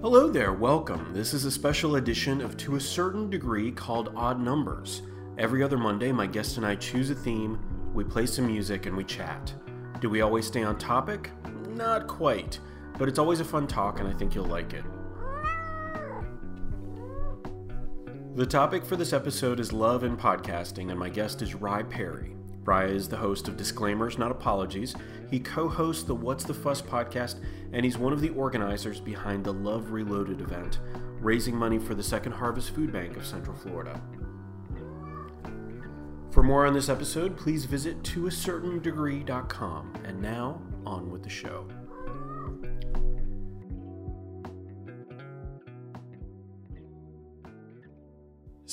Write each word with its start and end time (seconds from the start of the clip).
Hello 0.00 0.28
there, 0.28 0.52
welcome. 0.52 1.10
This 1.12 1.34
is 1.34 1.44
a 1.44 1.50
special 1.50 1.96
edition 1.96 2.40
of 2.40 2.56
To 2.58 2.76
a 2.76 2.80
Certain 2.80 3.28
Degree 3.28 3.72
called 3.72 4.12
Odd 4.14 4.40
Numbers. 4.40 5.02
Every 5.38 5.60
other 5.60 5.76
Monday, 5.76 6.12
my 6.12 6.24
guest 6.24 6.56
and 6.56 6.64
I 6.64 6.76
choose 6.76 7.10
a 7.10 7.16
theme, 7.16 7.58
we 7.92 8.04
play 8.04 8.24
some 8.24 8.46
music, 8.46 8.86
and 8.86 8.96
we 8.96 9.02
chat. 9.02 9.52
Do 10.00 10.08
we 10.08 10.20
always 10.20 10.46
stay 10.46 10.62
on 10.62 10.78
topic? 10.78 11.32
Not 11.70 12.06
quite, 12.06 12.60
but 12.96 13.08
it's 13.08 13.18
always 13.18 13.40
a 13.40 13.44
fun 13.44 13.66
talk, 13.66 13.98
and 13.98 14.08
I 14.08 14.12
think 14.12 14.36
you'll 14.36 14.44
like 14.44 14.72
it. 14.72 14.84
The 18.36 18.46
topic 18.46 18.84
for 18.84 18.94
this 18.94 19.12
episode 19.12 19.58
is 19.58 19.72
love 19.72 20.04
and 20.04 20.16
podcasting, 20.16 20.90
and 20.90 20.98
my 20.98 21.08
guest 21.08 21.42
is 21.42 21.56
Rye 21.56 21.82
Perry. 21.82 22.37
Rye 22.68 22.84
is 22.84 23.08
the 23.08 23.16
host 23.16 23.48
of 23.48 23.56
Disclaimers, 23.56 24.18
Not 24.18 24.30
Apologies. 24.30 24.94
He 25.30 25.40
co 25.40 25.70
hosts 25.70 26.02
the 26.02 26.14
What's 26.14 26.44
the 26.44 26.52
Fuss 26.52 26.82
podcast, 26.82 27.36
and 27.72 27.82
he's 27.82 27.96
one 27.96 28.12
of 28.12 28.20
the 28.20 28.28
organizers 28.28 29.00
behind 29.00 29.42
the 29.42 29.54
Love 29.54 29.90
Reloaded 29.90 30.42
event, 30.42 30.78
raising 31.18 31.56
money 31.56 31.78
for 31.78 31.94
the 31.94 32.02
Second 32.02 32.32
Harvest 32.32 32.74
Food 32.74 32.92
Bank 32.92 33.16
of 33.16 33.24
Central 33.24 33.56
Florida. 33.56 33.98
For 36.30 36.42
more 36.42 36.66
on 36.66 36.74
this 36.74 36.90
episode, 36.90 37.38
please 37.38 37.64
visit 37.64 38.02
toacertaindegree.com. 38.02 39.94
And 40.04 40.20
now, 40.20 40.60
on 40.84 41.10
with 41.10 41.22
the 41.22 41.30
show. 41.30 41.66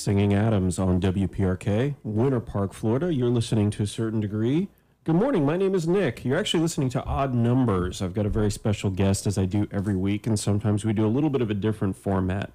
Singing 0.06 0.36
Adams 0.36 0.78
on 0.78 1.02
WPRK, 1.02 1.96
Winter 2.04 2.40
Park, 2.40 2.74
Florida. 2.74 3.12
You're 3.12 3.32
listening 3.32 3.72
to 3.72 3.82
a 3.82 3.88
certain 3.88 4.20
degree. 4.20 4.68
Good 5.04 5.16
morning. 5.16 5.48
My 5.48 5.58
name 5.58 5.74
is 5.74 5.88
Nick. 5.88 6.24
You're 6.24 6.38
actually 6.38 6.60
listening 6.60 6.90
to 6.90 7.04
Odd 7.06 7.34
Numbers. 7.34 8.04
I've 8.04 8.14
got 8.14 8.28
a 8.28 8.30
very 8.30 8.52
special 8.52 8.92
guest, 8.92 9.26
as 9.26 9.40
I 9.40 9.46
do 9.46 9.68
every 9.72 9.96
week, 9.96 10.28
and 10.28 10.40
sometimes 10.40 10.86
we 10.86 10.94
do 10.94 11.08
a 11.08 11.10
little 11.10 11.32
bit 11.32 11.42
of 11.42 11.50
a 11.50 11.56
different 11.56 11.98
format 11.98 12.52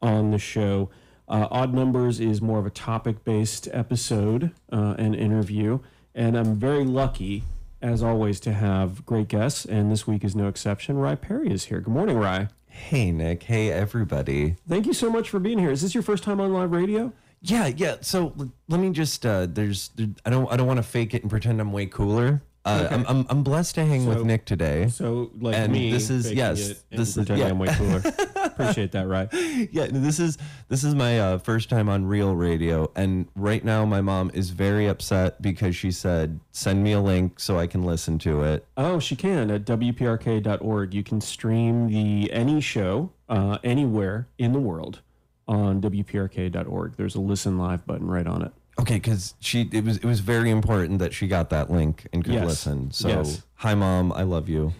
on 0.00 0.30
the 0.30 0.38
show. 0.38 0.90
Uh, 1.26 1.48
Odd 1.50 1.74
Numbers 1.74 2.20
is 2.20 2.40
more 2.40 2.60
of 2.60 2.66
a 2.66 2.70
topic 2.70 3.24
based 3.24 3.66
episode 3.72 4.52
uh, 4.72 4.94
and 4.96 5.16
interview, 5.16 5.80
and 6.14 6.38
I'm 6.38 6.54
very 6.54 6.84
lucky, 6.84 7.42
as 7.82 8.04
always, 8.04 8.38
to 8.38 8.52
have 8.52 9.04
great 9.04 9.26
guests, 9.26 9.64
and 9.64 9.90
this 9.90 10.06
week 10.06 10.22
is 10.22 10.36
no 10.36 10.46
exception. 10.46 10.98
Rye 10.98 11.16
Perry 11.16 11.50
is 11.50 11.64
here. 11.64 11.80
Good 11.80 11.94
morning, 11.94 12.16
Rye. 12.16 12.46
Hey, 12.72 13.12
Nick. 13.12 13.42
Hey, 13.42 13.70
everybody. 13.70 14.56
Thank 14.66 14.86
you 14.86 14.94
so 14.94 15.10
much 15.10 15.28
for 15.28 15.38
being 15.38 15.58
here. 15.58 15.70
Is 15.70 15.82
this 15.82 15.94
your 15.94 16.02
first 16.02 16.24
time 16.24 16.40
on 16.40 16.54
live 16.54 16.72
radio? 16.72 17.12
Yeah, 17.42 17.66
yeah. 17.66 17.96
So 18.00 18.34
let 18.68 18.80
me 18.80 18.90
just. 18.90 19.26
Uh, 19.26 19.46
there's. 19.46 19.90
There, 19.94 20.08
I 20.24 20.30
don't. 20.30 20.50
I 20.50 20.56
don't 20.56 20.66
want 20.66 20.78
to 20.78 20.82
fake 20.82 21.12
it 21.12 21.20
and 21.22 21.30
pretend 21.30 21.60
I'm 21.60 21.70
way 21.70 21.84
cooler. 21.84 22.42
Uh, 22.64 22.86
I'm, 22.92 23.04
I'm. 23.08 23.26
I'm 23.28 23.42
blessed 23.42 23.74
to 23.74 23.84
hang 23.84 24.02
So- 24.04 24.10
with 24.10 24.24
Nick 24.24 24.44
today. 24.44 24.86
So, 24.88 25.30
like 25.40 25.56
And 25.56 25.72
me, 25.72 25.90
this 25.90 26.10
is- 26.10 26.30
yes, 26.32 26.84
this 26.90 27.16
is- 27.16 27.28
yeah. 27.28 27.46
I'm 27.48 27.58
way 27.58 27.68
cooler. 27.74 28.00
Appreciate 28.36 28.92
that, 28.92 29.08
right? 29.08 29.28
yeah, 29.72 29.88
this 29.90 30.20
is. 30.20 30.38
This 30.68 30.84
is 30.84 30.94
my 30.94 31.18
uh, 31.18 31.38
first 31.38 31.68
time 31.70 31.88
on 31.88 32.04
real 32.04 32.36
radio, 32.36 32.88
and 32.94 33.26
right 33.34 33.64
now 33.64 33.84
my 33.84 34.00
mom 34.00 34.30
is 34.32 34.50
very 34.50 34.86
upset 34.86 35.42
because 35.42 35.74
she 35.74 35.90
said, 35.90 36.38
"Send 36.52 36.84
me 36.84 36.92
a 36.92 37.00
link 37.00 37.40
so 37.40 37.58
I 37.58 37.66
can 37.66 37.82
listen 37.82 38.18
to 38.20 38.42
it." 38.44 38.64
Oh, 38.76 39.00
she 39.00 39.16
can 39.16 39.50
at 39.50 39.64
wprk.org. 39.64 40.94
You 40.94 41.02
can 41.02 41.20
stream 41.20 41.88
the 41.88 42.32
any 42.32 42.60
show 42.60 43.10
uh, 43.28 43.58
anywhere 43.64 44.28
in 44.38 44.52
the 44.52 44.60
world 44.60 45.00
on 45.48 45.80
wprk.org. 45.80 46.96
There's 46.96 47.14
a 47.16 47.20
listen 47.20 47.58
live 47.58 47.84
button 47.86 48.06
right 48.06 48.26
on 48.26 48.42
it. 48.42 48.52
Okay, 48.80 48.94
because 48.94 49.34
she. 49.40 49.68
It 49.72 49.84
was. 49.84 49.98
It 49.98 50.04
was 50.06 50.20
very 50.20 50.50
important 50.50 50.98
that 51.00 51.12
she 51.12 51.28
got 51.28 51.50
that 51.50 51.70
link 51.70 52.06
and 52.12 52.24
could 52.24 52.32
Yes. 52.34 52.46
listen. 52.46 52.90
So, 52.90 53.08
Yes. 53.08 53.42
hi, 53.56 53.74
mom. 53.74 54.12
I 54.12 54.22
love 54.22 54.48
you. 54.48 54.72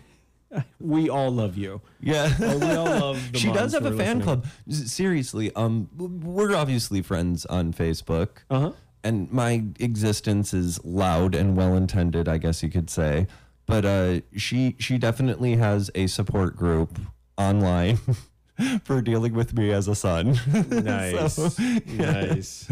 We 0.81 1.09
all 1.09 1.31
love 1.31 1.57
you. 1.57 1.81
Yeah, 2.01 2.25
Uh, 2.41 2.59
we 2.61 2.71
all 2.73 2.85
love 2.85 3.19
the 3.33 3.39
she 3.39 3.49
does 3.49 3.73
moms 3.73 3.75
have 3.75 3.83
who 3.85 3.89
a 3.89 3.93
are 3.93 3.97
fan 3.97 4.19
listening. 4.19 4.23
club. 4.43 4.47
S- 4.69 4.93
Seriously, 4.93 5.51
um, 5.57 5.89
w- 5.97 6.21
we're 6.23 6.55
obviously 6.55 7.01
friends 7.03 7.47
on 7.47 7.73
Facebook, 7.73 8.29
Uh 8.51 8.61
huh. 8.61 8.73
and 9.05 9.31
my 9.33 9.65
existence 9.79 10.53
is 10.53 10.83
loud 10.85 11.35
and 11.35 11.57
well 11.57 11.75
intended, 11.75 12.29
I 12.29 12.37
guess 12.39 12.63
you 12.63 12.69
could 12.71 12.91
say. 12.91 13.27
But 13.67 13.85
uh, 13.87 14.21
she 14.37 14.77
she 14.79 14.99
definitely 14.99 15.57
has 15.57 15.91
a 15.95 16.07
support 16.07 16.57
group 16.57 16.99
online 17.39 17.99
for 18.85 19.01
dealing 19.01 19.33
with 19.35 19.55
me 19.57 19.71
as 19.73 19.87
a 19.89 19.95
son. 19.95 20.39
Nice. 20.71 21.59
Nice. 21.87 22.69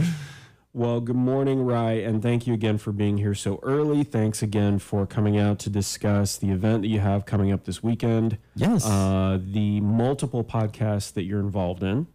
Well, 0.72 1.00
good 1.00 1.16
morning, 1.16 1.62
Rye, 1.64 1.94
and 1.94 2.22
thank 2.22 2.46
you 2.46 2.54
again 2.54 2.78
for 2.78 2.92
being 2.92 3.18
here 3.18 3.34
so 3.34 3.58
early. 3.64 4.04
Thanks 4.04 4.40
again 4.40 4.78
for 4.78 5.04
coming 5.04 5.36
out 5.36 5.58
to 5.60 5.70
discuss 5.70 6.36
the 6.36 6.50
event 6.50 6.82
that 6.82 6.88
you 6.88 7.00
have 7.00 7.26
coming 7.26 7.50
up 7.50 7.64
this 7.64 7.82
weekend. 7.82 8.38
yes, 8.54 8.86
Uh, 8.86 9.40
the 9.42 9.80
multiple 9.80 10.44
podcasts 10.44 11.12
that 11.14 11.24
you're 11.24 11.40
involved 11.40 11.82
in. 11.82 12.06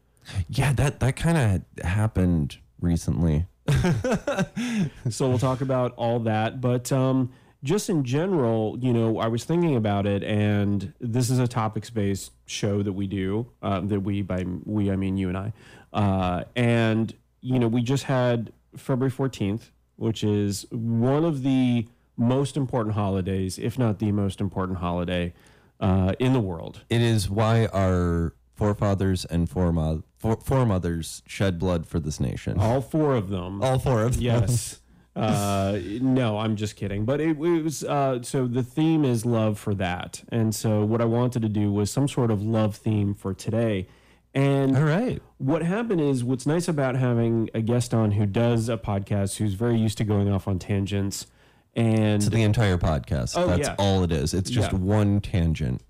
yeah, 0.47 0.71
that 0.73 1.01
that 1.01 1.15
kind 1.17 1.37
of 1.37 1.85
happened 1.85 2.57
recently. 2.79 3.45
so 5.09 5.27
we'll 5.27 5.39
talk 5.39 5.59
about 5.61 5.91
all 5.97 6.19
that 6.19 6.61
but 6.61 6.91
um, 6.91 7.31
just 7.63 7.89
in 7.89 8.03
general 8.03 8.77
you 8.79 8.93
know 8.93 9.17
i 9.17 9.27
was 9.27 9.43
thinking 9.43 9.75
about 9.75 10.05
it 10.05 10.23
and 10.23 10.93
this 10.99 11.31
is 11.31 11.39
a 11.39 11.47
topics 11.47 11.89
based 11.89 12.31
show 12.45 12.83
that 12.83 12.93
we 12.93 13.07
do 13.07 13.47
um, 13.63 13.87
that 13.87 14.01
we 14.01 14.21
by 14.21 14.45
we 14.65 14.91
i 14.91 14.95
mean 14.95 15.17
you 15.17 15.29
and 15.29 15.37
i 15.37 15.51
uh, 15.93 16.43
and 16.55 17.15
you 17.45 17.59
know 17.59 17.67
we 17.67 17.81
just 17.81 18.05
had 18.05 18.51
february 18.75 19.11
14th 19.11 19.69
which 19.97 20.23
is 20.23 20.65
one 20.71 21.23
of 21.23 21.43
the 21.43 21.87
most 22.17 22.57
important 22.57 22.95
holidays 22.95 23.59
if 23.59 23.77
not 23.77 23.99
the 23.99 24.11
most 24.11 24.41
important 24.41 24.79
holiday 24.79 25.31
uh, 25.79 26.13
in 26.19 26.33
the 26.33 26.39
world 26.39 26.81
It 26.89 27.01
is 27.01 27.29
why 27.29 27.67
our 27.67 28.33
forefathers 28.53 29.25
and 29.25 29.49
foremo- 29.49 30.03
fore- 30.17 30.39
foremothers 30.41 31.21
shed 31.27 31.59
blood 31.59 31.85
for 31.85 31.99
this 31.99 32.19
nation. 32.19 32.57
all 32.57 32.81
four 32.81 33.13
of 33.15 33.29
them 33.29 33.61
All 33.61 33.77
four 33.79 34.01
of 34.03 34.13
them. 34.15 34.23
Yes. 34.23 34.79
Uh, 35.17 35.79
no, 36.01 36.37
I'm 36.39 36.57
just 36.57 36.75
kidding. 36.75 37.05
But 37.05 37.21
it, 37.21 37.37
it 37.39 37.63
was 37.63 37.85
uh, 37.85 38.21
so 38.21 38.47
the 38.47 38.63
theme 38.63 39.05
is 39.05 39.25
love 39.25 39.57
for 39.57 39.73
that, 39.75 40.21
and 40.27 40.53
so 40.53 40.83
what 40.83 40.99
I 40.99 41.05
wanted 41.05 41.41
to 41.43 41.47
do 41.47 41.71
was 41.71 41.89
some 41.89 42.09
sort 42.09 42.31
of 42.31 42.41
love 42.43 42.75
theme 42.75 43.13
for 43.13 43.33
today. 43.33 43.87
And 44.35 44.75
All 44.75 44.83
right. 44.83 45.21
what 45.37 45.61
happened 45.63 46.01
is 46.01 46.23
what's 46.23 46.45
nice 46.45 46.67
about 46.67 46.95
having 46.95 47.49
a 47.53 47.61
guest 47.61 47.93
on 47.93 48.11
who 48.11 48.25
does 48.25 48.67
a 48.67 48.77
podcast 48.77 49.37
who's 49.37 49.53
very 49.53 49.77
used 49.77 49.97
to 49.99 50.03
going 50.03 50.29
off 50.29 50.45
on 50.47 50.59
tangents 50.59 51.27
and 51.73 52.21
To 52.21 52.29
the 52.29 52.43
entire 52.43 52.77
podcast. 52.77 53.33
Oh, 53.37 53.47
That's 53.47 53.69
yeah. 53.69 53.75
all 53.79 54.03
it 54.03 54.11
is. 54.11 54.33
It's 54.33 54.49
just 54.49 54.73
Yeah. 54.73 54.77
one 54.77 55.21
tangent. 55.21 55.81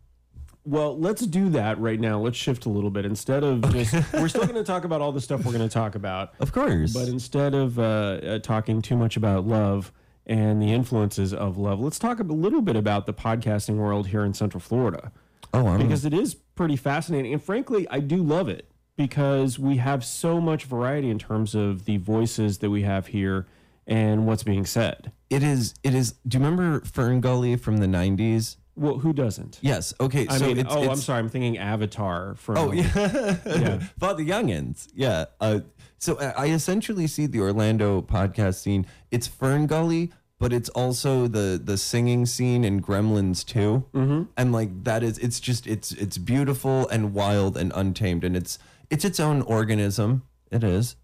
Well, 0.64 0.98
let's 0.98 1.26
do 1.26 1.50
that 1.50 1.80
right 1.80 2.00
now. 2.00 2.20
Let's 2.20 2.38
shift 2.38 2.66
a 2.66 2.70
little 2.70 2.90
bit. 2.92 3.06
Instead 3.06 3.44
of 3.44 3.62
just, 3.72 3.94
we're 4.14 4.28
still 4.28 4.44
going 4.44 4.56
to 4.56 4.64
talk 4.64 4.84
about 4.84 5.02
all 5.02 5.12
the 5.12 5.22
stuff 5.22 5.44
we're 5.46 5.52
going 5.52 5.68
to 5.68 5.74
talk 5.74 5.96
about. 5.96 6.34
Of 6.40 6.52
course. 6.54 6.94
But 6.94 7.08
instead 7.08 7.54
of 7.56 7.78
uh, 7.80 7.82
uh, 7.84 8.40
talking 8.40 8.82
too 8.82 8.96
much 8.98 9.16
about 9.18 9.46
love 9.48 9.92
and 10.28 10.60
the 10.62 10.72
influences 10.72 11.34
of 11.36 11.58
love, 11.60 11.80
let's 11.80 12.00
talk 12.00 12.20
a 12.20 12.24
little 12.24 12.62
bit 12.62 12.76
about 12.76 13.06
the 13.06 13.14
podcasting 13.14 13.76
world 13.78 14.08
here 14.08 14.24
in 14.24 14.34
Central 14.34 14.60
Florida 14.60 15.12
oh, 15.54 15.78
because 15.78 16.06
it 16.06 16.14
is 16.14 16.36
pretty 16.36 16.76
fascinating. 16.76 17.34
And 17.34 17.44
frankly, 17.44 17.88
I 17.90 18.00
do 18.00 18.18
love 18.18 18.50
it 18.50 18.70
because 18.96 19.60
we 19.60 19.78
have 19.78 20.04
so 20.06 20.40
much 20.40 20.66
variety 20.66 21.10
in 21.10 21.20
terms 21.20 21.56
of 21.56 21.86
the 21.86 21.98
voices 21.98 22.60
that 22.60 22.70
we 22.70 22.84
have 22.84 23.08
here 23.08 23.46
and 23.88 24.26
what's 24.26 24.44
being 24.44 24.66
said. 24.66 25.12
it 25.30 25.44
is 25.44 25.76
it 25.84 25.94
is 25.94 26.14
do 26.28 26.38
you 26.38 26.44
remember 26.44 26.82
Fern 26.86 27.22
Gully 27.22 27.56
from 27.56 27.78
the 27.78 27.88
90s? 27.88 28.58
Well, 28.78 28.98
who 28.98 29.14
doesn't? 29.14 29.60
Yes. 29.62 29.94
Okay. 30.02 30.28
I 30.28 30.38
so 30.38 30.48
mean, 30.48 30.58
it's, 30.58 30.74
oh, 30.74 30.90
I'm 30.90 30.98
sorry. 30.98 31.20
I'm 31.20 31.30
thinking 31.30 31.58
Avatar 31.58 32.36
from. 32.36 32.58
Oh 32.58 32.72
yeah, 32.74 33.38
Yeah. 33.46 33.80
Father 34.00 34.24
Youngins. 34.24 34.88
Yeah. 34.94 35.26
Uh, 35.40 35.62
so 35.98 36.20
I 36.20 36.26
I 36.26 36.46
essentially 36.48 37.08
see 37.08 37.26
the 37.26 37.40
Orlando 37.40 38.02
podcast 38.02 38.56
scene. 38.56 38.86
It's 39.12 39.28
Fern 39.28 39.68
Gully, 39.68 40.12
but 40.40 40.52
it's 40.52 40.70
also 40.70 41.28
the 41.28 41.60
the 41.64 41.78
singing 41.78 42.26
scene 42.26 42.64
in 42.64 42.82
Gremlins 42.82 43.46
too. 43.46 43.86
Mm-hmm. 43.94 44.24
And 44.38 44.52
like 44.52 44.84
that 44.84 45.04
is, 45.04 45.18
it's 45.20 45.40
just 45.40 45.68
it's 45.68 45.92
it's 45.94 46.18
beautiful 46.18 46.88
and 46.90 47.14
wild 47.14 47.58
and 47.58 47.72
untamed, 47.76 48.24
and 48.24 48.36
it's 48.36 48.60
it's 48.90 49.06
its 49.06 49.20
own 49.20 49.42
organism. 49.44 50.24
It 50.52 50.64
is. 50.64 50.96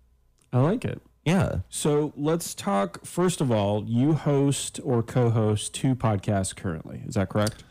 I 0.54 0.60
like 0.60 0.86
it. 0.86 1.02
Yeah. 1.26 1.60
So 1.70 2.14
let's 2.16 2.54
talk. 2.54 3.06
First 3.06 3.42
of 3.42 3.52
all, 3.52 3.84
you 3.86 4.14
host 4.14 4.80
or 4.84 5.04
co-host 5.04 5.74
two 5.74 5.96
podcasts 5.96 6.56
currently. 6.56 7.04
Is 7.06 7.16
that 7.16 7.30
correct? 7.30 7.64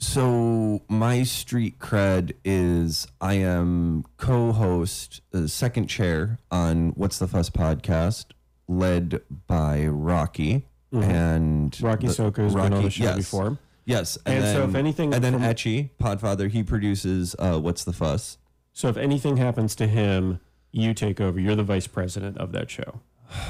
So 0.00 0.82
my 0.88 1.24
street 1.24 1.80
cred 1.80 2.34
is 2.44 3.08
I 3.20 3.34
am 3.34 4.04
co-host, 4.16 5.22
uh, 5.34 5.48
second 5.48 5.88
chair 5.88 6.38
on 6.52 6.90
What's 6.90 7.18
the 7.18 7.26
Fuss 7.26 7.50
podcast, 7.50 8.26
led 8.68 9.22
by 9.48 9.86
Rocky 9.86 10.67
and 10.92 11.72
Mm-hmm. 11.72 11.86
Rocky 11.86 12.06
the- 12.06 12.12
Soka 12.12 12.38
has 12.38 12.54
been 12.54 12.72
on 12.72 12.82
the 12.82 12.90
show 12.90 13.04
yes. 13.04 13.16
before. 13.16 13.58
Yes, 13.84 14.18
And 14.26 14.44
so 14.44 14.64
if 14.68 14.74
anything 14.74 15.14
and 15.14 15.24
then 15.24 15.32
from- 15.34 15.42
Etchy 15.42 15.90
Podfather, 16.00 16.50
he 16.50 16.62
produces 16.62 17.34
uh, 17.38 17.58
What's 17.58 17.84
the 17.84 17.92
Fuss. 17.94 18.36
So 18.74 18.88
if 18.88 18.96
anything 18.98 19.38
happens 19.38 19.74
to 19.76 19.86
him, 19.86 20.40
you 20.72 20.92
take 20.94 21.20
over. 21.20 21.40
You're 21.40 21.56
the 21.56 21.62
vice 21.62 21.86
president 21.86 22.36
of 22.38 22.52
that 22.52 22.70
show. 22.70 23.00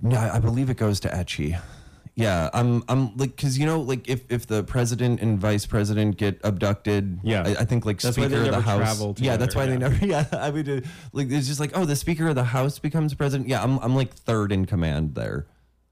No, 0.00 0.16
I 0.16 0.38
believe 0.38 0.70
it 0.70 0.76
goes 0.76 1.00
to 1.00 1.08
Etchy. 1.08 1.60
Yeah, 2.14 2.50
I'm. 2.52 2.84
I'm 2.88 3.16
like, 3.16 3.36
cause 3.36 3.58
you 3.58 3.66
know, 3.66 3.80
like 3.80 4.08
if 4.08 4.22
if 4.30 4.46
the 4.46 4.62
president 4.62 5.20
and 5.20 5.40
vice 5.40 5.66
president 5.66 6.16
get 6.16 6.40
abducted, 6.44 7.18
Yeah. 7.24 7.42
I, 7.44 7.50
I 7.62 7.64
think 7.64 7.84
like 7.84 8.00
That's 8.00 8.14
speaker 8.14 8.42
of 8.42 8.46
the 8.52 8.60
house. 8.60 8.78
travel 8.78 9.16
yeah, 9.18 9.36
that's 9.36 9.56
why 9.56 9.66
together, 9.66 9.88
they 9.96 10.06
never. 10.06 10.28
Yeah, 10.32 10.40
I 10.40 10.52
mean, 10.52 10.84
like 11.12 11.32
it's 11.32 11.48
just 11.48 11.58
like, 11.58 11.72
oh, 11.74 11.84
the 11.84 11.96
speaker 11.96 12.28
of 12.28 12.36
the 12.36 12.44
house 12.44 12.78
becomes 12.78 13.12
president. 13.14 13.48
Yeah, 13.48 13.60
I'm 13.60 13.78
I'm 13.80 13.96
like 13.96 14.12
third 14.14 14.52
in 14.52 14.66
command 14.66 15.16
there, 15.16 15.46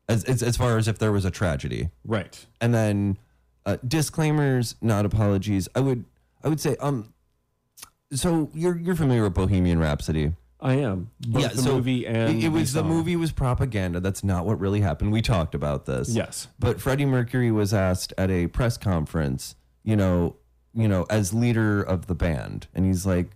as 0.09 0.25
as, 0.25 0.43
as 0.43 0.57
far 0.57 0.77
as 0.79 0.89
if 0.89 0.99
there 0.99 1.13
was 1.13 1.25
a 1.25 1.31
tragedy. 1.31 1.91
Right. 2.05 2.47
And 2.61 2.75
then 2.75 3.19
uh, 3.65 3.77
disclaimers, 3.87 4.77
not 4.81 5.05
apologies. 5.05 5.69
I 5.75 5.81
would 5.81 6.05
I 6.45 6.49
would 6.49 6.61
say 6.61 6.77
um. 6.81 7.13
So 8.13 8.51
you're 8.55 8.77
you're 8.77 8.95
familiar 8.95 9.25
with 9.25 9.35
Bohemian 9.35 9.81
Rhapsody? 9.81 10.33
I 10.61 10.75
am. 10.75 11.11
Both 11.21 11.55
the 11.55 11.71
movie 11.71 12.07
and 12.07 12.39
it, 12.39 12.45
it 12.45 12.49
was 12.49 12.73
the 12.73 12.81
song. 12.81 12.89
movie 12.89 13.17
was 13.17 13.31
propaganda. 13.31 14.01
That's 14.01 14.25
not 14.25 14.47
what 14.47 14.59
really 14.59 14.81
happened. 14.81 15.13
We 15.13 15.23
talked 15.23 15.55
about 15.55 15.87
this. 15.87 16.09
Yes. 16.09 16.49
But 16.59 16.81
Freddie 16.81 17.05
Mercury 17.05 17.51
was 17.51 17.75
asked 17.75 18.15
at 18.17 18.31
a 18.31 18.47
press 18.47 18.77
conference, 18.77 19.55
you 19.85 19.97
know, 19.97 20.37
you 20.73 20.89
know, 20.89 21.07
as 21.11 21.35
leader 21.35 21.83
of 21.83 22.07
the 22.07 22.15
band, 22.15 22.69
and 22.75 22.85
he's 22.85 23.05
like, 23.05 23.31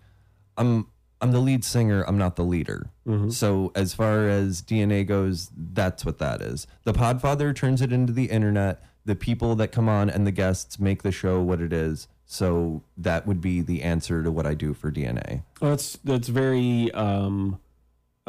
"I'm 0.57 0.87
I'm 1.21 1.33
the 1.33 1.41
lead 1.41 1.65
singer. 1.65 2.03
I'm 2.03 2.19
not 2.19 2.37
the 2.37 2.45
leader." 2.45 2.91
So 3.31 3.73
as 3.75 3.93
far 3.93 4.29
as 4.29 4.63
DNA 4.63 5.05
goes, 5.05 5.51
that's 5.57 6.05
what 6.05 6.19
that 6.19 6.41
is. 6.41 6.67
The 6.85 6.93
Podfather 6.93 7.55
turns 7.55 7.83
it 7.83 7.93
into 7.93 8.13
the 8.13 8.27
internet. 8.27 8.83
The 9.05 9.17
people 9.17 9.57
that 9.57 9.73
come 9.73 9.89
on 9.89 10.09
and 10.09 10.27
the 10.27 10.31
guests 10.31 10.79
make 10.79 11.03
the 11.03 11.11
show 11.11 11.41
what 11.43 11.61
it 11.61 11.73
is. 11.73 12.07
So 12.27 12.83
that 12.97 13.27
would 13.27 13.41
be 13.41 13.61
the 13.61 13.83
answer 13.83 14.23
to 14.23 14.31
what 14.31 14.47
I 14.47 14.55
do 14.55 14.73
for 14.75 14.93
DNA. 14.93 15.43
Well, 15.61 15.73
that's 15.73 15.97
that's 16.05 16.29
very 16.29 16.93
um, 16.93 17.59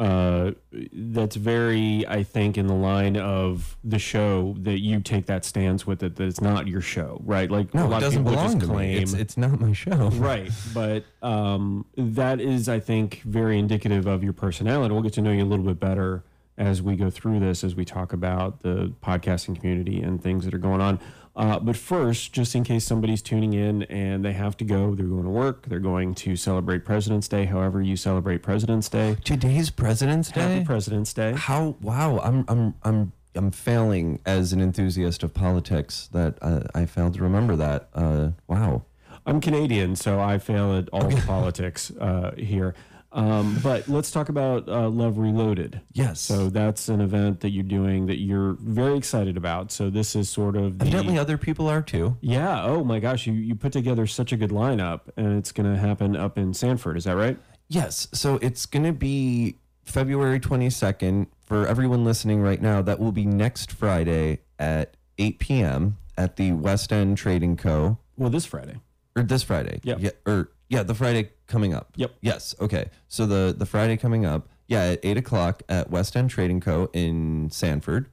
uh, 0.02 0.50
that's 0.92 1.36
very 1.36 2.04
I 2.08 2.24
think 2.24 2.58
in 2.58 2.66
the 2.66 2.74
line 2.74 3.16
of 3.16 3.76
the 3.84 4.00
show 4.00 4.56
that 4.58 4.80
you 4.80 5.00
take 5.00 5.26
that 5.26 5.44
stance 5.44 5.86
with 5.86 6.02
it 6.02 6.16
that 6.16 6.24
it's 6.24 6.40
not 6.40 6.66
your 6.66 6.80
show, 6.80 7.20
right? 7.24 7.48
Like 7.48 7.72
a 7.72 7.84
lot 7.84 7.84
it 7.84 7.94
of 7.94 8.00
doesn't 8.00 8.24
people 8.24 8.32
belong 8.32 8.46
just 8.58 8.60
to 8.60 8.66
claim. 8.66 8.96
me. 8.96 9.02
It's 9.02 9.12
it's 9.12 9.36
not 9.36 9.60
my 9.60 9.72
show. 9.72 10.10
Right, 10.22 10.50
but 10.74 11.04
um, 11.22 11.84
that 11.96 12.40
is, 12.40 12.68
I 12.68 12.80
think, 12.80 13.22
very 13.24 13.58
indicative 13.58 14.06
of 14.06 14.22
your 14.24 14.32
personality. 14.32 14.92
We'll 14.92 15.02
get 15.02 15.12
to 15.14 15.20
know 15.20 15.30
you 15.32 15.42
a 15.42 15.46
little 15.46 15.64
bit 15.64 15.78
better 15.80 16.22
as 16.58 16.82
we 16.82 16.96
go 16.96 17.10
through 17.10 17.40
this, 17.40 17.64
as 17.64 17.74
we 17.74 17.84
talk 17.84 18.12
about 18.12 18.60
the 18.60 18.92
podcasting 19.02 19.58
community 19.58 20.00
and 20.00 20.22
things 20.22 20.44
that 20.44 20.54
are 20.54 20.58
going 20.58 20.80
on. 20.80 21.00
Uh, 21.34 21.58
but 21.58 21.76
first, 21.76 22.32
just 22.32 22.54
in 22.54 22.62
case 22.62 22.84
somebody's 22.84 23.22
tuning 23.22 23.54
in 23.54 23.84
and 23.84 24.22
they 24.22 24.34
have 24.34 24.54
to 24.58 24.64
go, 24.64 24.94
they're 24.94 25.06
going 25.06 25.24
to 25.24 25.30
work, 25.30 25.66
they're 25.66 25.78
going 25.78 26.14
to 26.14 26.36
celebrate 26.36 26.84
President's 26.84 27.26
Day, 27.26 27.46
however 27.46 27.80
you 27.80 27.96
celebrate 27.96 28.42
President's 28.42 28.88
Day. 28.90 29.16
Today's 29.24 29.70
President's 29.70 30.30
Happy 30.30 30.58
Day. 30.58 30.64
President's 30.64 31.14
Day. 31.14 31.32
How? 31.32 31.76
Wow! 31.80 32.18
I'm 32.18 32.44
I'm 32.48 32.74
I'm 32.82 33.12
I'm 33.34 33.50
failing 33.50 34.20
as 34.26 34.52
an 34.52 34.60
enthusiast 34.60 35.22
of 35.22 35.32
politics. 35.32 36.10
That 36.12 36.36
uh, 36.42 36.64
I 36.74 36.84
failed 36.84 37.14
to 37.14 37.22
remember 37.22 37.56
that. 37.56 37.88
Uh, 37.94 38.30
wow. 38.46 38.82
I'm 39.24 39.40
Canadian, 39.40 39.94
so 39.96 40.20
I 40.20 40.38
fail 40.38 40.76
at 40.76 40.88
all 40.92 41.08
the 41.08 41.22
politics 41.22 41.92
uh, 42.00 42.32
here. 42.36 42.74
Um, 43.12 43.58
but 43.62 43.88
let's 43.88 44.10
talk 44.10 44.28
about 44.30 44.68
uh, 44.68 44.88
Love 44.88 45.18
Reloaded. 45.18 45.80
Yes. 45.92 46.20
So 46.20 46.48
that's 46.48 46.88
an 46.88 47.00
event 47.00 47.40
that 47.40 47.50
you're 47.50 47.62
doing 47.62 48.06
that 48.06 48.18
you're 48.20 48.54
very 48.60 48.96
excited 48.96 49.36
about. 49.36 49.70
So 49.70 49.90
this 49.90 50.16
is 50.16 50.30
sort 50.30 50.56
of 50.56 50.78
the 50.78 50.86
Evidently, 50.86 51.18
other 51.18 51.36
people 51.36 51.68
are 51.68 51.82
too. 51.82 52.16
yeah. 52.20 52.62
Oh 52.64 52.84
my 52.84 53.00
gosh, 53.00 53.26
you 53.26 53.34
you 53.34 53.54
put 53.54 53.72
together 53.72 54.06
such 54.06 54.32
a 54.32 54.36
good 54.36 54.50
lineup, 54.50 55.00
and 55.16 55.36
it's 55.38 55.52
going 55.52 55.70
to 55.72 55.78
happen 55.78 56.16
up 56.16 56.38
in 56.38 56.54
Sanford. 56.54 56.96
Is 56.96 57.04
that 57.04 57.16
right? 57.16 57.36
Yes. 57.68 58.08
So 58.12 58.36
it's 58.40 58.64
going 58.66 58.84
to 58.84 58.92
be 58.92 59.56
February 59.84 60.38
22nd 60.40 61.26
for 61.44 61.66
everyone 61.66 62.04
listening 62.04 62.40
right 62.40 62.62
now. 62.62 62.80
That 62.82 62.98
will 63.00 63.12
be 63.12 63.26
next 63.26 63.72
Friday 63.72 64.40
at 64.58 64.96
8 65.18 65.38
p.m. 65.38 65.98
at 66.16 66.36
the 66.36 66.52
West 66.52 66.92
End 66.92 67.18
Trading 67.18 67.56
Co. 67.56 67.98
Well, 68.16 68.30
this 68.30 68.46
Friday. 68.46 68.76
or 69.16 69.22
this 69.22 69.42
Friday. 69.42 69.80
Yep. 69.82 69.98
Yeah. 70.00 70.10
Or 70.26 70.50
yeah, 70.72 70.82
the 70.82 70.94
Friday 70.94 71.28
coming 71.46 71.74
up. 71.74 71.92
Yep. 71.96 72.14
Yes. 72.22 72.54
Okay. 72.58 72.88
So 73.06 73.26
the 73.26 73.54
the 73.56 73.66
Friday 73.66 73.98
coming 73.98 74.24
up. 74.24 74.48
Yeah, 74.66 74.84
at 74.84 75.00
eight 75.02 75.18
o'clock 75.18 75.62
at 75.68 75.90
West 75.90 76.16
End 76.16 76.30
Trading 76.30 76.60
Co. 76.60 76.88
in 76.94 77.50
Sanford, 77.50 78.08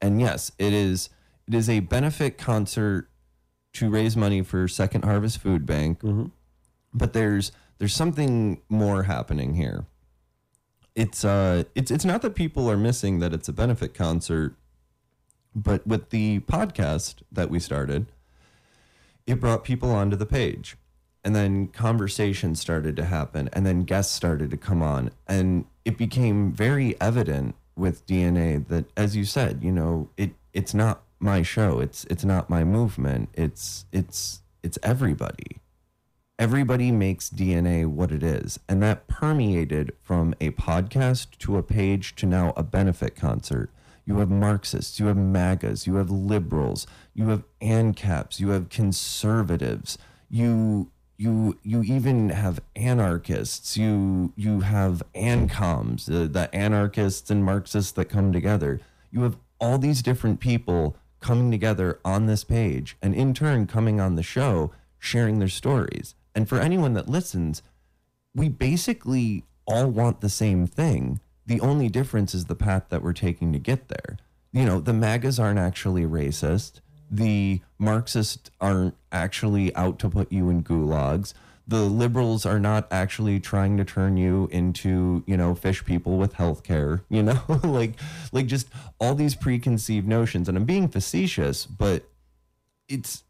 and 0.00 0.18
yes, 0.18 0.50
it 0.58 0.72
is 0.72 1.10
it 1.46 1.52
is 1.52 1.68
a 1.68 1.80
benefit 1.80 2.38
concert 2.38 3.10
to 3.74 3.90
raise 3.90 4.16
money 4.16 4.40
for 4.40 4.68
Second 4.68 5.04
Harvest 5.04 5.36
Food 5.38 5.66
Bank. 5.66 6.00
But 6.94 7.12
there's 7.12 7.52
there's 7.76 7.94
something 7.94 8.62
more 8.70 9.02
happening 9.02 9.54
here. 9.54 9.84
It's 10.94 11.26
uh 11.26 11.64
it's 11.74 11.90
it's 11.90 12.06
not 12.06 12.22
that 12.22 12.34
people 12.34 12.70
are 12.70 12.78
missing 12.78 13.18
that 13.18 13.34
it's 13.34 13.50
a 13.50 13.52
benefit 13.52 13.92
concert, 13.92 14.54
but 15.54 15.86
with 15.86 16.08
the 16.08 16.40
podcast 16.40 17.16
that 17.30 17.50
we 17.50 17.60
started, 17.60 18.06
it 19.26 19.40
brought 19.40 19.62
people 19.62 19.90
onto 19.90 20.16
the 20.16 20.24
page 20.26 20.78
and 21.24 21.34
then 21.36 21.68
conversations 21.68 22.60
started 22.60 22.96
to 22.96 23.04
happen 23.04 23.48
and 23.52 23.64
then 23.64 23.82
guests 23.82 24.14
started 24.14 24.50
to 24.50 24.56
come 24.56 24.82
on 24.82 25.10
and 25.26 25.64
it 25.84 25.96
became 25.96 26.52
very 26.52 27.00
evident 27.00 27.54
with 27.76 28.06
DNA 28.06 28.66
that 28.68 28.84
as 28.96 29.16
you 29.16 29.24
said 29.24 29.62
you 29.62 29.72
know 29.72 30.08
it 30.16 30.32
it's 30.52 30.74
not 30.74 31.02
my 31.22 31.42
show. 31.42 31.78
It's 31.78 32.04
it's 32.04 32.24
not 32.24 32.50
my 32.50 32.64
movement. 32.64 33.30
It's 33.34 33.86
it's 33.92 34.42
it's 34.62 34.78
everybody. 34.82 35.58
Everybody 36.38 36.90
makes 36.90 37.30
DNA 37.30 37.86
what 37.86 38.10
it 38.10 38.22
is 38.22 38.58
and 38.68 38.82
that 38.82 39.06
permeated 39.06 39.92
from 40.02 40.34
a 40.40 40.50
podcast 40.50 41.38
to 41.38 41.56
a 41.56 41.62
page 41.62 42.16
to 42.16 42.26
now 42.26 42.52
a 42.56 42.62
benefit 42.62 43.14
concert. 43.14 43.70
You 44.04 44.18
have 44.18 44.30
Marxists, 44.30 44.98
you 44.98 45.06
have 45.06 45.16
MAGAs, 45.16 45.86
you 45.86 45.94
have 45.96 46.10
liberals, 46.10 46.88
you 47.14 47.28
have 47.28 47.44
ANCAPs, 47.60 48.40
you 48.40 48.48
have 48.48 48.68
conservatives, 48.68 49.96
you 50.28 50.90
you 51.16 51.58
you 51.62 51.82
even 51.82 52.30
have 52.30 52.60
anarchists, 52.74 53.76
you 53.76 54.32
you 54.36 54.60
have 54.60 55.02
ANCOMs, 55.14 56.06
the, 56.06 56.26
the 56.28 56.54
anarchists 56.54 57.30
and 57.30 57.44
Marxists 57.44 57.92
that 57.92 58.06
come 58.06 58.32
together. 58.32 58.80
You 59.10 59.22
have 59.22 59.36
all 59.60 59.78
these 59.78 60.02
different 60.02 60.40
people 60.40 60.96
coming 61.20 61.50
together 61.50 62.00
on 62.04 62.26
this 62.26 62.44
page 62.44 62.96
and 63.00 63.14
in 63.14 63.32
turn 63.32 63.66
coming 63.66 64.00
on 64.00 64.16
the 64.16 64.22
show 64.22 64.72
sharing 64.98 65.38
their 65.38 65.48
stories. 65.48 66.14
And 66.34 66.48
for 66.48 66.58
anyone 66.58 66.94
that 66.94 67.08
listens, 67.08 67.62
we 68.34 68.48
basically 68.48 69.44
all 69.66 69.88
want 69.88 70.20
the 70.20 70.28
same 70.28 70.66
thing. 70.66 71.20
The 71.46 71.60
only 71.60 71.88
difference 71.88 72.34
is 72.34 72.46
the 72.46 72.54
path 72.54 72.84
that 72.88 73.02
we're 73.02 73.12
taking 73.12 73.52
to 73.52 73.58
get 73.58 73.88
there. 73.88 74.18
You 74.52 74.64
know, 74.64 74.80
the 74.80 74.92
MAGAs 74.92 75.38
aren't 75.38 75.58
actually 75.58 76.04
racist. 76.04 76.80
The 77.12 77.60
Marxists 77.78 78.50
aren't 78.58 78.94
actually 79.12 79.74
out 79.76 79.98
to 79.98 80.08
put 80.08 80.32
you 80.32 80.48
in 80.48 80.64
gulags. 80.64 81.34
The 81.68 81.82
liberals 81.82 82.46
are 82.46 82.58
not 82.58 82.88
actually 82.90 83.38
trying 83.38 83.76
to 83.76 83.84
turn 83.84 84.16
you 84.16 84.48
into, 84.50 85.22
you 85.26 85.36
know, 85.36 85.54
fish 85.54 85.84
people 85.84 86.16
with 86.16 86.32
health 86.32 86.62
care, 86.64 87.02
you 87.10 87.22
know, 87.22 87.42
like 87.62 87.92
like 88.32 88.46
just 88.46 88.68
all 88.98 89.14
these 89.14 89.34
preconceived 89.34 90.08
notions. 90.08 90.48
And 90.48 90.56
I'm 90.56 90.64
being 90.64 90.88
facetious, 90.88 91.66
but 91.66 92.08
it's 92.88 93.24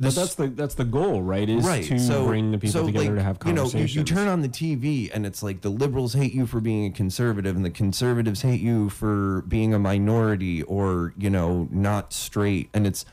But 0.00 0.14
that's 0.14 0.36
the 0.36 0.46
that's 0.46 0.76
the 0.76 0.84
goal, 0.84 1.22
right? 1.22 1.48
Is 1.48 1.64
right. 1.64 1.82
to 1.84 1.98
so, 1.98 2.26
bring 2.26 2.52
the 2.52 2.58
people 2.58 2.80
so, 2.80 2.86
together 2.86 3.06
like, 3.06 3.14
to 3.16 3.22
have 3.22 3.38
conversations. 3.40 3.74
you 3.74 3.80
know, 3.80 3.86
you, 3.86 3.98
you 4.00 4.04
turn 4.04 4.28
on 4.28 4.42
the 4.42 4.48
TV 4.48 5.10
and 5.12 5.26
it's 5.26 5.42
like 5.42 5.62
the 5.62 5.70
liberals 5.70 6.14
hate 6.14 6.32
you 6.32 6.46
for 6.46 6.60
being 6.60 6.86
a 6.86 6.90
conservative, 6.90 7.56
and 7.56 7.64
the 7.64 7.70
conservatives 7.70 8.42
hate 8.42 8.60
you 8.60 8.90
for 8.90 9.42
being 9.48 9.74
a 9.74 9.78
minority 9.78 10.62
or 10.62 11.14
you 11.18 11.30
know 11.30 11.66
not 11.72 12.12
straight. 12.12 12.70
And 12.72 12.86
it's 12.86 13.04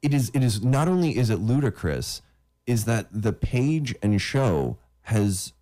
it 0.00 0.14
is 0.14 0.30
it 0.32 0.42
is 0.42 0.64
not 0.64 0.88
only 0.88 1.18
is 1.18 1.28
it 1.28 1.40
ludicrous, 1.40 2.22
is 2.66 2.86
that 2.86 3.08
the 3.12 3.34
page 3.34 3.94
and 4.02 4.18
show 4.18 4.78
has 5.02 5.52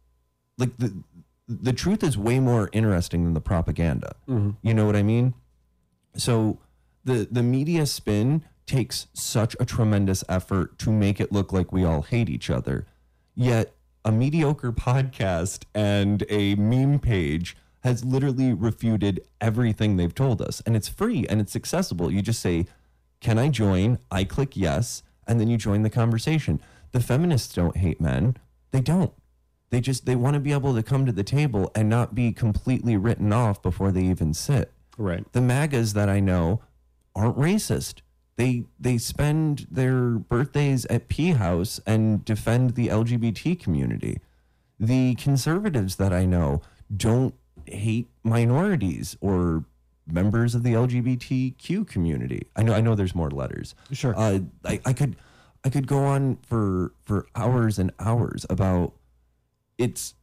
like 0.59 0.77
the 0.79 1.03
the 1.49 1.73
truth 1.73 2.05
is 2.05 2.17
way 2.17 2.39
more 2.39 2.71
interesting 2.73 3.25
than 3.25 3.35
the 3.35 3.41
propaganda. 3.41 4.15
Mm-hmm. 4.29 4.51
You 4.63 4.75
know 4.75 4.87
what 4.87 4.95
I 4.95 5.03
mean? 5.03 5.35
So 6.15 6.59
the 7.05 7.27
the 7.29 7.43
media 7.43 7.85
spin 7.87 8.45
takes 8.69 9.09
such 9.13 9.57
a 9.59 9.65
tremendous 9.65 10.23
effort 10.29 10.79
to 10.79 10.93
make 10.93 11.21
it 11.21 11.33
look 11.33 11.53
like 11.53 11.73
we 11.73 11.85
all 11.85 12.03
hate 12.03 12.29
each 12.29 12.51
other. 12.51 12.87
Yet 13.35 13.75
a 14.05 14.13
mediocre 14.13 14.73
podcast 14.73 15.65
and 15.75 16.25
a 16.29 16.55
meme 16.55 17.01
page 17.01 17.57
has 17.81 18.05
literally 18.05 18.53
refuted 18.53 19.21
everything 19.41 19.97
they've 19.97 20.15
told 20.15 20.43
us 20.43 20.61
and 20.67 20.77
it's 20.77 20.89
free 20.89 21.27
and 21.29 21.41
it's 21.41 21.57
accessible. 21.57 22.11
You 22.11 22.23
just 22.23 22.41
say, 22.41 22.67
"Can 23.21 23.39
I 23.39 23.49
join?" 23.49 23.99
I 24.11 24.25
click 24.25 24.57
yes 24.57 25.03
and 25.27 25.41
then 25.41 25.49
you 25.49 25.57
join 25.57 25.83
the 25.83 25.91
conversation. 25.91 26.61
The 26.93 27.01
feminists 27.01 27.55
don't 27.55 27.77
hate 27.77 28.01
men. 28.01 28.37
They 28.71 28.81
don't. 28.81 29.13
They 29.71 29.81
just 29.81 30.07
they 30.07 30.17
want 30.17 30.35
to 30.35 30.41
be 30.41 30.53
able 30.53 30.75
to 30.75 30.83
come 30.83 31.05
to 31.07 31.13
the 31.13 31.25
table 31.25 31.71
and 31.75 31.89
not 31.89 32.15
be 32.15 32.33
completely 32.33 32.97
written 32.97 33.33
off 33.33 33.63
before 33.63 33.93
they 33.93 34.03
even 34.05 34.33
sit 34.35 34.73
right. 34.97 35.31
the 35.33 35.41
MAGAs 35.41 35.93
that 35.93 36.09
I 36.09 36.21
know 36.21 36.61
aren't 37.15 37.37
racist. 37.37 38.01
They 38.39 38.67
they 38.79 38.99
spend 38.99 39.67
their 39.69 40.13
birthdays 40.13 40.87
at 40.87 41.09
P 41.09 41.33
House 41.33 41.81
and 41.85 42.25
defend 42.25 42.77
the 42.77 42.87
LGBT 42.87 43.59
community. 43.61 44.21
The 44.79 45.17
conservatives 45.17 45.97
that 45.97 46.13
I 46.13 46.25
know 46.25 46.63
don't 46.97 47.35
hate 47.67 48.07
minorities 48.23 49.17
or 49.21 49.65
members 50.07 50.55
of 50.55 50.63
the 50.63 50.73
LGBTQ 50.73 51.89
community. 51.89 52.47
I 52.55 52.63
know 52.63 52.75
I 52.75 52.81
know 52.81 52.95
there's 52.95 53.15
more 53.15 53.29
letters. 53.29 53.75
Sure. 53.91 54.15
Uh, 54.17 54.39
I, 54.65 54.81
I 54.87 54.93
could 54.93 55.17
I 55.65 55.69
could 55.71 55.89
go 55.89 56.05
on 56.05 56.37
for 56.47 56.93
for 57.05 57.27
hours 57.35 57.77
and 57.77 57.91
hours 57.99 58.47
about 58.49 58.93
it's 59.79 60.15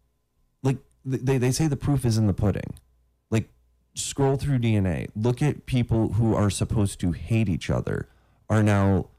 like 0.63 0.77
they, 1.03 1.37
they 1.37 1.51
say 1.51 1.67
the 1.67 1.75
proof 1.75 2.05
is 2.05 2.17
in 2.17 2.27
the 2.27 2.33
pudding. 2.33 2.75
Scroll 3.95 4.35
through 4.35 4.59
DNA, 4.59 5.09
look 5.15 5.41
at 5.41 5.65
people 5.65 6.13
who 6.13 6.35
are 6.35 6.49
supposed 6.49 6.99
to 6.99 7.13
hate 7.13 7.49
each 7.49 7.69
other 7.69 8.09
are 8.49 8.61
now 8.61 9.09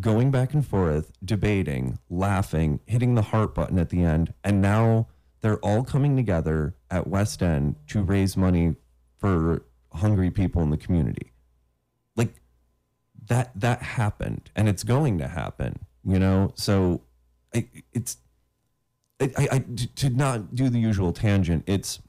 going 0.00 0.30
back 0.30 0.54
and 0.54 0.66
forth, 0.66 1.12
debating, 1.24 1.98
laughing, 2.08 2.80
hitting 2.86 3.14
the 3.14 3.22
heart 3.22 3.54
button 3.54 3.78
at 3.78 3.90
the 3.90 4.02
end, 4.02 4.32
and 4.42 4.62
now 4.62 5.08
they're 5.42 5.58
all 5.58 5.84
coming 5.84 6.16
together 6.16 6.74
at 6.90 7.06
West 7.06 7.42
End 7.42 7.76
to 7.88 8.02
raise 8.02 8.36
money 8.36 8.76
for 9.18 9.64
hungry 9.92 10.30
people 10.30 10.62
in 10.62 10.70
the 10.70 10.76
community. 10.76 11.32
Like 12.16 12.40
that 13.26 13.50
that 13.54 13.82
happened 13.82 14.50
and 14.56 14.68
it's 14.68 14.84
going 14.84 15.18
to 15.18 15.28
happen, 15.28 15.80
you 16.04 16.18
know? 16.18 16.52
So 16.54 17.02
I, 17.54 17.68
it's 17.92 18.16
I, 19.20 19.48
I 19.52 19.64
to 19.96 20.10
not 20.10 20.54
do 20.54 20.68
the 20.68 20.78
usual 20.78 21.12
tangent, 21.12 21.64
it's 21.66 22.00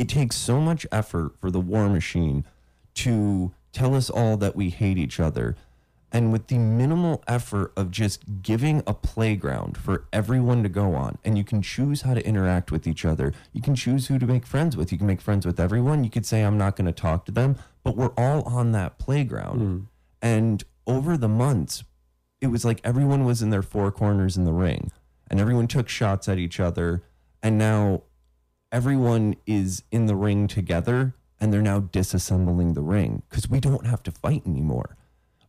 it 0.00 0.08
takes 0.08 0.34
so 0.34 0.58
much 0.58 0.86
effort 0.90 1.32
for 1.38 1.50
the 1.50 1.60
war 1.60 1.86
machine 1.86 2.46
to 2.94 3.52
tell 3.70 3.94
us 3.94 4.08
all 4.08 4.38
that 4.38 4.56
we 4.56 4.70
hate 4.70 4.96
each 4.96 5.20
other. 5.20 5.56
And 6.10 6.32
with 6.32 6.46
the 6.46 6.56
minimal 6.56 7.22
effort 7.28 7.70
of 7.76 7.90
just 7.90 8.40
giving 8.40 8.82
a 8.86 8.94
playground 8.94 9.76
for 9.76 10.06
everyone 10.10 10.62
to 10.62 10.70
go 10.70 10.94
on, 10.94 11.18
and 11.22 11.36
you 11.36 11.44
can 11.44 11.60
choose 11.60 12.00
how 12.00 12.14
to 12.14 12.26
interact 12.26 12.72
with 12.72 12.86
each 12.86 13.04
other. 13.04 13.34
You 13.52 13.60
can 13.60 13.74
choose 13.74 14.06
who 14.06 14.18
to 14.18 14.26
make 14.26 14.46
friends 14.46 14.74
with. 14.74 14.90
You 14.90 14.96
can 14.96 15.06
make 15.06 15.20
friends 15.20 15.44
with 15.44 15.60
everyone. 15.60 16.02
You 16.02 16.10
could 16.10 16.24
say, 16.24 16.42
I'm 16.42 16.56
not 16.56 16.76
going 16.76 16.86
to 16.86 16.92
talk 16.92 17.26
to 17.26 17.32
them, 17.32 17.56
but 17.84 17.94
we're 17.94 18.14
all 18.16 18.42
on 18.44 18.72
that 18.72 18.98
playground. 18.98 19.60
Mm. 19.60 19.86
And 20.22 20.64
over 20.86 21.18
the 21.18 21.28
months, 21.28 21.84
it 22.40 22.46
was 22.46 22.64
like 22.64 22.80
everyone 22.82 23.26
was 23.26 23.42
in 23.42 23.50
their 23.50 23.62
four 23.62 23.92
corners 23.92 24.38
in 24.38 24.46
the 24.46 24.52
ring, 24.52 24.90
and 25.30 25.38
everyone 25.38 25.68
took 25.68 25.90
shots 25.90 26.26
at 26.26 26.38
each 26.38 26.58
other. 26.58 27.02
And 27.42 27.58
now 27.58 28.02
everyone 28.72 29.36
is 29.46 29.82
in 29.90 30.06
the 30.06 30.14
ring 30.14 30.46
together 30.46 31.14
and 31.40 31.52
they're 31.52 31.62
now 31.62 31.80
disassembling 31.80 32.74
the 32.74 32.82
ring 32.82 33.22
because 33.28 33.48
we 33.48 33.60
don't 33.60 33.86
have 33.86 34.02
to 34.04 34.10
fight 34.10 34.42
anymore. 34.46 34.96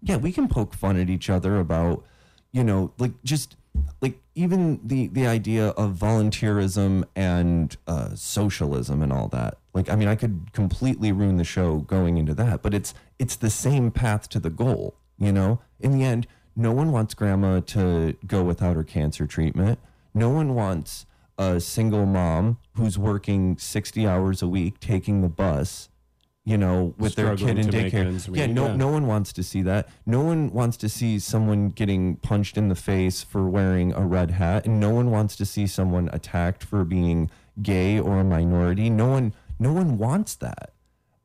Yeah, 0.02 0.18
we 0.18 0.32
can 0.32 0.48
poke 0.48 0.74
fun 0.74 0.98
at 0.98 1.10
each 1.10 1.30
other 1.30 1.60
about, 1.60 2.04
you 2.52 2.64
know, 2.64 2.94
like 2.98 3.12
just 3.24 3.56
like 4.02 4.20
even 4.36 4.80
the 4.84 5.08
the 5.08 5.28
idea 5.28 5.70
of 5.70 5.96
volunteerism 5.96 7.04
and 7.16 7.76
uh, 7.88 8.16
socialism 8.16 9.02
and 9.02 9.14
all 9.14 9.28
that. 9.30 9.58
Like, 9.74 9.90
I 9.90 9.96
mean, 9.96 10.08
I 10.08 10.16
could 10.16 10.52
completely 10.54 11.12
ruin 11.12 11.38
the 11.38 11.44
show 11.44 11.78
going 11.78 12.18
into 12.18 12.34
that, 12.36 12.62
but 12.62 12.74
it's 12.74 12.94
it's 13.20 13.36
the 13.36 13.50
same 13.50 13.92
path 13.92 14.28
to 14.30 14.40
the 14.40 14.50
goal. 14.50 14.96
You 15.20 15.32
know, 15.32 15.60
in 15.80 15.92
the 15.92 16.04
end, 16.04 16.26
no 16.56 16.72
one 16.72 16.92
wants 16.92 17.14
grandma 17.14 17.60
to 17.60 18.16
go 18.26 18.44
without 18.44 18.76
her 18.76 18.84
cancer 18.84 19.28
treatment. 19.28 19.80
No 20.14 20.30
one 20.30 20.56
wants 20.56 21.06
a 21.38 21.60
single 21.60 22.06
mom 22.06 22.58
who's 22.74 22.98
working 22.98 23.58
60 23.58 24.08
hours 24.08 24.42
a 24.42 24.48
week 24.48 24.80
taking 24.80 25.22
the 25.22 25.30
bus 25.30 25.90
you 26.44 26.58
know 26.58 26.94
with 26.98 27.16
their 27.16 27.36
kid 27.36 27.60
in 27.60 27.68
daycare. 27.68 28.36
yeah 28.36 28.48
no 28.48 28.68
yeah. 28.68 28.76
no 28.76 28.88
one 28.88 29.06
wants 29.06 29.32
to 29.34 29.44
see 29.44 29.62
that. 29.62 29.88
No 30.06 30.22
one 30.22 30.52
wants 30.52 30.78
to 30.78 30.90
see 30.90 31.20
someone 31.20 31.70
getting 31.70 32.16
punched 32.18 32.58
in 32.58 32.70
the 32.70 32.76
face 32.76 33.22
for 33.22 33.48
wearing 33.48 33.94
a 33.94 34.06
red 34.06 34.32
hat 34.32 34.66
and 34.66 34.80
no 34.80 34.90
one 34.90 35.12
wants 35.12 35.36
to 35.38 35.46
see 35.46 35.68
someone 35.68 36.10
attacked 36.12 36.64
for 36.64 36.84
being 36.84 37.30
gay 37.62 38.00
or 38.00 38.20
a 38.20 38.24
minority. 38.24 38.90
No 38.90 39.08
one 39.08 39.34
no 39.60 39.72
one 39.74 39.98
wants 39.98 40.36
that. 40.36 40.74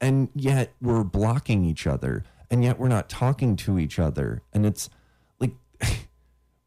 And 0.00 0.28
yet 0.34 0.74
we're 0.82 1.04
blocking 1.04 1.64
each 1.64 1.86
other 1.86 2.24
and 2.50 2.62
yet 2.62 2.78
we're 2.78 2.88
not 2.88 3.08
talking 3.08 3.56
to 3.56 3.78
each 3.78 3.98
other. 3.98 4.42
And 4.52 4.66
it's 4.66 4.90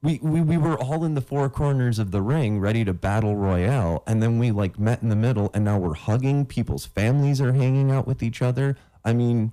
we, 0.02 0.20
we 0.22 0.42
we 0.42 0.58
were 0.58 0.78
all 0.78 1.04
in 1.04 1.14
the 1.14 1.22
four 1.22 1.50
corners 1.50 2.00
of 2.00 2.12
the 2.12 2.22
ring 2.22 2.60
ready 2.60 2.86
to 2.86 2.94
battle 2.94 3.36
royale. 3.36 4.04
And 4.08 4.24
then 4.24 4.40
we 4.40 4.52
like 4.52 4.80
met 4.80 5.02
in 5.02 5.10
the 5.10 5.16
middle 5.16 5.52
and 5.54 5.66
now 5.66 5.78
we're 5.78 5.94
hugging. 5.94 6.46
People's 6.46 6.86
families 6.86 7.42
are 7.42 7.54
hanging 7.54 7.92
out 7.92 8.08
with 8.08 8.24
each 8.24 8.42
other. 8.42 8.78
I 9.04 9.14
mean 9.14 9.52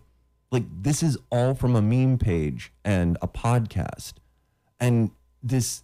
like 0.52 0.64
this 0.82 1.02
is 1.02 1.18
all 1.30 1.54
from 1.54 1.74
a 1.74 1.82
meme 1.82 2.18
page 2.18 2.72
and 2.84 3.18
a 3.20 3.28
podcast. 3.28 4.14
And 4.78 5.10
this 5.42 5.82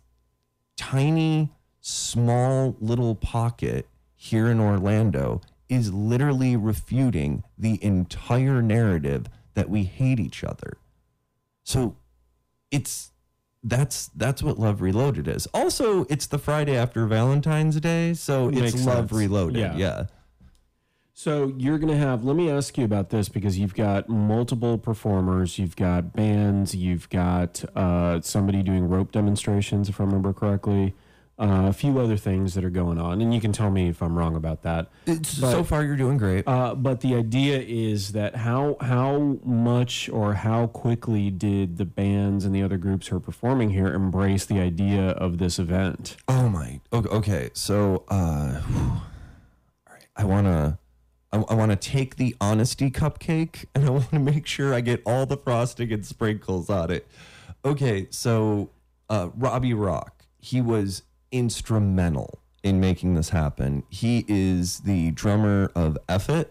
tiny 0.76 1.50
small 1.80 2.76
little 2.80 3.16
pocket 3.16 3.88
here 4.14 4.48
in 4.48 4.60
orlando 4.60 5.40
is 5.68 5.92
literally 5.92 6.54
refuting 6.54 7.42
the 7.58 7.82
entire 7.82 8.62
narrative 8.62 9.26
that 9.54 9.68
we 9.68 9.84
hate 9.84 10.20
each 10.20 10.44
other. 10.44 10.76
So 11.64 11.96
it's 12.70 13.11
that's 13.62 14.08
that's 14.16 14.42
what 14.42 14.58
Love 14.58 14.82
Reloaded 14.82 15.28
is. 15.28 15.46
Also, 15.54 16.04
it's 16.10 16.26
the 16.26 16.38
Friday 16.38 16.76
after 16.76 17.06
Valentine's 17.06 17.78
Day, 17.80 18.14
so 18.14 18.48
it's 18.48 18.60
Makes 18.60 18.86
Love 18.86 19.08
sense. 19.08 19.12
Reloaded. 19.12 19.56
Yeah. 19.56 19.76
Yeah. 19.76 20.04
So 21.14 21.52
you're 21.58 21.78
going 21.78 21.92
to 21.92 21.98
have, 21.98 22.24
let 22.24 22.34
me 22.34 22.50
ask 22.50 22.76
you 22.76 22.84
about 22.84 23.10
this 23.10 23.28
because 23.28 23.58
you've 23.58 23.74
got 23.74 24.08
multiple 24.08 24.78
performers, 24.78 25.58
you've 25.58 25.76
got 25.76 26.14
bands, 26.14 26.74
you've 26.74 27.08
got 27.10 27.62
uh, 27.76 28.20
somebody 28.22 28.62
doing 28.62 28.88
rope 28.88 29.12
demonstrations, 29.12 29.88
if 29.88 30.00
I 30.00 30.04
remember 30.04 30.32
correctly, 30.32 30.94
uh, 31.42 31.66
a 31.66 31.72
few 31.72 31.98
other 31.98 32.16
things 32.16 32.54
that 32.54 32.64
are 32.64 32.70
going 32.70 33.00
on. 33.00 33.20
And 33.20 33.34
you 33.34 33.40
can 33.40 33.52
tell 33.52 33.70
me 33.70 33.88
if 33.88 34.00
I'm 34.00 34.16
wrong 34.16 34.36
about 34.36 34.62
that. 34.62 34.86
It's, 35.06 35.28
so 35.28 35.64
far, 35.64 35.82
you're 35.82 35.96
doing 35.96 36.16
great. 36.16 36.46
Uh, 36.46 36.76
but 36.76 37.00
the 37.00 37.16
idea 37.16 37.58
is 37.58 38.12
that 38.12 38.36
how 38.36 38.76
how 38.80 39.38
much 39.44 40.08
or 40.08 40.34
how 40.34 40.68
quickly 40.68 41.30
did 41.30 41.78
the 41.78 41.84
bands 41.84 42.44
and 42.44 42.54
the 42.54 42.62
other 42.62 42.76
groups 42.76 43.08
who 43.08 43.16
are 43.16 43.20
performing 43.20 43.70
here 43.70 43.88
embrace 43.88 44.46
the 44.46 44.60
idea 44.60 45.08
of 45.08 45.38
this 45.38 45.58
event? 45.58 46.16
oh 46.28 46.48
my. 46.48 46.80
Okay. 46.92 47.08
okay 47.08 47.50
so, 47.54 48.04
uh, 48.08 48.60
all 48.70 49.02
right. 49.90 50.06
I 50.16 50.24
wanna. 50.24 50.78
I, 51.32 51.38
I 51.48 51.54
want 51.54 51.70
to 51.70 51.76
take 51.76 52.16
the 52.16 52.36
honesty 52.40 52.90
cupcake 52.90 53.64
and 53.74 53.86
I 53.86 53.90
want 53.90 54.10
to 54.10 54.18
make 54.20 54.46
sure 54.46 54.72
I 54.74 54.80
get 54.80 55.02
all 55.04 55.26
the 55.26 55.36
frosting 55.36 55.90
and 55.90 56.06
sprinkles 56.06 56.70
on 56.70 56.90
it. 56.90 57.08
Okay, 57.64 58.06
so 58.10 58.70
uh, 59.08 59.30
Robbie 59.34 59.72
Rock, 59.72 60.26
he 60.38 60.60
was 60.60 61.02
instrumental 61.32 62.38
in 62.62 62.78
making 62.78 63.14
this 63.14 63.30
happen. 63.30 63.82
He 63.90 64.24
is 64.28 64.80
the 64.80 65.10
drummer 65.10 65.70
of 65.74 65.98
Effet, 66.08 66.50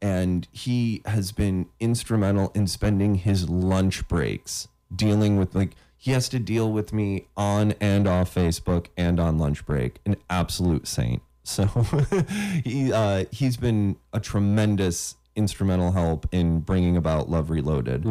and 0.00 0.46
he 0.52 1.02
has 1.06 1.32
been 1.32 1.68
instrumental 1.80 2.52
in 2.54 2.66
spending 2.66 3.16
his 3.16 3.48
lunch 3.48 4.06
breaks 4.08 4.68
dealing 4.94 5.38
with 5.38 5.54
like 5.54 5.74
he 5.96 6.10
has 6.10 6.28
to 6.28 6.38
deal 6.38 6.72
with 6.72 6.92
me 6.92 7.26
on 7.36 7.72
and 7.80 8.06
off 8.06 8.34
Facebook 8.34 8.88
and 8.96 9.18
on 9.18 9.38
lunch 9.38 9.64
break. 9.64 9.98
An 10.04 10.16
absolute 10.28 10.86
saint. 10.86 11.22
So 11.44 11.66
he 12.64 12.92
uh, 12.92 13.24
he's 13.30 13.56
been 13.56 13.96
a 14.12 14.20
tremendous 14.20 15.16
instrumental 15.34 15.92
help 15.92 16.26
in 16.32 16.60
bringing 16.60 16.96
about 16.96 17.30
Love 17.30 17.50
Reloaded. 17.50 18.04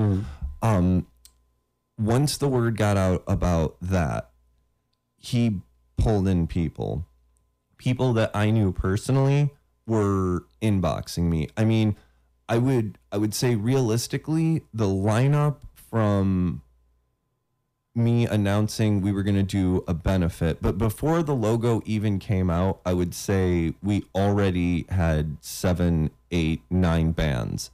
Um, 0.61 1.07
once 1.97 2.37
the 2.37 2.47
word 2.47 2.77
got 2.77 2.97
out 2.97 3.23
about 3.27 3.75
that, 3.81 4.31
he 5.17 5.61
pulled 6.01 6.27
in 6.27 6.47
people, 6.47 7.05
people 7.77 8.13
that 8.13 8.31
I 8.33 8.49
knew 8.49 8.71
personally 8.71 9.51
were 9.85 10.45
inboxing 10.61 11.23
me. 11.23 11.49
I 11.57 11.65
mean, 11.65 11.95
I 12.47 12.57
would 12.57 12.97
I 13.11 13.17
would 13.17 13.33
say 13.33 13.55
realistically, 13.55 14.63
the 14.73 14.85
lineup 14.85 15.57
from 15.75 16.61
me 17.93 18.25
announcing 18.25 19.01
we 19.01 19.11
were 19.11 19.23
going 19.23 19.35
to 19.35 19.43
do 19.43 19.83
a 19.87 19.93
benefit, 19.93 20.61
but 20.61 20.77
before 20.77 21.23
the 21.23 21.35
logo 21.35 21.81
even 21.85 22.19
came 22.19 22.49
out, 22.49 22.79
I 22.85 22.93
would 22.93 23.13
say 23.13 23.73
we 23.83 24.05
already 24.15 24.85
had 24.89 25.37
seven, 25.41 26.11
eight, 26.31 26.61
nine 26.69 27.11
bands 27.11 27.71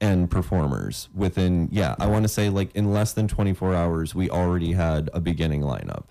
and 0.00 0.30
performers 0.30 1.08
within, 1.14 1.68
yeah, 1.70 1.94
I 2.00 2.06
want 2.06 2.24
to 2.24 2.28
say 2.28 2.48
like 2.48 2.74
in 2.74 2.92
less 2.92 3.12
than 3.12 3.28
24 3.28 3.74
hours, 3.74 4.14
we 4.14 4.30
already 4.30 4.72
had 4.72 5.10
a 5.12 5.20
beginning 5.20 5.60
lineup. 5.60 6.06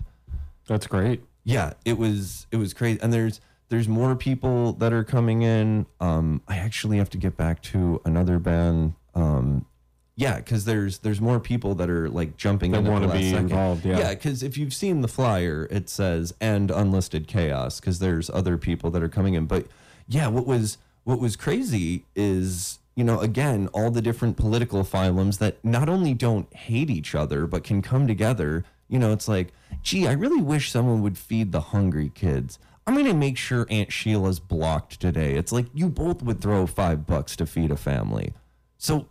That's 0.72 0.86
great. 0.86 1.22
Yeah, 1.44 1.74
it 1.84 1.98
was, 1.98 2.46
it 2.50 2.56
was 2.56 2.72
crazy. 2.72 2.98
And 3.02 3.12
there's, 3.12 3.40
there's 3.68 3.88
more 3.88 4.14
people 4.16 4.72
that 4.74 4.92
are 4.92 5.04
coming 5.04 5.42
in. 5.42 5.86
Um, 6.00 6.42
I 6.48 6.56
actually 6.58 6.98
have 6.98 7.10
to 7.10 7.18
get 7.18 7.36
back 7.36 7.62
to 7.62 8.00
another 8.04 8.38
band. 8.38 8.94
Um, 9.14 9.66
yeah, 10.14 10.36
because 10.36 10.66
there's 10.66 10.98
there's 10.98 11.22
more 11.22 11.40
people 11.40 11.74
that 11.76 11.88
are 11.88 12.08
like 12.10 12.36
jumping 12.36 12.72
That 12.72 12.80
in 12.80 12.86
wanna 12.86 13.08
be 13.10 13.30
second. 13.30 13.44
involved, 13.46 13.86
yeah. 13.86 13.98
yeah. 13.98 14.10
Because 14.10 14.42
if 14.42 14.58
you've 14.58 14.74
seen 14.74 15.00
the 15.00 15.08
flyer, 15.08 15.66
it 15.70 15.88
says 15.88 16.34
"and 16.38 16.70
unlisted 16.70 17.26
chaos" 17.26 17.80
because 17.80 17.98
there's 17.98 18.28
other 18.28 18.58
people 18.58 18.90
that 18.90 19.02
are 19.02 19.08
coming 19.08 19.34
in. 19.34 19.46
But 19.46 19.66
yeah, 20.06 20.28
what 20.28 20.46
was 20.46 20.76
what 21.04 21.18
was 21.18 21.34
crazy 21.34 22.04
is 22.14 22.78
you 22.94 23.04
know 23.04 23.20
again 23.20 23.68
all 23.72 23.90
the 23.90 24.02
different 24.02 24.36
political 24.36 24.84
phylums 24.84 25.38
that 25.38 25.64
not 25.64 25.88
only 25.88 26.12
don't 26.12 26.52
hate 26.54 26.90
each 26.90 27.14
other 27.14 27.46
but 27.46 27.64
can 27.64 27.80
come 27.80 28.06
together. 28.06 28.64
You 28.92 28.98
know, 28.98 29.10
it's 29.10 29.26
like, 29.26 29.54
gee, 29.82 30.06
I 30.06 30.12
really 30.12 30.42
wish 30.42 30.70
someone 30.70 31.00
would 31.00 31.16
feed 31.16 31.50
the 31.50 31.60
hungry 31.60 32.12
kids. 32.14 32.58
I'm 32.86 32.94
gonna 32.94 33.14
make 33.14 33.38
sure 33.38 33.66
Aunt 33.70 33.90
Sheila's 33.90 34.38
blocked 34.38 35.00
today. 35.00 35.34
It's 35.34 35.50
like 35.50 35.64
you 35.72 35.88
both 35.88 36.22
would 36.22 36.42
throw 36.42 36.66
five 36.66 37.06
bucks 37.06 37.34
to 37.36 37.46
feed 37.46 37.70
a 37.70 37.76
family. 37.76 38.34
So 38.76 39.08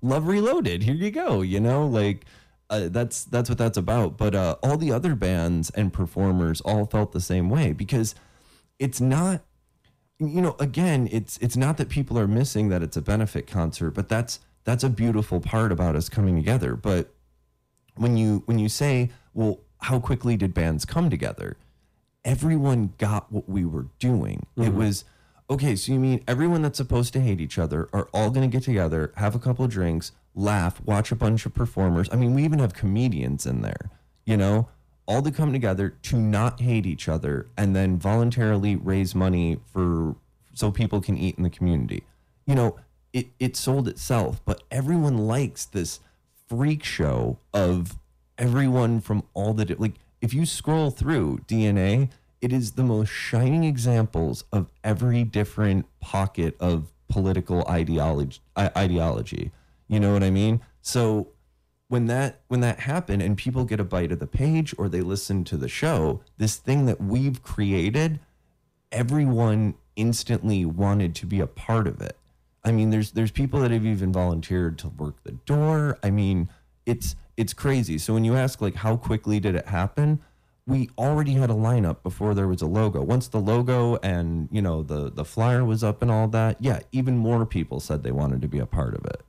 Love 0.00 0.28
Reloaded, 0.28 0.84
here 0.84 0.94
you 0.94 1.10
go. 1.10 1.42
You 1.42 1.60
know, 1.60 1.86
like 1.86 2.24
uh, 2.70 2.88
that's 2.90 3.24
that's 3.24 3.50
what 3.50 3.58
that's 3.58 3.76
about. 3.76 4.16
But 4.16 4.34
uh, 4.34 4.56
all 4.62 4.78
the 4.78 4.92
other 4.92 5.14
bands 5.14 5.68
and 5.70 5.92
performers 5.92 6.62
all 6.62 6.86
felt 6.86 7.12
the 7.12 7.20
same 7.20 7.50
way 7.50 7.74
because 7.74 8.14
it's 8.78 9.00
not 9.00 9.42
you 10.18 10.40
know 10.40 10.56
again 10.58 11.06
it's 11.12 11.36
it's 11.38 11.56
not 11.56 11.76
that 11.76 11.88
people 11.88 12.18
are 12.18 12.28
missing 12.28 12.68
that 12.68 12.82
it's 12.82 12.96
a 12.96 13.02
benefit 13.02 13.46
concert 13.46 13.90
but 13.90 14.08
that's 14.08 14.38
that's 14.62 14.84
a 14.84 14.88
beautiful 14.88 15.40
part 15.40 15.72
about 15.72 15.96
us 15.96 16.08
coming 16.08 16.36
together 16.36 16.76
but 16.76 17.12
when 17.96 18.16
you 18.16 18.42
when 18.46 18.58
you 18.58 18.68
say 18.68 19.10
well 19.34 19.60
how 19.82 19.98
quickly 19.98 20.36
did 20.36 20.54
bands 20.54 20.84
come 20.84 21.10
together? 21.10 21.56
Everyone 22.24 22.94
got 22.98 23.32
what 23.32 23.48
we 23.48 23.64
were 23.64 23.86
doing. 23.98 24.46
It 24.56 24.60
mm-hmm. 24.60 24.78
was 24.78 25.04
okay 25.50 25.76
so 25.76 25.92
you 25.92 25.98
mean 25.98 26.22
everyone 26.26 26.62
that's 26.62 26.78
supposed 26.78 27.12
to 27.12 27.20
hate 27.20 27.40
each 27.40 27.58
other 27.58 27.88
are 27.92 28.08
all 28.14 28.30
going 28.30 28.48
to 28.48 28.54
get 28.54 28.64
together 28.64 29.12
have 29.16 29.34
a 29.34 29.38
couple 29.38 29.64
of 29.64 29.70
drinks 29.70 30.12
laugh 30.34 30.80
watch 30.84 31.12
a 31.12 31.16
bunch 31.16 31.44
of 31.46 31.54
performers. 31.54 32.08
I 32.12 32.16
mean 32.16 32.34
we 32.34 32.44
even 32.44 32.58
have 32.58 32.74
comedians 32.74 33.46
in 33.46 33.62
there 33.62 33.90
you 34.24 34.36
know? 34.36 34.68
All 35.06 35.20
to 35.22 35.32
come 35.32 35.52
together 35.52 35.90
to 36.02 36.16
not 36.16 36.60
hate 36.60 36.86
each 36.86 37.08
other 37.08 37.48
and 37.56 37.74
then 37.74 37.98
voluntarily 37.98 38.76
raise 38.76 39.14
money 39.14 39.58
for 39.72 40.14
so 40.54 40.70
people 40.70 41.00
can 41.00 41.18
eat 41.18 41.36
in 41.36 41.42
the 41.42 41.50
community. 41.50 42.04
You 42.46 42.54
know 42.54 42.76
it, 43.12 43.26
it 43.38 43.56
sold 43.56 43.88
itself 43.88 44.40
but 44.44 44.62
everyone 44.70 45.18
likes 45.18 45.66
this 45.66 46.00
freak 46.52 46.84
show 46.84 47.38
of 47.54 47.98
everyone 48.36 49.00
from 49.00 49.22
all 49.32 49.54
the 49.54 49.74
like 49.78 49.94
if 50.20 50.34
you 50.34 50.44
scroll 50.44 50.90
through 50.90 51.38
DNA, 51.48 52.10
it 52.42 52.52
is 52.52 52.72
the 52.72 52.82
most 52.82 53.08
shining 53.08 53.64
examples 53.64 54.44
of 54.52 54.70
every 54.84 55.24
different 55.24 55.86
pocket 55.98 56.54
of 56.60 56.92
political 57.08 57.66
ideology 57.66 58.40
ideology. 58.58 59.50
You 59.88 59.98
know 59.98 60.12
what 60.12 60.22
I 60.22 60.28
mean? 60.28 60.60
So 60.82 61.28
when 61.88 62.04
that 62.08 62.42
when 62.48 62.60
that 62.60 62.80
happened 62.80 63.22
and 63.22 63.38
people 63.38 63.64
get 63.64 63.80
a 63.80 63.84
bite 63.84 64.12
of 64.12 64.18
the 64.18 64.26
page 64.26 64.74
or 64.76 64.90
they 64.90 65.00
listen 65.00 65.44
to 65.44 65.56
the 65.56 65.68
show, 65.68 66.20
this 66.36 66.56
thing 66.56 66.84
that 66.84 67.00
we've 67.00 67.42
created, 67.42 68.20
everyone 68.90 69.74
instantly 69.96 70.66
wanted 70.66 71.14
to 71.14 71.24
be 71.24 71.40
a 71.40 71.46
part 71.46 71.86
of 71.86 72.02
it. 72.02 72.18
I 72.64 72.72
mean, 72.72 72.90
there's 72.90 73.12
there's 73.12 73.30
people 73.30 73.60
that 73.60 73.70
have 73.70 73.84
even 73.84 74.12
volunteered 74.12 74.78
to 74.80 74.88
work 74.88 75.22
the 75.24 75.32
door. 75.32 75.98
I 76.02 76.10
mean, 76.10 76.48
it's 76.86 77.16
it's 77.36 77.52
crazy. 77.52 77.98
So 77.98 78.14
when 78.14 78.24
you 78.24 78.36
ask 78.36 78.60
like 78.60 78.76
how 78.76 78.96
quickly 78.96 79.40
did 79.40 79.54
it 79.54 79.66
happen, 79.66 80.20
we 80.66 80.90
already 80.96 81.32
had 81.32 81.50
a 81.50 81.54
lineup 81.54 82.02
before 82.02 82.34
there 82.34 82.46
was 82.46 82.62
a 82.62 82.66
logo. 82.66 83.02
Once 83.02 83.28
the 83.28 83.40
logo 83.40 83.96
and 83.96 84.48
you 84.52 84.62
know 84.62 84.82
the 84.82 85.10
the 85.10 85.24
flyer 85.24 85.64
was 85.64 85.82
up 85.82 86.02
and 86.02 86.10
all 86.10 86.28
that, 86.28 86.56
yeah, 86.60 86.80
even 86.92 87.16
more 87.16 87.44
people 87.44 87.80
said 87.80 88.02
they 88.02 88.12
wanted 88.12 88.40
to 88.42 88.48
be 88.48 88.58
a 88.58 88.66
part 88.66 88.94
of 88.94 89.04
it. 89.06 89.22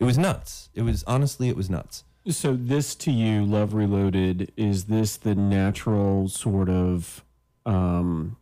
It 0.00 0.04
was 0.04 0.18
nuts. 0.18 0.70
It 0.74 0.82
was 0.82 1.04
honestly, 1.06 1.48
it 1.48 1.56
was 1.56 1.70
nuts. 1.70 2.04
So 2.28 2.54
this 2.54 2.94
to 2.96 3.12
you, 3.12 3.44
Love 3.44 3.72
Reloaded, 3.74 4.52
is 4.56 4.84
this 4.84 5.16
the 5.16 5.34
natural 5.34 6.28
sort 6.28 6.68
of 6.68 7.24
um, 7.64 8.36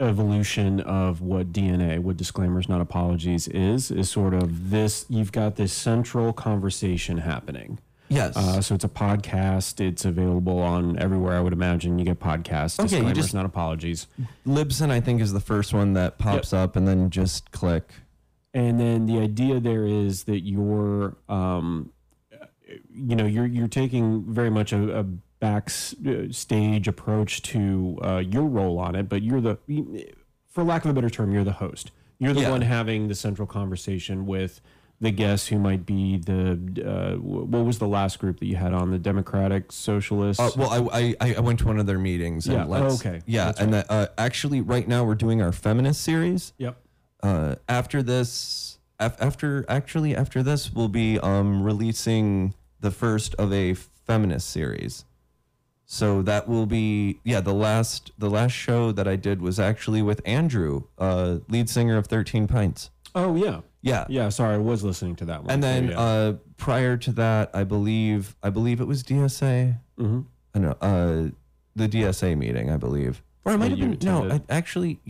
evolution 0.00 0.80
of 0.80 1.20
what 1.20 1.52
DNA, 1.52 1.98
what 1.98 2.16
disclaimers 2.16 2.68
not 2.68 2.80
apologies 2.80 3.46
is? 3.48 3.90
Is 3.90 4.10
sort 4.10 4.34
of 4.34 4.70
this. 4.70 5.06
You've 5.08 5.32
got 5.32 5.56
this 5.56 5.72
central 5.72 6.32
conversation 6.32 7.18
happening. 7.18 7.78
Yes. 8.08 8.36
Uh, 8.36 8.60
so 8.60 8.74
it's 8.74 8.82
a 8.84 8.88
podcast. 8.88 9.80
It's 9.80 10.04
available 10.04 10.58
on 10.58 10.98
everywhere. 10.98 11.36
I 11.36 11.40
would 11.40 11.52
imagine 11.52 11.96
you 11.98 12.04
get 12.04 12.18
podcasts. 12.18 12.80
Okay, 12.80 12.82
you 12.82 12.88
Disclaimers, 13.04 13.16
just- 13.16 13.34
not 13.34 13.44
apologies. 13.46 14.08
Libsyn, 14.46 14.90
I 14.90 15.00
think, 15.00 15.20
is 15.20 15.32
the 15.32 15.38
first 15.40 15.72
one 15.72 15.92
that 15.92 16.18
pops 16.18 16.52
up, 16.52 16.74
and 16.74 16.88
then 16.88 17.10
just 17.10 17.52
click. 17.52 17.92
and 18.52 18.80
then 18.80 19.06
the 19.06 19.18
idea 19.20 19.60
there 19.60 19.86
is 19.86 20.24
that 20.24 20.40
you're 20.40 21.16
um, 21.28 21.90
you 22.92 23.14
know 23.14 23.26
you're 23.26 23.46
you're 23.46 23.68
taking 23.68 24.24
very 24.24 24.50
much 24.50 24.72
a, 24.72 25.00
a 25.00 25.06
backstage 25.40 26.88
approach 26.88 27.42
to 27.42 27.98
uh, 28.02 28.18
your 28.18 28.44
role 28.44 28.78
on 28.78 28.94
it 28.94 29.08
but 29.08 29.22
you're 29.22 29.40
the 29.40 29.58
for 30.48 30.62
lack 30.64 30.84
of 30.84 30.90
a 30.90 30.94
better 30.94 31.10
term 31.10 31.32
you're 31.32 31.44
the 31.44 31.52
host 31.52 31.90
you're 32.18 32.32
the 32.34 32.42
Yeah. 32.42 32.50
one 32.50 32.62
having 32.62 33.08
the 33.08 33.14
central 33.14 33.46
conversation 33.46 34.26
with 34.26 34.60
the 35.00 35.10
guests 35.10 35.48
who 35.48 35.58
might 35.58 35.86
be 35.86 36.18
the 36.18 36.58
uh, 36.86 37.16
what 37.18 37.64
was 37.64 37.78
the 37.78 37.88
last 37.88 38.18
group 38.18 38.38
that 38.40 38.46
you 38.46 38.56
had 38.56 38.74
on 38.74 38.90
the 38.90 38.98
democratic 38.98 39.72
socialists 39.72 40.38
Uh, 40.40 40.50
well, 40.56 40.90
I, 40.92 41.14
I 41.20 41.34
I 41.36 41.40
went 41.40 41.58
to 41.60 41.66
one 41.66 41.78
of 41.78 41.86
their 41.86 41.98
meetings. 41.98 42.46
And 42.46 42.56
Yeah. 42.56 42.64
let's- 42.64 42.92
Oh, 43.06 43.08
okay. 43.08 43.22
Yeah, 43.24 43.46
That's 43.46 43.60
and 43.60 43.72
that, 43.72 43.86
uh, 43.88 44.08
actually, 44.18 44.60
right 44.60 44.86
now 44.86 45.04
we're 45.04 45.14
doing 45.14 45.40
our 45.40 45.52
feminist 45.52 46.02
series. 46.02 46.52
yep 46.58 46.76
uh, 47.22 47.54
after 47.66 48.02
this 48.02 48.78
af- 48.98 49.16
after 49.20 49.64
actually 49.70 50.14
after 50.14 50.42
this 50.42 50.70
we'll 50.74 50.88
be 50.88 51.18
um, 51.20 51.62
releasing 51.62 52.52
the 52.80 52.90
first 52.90 53.34
of 53.36 53.52
a 53.54 53.72
feminist 53.74 54.50
series 54.50 55.06
so 55.92 56.22
that 56.22 56.46
will 56.48 56.66
be 56.66 57.18
yeah 57.24 57.40
the 57.40 57.52
last 57.52 58.12
the 58.16 58.30
last 58.30 58.52
show 58.52 58.92
that 58.92 59.08
i 59.08 59.16
did 59.16 59.42
was 59.42 59.58
actually 59.58 60.00
with 60.00 60.20
andrew 60.24 60.84
uh, 60.98 61.38
lead 61.48 61.68
singer 61.68 61.96
of 61.96 62.06
13 62.06 62.46
pints. 62.46 62.90
Oh 63.12 63.34
yeah. 63.34 63.62
Yeah. 63.82 64.06
Yeah 64.08 64.28
sorry 64.28 64.54
i 64.54 64.58
was 64.58 64.84
listening 64.84 65.16
to 65.16 65.24
that 65.24 65.42
one. 65.42 65.50
And 65.52 65.60
then 65.64 65.88
yeah. 65.88 65.98
uh, 66.00 66.32
prior 66.58 66.96
to 66.98 67.10
that 67.12 67.50
i 67.54 67.64
believe 67.64 68.36
i 68.40 68.50
believe 68.50 68.80
it 68.80 68.86
was 68.86 69.02
dsa 69.02 69.80
Mhm. 69.98 70.26
I 70.54 70.58
know 70.60 70.76
uh, 70.80 71.30
the 71.74 71.88
dsa 71.88 72.38
meeting 72.38 72.70
i 72.70 72.76
believe. 72.76 73.20
Or 73.44 73.54
it 73.54 73.58
might 73.58 73.70
have 73.72 73.80
been 73.80 73.98
no 74.02 74.30
I, 74.30 74.40
actually 74.48 75.00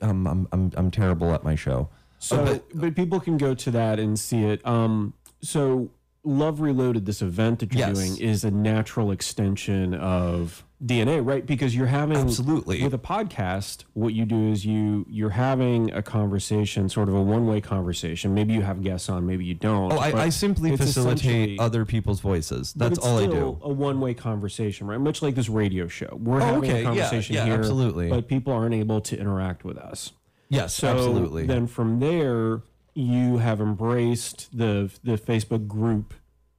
um, 0.00 0.28
I'm, 0.28 0.46
I'm 0.52 0.70
i'm 0.76 0.90
terrible 0.92 1.34
at 1.34 1.42
my 1.42 1.56
show. 1.56 1.88
So, 2.20 2.36
Uh, 2.36 2.44
but, 2.46 2.62
but- 2.80 2.94
people 2.94 3.18
can 3.18 3.36
go 3.38 3.54
to 3.54 3.70
that 3.72 3.98
and 3.98 4.16
see 4.16 4.44
it. 4.44 4.64
Um, 4.64 5.14
so, 5.42 5.90
Love 6.24 6.60
Reloaded, 6.60 7.04
this 7.04 7.20
event 7.20 7.58
that 7.58 7.72
you're 7.72 7.88
Yes. 7.88 7.96
doing, 7.98 8.16
is 8.20 8.44
a 8.44 8.50
natural 8.50 9.10
extension 9.10 9.92
of 9.94 10.64
DNA, 10.84 11.20
right? 11.24 11.44
Because 11.46 11.74
you're 11.76 11.86
having 11.88 12.16
Absolutely. 12.16 12.82
with 12.82 12.94
a 12.94 12.98
podcast. 12.98 13.84
What 13.94 14.14
you 14.14 14.24
do 14.24 14.50
is 14.50 14.64
you 14.64 15.04
you're 15.08 15.30
having 15.30 15.92
a 15.92 16.02
conversation, 16.02 16.88
sort 16.88 17.08
of 17.08 17.14
a 17.14 17.22
one 17.22 17.46
way 17.46 17.60
conversation. 17.60 18.34
Maybe 18.34 18.52
you 18.52 18.62
have 18.62 18.82
guests 18.82 19.08
on, 19.08 19.26
maybe 19.26 19.44
you 19.44 19.54
don't. 19.54 19.92
Oh, 19.92 19.98
I, 19.98 20.22
I 20.24 20.28
simply 20.28 20.76
facilitate 20.76 21.58
other 21.60 21.84
people's 21.84 22.20
voices. 22.20 22.72
That's 22.72 22.98
all 22.98 23.18
I 23.18 23.26
do. 23.26 23.58
A 23.62 23.68
one 23.72 24.00
way 24.00 24.14
conversation, 24.14 24.86
right? 24.86 25.00
Much 25.00 25.22
like 25.22 25.34
this 25.34 25.48
radio 25.48 25.88
show. 25.88 26.18
We're 26.20 26.40
Oh, 26.40 26.44
having 26.44 26.64
okay. 26.70 26.72
a 26.72 26.78
Yeah, 26.78 26.84
conversation 26.84 27.34
yeah, 27.34 27.44
here, 27.46 27.54
absolutely. 27.54 28.08
but 28.08 28.28
people 28.28 28.52
aren't 28.52 28.74
able 28.74 29.00
to 29.02 29.18
interact 29.18 29.64
with 29.64 29.76
us. 29.78 30.12
Yes, 30.48 30.74
So 30.74 30.88
absolutely. 30.88 31.46
then 31.46 31.66
from 31.66 31.98
there, 32.00 32.62
you 32.94 33.38
have 33.38 33.60
embraced 33.60 34.56
the 34.56 34.90
the 35.02 35.16
Facebook 35.16 35.66
group, 35.66 36.14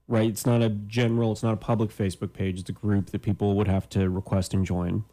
right? 0.07 0.29
It's 0.29 0.45
not 0.45 0.61
a 0.61 0.69
general, 0.69 1.31
it's 1.31 1.43
not 1.43 1.53
a 1.53 1.57
public 1.57 1.89
Facebook 1.89 2.33
page. 2.33 2.59
It's 2.59 2.69
a 2.69 2.73
group 2.73 3.11
that 3.11 3.21
people 3.21 3.55
would 3.55 3.67
have 3.67 3.89
to 3.89 4.09
request 4.09 4.53
and 4.53 4.65
join 4.65 5.05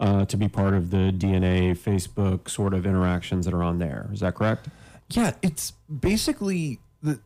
uh, 0.00 0.24
to 0.26 0.36
be 0.36 0.48
part 0.48 0.74
of 0.74 0.90
the 0.90 1.12
DNA 1.12 1.76
Facebook 1.76 2.48
sort 2.48 2.74
of 2.74 2.86
interactions 2.86 3.44
that 3.46 3.54
are 3.54 3.62
on 3.62 3.78
there. 3.78 4.08
Is 4.12 4.20
that 4.20 4.34
correct? 4.34 4.68
yeah, 5.10 5.32
it's 5.42 5.72
basically 6.00 6.80
the. 7.02 7.20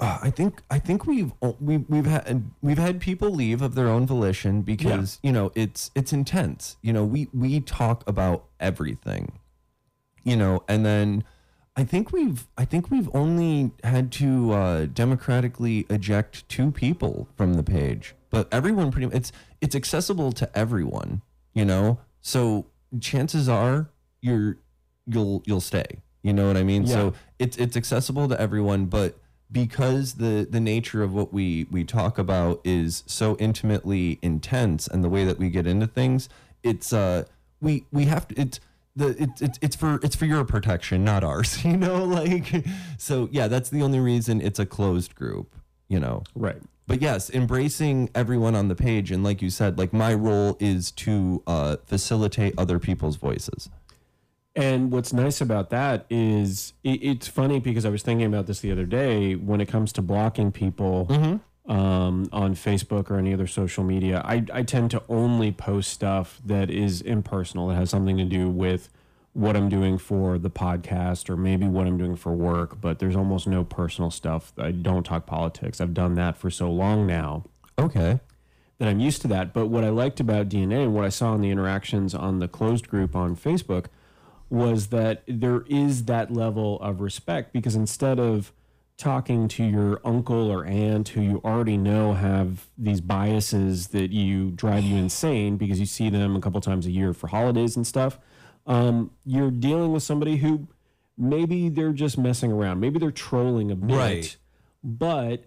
Uh, 0.00 0.18
I 0.22 0.30
think 0.30 0.62
I 0.70 0.78
think 0.78 1.06
we've 1.06 1.32
we've 1.60 1.88
we've 1.88 2.06
had 2.06 2.50
we've 2.60 2.78
had 2.78 3.00
people 3.00 3.30
leave 3.30 3.62
of 3.62 3.74
their 3.74 3.88
own 3.88 4.06
volition 4.06 4.62
because 4.62 5.18
you 5.22 5.30
know 5.30 5.52
it's 5.54 5.90
it's 5.94 6.12
intense. 6.12 6.76
You 6.82 6.92
know 6.92 7.04
we 7.04 7.28
we 7.32 7.60
talk 7.60 8.02
about 8.08 8.46
everything, 8.58 9.38
you 10.24 10.36
know, 10.36 10.64
and 10.66 10.84
then 10.84 11.24
I 11.80 11.84
think 11.84 12.12
we've 12.12 12.46
I 12.58 12.66
think 12.66 12.90
we've 12.90 13.08
only 13.14 13.70
had 13.82 14.12
to 14.12 14.52
uh, 14.52 14.84
democratically 14.84 15.86
eject 15.88 16.46
two 16.50 16.70
people 16.70 17.26
from 17.36 17.54
the 17.54 17.62
page, 17.62 18.14
but 18.28 18.48
everyone 18.52 18.90
pretty 18.90 19.08
it's 19.16 19.32
it's 19.62 19.74
accessible 19.74 20.30
to 20.32 20.58
everyone, 20.58 21.22
you 21.54 21.64
know. 21.64 21.98
So 22.20 22.66
chances 23.00 23.48
are 23.48 23.88
you're 24.20 24.58
you'll 25.06 25.42
you'll 25.46 25.62
stay. 25.62 25.86
You 26.22 26.34
know 26.34 26.46
what 26.48 26.58
I 26.58 26.64
mean? 26.64 26.82
Yeah. 26.84 26.92
So 26.92 27.14
it's 27.38 27.56
it's 27.56 27.78
accessible 27.78 28.28
to 28.28 28.38
everyone, 28.38 28.84
but 28.84 29.16
because 29.50 30.14
the 30.14 30.46
the 30.48 30.60
nature 30.60 31.02
of 31.02 31.14
what 31.14 31.32
we 31.32 31.66
we 31.70 31.84
talk 31.84 32.18
about 32.18 32.60
is 32.62 33.04
so 33.06 33.38
intimately 33.38 34.18
intense 34.20 34.86
and 34.86 35.02
the 35.02 35.08
way 35.08 35.24
that 35.24 35.38
we 35.38 35.48
get 35.48 35.66
into 35.66 35.86
things, 35.86 36.28
it's 36.62 36.92
uh 36.92 37.24
we 37.62 37.86
we 37.90 38.04
have 38.04 38.28
to 38.28 38.38
it's 38.38 38.60
the 38.96 39.08
it's 39.22 39.40
it's 39.42 39.58
it's 39.62 39.76
for 39.76 40.00
it's 40.02 40.16
for 40.16 40.26
your 40.26 40.44
protection, 40.44 41.04
not 41.04 41.22
ours. 41.24 41.64
You 41.64 41.76
know, 41.76 42.04
like 42.04 42.64
so 42.98 43.28
yeah, 43.30 43.48
that's 43.48 43.70
the 43.70 43.82
only 43.82 44.00
reason 44.00 44.40
it's 44.40 44.58
a 44.58 44.66
closed 44.66 45.14
group. 45.14 45.54
You 45.88 45.98
know, 46.00 46.22
Right. 46.36 46.62
but 46.86 47.02
yes, 47.02 47.30
embracing 47.30 48.10
everyone 48.14 48.54
on 48.54 48.68
the 48.68 48.76
page, 48.76 49.10
and 49.10 49.24
like 49.24 49.42
you 49.42 49.50
said, 49.50 49.76
like 49.78 49.92
my 49.92 50.14
role 50.14 50.56
is 50.60 50.90
to 50.92 51.42
uh, 51.46 51.76
facilitate 51.84 52.54
other 52.56 52.78
people's 52.78 53.16
voices. 53.16 53.68
And 54.56 54.90
what's 54.90 55.12
nice 55.12 55.40
about 55.40 55.70
that 55.70 56.06
is 56.10 56.72
it, 56.84 57.02
it's 57.02 57.28
funny 57.28 57.60
because 57.60 57.84
I 57.84 57.88
was 57.88 58.02
thinking 58.02 58.26
about 58.26 58.46
this 58.46 58.60
the 58.60 58.70
other 58.72 58.84
day 58.84 59.34
when 59.34 59.60
it 59.60 59.66
comes 59.66 59.92
to 59.94 60.02
blocking 60.02 60.50
people. 60.52 61.40
Um, 61.70 62.28
on 62.32 62.54
Facebook 62.54 63.10
or 63.10 63.16
any 63.16 63.32
other 63.32 63.46
social 63.46 63.84
media, 63.84 64.20
I, 64.24 64.44
I 64.52 64.62
tend 64.64 64.90
to 64.90 65.02
only 65.08 65.52
post 65.52 65.90
stuff 65.92 66.40
that 66.44 66.68
is 66.68 67.00
impersonal, 67.00 67.68
that 67.68 67.76
has 67.76 67.90
something 67.90 68.16
to 68.18 68.24
do 68.24 68.48
with 68.48 68.88
what 69.32 69.56
I'm 69.56 69.68
doing 69.68 69.96
for 69.96 70.36
the 70.36 70.50
podcast 70.50 71.30
or 71.30 71.36
maybe 71.36 71.68
what 71.68 71.86
I'm 71.86 71.96
doing 71.96 72.16
for 72.16 72.32
work, 72.32 72.80
but 72.80 72.98
there's 72.98 73.14
almost 73.14 73.46
no 73.46 73.62
personal 73.62 74.10
stuff. 74.10 74.52
I 74.58 74.72
don't 74.72 75.04
talk 75.04 75.26
politics. 75.26 75.80
I've 75.80 75.94
done 75.94 76.16
that 76.16 76.36
for 76.36 76.50
so 76.50 76.68
long 76.70 77.06
now 77.06 77.44
Okay. 77.78 78.18
that 78.78 78.88
I'm 78.88 78.98
used 78.98 79.22
to 79.22 79.28
that. 79.28 79.52
But 79.52 79.68
what 79.68 79.84
I 79.84 79.90
liked 79.90 80.18
about 80.18 80.48
DNA 80.48 80.82
and 80.82 80.92
what 80.94 81.04
I 81.04 81.08
saw 81.10 81.36
in 81.36 81.40
the 81.40 81.50
interactions 81.50 82.12
on 82.16 82.40
the 82.40 82.48
closed 82.48 82.88
group 82.88 83.14
on 83.14 83.36
Facebook 83.36 83.86
was 84.48 84.88
that 84.88 85.22
there 85.28 85.62
is 85.68 86.06
that 86.06 86.32
level 86.32 86.80
of 86.80 87.00
respect 87.00 87.52
because 87.52 87.76
instead 87.76 88.18
of 88.18 88.52
talking 89.00 89.48
to 89.48 89.64
your 89.64 90.00
uncle 90.04 90.50
or 90.50 90.64
aunt 90.66 91.08
who 91.08 91.20
you 91.22 91.40
already 91.44 91.76
know 91.76 92.12
have 92.12 92.66
these 92.76 93.00
biases 93.00 93.88
that 93.88 94.10
you 94.12 94.50
drive 94.50 94.84
you 94.84 94.96
insane 94.96 95.56
because 95.56 95.80
you 95.80 95.86
see 95.86 96.10
them 96.10 96.36
a 96.36 96.40
couple 96.40 96.60
times 96.60 96.86
a 96.86 96.90
year 96.90 97.12
for 97.12 97.26
holidays 97.28 97.76
and 97.76 97.86
stuff, 97.86 98.18
um, 98.66 99.10
you're 99.24 99.50
dealing 99.50 99.90
with 99.92 100.02
somebody 100.02 100.36
who 100.36 100.68
maybe 101.16 101.68
they're 101.70 101.92
just 101.92 102.18
messing 102.18 102.52
around, 102.52 102.78
maybe 102.80 102.98
they're 102.98 103.10
trolling 103.10 103.70
a 103.70 103.74
bit, 103.76 103.96
Right. 103.96 104.36
but 104.84 105.44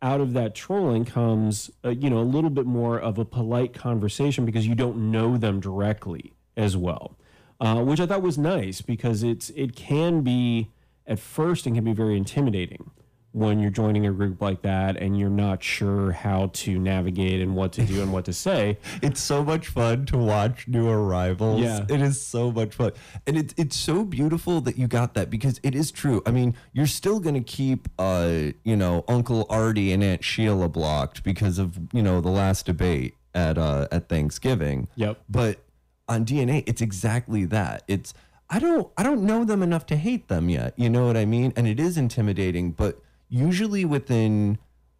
out 0.00 0.20
of 0.20 0.32
that 0.32 0.54
trolling 0.54 1.04
comes 1.04 1.70
uh, 1.84 1.90
you 1.90 2.10
know 2.10 2.18
a 2.18 2.22
little 2.36 2.50
bit 2.50 2.66
more 2.66 2.98
of 2.98 3.18
a 3.18 3.24
polite 3.24 3.72
conversation 3.72 4.44
because 4.44 4.66
you 4.66 4.74
don't 4.74 4.96
know 4.96 5.36
them 5.36 5.60
directly 5.60 6.32
as 6.56 6.76
well 6.76 7.16
uh, 7.60 7.80
which 7.84 8.00
i 8.00 8.06
thought 8.06 8.20
was 8.20 8.36
nice 8.36 8.80
because 8.80 9.22
it's 9.22 9.50
it 9.50 9.76
can 9.76 10.22
be 10.22 10.68
at 11.06 11.18
first 11.18 11.66
it 11.66 11.72
can 11.72 11.84
be 11.84 11.92
very 11.92 12.16
intimidating 12.16 12.90
when 13.32 13.58
you're 13.58 13.70
joining 13.70 14.06
a 14.06 14.12
group 14.12 14.42
like 14.42 14.60
that 14.62 14.96
and 14.98 15.18
you're 15.18 15.30
not 15.30 15.62
sure 15.62 16.12
how 16.12 16.50
to 16.52 16.78
navigate 16.78 17.40
and 17.40 17.56
what 17.56 17.72
to 17.72 17.82
do 17.82 18.02
and 18.02 18.12
what 18.12 18.26
to 18.26 18.32
say 18.32 18.76
It's 19.02 19.20
so 19.20 19.42
much 19.42 19.68
fun 19.68 20.04
to 20.06 20.18
watch 20.18 20.68
new 20.68 20.88
arrivals. 20.88 21.62
Yeah. 21.62 21.84
It 21.88 22.02
is 22.02 22.20
so 22.20 22.52
much 22.52 22.74
fun. 22.74 22.92
And 23.26 23.36
it's 23.38 23.54
it's 23.56 23.76
so 23.76 24.04
beautiful 24.04 24.60
that 24.62 24.76
you 24.76 24.86
got 24.86 25.14
that 25.14 25.30
because 25.30 25.58
it 25.62 25.74
is 25.74 25.90
true. 25.90 26.22
I 26.26 26.30
mean, 26.30 26.54
you're 26.72 26.86
still 26.86 27.20
gonna 27.20 27.42
keep 27.42 27.88
uh, 27.98 28.52
you 28.64 28.76
know, 28.76 29.04
Uncle 29.08 29.46
Artie 29.48 29.92
and 29.92 30.04
Aunt 30.04 30.22
Sheila 30.22 30.68
blocked 30.68 31.24
because 31.24 31.58
of, 31.58 31.78
you 31.92 32.02
know, 32.02 32.20
the 32.20 32.30
last 32.30 32.66
debate 32.66 33.14
at 33.34 33.56
uh 33.56 33.88
at 33.90 34.08
Thanksgiving. 34.08 34.88
Yep. 34.96 35.22
But 35.28 35.60
on 36.08 36.24
DNA, 36.24 36.64
it's 36.66 36.82
exactly 36.82 37.44
that. 37.46 37.82
It's 37.88 38.12
I 38.52 38.58
don't 38.58 38.92
I 38.98 39.02
don't 39.02 39.22
know 39.22 39.44
them 39.44 39.62
enough 39.62 39.86
to 39.86 39.96
hate 39.96 40.28
them 40.28 40.50
yet. 40.50 40.74
You 40.76 40.90
know 40.90 41.06
what 41.06 41.16
I 41.16 41.24
mean? 41.24 41.54
And 41.56 41.66
it 41.66 41.80
is 41.80 41.96
intimidating, 41.96 42.72
but 42.72 43.00
usually 43.30 43.86
within 43.86 44.58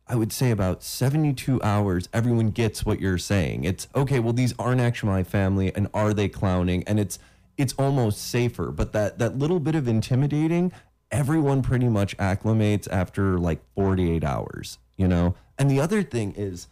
I 0.09 0.17
would 0.17 0.33
say 0.33 0.51
about 0.51 0.83
72 0.83 1.63
hours, 1.63 2.09
everyone 2.13 2.51
gets 2.51 2.85
what 2.85 2.99
you're 2.99 3.19
saying. 3.19 3.65
It's 3.65 3.89
okay, 3.95 4.21
well, 4.21 4.33
these 4.33 4.55
aren't 4.59 4.81
actually 4.81 5.11
my 5.11 5.23
family, 5.23 5.73
and 5.75 5.89
are 5.93 6.15
they 6.15 6.31
clowning? 6.31 6.83
And 6.85 6.99
it's 6.99 7.19
it's 7.59 7.75
almost 7.75 8.27
safer. 8.27 8.71
But 8.71 8.95
that 8.95 9.19
that 9.19 9.37
little 9.39 9.61
bit 9.61 9.75
of 9.75 9.87
intimidating, 9.87 10.73
everyone 11.11 11.61
pretty 11.61 11.89
much 11.89 12.17
acclimates 12.17 12.89
after 12.91 13.39
like 13.39 13.61
48 13.75 14.25
hours, 14.25 14.79
you 14.97 15.07
know? 15.07 15.35
And 15.59 15.71
the 15.71 15.79
other 15.79 16.03
thing 16.03 16.33
is 16.39 16.69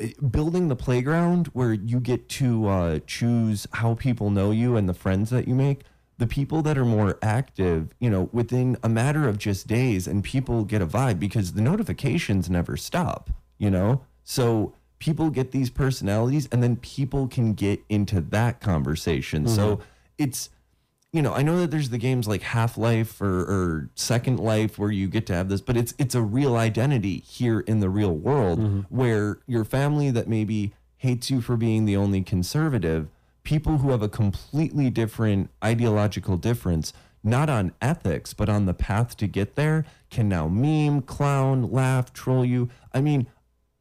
eh, 0.00 0.10
building 0.28 0.66
the 0.66 0.76
playground 0.76 1.46
where 1.52 1.72
you 1.72 2.00
get 2.00 2.28
to 2.30 2.66
uh, 2.66 2.98
choose 3.06 3.68
how 3.74 3.94
people 3.94 4.30
know 4.30 4.50
you 4.50 4.76
and 4.76 4.88
the 4.88 4.94
friends 4.94 5.30
that 5.30 5.46
you 5.46 5.54
make 5.54 5.84
the 6.18 6.26
people 6.26 6.62
that 6.62 6.76
are 6.76 6.84
more 6.84 7.18
active 7.22 7.94
you 7.98 8.10
know 8.10 8.28
within 8.32 8.76
a 8.82 8.88
matter 8.88 9.28
of 9.28 9.38
just 9.38 9.66
days 9.66 10.06
and 10.06 10.22
people 10.22 10.64
get 10.64 10.82
a 10.82 10.86
vibe 10.86 11.18
because 11.18 11.54
the 11.54 11.62
notifications 11.62 12.50
never 12.50 12.76
stop 12.76 13.30
you 13.58 13.70
know? 13.70 14.00
So 14.24 14.72
people 14.98 15.30
get 15.30 15.50
these 15.50 15.70
personalities 15.70 16.48
and 16.50 16.62
then 16.62 16.76
people 16.76 17.28
can 17.28 17.52
get 17.52 17.82
into 17.88 18.20
that 18.20 18.60
conversation. 18.60 19.46
So 19.46 19.76
mm-hmm. 19.76 19.84
it's 20.16 20.50
you 21.10 21.22
know, 21.22 21.32
I 21.32 21.40
know 21.40 21.58
that 21.60 21.70
there's 21.70 21.88
the 21.88 21.96
games 21.96 22.28
like 22.28 22.42
Half 22.42 22.76
Life 22.76 23.22
or, 23.22 23.40
or 23.40 23.90
Second 23.94 24.38
Life 24.38 24.78
where 24.78 24.90
you 24.90 25.08
get 25.08 25.24
to 25.28 25.34
have 25.34 25.48
this, 25.48 25.62
but 25.62 25.74
it's 25.74 25.94
it's 25.98 26.14
a 26.14 26.20
real 26.20 26.56
identity 26.56 27.20
here 27.20 27.60
in 27.60 27.80
the 27.80 27.88
real 27.88 28.14
world 28.14 28.58
mm-hmm. 28.58 28.80
where 28.94 29.38
your 29.46 29.64
family 29.64 30.10
that 30.10 30.28
maybe 30.28 30.74
hates 30.98 31.30
you 31.30 31.40
for 31.40 31.56
being 31.56 31.86
the 31.86 31.96
only 31.96 32.22
conservative, 32.22 33.08
people 33.48 33.78
who 33.78 33.92
have 33.92 34.02
a 34.02 34.10
completely 34.10 34.90
different 34.90 35.48
ideological 35.64 36.36
difference, 36.36 36.92
not 37.24 37.48
on 37.48 37.72
ethics, 37.80 38.34
but 38.34 38.46
on 38.46 38.66
the 38.66 38.74
path 38.74 39.16
to 39.16 39.26
get 39.26 39.56
there, 39.56 39.86
can 40.10 40.28
now 40.28 40.46
meme, 40.46 41.00
clown, 41.00 41.72
laugh, 41.72 42.12
troll 42.12 42.44
you. 42.44 42.68
I 42.92 43.00
mean, 43.00 43.26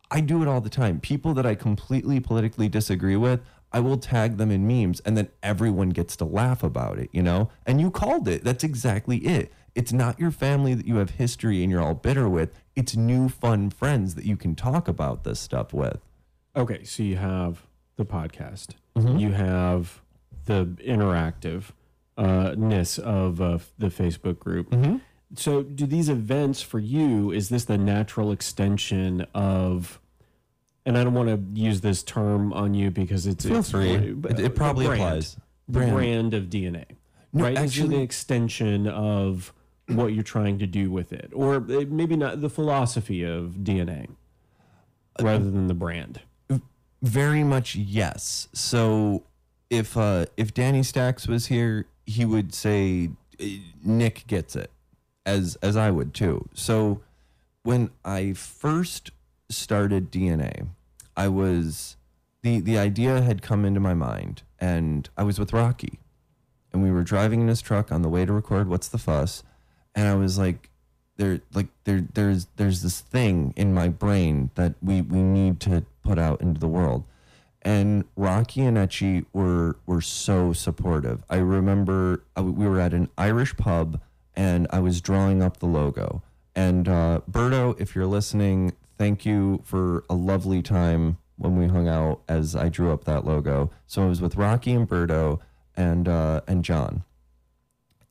I 0.09 0.21
do 0.21 0.41
it 0.41 0.47
all 0.47 0.61
the 0.61 0.69
time. 0.69 1.01
People 1.01 1.33
that 1.33 1.45
I 1.45 1.53
completely 1.53 2.21
politically 2.21 2.69
disagree 2.69 3.17
with, 3.17 3.41
I 3.73 3.81
will 3.81 3.97
tag 3.97 4.37
them 4.37 4.51
in 4.51 4.65
memes 4.65 5.01
and 5.01 5.17
then 5.17 5.27
everyone 5.43 5.89
gets 5.89 6.15
to 6.15 6.23
laugh 6.23 6.63
about 6.63 6.97
it, 6.97 7.09
you 7.11 7.21
know? 7.21 7.49
And 7.65 7.81
you 7.81 7.91
called 7.91 8.29
it. 8.29 8.45
That's 8.45 8.63
exactly 8.63 9.17
it. 9.17 9.51
It's 9.75 9.91
not 9.91 10.17
your 10.17 10.31
family 10.31 10.75
that 10.75 10.87
you 10.87 10.95
have 10.95 11.09
history 11.09 11.61
and 11.61 11.69
you're 11.69 11.83
all 11.83 11.93
bitter 11.93 12.29
with. 12.29 12.53
It's 12.77 12.95
new 12.95 13.27
fun 13.27 13.69
friends 13.71 14.15
that 14.15 14.23
you 14.23 14.37
can 14.37 14.55
talk 14.55 14.87
about 14.87 15.25
this 15.25 15.41
stuff 15.41 15.73
with. 15.73 15.99
Okay, 16.55 16.85
so 16.85 17.03
you 17.03 17.17
have 17.17 17.63
the 17.97 18.05
podcast, 18.05 18.75
you 18.97 19.31
have 19.33 20.01
the 20.45 20.65
interactive 20.85 21.65
uh, 22.17 22.55
ness 22.57 22.97
of 22.97 23.41
uh, 23.41 23.59
the 23.77 23.87
Facebook 23.87 24.39
group. 24.39 24.73
So, 25.35 25.61
do 25.63 25.85
these 25.85 26.07
events 26.09 26.61
for 26.61 26.79
you 26.79 27.31
is 27.31 27.49
this 27.49 27.65
the 27.65 27.77
natural 27.77 28.31
extension 28.31 29.21
of? 29.33 29.99
And 30.85 30.97
I 30.97 31.03
don't 31.03 31.13
want 31.13 31.27
to 31.27 31.61
use 31.61 31.81
this 31.81 32.01
term 32.01 32.53
on 32.53 32.73
you 32.73 32.91
because 32.91 33.27
it's 33.27 33.45
Feel 33.45 33.57
it's, 33.57 33.71
free. 33.71 34.13
but 34.13 34.31
It- 34.31 34.39
it 34.39 34.43
the 34.43 34.49
probably 34.49 34.85
brand, 34.85 35.01
applies. 35.01 35.35
The 35.67 35.73
Brand. 35.79 35.91
brand 35.93 36.33
of 36.33 36.43
DNA, 36.45 36.85
No, 37.33 37.43
right? 37.43 37.53
is 37.53 37.59
it 37.59 37.63
actually- 37.65 37.97
the 37.97 38.01
extension 38.01 38.87
of 38.87 39.53
what 39.89 40.13
you're 40.13 40.23
trying 40.23 40.59
to 40.59 40.65
do 40.67 40.89
with 40.89 41.11
it, 41.11 41.29
or 41.33 41.55
uh, 41.57 41.83
maybe 41.89 42.15
not 42.15 42.39
the 42.39 42.49
philosophy 42.49 43.23
of 43.23 43.57
DNA, 43.65 44.07
rather 45.21 45.51
than 45.51 45.67
the 45.67 45.73
brand. 45.73 46.21
Very 47.01 47.43
much 47.43 47.75
yes. 47.75 48.47
So 48.53 49.23
if 49.69 49.95
uh 49.97 50.25
if 50.35 50.53
Danny 50.53 50.83
Stacks 50.83 51.27
was 51.27 51.47
here, 51.47 51.85
he 52.05 52.25
would 52.25 52.53
say 52.53 53.09
Nick 53.83 54.25
gets 54.27 54.55
it 54.55 54.71
as 55.25 55.57
as 55.61 55.75
I 55.75 55.91
would 55.91 56.13
too. 56.13 56.49
So 56.53 57.01
when 57.63 57.91
I 58.03 58.33
first 58.33 59.11
started 59.49 60.11
DNA, 60.11 60.67
I 61.15 61.27
was 61.27 61.97
the 62.41 62.59
the 62.59 62.77
idea 62.77 63.21
had 63.21 63.41
come 63.41 63.65
into 63.65 63.79
my 63.79 63.93
mind 63.93 64.43
and 64.59 65.09
I 65.17 65.23
was 65.23 65.39
with 65.39 65.53
Rocky 65.53 65.99
and 66.71 66.81
we 66.81 66.91
were 66.91 67.03
driving 67.03 67.41
in 67.41 67.47
his 67.47 67.61
truck 67.61 67.91
on 67.91 68.01
the 68.01 68.09
way 68.09 68.25
to 68.25 68.33
record 68.33 68.67
what's 68.67 68.87
the 68.87 68.97
fuss 68.97 69.43
and 69.95 70.07
I 70.07 70.15
was 70.15 70.37
like 70.37 70.69
there 71.17 71.41
like 71.53 71.67
there 71.83 72.07
there's 72.13 72.47
there's 72.55 72.83
this 72.83 73.01
thing 73.01 73.53
in 73.55 73.73
my 73.73 73.89
brain 73.89 74.51
that 74.55 74.75
we 74.81 75.01
we 75.01 75.21
need 75.21 75.59
to 75.61 75.83
put 76.07 76.17
out 76.17 76.41
into 76.41 76.59
the 76.59 76.67
world 76.67 77.03
and 77.67 78.05
Rocky 78.15 78.61
and 78.61 78.77
Etchy 78.77 79.25
were 79.33 79.75
were 79.85 79.99
so 79.99 80.53
supportive. 80.53 81.23
I 81.29 81.37
remember 81.37 82.23
uh, 82.37 82.43
we 82.43 82.65
were 82.65 82.79
at 82.79 82.93
an 82.93 83.09
Irish 83.17 83.57
pub 83.57 83.99
and 84.35 84.67
I 84.69 84.79
was 84.79 85.01
drawing 85.01 85.41
up 85.41 85.57
the 85.57 85.65
logo. 85.65 86.21
And 86.55 86.87
uh, 86.87 87.21
Berto, 87.29 87.79
if 87.79 87.93
you're 87.93 88.05
listening, 88.05 88.73
thank 88.97 89.25
you 89.25 89.61
for 89.65 90.05
a 90.09 90.13
lovely 90.15 90.61
time 90.61 91.17
when 91.35 91.57
we 91.57 91.67
hung 91.67 91.89
out 91.89 92.21
as 92.29 92.55
I 92.55 92.69
drew 92.69 92.93
up 92.93 93.03
that 93.03 93.25
logo. 93.25 93.69
So 93.85 94.03
I 94.03 94.05
was 94.05 94.21
with 94.21 94.37
Rocky 94.37 94.71
and 94.71 94.87
Berto 94.87 95.39
and 95.75 96.07
uh, 96.07 96.41
and 96.47 96.63
John, 96.63 97.03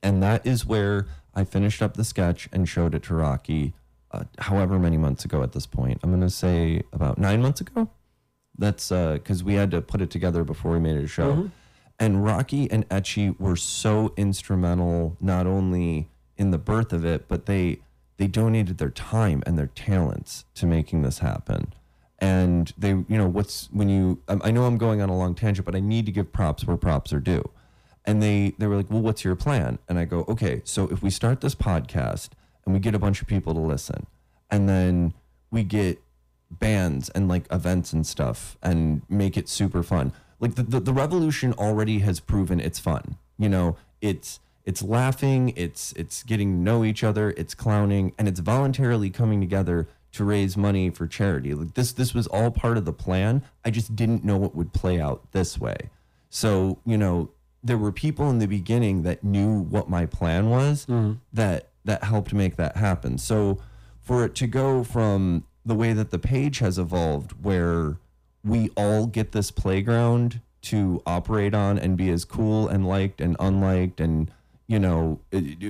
and 0.03 0.21
that 0.21 0.45
is 0.45 0.67
where 0.67 1.07
I 1.33 1.43
finished 1.43 1.81
up 1.81 1.95
the 1.95 2.03
sketch 2.03 2.47
and 2.53 2.69
showed 2.69 2.93
it 2.93 3.03
to 3.03 3.15
Rocky. 3.15 3.73
Uh, 4.11 4.23
however 4.39 4.79
many 4.79 4.97
months 4.97 5.25
ago 5.25 5.43
at 5.43 5.51
this 5.51 5.65
point, 5.65 5.99
I'm 6.01 6.11
gonna 6.11 6.29
say 6.29 6.83
about 6.93 7.17
nine 7.17 7.41
months 7.41 7.61
ago. 7.61 7.89
That's 8.57 8.91
uh, 8.91 9.13
because 9.13 9.43
we 9.43 9.55
had 9.55 9.71
to 9.71 9.81
put 9.81 10.01
it 10.01 10.09
together 10.09 10.43
before 10.43 10.71
we 10.71 10.79
made 10.79 10.97
it 10.97 11.03
a 11.03 11.07
show. 11.07 11.33
Mm-hmm. 11.33 11.47
And 11.99 12.23
Rocky 12.23 12.69
and 12.69 12.87
Etchy 12.89 13.39
were 13.39 13.55
so 13.55 14.13
instrumental, 14.17 15.17
not 15.19 15.47
only 15.47 16.09
in 16.37 16.51
the 16.51 16.57
birth 16.57 16.93
of 16.93 17.03
it, 17.03 17.27
but 17.27 17.47
they 17.47 17.79
they 18.17 18.27
donated 18.27 18.77
their 18.77 18.89
time 18.89 19.43
and 19.45 19.57
their 19.57 19.67
talents 19.67 20.45
to 20.55 20.65
making 20.65 21.01
this 21.03 21.19
happen. 21.19 21.73
And 22.19 22.73
they, 22.77 22.89
you 22.89 23.05
know, 23.09 23.27
what's 23.27 23.69
when 23.71 23.89
you? 23.89 24.21
I 24.27 24.37
I 24.45 24.51
know 24.51 24.65
I'm 24.65 24.77
going 24.77 25.01
on 25.01 25.09
a 25.09 25.17
long 25.17 25.35
tangent, 25.35 25.65
but 25.65 25.75
I 25.75 25.79
need 25.79 26.05
to 26.07 26.11
give 26.11 26.31
props 26.31 26.65
where 26.65 26.77
props 26.77 27.13
are 27.13 27.19
due. 27.19 27.49
And 28.05 28.21
they 28.23 28.53
they 28.57 28.67
were 28.67 28.75
like, 28.75 28.89
"Well, 28.89 29.01
what's 29.01 29.23
your 29.23 29.35
plan?" 29.35 29.79
And 29.87 29.99
I 29.99 30.05
go, 30.05 30.25
"Okay, 30.27 30.61
so 30.63 30.87
if 30.87 31.03
we 31.03 31.09
start 31.09 31.41
this 31.41 31.55
podcast 31.55 32.29
and 32.67 32.73
we 32.73 32.81
get 32.81 32.93
a 32.93 32.99
bunch 32.99 33.21
of 33.21 33.27
people 33.27 33.53
to 33.53 33.61
listen, 33.61 34.05
and 34.51 34.67
then 34.67 35.13
we 35.51 35.63
get 35.63 35.99
bands 36.51 37.07
and 37.09 37.29
like 37.29 37.45
events 37.49 37.93
and 37.93 38.05
stuff 38.05 38.57
and 38.61 39.01
make 39.09 39.37
it 39.37 39.47
super 39.47 39.83
fun. 39.83 40.11
Like 40.41 40.55
the, 40.55 40.63
the, 40.63 40.79
the 40.81 40.93
revolution 40.93 41.53
already 41.53 41.99
has 41.99 42.19
proven 42.19 42.59
it's 42.59 42.77
fun. 42.77 43.15
You 43.37 43.47
know, 43.47 43.77
it's 44.01 44.41
it's 44.65 44.83
laughing, 44.83 45.53
it's 45.55 45.93
it's 45.93 46.23
getting 46.23 46.51
to 46.51 46.57
know 46.57 46.83
each 46.83 47.05
other, 47.05 47.33
it's 47.37 47.55
clowning, 47.55 48.13
and 48.19 48.27
it's 48.27 48.41
voluntarily 48.41 49.09
coming 49.09 49.39
together 49.39 49.87
to 50.11 50.25
raise 50.25 50.57
money 50.57 50.89
for 50.89 51.07
charity. 51.07 51.53
Like 51.53 51.73
this 51.75 51.93
this 51.93 52.13
was 52.13 52.27
all 52.27 52.51
part 52.51 52.77
of 52.77 52.83
the 52.83 52.93
plan. 52.93 53.43
I 53.63 53.71
just 53.71 53.95
didn't 53.95 54.25
know 54.25 54.43
it 54.43 54.53
would 54.53 54.73
play 54.73 54.99
out 54.99 55.31
this 55.31 55.57
way. 55.57 55.89
So, 56.29 56.79
you 56.85 56.97
know, 56.97 57.29
there 57.63 57.77
were 57.77 57.93
people 57.93 58.29
in 58.29 58.39
the 58.39 58.45
beginning 58.45 59.03
that 59.03 59.23
knew 59.23 59.61
what 59.61 59.89
my 59.89 60.05
plan 60.05 60.49
was 60.49 60.85
mm-hmm. 60.85 61.13
that 61.31 61.69
that 61.87 62.03
helped 62.03 62.33
make 62.33 62.55
that 62.57 62.77
happen. 62.77 63.17
So 63.17 63.57
for 63.99 64.23
it 64.23 64.35
to 64.35 64.47
go 64.47 64.83
from 64.83 65.43
the 65.65 65.75
way 65.75 65.91
that 65.91 66.11
the 66.11 66.19
page 66.19 66.59
has 66.59 66.77
evolved 66.77 67.43
where 67.43 67.97
we 68.43 68.69
all 68.77 69.05
get 69.07 69.31
this 69.33 69.51
playground 69.51 70.39
to 70.61 71.01
operate 71.05 71.53
on 71.53 71.77
and 71.77 71.97
be 71.97 72.09
as 72.09 72.23
cool 72.23 72.67
and 72.67 72.87
liked 72.87 73.19
and 73.19 73.35
unliked 73.39 73.99
and 73.99 74.31
you 74.67 74.79
know 74.79 75.19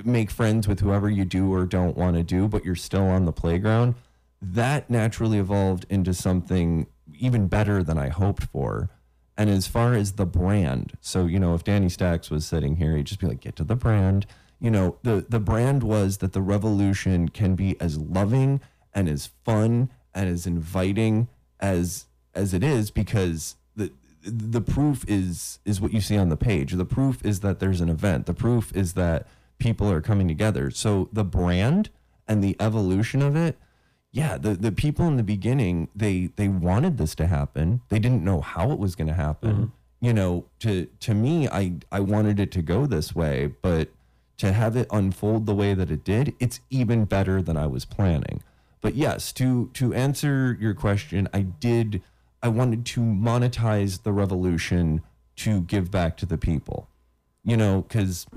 make 0.04 0.30
friends 0.30 0.68
with 0.68 0.80
whoever 0.80 1.10
you 1.10 1.26
do 1.26 1.52
or 1.54 1.66
don't 1.66 1.98
want 1.98 2.16
to 2.16 2.24
do 2.24 2.48
but 2.48 2.64
you're 2.64 2.76
still 2.76 3.08
on 3.08 3.26
the 3.26 3.32
playground 3.32 3.96
that 4.42 4.90
naturally 4.90 5.40
evolved 5.40 5.86
into 5.90 6.14
something 6.14 6.88
even 7.20 7.48
better 7.48 7.84
than 7.84 7.98
i 7.98 8.08
hoped 8.08 8.44
for 8.44 8.90
and 9.36 9.50
as 9.50 9.68
far 9.68 9.94
as 9.94 10.14
the 10.14 10.26
brand 10.26 10.94
so 11.02 11.26
you 11.26 11.40
know 11.40 11.54
if 11.54 11.64
danny 11.64 11.90
stacks 11.90 12.30
was 12.30 12.46
sitting 12.46 12.78
here 12.78 12.96
he'd 12.96 13.06
just 13.06 13.20
be 13.20 13.28
like 13.28 13.42
get 13.42 13.56
to 13.56 13.64
the 13.64 13.76
brand 13.76 14.26
you 14.60 14.72
know 14.72 14.98
the 15.04 15.26
the 15.28 15.40
brand 15.40 15.84
was 15.84 16.18
that 16.18 16.34
the 16.34 16.42
revolution 16.42 17.30
can 17.30 17.56
be 17.56 17.80
as 17.80 17.98
loving 17.98 18.62
and 18.94 19.08
as 19.08 19.32
fun 19.46 19.90
and 20.14 20.30
as 20.30 20.48
inviting 20.48 21.28
as 21.60 22.06
as 22.34 22.54
it 22.54 22.64
is 22.64 22.92
because 22.92 23.56
the 23.76 23.92
the 24.24 24.62
proof 24.62 25.06
is 25.08 25.60
is 25.66 25.80
what 25.80 25.94
you 25.94 26.02
see 26.02 26.18
on 26.18 26.30
the 26.30 26.38
page. 26.38 26.74
The 26.74 26.86
proof 26.86 27.24
is 27.26 27.42
that 27.42 27.60
there's 27.60 27.82
an 27.82 27.90
event. 27.90 28.26
The 28.26 28.34
proof 28.34 28.76
is 28.76 28.94
that 28.94 29.28
people 29.60 29.92
are 29.92 30.02
coming 30.02 30.28
together. 30.28 30.72
So 30.72 31.10
the 31.12 31.24
brand 31.24 31.90
and 32.28 32.44
the 32.44 32.56
evolution 32.60 33.22
of 33.22 33.36
it, 33.36 33.58
yeah, 34.12 34.38
the 34.38 34.56
the 34.56 34.72
people 34.72 35.08
in 35.08 35.18
the 35.18 35.24
beginning, 35.24 35.90
they 35.96 36.30
they 36.36 36.48
wanted 36.48 36.98
this 36.98 37.16
to 37.16 37.28
happen. 37.28 37.82
They 37.90 38.00
didn't 38.00 38.24
know 38.24 38.42
how 38.42 38.72
it 38.72 38.80
was 38.80 38.96
going 38.96 39.08
to 39.08 39.14
happen. 39.14 39.52
Mm-hmm. 39.52 40.06
You 40.06 40.14
know, 40.14 40.46
to 40.60 40.88
to 41.00 41.14
me, 41.14 41.48
I 41.48 41.74
I 41.92 42.00
wanted 42.00 42.40
it 42.40 42.52
to 42.54 42.62
go 42.62 42.86
this 42.86 43.16
way, 43.16 43.54
but 43.62 43.90
to 44.38 44.54
have 44.54 44.76
it 44.76 44.88
unfold 44.92 45.46
the 45.46 45.56
way 45.56 45.74
that 45.74 45.92
it 45.92 46.04
did, 46.04 46.36
it's 46.40 46.60
even 46.70 47.06
better 47.06 47.42
than 47.42 47.58
I 47.58 47.68
was 47.68 47.86
planning. 47.86 48.44
But 48.82 48.96
yes, 48.96 49.34
to 49.34 49.70
to 49.74 49.94
answer 49.94 50.58
your 50.60 50.74
question, 50.74 51.28
I 51.34 51.42
did 51.42 52.02
I 52.42 52.50
wanted 52.50 52.86
to 52.88 53.02
monetize 53.02 54.04
the 54.04 54.14
revolution 54.14 55.02
to 55.38 55.62
give 55.62 55.92
back 55.92 56.18
to 56.18 56.26
the 56.26 56.38
people. 56.38 56.88
You 57.44 57.58
know, 57.58 57.84
cuz 57.90 58.28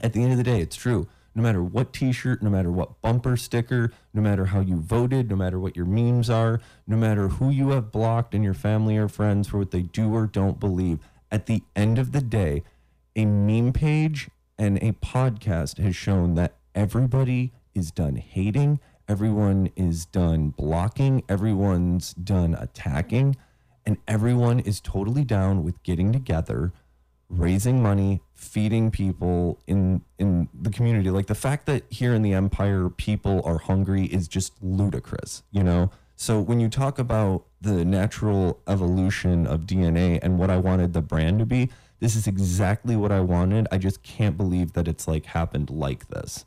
at 0.00 0.12
the 0.12 0.22
end 0.22 0.32
of 0.32 0.38
the 0.38 0.44
day, 0.44 0.60
it's 0.60 0.76
true. 0.76 1.08
No 1.34 1.42
matter 1.42 1.62
what 1.62 1.94
t-shirt, 1.94 2.42
no 2.42 2.50
matter 2.50 2.70
what 2.70 3.00
bumper 3.00 3.38
sticker, 3.38 3.90
no 4.12 4.20
matter 4.20 4.46
how 4.46 4.60
you 4.60 4.76
voted, 4.76 5.30
no 5.30 5.36
matter 5.36 5.58
what 5.58 5.74
your 5.74 5.86
memes 5.86 6.28
are, 6.28 6.60
no 6.86 6.96
matter 6.96 7.28
who 7.28 7.48
you 7.48 7.70
have 7.70 7.90
blocked 7.90 8.34
in 8.34 8.42
your 8.42 8.52
family 8.52 8.98
or 8.98 9.08
friends 9.08 9.48
for 9.48 9.56
what 9.56 9.70
they 9.70 9.80
do 9.80 10.12
or 10.14 10.26
don't 10.26 10.60
believe, 10.60 10.98
at 11.30 11.46
the 11.46 11.62
end 11.74 11.98
of 11.98 12.12
the 12.12 12.20
day, 12.20 12.62
a 13.16 13.24
meme 13.24 13.72
page 13.72 14.28
and 14.62 14.80
a 14.80 14.92
podcast 14.92 15.78
has 15.78 15.96
shown 15.96 16.36
that 16.36 16.54
everybody 16.72 17.52
is 17.74 17.90
done 17.90 18.14
hating, 18.14 18.78
everyone 19.08 19.68
is 19.74 20.06
done 20.06 20.50
blocking, 20.50 21.24
everyone's 21.28 22.14
done 22.14 22.54
attacking, 22.54 23.34
and 23.84 23.96
everyone 24.06 24.60
is 24.60 24.80
totally 24.80 25.24
down 25.24 25.64
with 25.64 25.82
getting 25.82 26.12
together, 26.12 26.72
raising 27.28 27.82
money, 27.82 28.20
feeding 28.34 28.92
people 28.92 29.58
in 29.66 30.02
in 30.16 30.48
the 30.54 30.70
community. 30.70 31.10
Like 31.10 31.26
the 31.26 31.34
fact 31.34 31.66
that 31.66 31.82
here 31.90 32.14
in 32.14 32.22
the 32.22 32.32
empire 32.32 32.88
people 32.88 33.42
are 33.44 33.58
hungry 33.58 34.04
is 34.04 34.28
just 34.28 34.52
ludicrous, 34.62 35.42
you 35.50 35.64
know? 35.64 35.90
So 36.14 36.40
when 36.40 36.60
you 36.60 36.68
talk 36.68 37.00
about 37.00 37.46
the 37.60 37.84
natural 37.84 38.60
evolution 38.68 39.44
of 39.44 39.62
DNA 39.62 40.20
and 40.22 40.38
what 40.38 40.50
I 40.50 40.56
wanted 40.56 40.92
the 40.92 41.02
brand 41.02 41.40
to 41.40 41.46
be, 41.46 41.68
this 42.02 42.16
is 42.16 42.26
exactly 42.26 42.96
what 42.96 43.12
I 43.12 43.20
wanted. 43.20 43.68
I 43.70 43.78
just 43.78 44.02
can't 44.02 44.36
believe 44.36 44.72
that 44.72 44.88
it's 44.88 45.06
like 45.06 45.26
happened 45.26 45.70
like 45.70 46.08
this. 46.08 46.44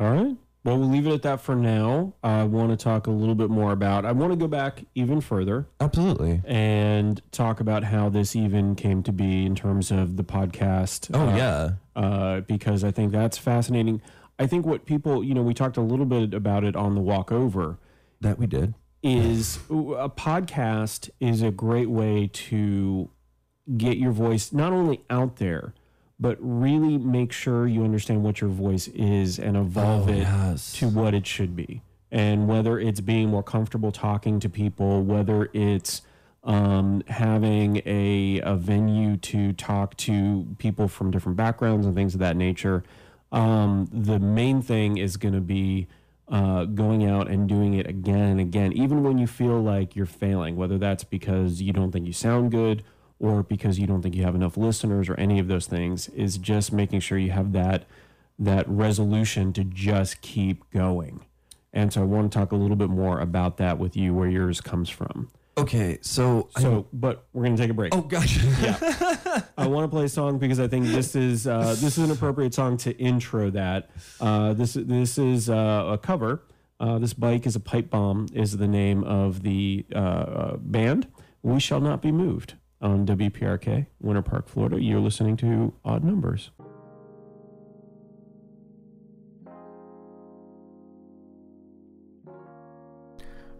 All 0.00 0.10
right. 0.10 0.36
Well, 0.64 0.76
we'll 0.76 0.88
leave 0.88 1.06
it 1.06 1.12
at 1.12 1.22
that 1.22 1.40
for 1.40 1.54
now. 1.54 2.14
I 2.24 2.42
want 2.42 2.70
to 2.70 2.76
talk 2.76 3.06
a 3.06 3.12
little 3.12 3.36
bit 3.36 3.48
more 3.48 3.70
about. 3.70 4.04
I 4.04 4.10
want 4.10 4.32
to 4.32 4.36
go 4.36 4.48
back 4.48 4.84
even 4.96 5.20
further 5.20 5.68
Absolutely. 5.80 6.42
and 6.44 7.22
talk 7.30 7.60
about 7.60 7.84
how 7.84 8.08
this 8.08 8.34
even 8.34 8.74
came 8.74 9.04
to 9.04 9.12
be 9.12 9.46
in 9.46 9.54
terms 9.54 9.92
of 9.92 10.16
the 10.16 10.24
podcast. 10.24 11.10
Oh 11.14 11.28
uh, 11.28 11.36
yeah. 11.36 11.70
uh, 11.94 12.40
because 12.40 12.82
I 12.82 12.90
think 12.90 13.12
that's 13.12 13.38
fascinating. 13.38 14.02
I 14.40 14.48
think 14.48 14.66
what 14.66 14.84
people, 14.84 15.22
you 15.22 15.32
know, 15.32 15.42
we 15.42 15.54
talked 15.54 15.76
a 15.76 15.80
little 15.80 16.06
bit 16.06 16.34
about 16.34 16.64
it 16.64 16.74
on 16.74 16.96
the 16.96 17.00
walk 17.00 17.30
over. 17.30 17.78
That 18.20 18.36
we 18.36 18.48
did. 18.48 18.74
Is 19.02 19.58
a 19.70 20.10
podcast 20.10 21.08
is 21.20 21.40
a 21.40 21.52
great 21.52 21.88
way 21.88 22.28
to 22.32 23.08
get 23.76 23.96
your 23.96 24.12
voice 24.12 24.52
not 24.52 24.72
only 24.72 25.00
out 25.10 25.36
there, 25.36 25.74
but 26.18 26.36
really 26.40 26.98
make 26.98 27.32
sure 27.32 27.66
you 27.66 27.82
understand 27.84 28.22
what 28.22 28.40
your 28.40 28.50
voice 28.50 28.88
is 28.88 29.38
and 29.38 29.56
evolve 29.56 30.08
Oh, 30.08 30.12
it 30.12 30.18
yes. 30.18 30.72
to 30.74 30.88
what 30.88 31.14
it 31.14 31.26
should 31.26 31.56
be. 31.56 31.82
And 32.12 32.48
whether 32.48 32.78
it's 32.78 33.00
being 33.00 33.28
more 33.28 33.42
comfortable 33.42 33.92
talking 33.92 34.40
to 34.40 34.48
people, 34.48 35.02
whether 35.02 35.48
it's 35.52 36.02
um, 36.42 37.02
having 37.06 37.80
a, 37.86 38.40
a 38.42 38.56
venue 38.56 39.16
to 39.18 39.52
talk 39.52 39.96
to 39.98 40.46
people 40.58 40.88
from 40.88 41.10
different 41.10 41.36
backgrounds 41.36 41.86
and 41.86 41.94
things 41.94 42.14
of 42.14 42.20
that 42.20 42.36
nature, 42.36 42.82
um, 43.32 43.88
the 43.92 44.18
main 44.18 44.60
thing 44.60 44.96
is 44.98 45.16
going 45.16 45.34
to 45.34 45.40
be 45.40 45.86
uh, 46.28 46.64
going 46.64 47.04
out 47.06 47.28
and 47.28 47.48
doing 47.48 47.74
it 47.74 47.86
again 47.86 48.20
and 48.30 48.40
again, 48.40 48.72
even 48.72 49.02
when 49.04 49.18
you 49.18 49.26
feel 49.26 49.60
like 49.60 49.94
you're 49.96 50.06
failing, 50.06 50.56
whether 50.56 50.78
that's 50.78 51.04
because 51.04 51.62
you 51.62 51.72
don't 51.72 51.92
think 51.92 52.06
you 52.06 52.12
sound 52.12 52.50
good 52.50 52.82
or 53.20 53.44
because 53.44 53.78
you 53.78 53.86
don't 53.86 54.02
think 54.02 54.16
you 54.16 54.24
have 54.24 54.34
enough 54.34 54.56
listeners 54.56 55.08
or 55.08 55.14
any 55.14 55.38
of 55.38 55.46
those 55.46 55.66
things, 55.68 56.08
is 56.08 56.36
just 56.38 56.72
making 56.72 56.98
sure 57.00 57.18
you 57.18 57.30
have 57.30 57.52
that 57.52 57.84
that 58.38 58.66
resolution 58.68 59.52
to 59.52 59.62
just 59.62 60.20
keep 60.22 60.68
going. 60.72 61.24
And 61.72 61.92
so 61.92 62.00
I 62.00 62.04
want 62.04 62.32
to 62.32 62.36
talk 62.38 62.50
a 62.50 62.56
little 62.56 62.74
bit 62.76 62.88
more 62.90 63.20
about 63.20 63.58
that 63.58 63.78
with 63.78 63.96
you, 63.96 64.12
where 64.14 64.28
yours 64.28 64.60
comes 64.62 64.88
from. 64.88 65.28
Okay, 65.58 65.98
so, 66.00 66.48
I- 66.56 66.62
So, 66.62 66.86
but 66.92 67.26
we're 67.34 67.44
gonna 67.44 67.56
take 67.58 67.70
a 67.70 67.74
break. 67.74 67.94
oh 67.94 68.00
gosh. 68.00 68.42
Yeah, 68.62 68.78
I 69.58 69.66
want 69.66 69.84
to 69.84 69.88
play 69.94 70.04
a 70.04 70.08
song 70.08 70.38
because 70.38 70.58
I 70.58 70.66
think 70.68 70.86
this 70.86 71.14
is 71.14 71.46
uh, 71.46 71.76
this 71.78 71.98
is 71.98 71.98
an 71.98 72.10
appropriate 72.10 72.54
song 72.54 72.76
to 72.78 72.96
intro 72.98 73.50
that. 73.50 73.90
Uh, 74.20 74.54
this 74.54 74.72
this 74.74 75.18
is 75.18 75.50
uh, 75.50 75.90
a 75.92 75.98
cover. 75.98 76.42
Uh, 76.80 76.98
this 76.98 77.12
bike 77.12 77.46
is 77.46 77.54
a 77.56 77.60
pipe 77.60 77.90
bomb 77.90 78.26
is 78.32 78.56
the 78.56 78.66
name 78.66 79.04
of 79.04 79.42
the 79.42 79.84
uh, 79.94 79.98
uh, 79.98 80.56
band. 80.56 81.08
We 81.42 81.60
shall 81.60 81.80
not 81.80 82.00
be 82.00 82.10
moved 82.10 82.54
on 82.80 83.06
WPRK, 83.06 83.86
Winter 84.00 84.22
Park, 84.22 84.48
Florida. 84.48 84.80
You're 84.82 85.00
listening 85.00 85.36
to 85.38 85.72
Odd 85.84 86.04
Numbers. 86.04 86.50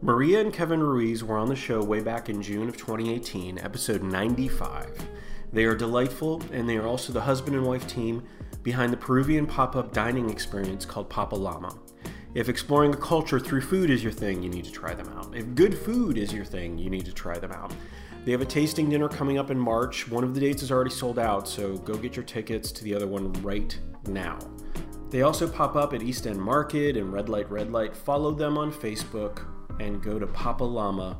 Maria 0.02 0.40
and 0.40 0.52
Kevin 0.52 0.83
Ruiz 0.83 1.22
were 1.22 1.37
on 1.37 1.48
the 1.48 1.56
show 1.56 1.83
way 1.83 2.00
back 2.00 2.30
in 2.30 2.40
June 2.40 2.70
of 2.70 2.76
2018, 2.78 3.59
episode 3.59 4.02
95. 4.02 5.06
They 5.52 5.64
are 5.64 5.74
delightful, 5.74 6.40
and 6.52 6.66
they 6.66 6.78
are 6.78 6.87
also 6.87 7.12
the 7.12 7.20
husband 7.20 7.54
and 7.54 7.66
wife 7.66 7.87
team 7.87 8.22
behind 8.62 8.94
the 8.94 8.96
Peruvian 8.96 9.46
pop 9.46 9.76
up 9.76 9.92
dining 9.92 10.30
experience 10.30 10.87
called 10.87 11.11
Papa 11.11 11.35
Llama. 11.35 11.76
If 12.33 12.48
exploring 12.48 12.94
a 12.94 12.96
culture 12.96 13.40
through 13.40 13.61
food 13.62 13.90
is 13.90 14.02
your 14.02 14.12
thing, 14.12 14.42
you 14.42 14.48
need 14.48 14.64
to 14.64 14.70
try 14.70 14.94
them 14.94 15.09
out. 15.18 15.37
If 15.37 15.54
good 15.54 15.76
food 15.76 16.16
is 16.16 16.33
your 16.33 16.44
thing, 16.44 16.78
you 16.78 16.88
need 16.88 17.04
to 17.04 17.12
try 17.12 17.38
them 17.38 17.52
out. 17.52 17.72
They 18.24 18.33
have 18.33 18.40
a 18.42 18.46
tasting 18.46 18.90
dinner 18.90 19.09
coming 19.09 19.38
up 19.38 19.50
in 19.50 19.59
March. 19.59 20.06
One 20.09 20.24
of 20.24 20.35
the 20.35 20.40
dates 20.40 20.62
is 20.62 20.70
already 20.70 20.90
sold 20.90 21.18
out, 21.18 21.48
so 21.48 21.78
go 21.78 21.96
get 21.96 22.16
your 22.16 22.24
tickets 22.24 22.70
to 22.72 22.85
the 22.85 22.94
other 22.94 23.06
one 23.06 23.33
right 23.42 23.78
now. 24.09 24.38
They 25.09 25.22
also 25.22 25.48
pop 25.48 25.74
up 25.74 25.94
at 25.94 26.02
East 26.02 26.26
End 26.26 26.38
Market 26.40 26.98
and 26.98 27.11
Red 27.12 27.30
Light 27.30 27.50
Red 27.50 27.72
Light. 27.72 27.96
Follow 27.96 28.33
them 28.33 28.59
on 28.59 28.70
Facebook 28.70 29.46
and 29.80 30.02
go 30.02 30.18
to 30.18 30.26
papalama.co. 30.26 31.16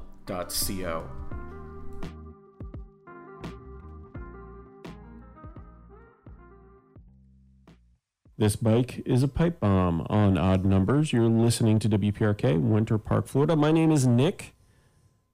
This 8.37 8.57
bike 8.57 9.03
is 9.05 9.23
a 9.23 9.29
pipe 9.29 9.61
bomb 9.61 10.07
on 10.09 10.39
odd 10.39 10.65
numbers. 10.65 11.13
You're 11.13 11.29
listening 11.29 11.79
to 11.81 11.89
WPRK, 11.89 12.61
Winter 12.61 12.99
Park, 12.99 13.27
Florida. 13.27 13.57
My 13.57 13.73
name 13.73 13.91
is 13.91 14.07
Nick. 14.07 14.55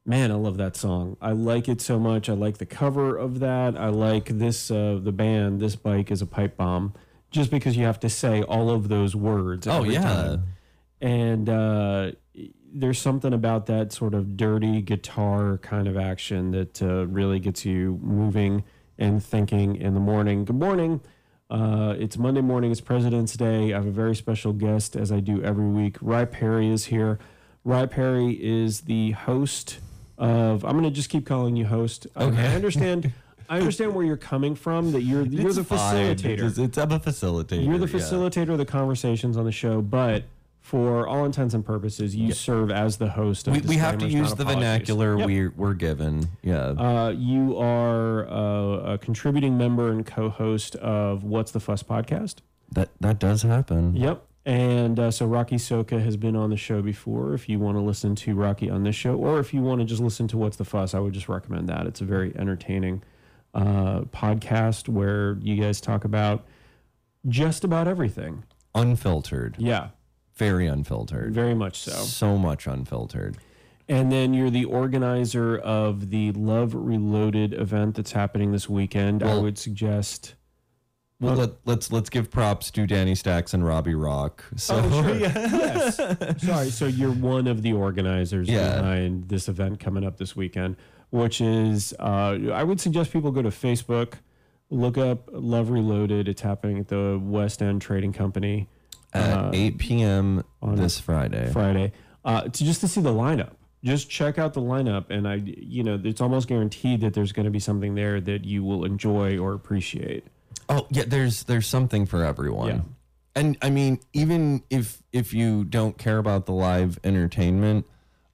Man, 0.09 0.31
I 0.31 0.35
love 0.35 0.57
that 0.59 0.77
song. 0.77 1.17
I 1.21 1.33
like 1.33 1.69
it 1.69 1.81
so 1.81 1.99
much. 1.99 2.29
I 2.29 2.35
like 2.35 2.59
the 2.59 2.67
cover 2.67 3.17
of 3.17 3.41
that. 3.41 3.77
I 3.77 3.89
like 3.89 4.27
this, 4.27 4.71
uh, 4.71 5.01
the 5.03 5.11
band, 5.11 5.61
This 5.61 5.75
Bike 5.75 6.13
is 6.13 6.23
a 6.23 6.27
Pipe 6.27 6.57
Bomb, 6.57 6.95
just 7.33 7.51
because 7.51 7.77
you 7.77 7.85
have 7.87 7.99
to 8.01 8.09
say 8.09 8.43
all 8.43 8.71
of 8.71 8.89
those 8.89 9.17
words. 9.17 9.67
Oh, 9.67 9.83
yeah. 9.83 10.01
time. 10.03 10.45
And 11.01 11.49
uh, 11.49 12.13
there's 12.73 13.01
something 13.01 13.33
about 13.33 13.67
that 13.67 13.93
sort 13.93 14.15
of 14.15 14.37
dirty 14.37 14.81
guitar 14.81 15.59
kind 15.59 15.89
of 15.89 15.97
action 15.97 16.53
that 16.53 16.81
uh, 16.81 17.09
really 17.09 17.41
gets 17.41 17.65
you 17.65 17.99
moving 18.01 18.63
and 18.99 19.21
thinking 19.23 19.75
in 19.75 19.95
the 19.95 20.01
morning. 20.01 20.45
Good 20.45 20.57
morning. 20.57 21.01
Uh, 21.51 21.97
it's 21.99 22.17
Monday 22.17 22.43
morning. 22.43 22.71
It's 22.71 22.81
President's 22.81 23.35
Day. 23.35 23.73
I 23.73 23.77
have 23.77 23.87
a 23.87 23.91
very 23.91 24.15
special 24.15 24.53
guest, 24.53 24.95
as 24.95 25.11
I 25.11 25.19
do 25.19 25.43
every 25.43 25.67
week. 25.67 25.97
Rye 26.01 26.27
Perry 26.27 26.71
is 26.71 26.87
here. 26.87 27.19
Rye 27.65 27.87
Perry 27.87 28.39
is 28.41 28.83
the 28.83 29.11
host 29.11 29.81
of. 30.19 30.65
I'm 30.65 30.73
going 30.73 30.85
to 30.85 30.91
just 30.91 31.09
keep 31.11 31.27
calling 31.27 31.57
you 31.57 31.67
host. 31.67 32.07
Okay. 32.17 32.47
I 32.47 32.55
understand. 32.55 33.13
I 33.49 33.59
understand 33.59 33.95
where 33.95 34.05
you're 34.05 34.17
coming 34.17 34.55
from. 34.57 34.91
That 34.93 35.03
you're 35.03 35.23
you're 35.25 35.47
It's 35.47 35.57
the 35.57 35.63
fine. 35.65 36.17
facilitator. 36.17 36.43
It's, 36.49 36.59
it's 36.59 36.79
I'm 36.79 36.91
a 36.91 36.99
facilitator. 36.99 37.65
You're 37.65 37.79
the 37.79 37.87
yeah. 37.87 37.99
facilitator 38.05 38.49
of 38.51 38.59
the 38.59 38.65
conversations 38.65 39.37
on 39.37 39.45
the 39.45 39.53
show, 39.53 39.81
but 39.81 40.25
for 40.63 41.07
all 41.07 41.25
intents 41.25 41.55
and 41.55 41.65
purposes, 41.65 42.17
you 42.17 42.33
serve 42.33 42.73
as 42.73 42.97
the 42.97 43.09
host. 43.11 43.47
Of 43.47 43.55
We, 43.55 43.61
we 43.61 43.77
have 43.77 43.99
to 43.99 44.09
use 44.09 44.35
the 44.35 44.43
Apologies. 44.43 44.55
vernacular 44.65 45.17
Yep. 45.19 45.27
we're 45.29 45.53
we're 45.57 45.75
given. 45.75 46.27
Yeah. 46.43 46.57
Uh, 46.71 47.11
you 47.17 47.57
are 47.57 48.27
uh, 48.29 48.95
a 48.95 48.99
contributing 48.99 49.57
member 49.57 49.93
and 49.93 50.05
co-host 50.05 50.75
of 50.77 51.23
What's 51.23 51.53
the 51.53 51.61
Fuss 51.61 51.85
podcast. 51.85 52.39
that 52.73 52.89
that 52.99 53.21
does 53.21 53.43
happen. 53.43 53.95
Yep. 53.95 54.26
And 54.47 55.01
uh, 55.01 55.11
so 55.11 55.27
Rocky 55.27 55.57
Soka 55.57 56.01
has 56.03 56.17
been 56.17 56.37
on 56.37 56.51
the 56.51 56.57
show 56.57 56.81
before. 56.81 57.35
If 57.35 57.49
you 57.49 57.59
want 57.59 57.77
to 57.77 57.81
listen 57.83 58.15
to 58.15 58.35
Rocky 58.37 58.71
on 58.71 58.85
this 58.85 58.95
show, 58.95 59.17
or 59.17 59.41
if 59.41 59.53
you 59.53 59.61
want 59.61 59.81
to 59.81 59.85
just 59.85 60.01
listen 60.01 60.29
to 60.29 60.37
What's 60.37 60.57
the 60.57 60.65
Fuss, 60.65 60.95
I 60.95 61.01
would 61.01 61.13
just 61.13 61.29
recommend 61.29 61.69
that. 61.69 61.87
It's 61.89 62.01
a 62.01 62.05
very 62.05 62.33
entertaining 62.37 63.03
uh, 63.55 64.03
podcast 64.13 64.89
where 64.89 65.37
you 65.41 65.61
guys 65.61 65.81
talk 65.81 66.05
about 66.05 66.47
just 67.27 67.65
about 67.65 67.89
everything. 67.89 68.45
Unfiltered. 68.75 69.57
Yeah, 69.59 69.89
Very 70.37 70.67
unfiltered. 70.69 71.33
very 71.35 71.55
much 71.55 71.79
so. 71.81 71.91
So 71.93 72.39
much 72.39 72.69
unfiltered. 72.69 73.39
And 73.89 74.13
then 74.13 74.33
you're 74.35 74.51
the 74.51 74.65
organizer 74.67 75.59
of 75.59 76.11
the 76.11 76.31
Love 76.33 76.73
Reloaded 76.75 77.53
event 77.55 77.97
that's 77.97 78.13
happening 78.13 78.53
this 78.53 78.69
weekend. 78.69 79.23
I 79.25 79.39
would 79.39 79.59
suggest. 79.59 80.35
Well, 81.19 81.35
let, 81.35 81.51
let's 81.65 81.91
let's 81.91 82.11
give 82.11 82.31
props 82.31 82.71
to 82.73 82.87
Danny 82.87 83.15
Stacks 83.15 83.55
and 83.55 83.65
Robbie 83.65 83.95
Rock. 83.95 84.45
So 84.57 84.77
Oh, 84.85 85.03
sure. 85.03 85.15
yes. 85.17 85.97
Sorry. 86.43 86.69
So 86.71 86.87
you're 86.87 87.11
one 87.13 87.47
of 87.47 87.63
the 87.63 87.73
organizers 87.73 88.49
Yeah. 88.49 88.77
behind 88.77 89.29
this 89.29 89.49
event 89.49 89.81
coming 89.81 90.05
up 90.05 90.19
this 90.19 90.37
weekend, 90.37 90.77
which 91.11 91.41
is, 91.41 91.95
uh, 91.99 92.39
I 92.53 92.63
would 92.65 92.81
suggest 92.81 93.13
people 93.13 93.31
go 93.31 93.41
to 93.41 93.49
Facebook, 93.49 94.15
look 94.69 94.99
up 94.99 95.29
Love 95.33 95.71
Reloaded. 95.71 96.29
It's 96.29 96.43
happening 96.43 96.79
at 96.81 96.89
the 96.89 97.19
West 97.23 97.63
End 97.63 97.81
Trading 97.81 98.13
Company 98.13 98.69
at 99.15 99.33
Uh, 99.39 99.51
8 99.55 99.79
p.m. 99.79 100.45
on 100.61 100.77
this 100.77 101.01
Friday. 101.01 101.51
Friday, 101.51 101.93
uh, 102.27 102.43
to 102.43 102.65
just 102.65 102.83
to 102.83 102.89
see 102.89 103.01
the 103.01 103.15
lineup. 103.15 103.53
Just 103.83 104.11
check 104.11 104.39
out 104.39 104.53
the 104.53 104.61
lineup, 104.61 105.07
and 105.11 105.27
I, 105.29 105.37
you 105.37 105.83
know, 105.85 105.99
it's 106.03 106.21
almost 106.21 106.49
guaranteed 106.49 107.01
that 107.03 107.15
there's 107.15 107.31
going 107.33 107.45
to 107.45 107.51
be 107.53 107.61
something 107.61 107.95
there 107.95 108.21
that 108.21 108.45
you 108.45 108.65
will 108.65 108.85
enjoy 108.85 109.39
or 109.39 109.53
appreciate. 109.55 110.27
Oh 110.69 110.87
yeah, 110.91 111.05
there's 111.07 111.45
there's 111.45 111.67
something 111.67 112.07
for 112.07 112.25
everyone. 112.25 112.69
Yeah. 112.69 112.81
And 113.35 113.57
I 113.63 113.71
mean, 113.71 114.01
even 114.13 114.63
if 114.71 115.03
if 115.13 115.35
you 115.35 115.65
don't 115.65 115.99
care 115.99 116.19
about 116.19 116.47
the 116.47 116.53
live 116.53 116.99
entertainment, 117.05 117.87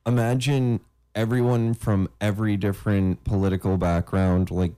imagine 0.06 0.80
everyone 1.14 1.74
from 1.74 2.08
every 2.20 2.56
different 2.56 3.24
political 3.24 3.76
background, 3.76 4.50
like 4.50 4.72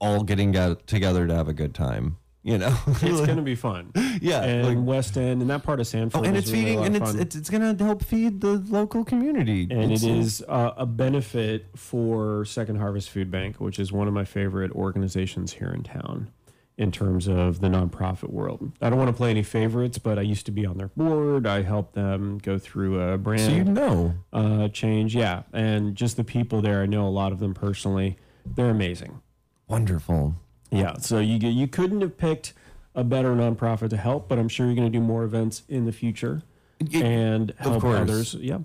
all 0.00 0.22
getting 0.22 0.52
get 0.52 0.86
together 0.86 1.26
to 1.26 1.34
have 1.34 1.48
a 1.48 1.52
good 1.52 1.74
time. 1.74 2.16
You 2.44 2.56
know, 2.56 2.76
It's 2.86 3.00
going 3.26 3.36
to 3.36 3.42
be 3.42 3.56
fun. 3.56 3.90
yeah, 4.22 4.42
And 4.42 4.66
like- 4.78 4.86
West 4.86 5.16
End 5.18 5.42
and 5.42 5.50
that 5.50 5.64
part 5.64 5.80
of 5.80 5.86
Sanford. 5.86 6.20
oh, 6.20 6.24
and 6.24 6.36
it's 6.36 6.50
really 6.50 6.64
feeding, 6.64 6.84
and 6.84 6.96
it's 6.96 7.14
it's 7.14 7.36
it's 7.36 7.50
gonna 7.50 7.74
help 7.78 8.02
feed 8.02 8.40
the 8.40 8.52
local 8.68 9.04
community. 9.04 9.62
and 9.70 9.92
It's- 9.92 10.02
it 10.04 10.10
is 10.16 10.44
uh, 10.48 10.70
a 10.76 10.86
benefit 10.86 11.66
for 11.76 12.44
Second 12.44 12.76
Harvest 12.76 13.10
Food 13.10 13.30
Bank, 13.30 13.56
which 13.60 13.78
is 13.78 13.92
one 13.92 14.08
of 14.08 14.14
my 14.14 14.24
favorite 14.24 14.70
organizations 14.72 15.54
here 15.54 15.68
in 15.70 15.82
town 15.82 16.30
in 16.78 16.90
terms 16.92 17.26
of 17.26 17.60
the 17.60 17.66
nonprofit 17.68 18.30
world. 18.30 18.70
I 18.80 18.88
don't 18.88 18.98
want 18.98 19.08
to 19.10 19.12
play 19.16 19.30
any 19.30 19.42
favorites, 19.42 19.98
but 19.98 20.16
I 20.18 20.22
used 20.22 20.46
to 20.46 20.52
be 20.52 20.64
on 20.64 20.78
their 20.78 20.88
board. 20.88 21.44
I 21.46 21.62
helped 21.62 21.94
them 21.94 22.38
go 22.38 22.56
through 22.56 23.02
a 23.02 23.18
brand 23.18 23.40
So 23.42 23.50
you 23.50 23.64
know, 23.64 24.14
uh, 24.32 24.68
change, 24.68 25.14
yeah, 25.14 25.42
and 25.52 25.94
just 25.96 26.16
the 26.16 26.24
people 26.24 26.62
there. 26.62 26.80
I 26.82 26.86
know 26.86 27.06
a 27.06 27.10
lot 27.10 27.32
of 27.32 27.40
them 27.40 27.52
personally. 27.52 28.16
They're 28.46 28.70
amazing. 28.70 29.20
wonderful. 29.66 30.36
Yeah, 30.70 30.94
so 30.98 31.18
you 31.18 31.36
you 31.48 31.66
couldn't 31.66 32.00
have 32.02 32.16
picked 32.16 32.52
a 32.94 33.02
better 33.04 33.34
nonprofit 33.34 33.90
to 33.90 33.96
help, 33.96 34.28
but 34.28 34.38
I'm 34.38 34.48
sure 34.48 34.66
you're 34.66 34.74
going 34.74 34.90
to 34.90 34.98
do 34.98 35.02
more 35.04 35.24
events 35.24 35.62
in 35.68 35.84
the 35.84 35.92
future 35.92 36.42
Y- 36.80 37.00
and 37.02 37.52
help 37.58 37.82
others. 37.84 38.34
Yeah. 38.34 38.58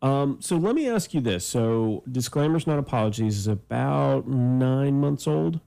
Um, 0.00 0.38
so 0.40 0.56
let 0.56 0.74
me 0.76 0.88
ask 0.88 1.12
you 1.12 1.20
this. 1.20 1.44
So 1.46 2.02
disclaimers, 2.10 2.66
not 2.66 2.78
apologies, 2.78 3.36
is 3.36 3.46
about 3.48 4.28
nine 4.28 5.00
months 5.00 5.26
old. 5.26 5.58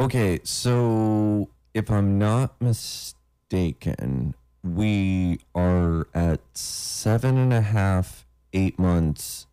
Okay, 0.00 0.40
so 0.42 1.48
if 1.72 1.90
I'm 1.90 2.18
not 2.18 2.60
mistaken, 2.60 4.34
we 4.62 5.40
are 5.54 6.08
at 6.14 6.40
seven 6.54 7.36
and 7.38 7.52
a 7.52 7.60
half, 7.60 8.26
eight 8.52 8.78
months 8.78 9.46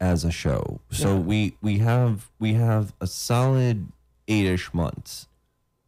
as 0.00 0.24
a 0.24 0.30
show. 0.30 0.80
So 0.90 1.14
Yeah. 1.14 1.20
we 1.20 1.56
we 1.60 1.78
have 1.78 2.30
we 2.38 2.54
have 2.54 2.94
a 3.00 3.06
solid 3.06 3.88
eight-ish 4.28 4.72
months 4.72 5.26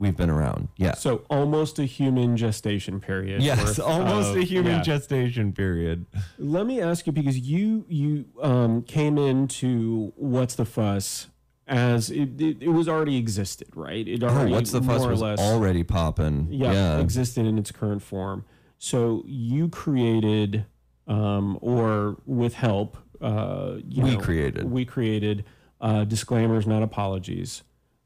we've 0.00 0.16
been 0.16 0.30
around. 0.30 0.68
Yeah. 0.76 0.94
So 0.94 1.22
almost 1.30 1.78
a 1.78 1.84
human 1.84 2.36
gestation 2.36 3.00
period. 3.00 3.42
Yes, 3.42 3.78
almost 3.78 4.30
of- 4.30 4.36
a 4.38 4.42
human 4.42 4.76
yeah. 4.76 4.82
gestation 4.82 5.52
period. 5.52 6.06
Let 6.38 6.66
me 6.66 6.80
ask 6.80 7.06
you 7.06 7.12
because 7.12 7.38
you 7.38 7.84
you 7.88 8.24
um, 8.42 8.82
came 8.82 9.16
into 9.16 10.12
what's 10.16 10.56
the 10.56 10.64
fuss 10.64 11.28
as 11.70 12.10
it, 12.10 12.40
it, 12.40 12.56
it 12.62 12.68
was 12.68 12.88
already 12.88 13.16
existed, 13.16 13.68
right? 13.74 14.06
It 14.06 14.22
Oh, 14.24 14.28
already 14.28 14.52
what's 14.52 14.72
the 14.72 14.82
fuss 14.82 14.98
more 14.98 15.08
or 15.08 15.10
was 15.12 15.22
less 15.22 15.38
already 15.38 15.84
popping. 15.84 16.48
yeah, 16.50 16.72
Yeah. 16.72 16.98
existed 16.98 17.46
in 17.46 17.56
its 17.56 17.70
current 17.70 18.02
form. 18.02 18.44
So 18.78 19.22
you 19.26 19.68
created, 19.68 20.66
um, 21.06 21.58
or 21.62 22.16
with 22.26 22.54
help, 22.54 22.96
uh, 23.20 23.76
you 23.88 24.02
We 24.02 24.10
know, 24.16 24.20
created. 24.20 24.64
we 24.70 24.84
created 24.84 25.44
uh, 25.80 26.04
disclaimers, 26.04 26.66
not 26.66 26.82
apologies, 26.82 27.62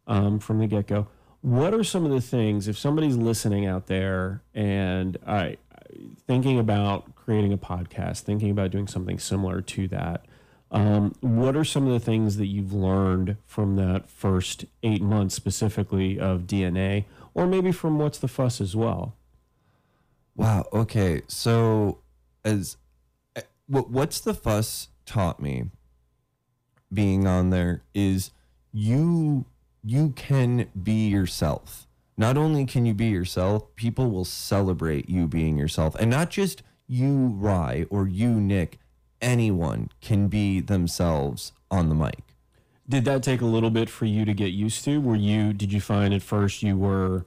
um, 0.07 0.39
from 0.39 0.59
the 0.59 0.67
get 0.67 0.87
go. 0.87 1.09
What 1.41 1.73
are 1.75 1.83
some 1.85 2.05
of 2.05 2.11
the 2.11 2.21
things 2.21 2.69
if 2.69 2.79
somebody's 2.79 3.17
listening 3.17 3.67
out 3.67 3.87
there 3.87 4.43
and 4.55 5.17
I 5.27 5.57
thinking 6.27 6.59
about 6.59 7.15
creating 7.15 7.53
a 7.53 7.59
podcast, 7.59 8.21
thinking 8.21 8.51
about 8.51 8.71
doing 8.71 8.87
something 8.89 9.19
similar 9.19 9.61
to 9.63 9.89
that? 9.89 10.27
Um, 10.75 11.15
what 11.21 11.55
are 11.55 11.65
some 11.65 11.87
of 11.87 11.93
the 11.93 12.01
things 12.01 12.37
that 12.37 12.47
you've 12.47 12.73
learned 12.73 13.37
from 13.47 13.77
that 13.77 14.11
first 14.11 14.65
eight 14.83 15.01
months 15.01 15.35
specifically 15.35 16.19
of 16.19 16.43
DNA, 16.43 17.05
or 17.33 17.47
maybe 17.47 17.71
from 17.71 17.97
What's 17.99 18.19
the 18.19 18.27
Fuss 18.27 18.61
as 18.61 18.75
well? 18.75 19.15
Wow. 20.37 20.67
Okay. 20.73 21.23
So, 21.29 21.99
as 22.45 22.77
eh, 23.37 23.43
what 23.69 23.89
what's 23.89 24.21
the 24.21 24.35
fuss 24.35 24.89
taught 25.07 25.41
me 25.41 25.71
being 26.93 27.27
on 27.27 27.51
there 27.51 27.83
is 27.95 28.33
you 28.73 29.45
you 29.85 30.11
can 30.17 30.67
be 30.83 31.07
yourself. 31.09 31.87
Not 32.17 32.37
only 32.37 32.65
can 32.65 32.85
you 32.85 32.95
be 32.95 33.07
yourself, 33.07 33.75
people 33.77 34.11
will 34.11 34.25
celebrate 34.25 35.09
you 35.09 35.29
being 35.29 35.57
yourself, 35.57 35.95
and 35.97 36.11
not 36.11 36.31
just 36.31 36.63
you, 36.89 37.29
Rye, 37.39 37.87
or 37.91 38.09
you, 38.09 38.41
Nick. 38.41 38.79
Anyone 39.25 39.89
can 40.03 40.29
be 40.29 40.61
themselves 40.61 41.53
on 41.71 41.89
the 41.89 41.95
mic. 41.95 42.21
Did 42.89 43.07
that 43.07 43.23
take 43.23 43.41
a 43.41 43.47
little 43.47 43.71
bit 43.71 43.89
for 43.89 44.05
you 44.05 44.25
to 44.27 44.35
get 44.35 44.53
used 44.53 44.85
to? 44.85 45.01
Were 45.01 45.17
you 45.17 45.53
did 45.55 45.73
you 45.73 45.81
find 45.81 46.13
at 46.13 46.23
first 46.23 46.63
you 46.63 46.77
were 46.77 47.25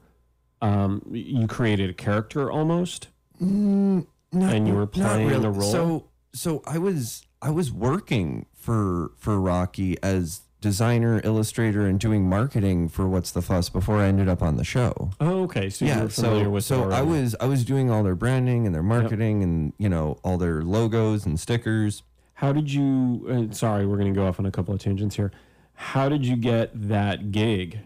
um, 0.62 1.02
you 1.10 1.46
created 1.48 1.90
a 1.90 1.94
character 1.94 2.50
almost? 2.50 3.08
Not, 3.40 4.06
And 4.32 4.68
you 4.68 4.74
were 4.74 4.86
playing 4.86 5.28
really. 5.28 5.46
a 5.46 5.50
role? 5.50 5.72
So 5.72 6.04
so 6.32 6.62
I 6.66 6.78
was 6.78 7.26
I 7.42 7.50
was 7.50 7.72
working 7.72 8.46
for 8.54 9.10
for 9.16 9.40
Rocky 9.40 9.96
as 10.02 10.42
designer, 10.60 11.20
illustrator, 11.24 11.86
and 11.86 12.00
doing 12.00 12.28
marketing 12.28 12.88
for 12.88 13.08
What's 13.08 13.30
the 13.30 13.42
Fuss 13.42 13.68
before 13.68 13.98
I 13.98 14.06
ended 14.06 14.28
up 14.28 14.42
on 14.42 14.56
the 14.56 14.64
show. 14.64 15.10
Oh, 15.20 15.42
okay. 15.44 15.70
So 15.70 15.84
you 15.84 15.90
Yeah, 15.90 16.08
familiar 16.08 16.44
so 16.60 16.88
so 16.88 16.90
I 16.90 17.02
was 17.02 17.36
I 17.40 17.46
was 17.46 17.64
doing 17.64 17.90
all 17.90 18.02
their 18.02 18.14
branding 18.14 18.66
and 18.66 18.74
their 18.74 18.82
marketing 18.82 19.42
and 19.42 19.72
you 19.78 19.88
know 19.88 20.18
all 20.24 20.38
their 20.38 20.62
logos 20.62 21.26
and 21.26 21.38
stickers. 21.38 22.02
How 22.34 22.52
did 22.52 22.72
you? 22.72 23.48
Uh, 23.50 23.54
sorry, 23.54 23.86
we're 23.86 23.96
going 23.96 24.12
to 24.12 24.18
go 24.18 24.26
off 24.26 24.38
on 24.38 24.46
a 24.46 24.50
couple 24.50 24.72
of 24.72 24.80
tangents 24.80 25.16
here. 25.16 25.32
How 25.74 26.08
did 26.08 26.24
you 26.24 26.36
get 26.36 26.70
that 26.88 27.30
gig? 27.32 27.80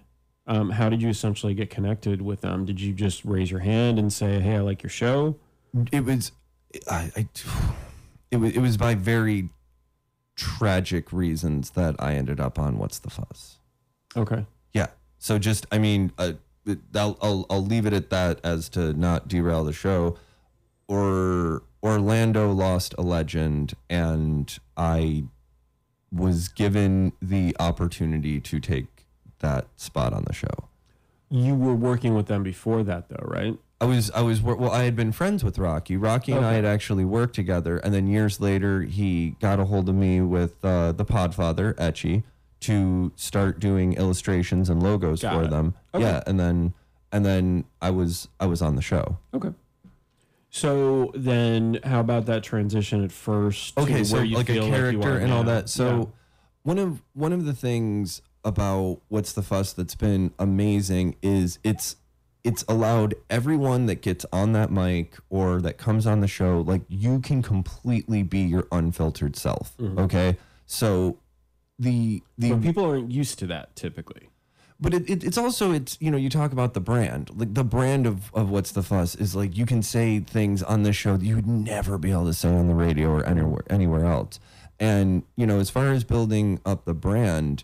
Um, 0.46 0.70
how 0.70 0.88
did 0.88 1.00
you 1.00 1.08
essentially 1.08 1.54
get 1.54 1.70
connected 1.70 2.20
with 2.20 2.40
them? 2.40 2.64
Did 2.64 2.80
you 2.80 2.92
just 2.92 3.25
raise 3.25 3.50
your 3.50 3.60
hand 3.60 3.98
and 3.98 4.12
say, 4.12 4.40
"Hey, 4.40 4.56
I 4.56 4.60
like 4.60 4.83
your 4.83 4.90
show"? 4.90 5.37
It 5.90 6.04
was 6.04 6.33
I, 6.90 7.10
I 7.16 7.29
it 8.31 8.37
was 8.37 8.52
it 8.52 8.58
was 8.60 8.77
by 8.77 8.94
very 8.94 9.50
tragic 10.37 11.12
reasons 11.12 11.70
that 11.70 11.96
I 11.98 12.14
ended 12.14 12.40
up 12.40 12.58
on 12.58 12.78
What's 12.78 12.98
the 12.98 13.10
Fuss. 13.10 13.58
Okay. 14.16 14.46
Yeah. 14.72 14.88
So 15.18 15.38
just, 15.38 15.66
I 15.70 15.78
mean, 15.78 16.12
uh, 16.18 16.33
I'll, 16.94 17.18
I'll 17.20 17.46
I'll 17.50 17.64
leave 17.64 17.87
it 17.87 17.92
at 17.92 18.10
that 18.10 18.40
as 18.44 18.68
to 18.70 18.92
not 18.92 19.28
derail 19.28 19.64
the 19.64 19.72
show. 19.72 20.16
Or 20.88 21.62
Orlando 21.83 22.52
lost 22.52 22.94
a 22.98 23.02
legend, 23.02 23.74
and 23.88 24.56
I 24.76 25.24
was 26.10 26.48
given 26.48 27.12
the 27.22 27.56
opportunity 27.58 28.40
to 28.40 28.60
take 28.60 29.06
that 29.38 29.66
spot 29.76 30.12
on 30.12 30.24
the 30.26 30.35
show. 30.35 30.68
You 31.30 31.54
were 31.54 31.74
working 31.74 32.14
with 32.14 32.26
them 32.26 32.42
before 32.42 32.83
that, 32.83 33.08
though, 33.08 33.24
right? 33.24 33.58
I 33.83 33.85
was 33.85 34.12
I 34.12 34.20
was 34.20 34.40
well 34.40 34.70
I 34.70 34.85
had 34.85 34.94
been 34.94 35.10
friends 35.10 35.42
with 35.42 35.58
Rocky. 35.58 35.96
Rocky 35.96 36.30
and 36.30 36.46
I 36.46 36.52
had 36.52 36.64
actually 36.64 37.04
worked 37.04 37.35
together, 37.35 37.78
and 37.78 37.92
then 37.92 38.06
years 38.06 38.40
later 38.40 38.83
he 38.83 39.35
got 39.40 39.58
a 39.58 39.64
hold 39.64 39.88
of 39.88 39.96
me 39.96 40.20
with 40.20 40.64
uh, 40.64 40.92
the 40.92 41.04
Podfather 41.04 41.74
Etchy 41.74 42.22
to 42.60 43.10
start 43.16 43.58
doing 43.58 43.94
illustrations 43.94 44.70
and 44.70 44.80
logos 44.80 45.22
Got 45.22 45.35
for 45.35 45.42
it. 45.42 45.50
them. 45.50 45.74
Okay. 45.92 46.04
Yeah, 46.04 46.22
and 46.28 46.38
then 46.38 46.74
and 47.10 47.26
then 47.26 47.64
I 47.80 47.90
was 47.90 48.28
I 48.38 48.46
was 48.46 48.62
on 48.62 48.76
the 48.76 48.83
show. 48.83 49.18
Okay. 49.35 49.52
So 50.50 51.10
then, 51.16 51.80
how 51.83 51.98
about 51.98 52.26
that 52.26 52.44
transition 52.44 53.02
at 53.02 53.10
first? 53.10 53.74
to 53.74 53.83
okay 53.83 54.04
so 54.04 54.16
where 54.16 54.24
you 54.24 54.37
like 54.37 54.48
a 54.48 54.52
feel 54.52 54.68
character 54.68 55.08
you 55.08 55.14
are 55.14 55.18
and 55.18 55.33
all 55.33 55.42
now? 55.42 55.54
that 55.54 55.68
so 55.68 56.12
one 56.62 56.78
of 56.78 57.02
one 57.14 57.33
of 57.33 57.46
the 57.46 57.52
things 57.52 58.22
about 58.44 59.00
what's 59.08 59.33
the 59.33 59.42
fuss 59.42 59.72
that's 59.72 59.96
been 59.96 60.33
amazing 60.38 61.16
is 61.20 61.58
it's 61.64 61.96
it's 62.45 62.65
allowed 62.69 63.15
everyone 63.31 63.87
that 63.87 64.03
gets 64.03 64.27
on 64.33 64.53
that 64.53 64.71
mic 64.71 65.17
or 65.31 65.61
that 65.61 65.79
comes 65.79 66.07
on 66.07 66.21
the 66.21 66.27
show 66.29 66.61
like 66.61 66.83
you 66.88 67.21
can 67.21 67.43
completely 67.43 68.23
be 68.23 68.40
your 68.40 68.67
unfiltered 68.73 69.37
self 69.37 69.75
okay 69.99 70.37
so 70.67 71.19
the 71.79 72.23
the 72.38 72.49
Mm-hmm. 72.51 72.61
but 72.61 72.67
people 72.67 72.85
aren't 72.85 73.11
used 73.11 73.38
to 73.40 73.47
that 73.47 73.75
typically. 73.77 74.29
but 74.81 74.93
it, 74.95 75.09
it, 75.09 75.23
it's 75.25 75.38
also 75.38 75.73
it's 75.73 75.97
you 76.01 76.11
know 76.11 76.17
you 76.17 76.29
talk 76.29 76.53
about 76.53 76.75
the 76.75 76.81
brand 76.81 77.31
like 77.35 77.55
the 77.55 77.65
brand 77.65 78.07
of, 78.07 78.33
of 78.35 78.51
what's 78.51 78.73
the 78.73 78.83
fuss 78.83 79.15
is 79.15 79.35
like 79.37 79.57
you 79.57 79.65
can 79.67 79.83
say 79.83 80.19
things 80.21 80.63
on 80.63 80.83
this 80.83 80.97
show 80.97 81.17
that 81.17 81.25
you 81.25 81.37
would 81.37 81.47
never 81.47 81.97
be 81.99 82.11
able 82.11 82.27
to 82.27 82.35
say 82.35 82.49
on 82.49 82.67
the 82.69 82.75
radio 82.75 83.09
or 83.11 83.25
anywhere 83.25 83.63
anywhere 83.71 84.05
else 84.05 84.40
and 84.81 85.23
you 85.37 85.47
know 85.47 85.61
as 85.61 85.71
far 85.71 85.93
as 85.93 86.03
building 86.05 86.61
up 86.67 86.85
the 86.85 86.95
brand 86.95 87.63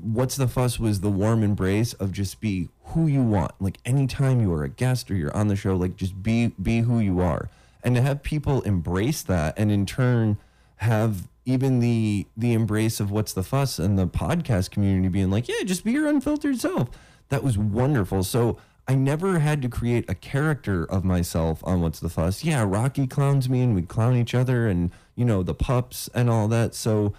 what's 0.00 0.36
the 0.36 0.48
fuss 0.48 0.78
was 0.78 1.00
the 1.00 1.10
warm 1.10 1.42
embrace 1.42 1.92
of 1.94 2.12
just 2.12 2.40
be 2.40 2.68
who 2.86 3.06
you 3.06 3.22
want. 3.22 3.52
Like 3.60 3.78
anytime 3.84 4.40
you 4.40 4.52
are 4.52 4.64
a 4.64 4.68
guest 4.68 5.10
or 5.10 5.14
you're 5.14 5.34
on 5.36 5.48
the 5.48 5.56
show 5.56 5.76
like 5.76 5.96
just 5.96 6.22
be 6.22 6.48
be 6.60 6.80
who 6.80 6.98
you 6.98 7.20
are. 7.20 7.48
And 7.84 7.94
to 7.96 8.02
have 8.02 8.22
people 8.22 8.62
embrace 8.62 9.22
that 9.22 9.58
and 9.58 9.70
in 9.70 9.86
turn 9.86 10.38
have 10.76 11.28
even 11.44 11.80
the 11.80 12.26
the 12.36 12.52
embrace 12.52 13.00
of 13.00 13.10
what's 13.10 13.32
the 13.32 13.42
fuss 13.42 13.78
and 13.78 13.98
the 13.98 14.06
podcast 14.06 14.70
community 14.70 15.08
being 15.08 15.30
like 15.30 15.48
yeah 15.48 15.62
just 15.64 15.84
be 15.84 15.92
your 15.92 16.08
unfiltered 16.08 16.58
self. 16.58 16.88
That 17.28 17.42
was 17.42 17.58
wonderful. 17.58 18.22
So 18.24 18.58
i 18.88 18.96
never 18.96 19.38
had 19.38 19.62
to 19.62 19.68
create 19.68 20.04
a 20.10 20.14
character 20.14 20.84
of 20.84 21.04
myself 21.04 21.62
on 21.64 21.80
what's 21.82 22.00
the 22.00 22.08
fuss. 22.08 22.44
Yeah 22.44 22.64
rocky 22.66 23.06
clowns 23.06 23.48
me 23.48 23.60
and 23.60 23.74
we 23.74 23.82
clown 23.82 24.16
each 24.16 24.34
other 24.34 24.68
and 24.68 24.90
you 25.16 25.24
know 25.24 25.42
the 25.42 25.54
pups 25.54 26.08
and 26.14 26.30
all 26.30 26.48
that. 26.48 26.74
So 26.74 27.12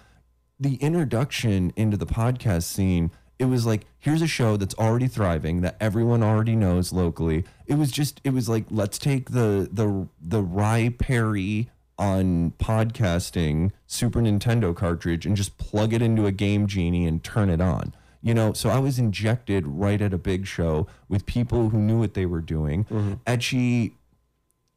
the 0.58 0.76
introduction 0.76 1.72
into 1.76 1.96
the 1.96 2.06
podcast 2.06 2.64
scene 2.64 3.10
it 3.38 3.46
was 3.46 3.66
like 3.66 3.84
here's 3.98 4.22
a 4.22 4.26
show 4.26 4.56
that's 4.56 4.74
already 4.76 5.08
thriving 5.08 5.60
that 5.62 5.76
everyone 5.80 6.22
already 6.22 6.54
knows 6.54 6.92
locally. 6.92 7.44
It 7.66 7.74
was 7.74 7.90
just 7.90 8.20
it 8.22 8.30
was 8.32 8.48
like 8.48 8.64
let's 8.70 8.96
take 8.96 9.30
the 9.30 9.68
the 9.72 10.06
the 10.20 10.40
rye 10.42 10.94
perry 10.96 11.68
on 11.98 12.52
podcasting 12.58 13.70
super 13.86 14.20
nintendo 14.20 14.74
cartridge 14.74 15.26
and 15.26 15.36
just 15.36 15.58
plug 15.58 15.92
it 15.92 16.00
into 16.02 16.26
a 16.26 16.32
game 16.32 16.66
genie 16.66 17.06
and 17.06 17.22
turn 17.24 17.50
it 17.50 17.60
on. 17.60 17.92
You 18.22 18.34
know 18.34 18.52
so 18.52 18.70
i 18.70 18.78
was 18.78 18.98
injected 18.98 19.66
right 19.66 20.00
at 20.00 20.14
a 20.14 20.18
big 20.18 20.46
show 20.46 20.86
with 21.08 21.26
people 21.26 21.70
who 21.70 21.78
knew 21.78 21.98
what 21.98 22.14
they 22.14 22.26
were 22.26 22.40
doing. 22.40 22.84
Etchy 23.26 23.94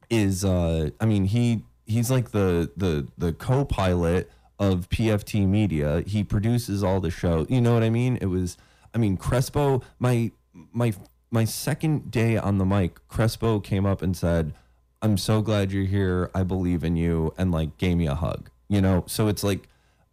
is 0.09 0.43
uh 0.43 0.89
I 0.99 1.05
mean 1.05 1.25
he 1.25 1.61
he's 1.85 2.09
like 2.09 2.31
the 2.31 2.71
the 2.75 3.07
the 3.17 3.33
co-pilot 3.33 4.31
of 4.59 4.89
PFT 4.89 5.47
Media. 5.47 6.03
He 6.05 6.23
produces 6.23 6.83
all 6.83 6.99
the 6.99 7.11
show. 7.11 7.45
You 7.49 7.61
know 7.61 7.73
what 7.73 7.83
I 7.83 7.89
mean? 7.89 8.17
It 8.21 8.27
was 8.27 8.57
I 8.93 8.97
mean 8.97 9.17
Crespo 9.17 9.81
my 9.99 10.31
my 10.71 10.93
my 11.29 11.43
second 11.45 12.09
day 12.09 12.37
on 12.37 12.57
the 12.57 12.65
mic, 12.65 13.05
Crespo 13.07 13.59
came 13.59 13.85
up 13.85 14.01
and 14.01 14.15
said, 14.15 14.53
"I'm 15.01 15.17
so 15.17 15.41
glad 15.41 15.71
you're 15.71 15.85
here. 15.85 16.31
I 16.33 16.43
believe 16.43 16.83
in 16.83 16.95
you," 16.95 17.33
and 17.37 17.51
like 17.51 17.77
gave 17.77 17.97
me 17.97 18.07
a 18.07 18.15
hug. 18.15 18.49
You 18.69 18.81
know, 18.81 19.03
so 19.07 19.27
it's 19.27 19.43
like 19.43 19.67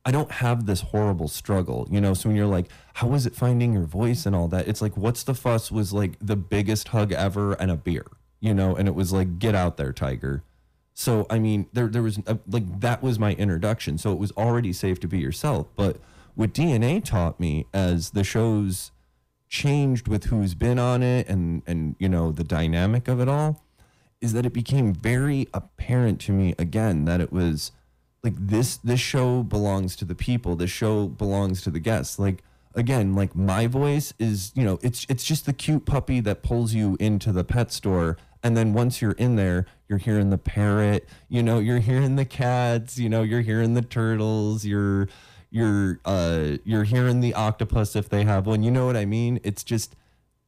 I 0.05 0.11
don't 0.11 0.31
have 0.31 0.67
this 0.67 0.83
horrible 0.83 1.29
struggle, 1.29 1.89
you 1.91 2.01
know. 2.01 2.13
So 2.13 2.29
when 2.29 2.37
you're 2.37 2.47
like, 2.47 2.67
how 2.95 3.09
was 3.09 3.25
it 3.25 3.35
finding 3.35 3.73
your 3.73 3.85
voice 3.85 4.27
and 4.27 4.37
all 4.37 4.49
that? 4.49 4.69
It's 4.69 4.83
like, 4.83 4.97
what's 4.97 5.23
the 5.23 5.35
fuss 5.35 5.71
was 5.71 5.93
like 5.93 6.13
the 6.21 6.37
biggest 6.37 6.89
hug 6.89 7.11
ever 7.13 7.55
and 7.55 7.71
a 7.71 7.77
beer, 7.77 8.07
you 8.41 8.53
know. 8.53 8.77
And 8.77 8.87
it 8.87 8.95
was 8.95 9.13
like, 9.13 9.39
get 9.39 9.55
out 9.55 9.79
there, 9.79 9.93
tiger. 9.93 10.43
So 10.95 11.27
I 11.29 11.39
mean, 11.39 11.67
there 11.73 11.89
there 11.89 12.03
was 12.03 12.19
a, 12.27 12.39
like 12.49 12.81
that 12.81 13.03
was 13.03 13.19
my 13.19 13.33
introduction. 13.35 13.99
So 13.99 14.13
it 14.13 14.19
was 14.19 14.33
already 14.33 14.73
safe 14.73 15.01
to 15.01 15.09
be 15.09 15.19
yourself. 15.19 15.67
But 15.77 15.99
what 16.35 16.55
DNA 16.55 17.05
taught 17.05 17.39
me 17.39 17.67
as 17.75 18.11
the 18.11 18.25
shows 18.25 18.93
changed 19.49 20.09
with 20.09 20.25
who's 20.25 20.55
been 20.55 20.79
on 20.79 21.03
it 21.03 21.29
and 21.29 21.63
and 21.67 21.95
you 21.99 22.09
know 22.09 22.33
the 22.33 22.43
dynamic 22.43 23.07
of 23.07 23.21
it 23.21 23.29
all 23.29 23.63
is 24.21 24.33
that 24.33 24.45
it 24.45 24.53
became 24.53 24.93
very 24.93 25.47
apparent 25.55 26.21
to 26.21 26.33
me 26.33 26.55
again 26.59 27.05
that 27.05 27.21
it 27.21 27.33
was 27.33 27.71
like 28.25 28.35
this 28.37 28.77
this 28.79 28.99
show 28.99 29.45
belongs 29.45 29.95
to 29.95 30.05
the 30.05 30.15
people 30.15 30.57
this 30.57 30.71
show 30.71 31.07
belongs 31.07 31.63
to 31.63 31.71
the 31.71 31.79
guests 31.79 32.19
like 32.19 32.43
again 32.75 33.15
like 33.15 33.37
my 33.37 33.69
voice 33.69 34.13
is 34.19 34.51
you 34.57 34.65
know 34.65 34.79
it's 34.83 35.07
it's 35.09 35.23
just 35.23 35.47
the 35.47 35.53
cute 35.53 35.87
puppy 35.87 36.19
that 36.19 36.43
pulls 36.43 36.75
you 36.75 36.97
into 36.99 37.31
the 37.31 37.45
pet 37.45 37.71
store 37.71 38.17
and 38.45 38.57
then 38.57 38.73
once 38.75 39.03
you're 39.03 39.13
in 39.13 39.35
there 39.35 39.67
you're 39.89 39.99
hearing 39.99 40.31
the 40.31 40.39
parrot 40.39 41.09
you 41.29 41.43
know 41.43 41.59
you're 41.59 41.81
hearing 41.81 42.15
the 42.15 42.25
cats 42.25 42.99
you 42.99 43.09
know 43.09 43.23
you're 43.23 43.41
hearing 43.41 43.75
the 43.75 43.83
turtles 43.83 44.65
you're 44.65 45.09
you're 45.51 45.99
uh 46.05 46.57
you're 46.65 46.85
hearing 46.85 47.21
the 47.21 47.33
octopus 47.35 47.95
if 47.97 48.09
they 48.09 48.25
have 48.25 48.45
one. 48.47 48.63
You 48.63 48.71
know 48.71 48.87
what 48.87 48.97
i 48.97 49.05
mean? 49.05 49.41
It's 49.45 49.65
just 49.65 49.97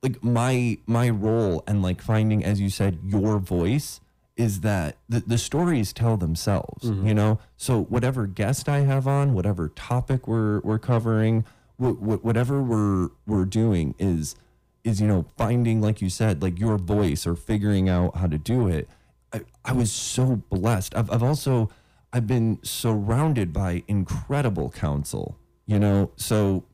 like 0.02 0.22
my 0.22 0.78
my 0.86 1.08
role 1.10 1.64
and 1.66 1.80
like 1.82 2.02
finding 2.02 2.44
as 2.44 2.60
you 2.60 2.70
said 2.70 2.98
your 3.04 3.38
voice 3.38 4.00
is 4.36 4.60
that 4.60 4.96
the, 5.08 5.20
the 5.20 5.38
stories 5.38 5.92
tell 5.94 6.16
themselves 6.18 6.84
you 7.06 7.14
know? 7.14 7.38
So 7.56 7.82
whatever 7.84 8.26
guest 8.26 8.68
i 8.68 8.80
have 8.80 9.06
on 9.06 9.32
whatever 9.32 9.68
topic 9.70 10.28
we're 10.28 10.60
we're 10.60 10.78
covering 10.78 11.44
wh- 11.80 11.92
wh- 12.06 12.22
whatever 12.24 12.60
we're 12.62 13.08
we're 13.26 13.44
doing 13.46 13.94
is 13.98 14.34
is 14.86 15.00
you 15.00 15.06
know 15.06 15.26
finding 15.36 15.80
like 15.80 16.00
you 16.00 16.08
said 16.08 16.42
like 16.42 16.58
your 16.58 16.78
voice 16.78 17.26
or 17.26 17.34
figuring 17.34 17.88
out 17.88 18.16
how 18.16 18.26
to 18.26 18.38
do 18.38 18.68
it 18.68 18.88
i, 19.32 19.40
I 19.64 19.72
was 19.72 19.90
so 19.92 20.36
blessed 20.48 20.94
I've, 20.94 21.10
I've 21.10 21.22
also 21.22 21.70
i've 22.12 22.26
been 22.26 22.58
surrounded 22.62 23.52
by 23.52 23.82
incredible 23.88 24.70
counsel 24.70 25.36
you 25.66 25.78
know 25.78 26.12
so 26.16 26.64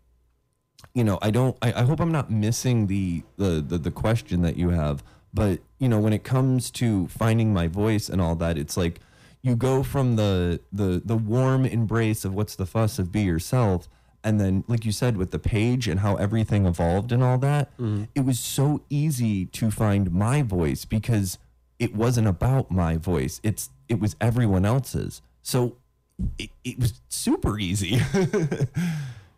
you 0.94 1.04
know, 1.04 1.18
I 1.22 1.30
don't. 1.30 1.56
I, 1.62 1.72
I 1.72 1.82
hope 1.82 2.00
I'm 2.00 2.12
not 2.12 2.30
missing 2.30 2.86
the, 2.86 3.22
the 3.36 3.64
the 3.66 3.78
the 3.78 3.90
question 3.90 4.42
that 4.42 4.56
you 4.56 4.70
have. 4.70 5.02
But 5.32 5.60
you 5.78 5.88
know, 5.88 5.98
when 5.98 6.12
it 6.12 6.24
comes 6.24 6.70
to 6.72 7.06
finding 7.08 7.52
my 7.52 7.66
voice 7.66 8.08
and 8.08 8.20
all 8.20 8.34
that, 8.36 8.58
it's 8.58 8.76
like 8.76 9.00
you 9.40 9.56
go 9.56 9.82
from 9.82 10.16
the 10.16 10.60
the 10.72 11.00
the 11.04 11.16
warm 11.16 11.64
embrace 11.64 12.24
of 12.24 12.34
what's 12.34 12.56
the 12.56 12.66
fuss 12.66 12.98
of 12.98 13.10
be 13.10 13.22
yourself, 13.22 13.88
and 14.24 14.40
then 14.40 14.64
like 14.68 14.84
you 14.84 14.92
said 14.92 15.16
with 15.16 15.30
the 15.30 15.38
page 15.38 15.88
and 15.88 16.00
how 16.00 16.16
everything 16.16 16.66
evolved 16.66 17.12
and 17.12 17.22
all 17.22 17.38
that, 17.38 17.70
it 18.14 18.24
was 18.24 18.38
so 18.38 18.82
easy 18.90 19.46
to 19.46 19.70
find 19.70 20.12
my 20.12 20.42
voice 20.42 20.84
because 20.84 21.38
it 21.78 21.94
wasn't 21.94 22.26
about 22.28 22.70
my 22.70 22.96
voice. 22.96 23.40
It's 23.42 23.70
it 23.88 23.98
was 24.00 24.14
everyone 24.20 24.64
else's. 24.64 25.22
So 25.42 25.76
it, 26.38 26.50
it 26.64 26.78
was 26.78 27.00
super 27.08 27.58
easy. 27.58 28.00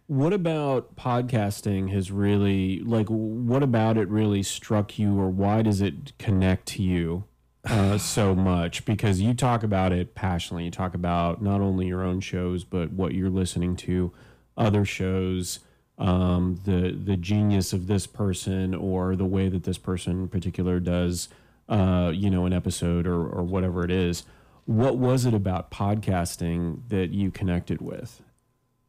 What 0.07 0.35
about 0.35 0.97
podcasting 0.97 1.91
has 1.93 2.11
really 2.11 2.81
like 2.81 3.07
what 3.09 3.63
about 3.63 3.97
it 3.97 4.07
really 4.09 4.43
struck 4.43 4.99
you 4.99 5.19
or 5.19 5.31
why 5.31 5.63
does 5.63 5.81
it 5.81 6.13
connect 6.19 6.67
to 6.67 6.83
you 6.83 7.25
uh, 7.65 7.97
so 8.15 8.35
much? 8.35 8.85
Because 8.85 9.23
you 9.23 9.33
talk 9.33 9.63
about 9.63 9.93
it 9.93 10.15
passionately. 10.15 10.65
You 10.67 10.71
talk 10.71 10.95
about 10.95 11.41
not 11.43 11.63
only 11.63 11.87
your 11.87 12.03
own 12.03 12.21
shows 12.21 12.65
but 12.65 12.93
what 12.93 13.15
you're 13.15 13.31
listening 13.31 13.77
to, 13.77 14.13
other 14.57 14.85
shows, 14.85 15.61
um, 15.99 16.61
the 16.65 16.91
the 16.93 17.17
genius 17.17 17.73
of 17.73 17.87
this 17.87 18.07
person 18.07 18.75
or 18.75 19.17
the 19.17 19.25
way 19.25 19.49
that 19.49 19.65
this 19.65 19.79
person 19.79 20.23
in 20.23 20.29
particular 20.29 20.81
does, 20.81 21.29
uh, 21.69 22.13
you 22.15 22.31
know, 22.31 22.47
an 22.47 22.53
episode 22.53 23.07
or 23.07 23.27
or 23.27 23.43
whatever 23.43 23.85
it 23.85 23.91
is. 23.91 24.25
What 24.67 24.97
was 24.97 25.27
it 25.27 25.35
about 25.35 25.71
podcasting 25.71 26.89
that 26.89 27.11
you 27.11 27.31
connected 27.31 27.81
with? 27.83 28.23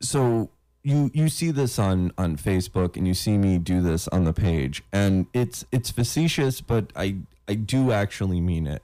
so 0.02 0.50
you 0.84 1.10
you 1.14 1.30
see 1.30 1.52
this 1.52 1.80
on 1.80 2.12
on 2.18 2.38
Facebook 2.38 2.96
and 2.96 3.08
you 3.08 3.14
see 3.14 3.38
me 3.38 3.58
do 3.58 3.82
this 3.82 4.08
on 4.10 4.24
the 4.24 4.34
page 4.34 4.84
and 4.94 5.26
it's 5.34 5.66
it's 5.72 5.90
facetious 5.90 6.62
but 6.62 6.92
I 6.96 7.18
I 7.48 7.56
do 7.56 7.92
actually 7.92 8.42
mean 8.42 8.68
it. 8.68 8.82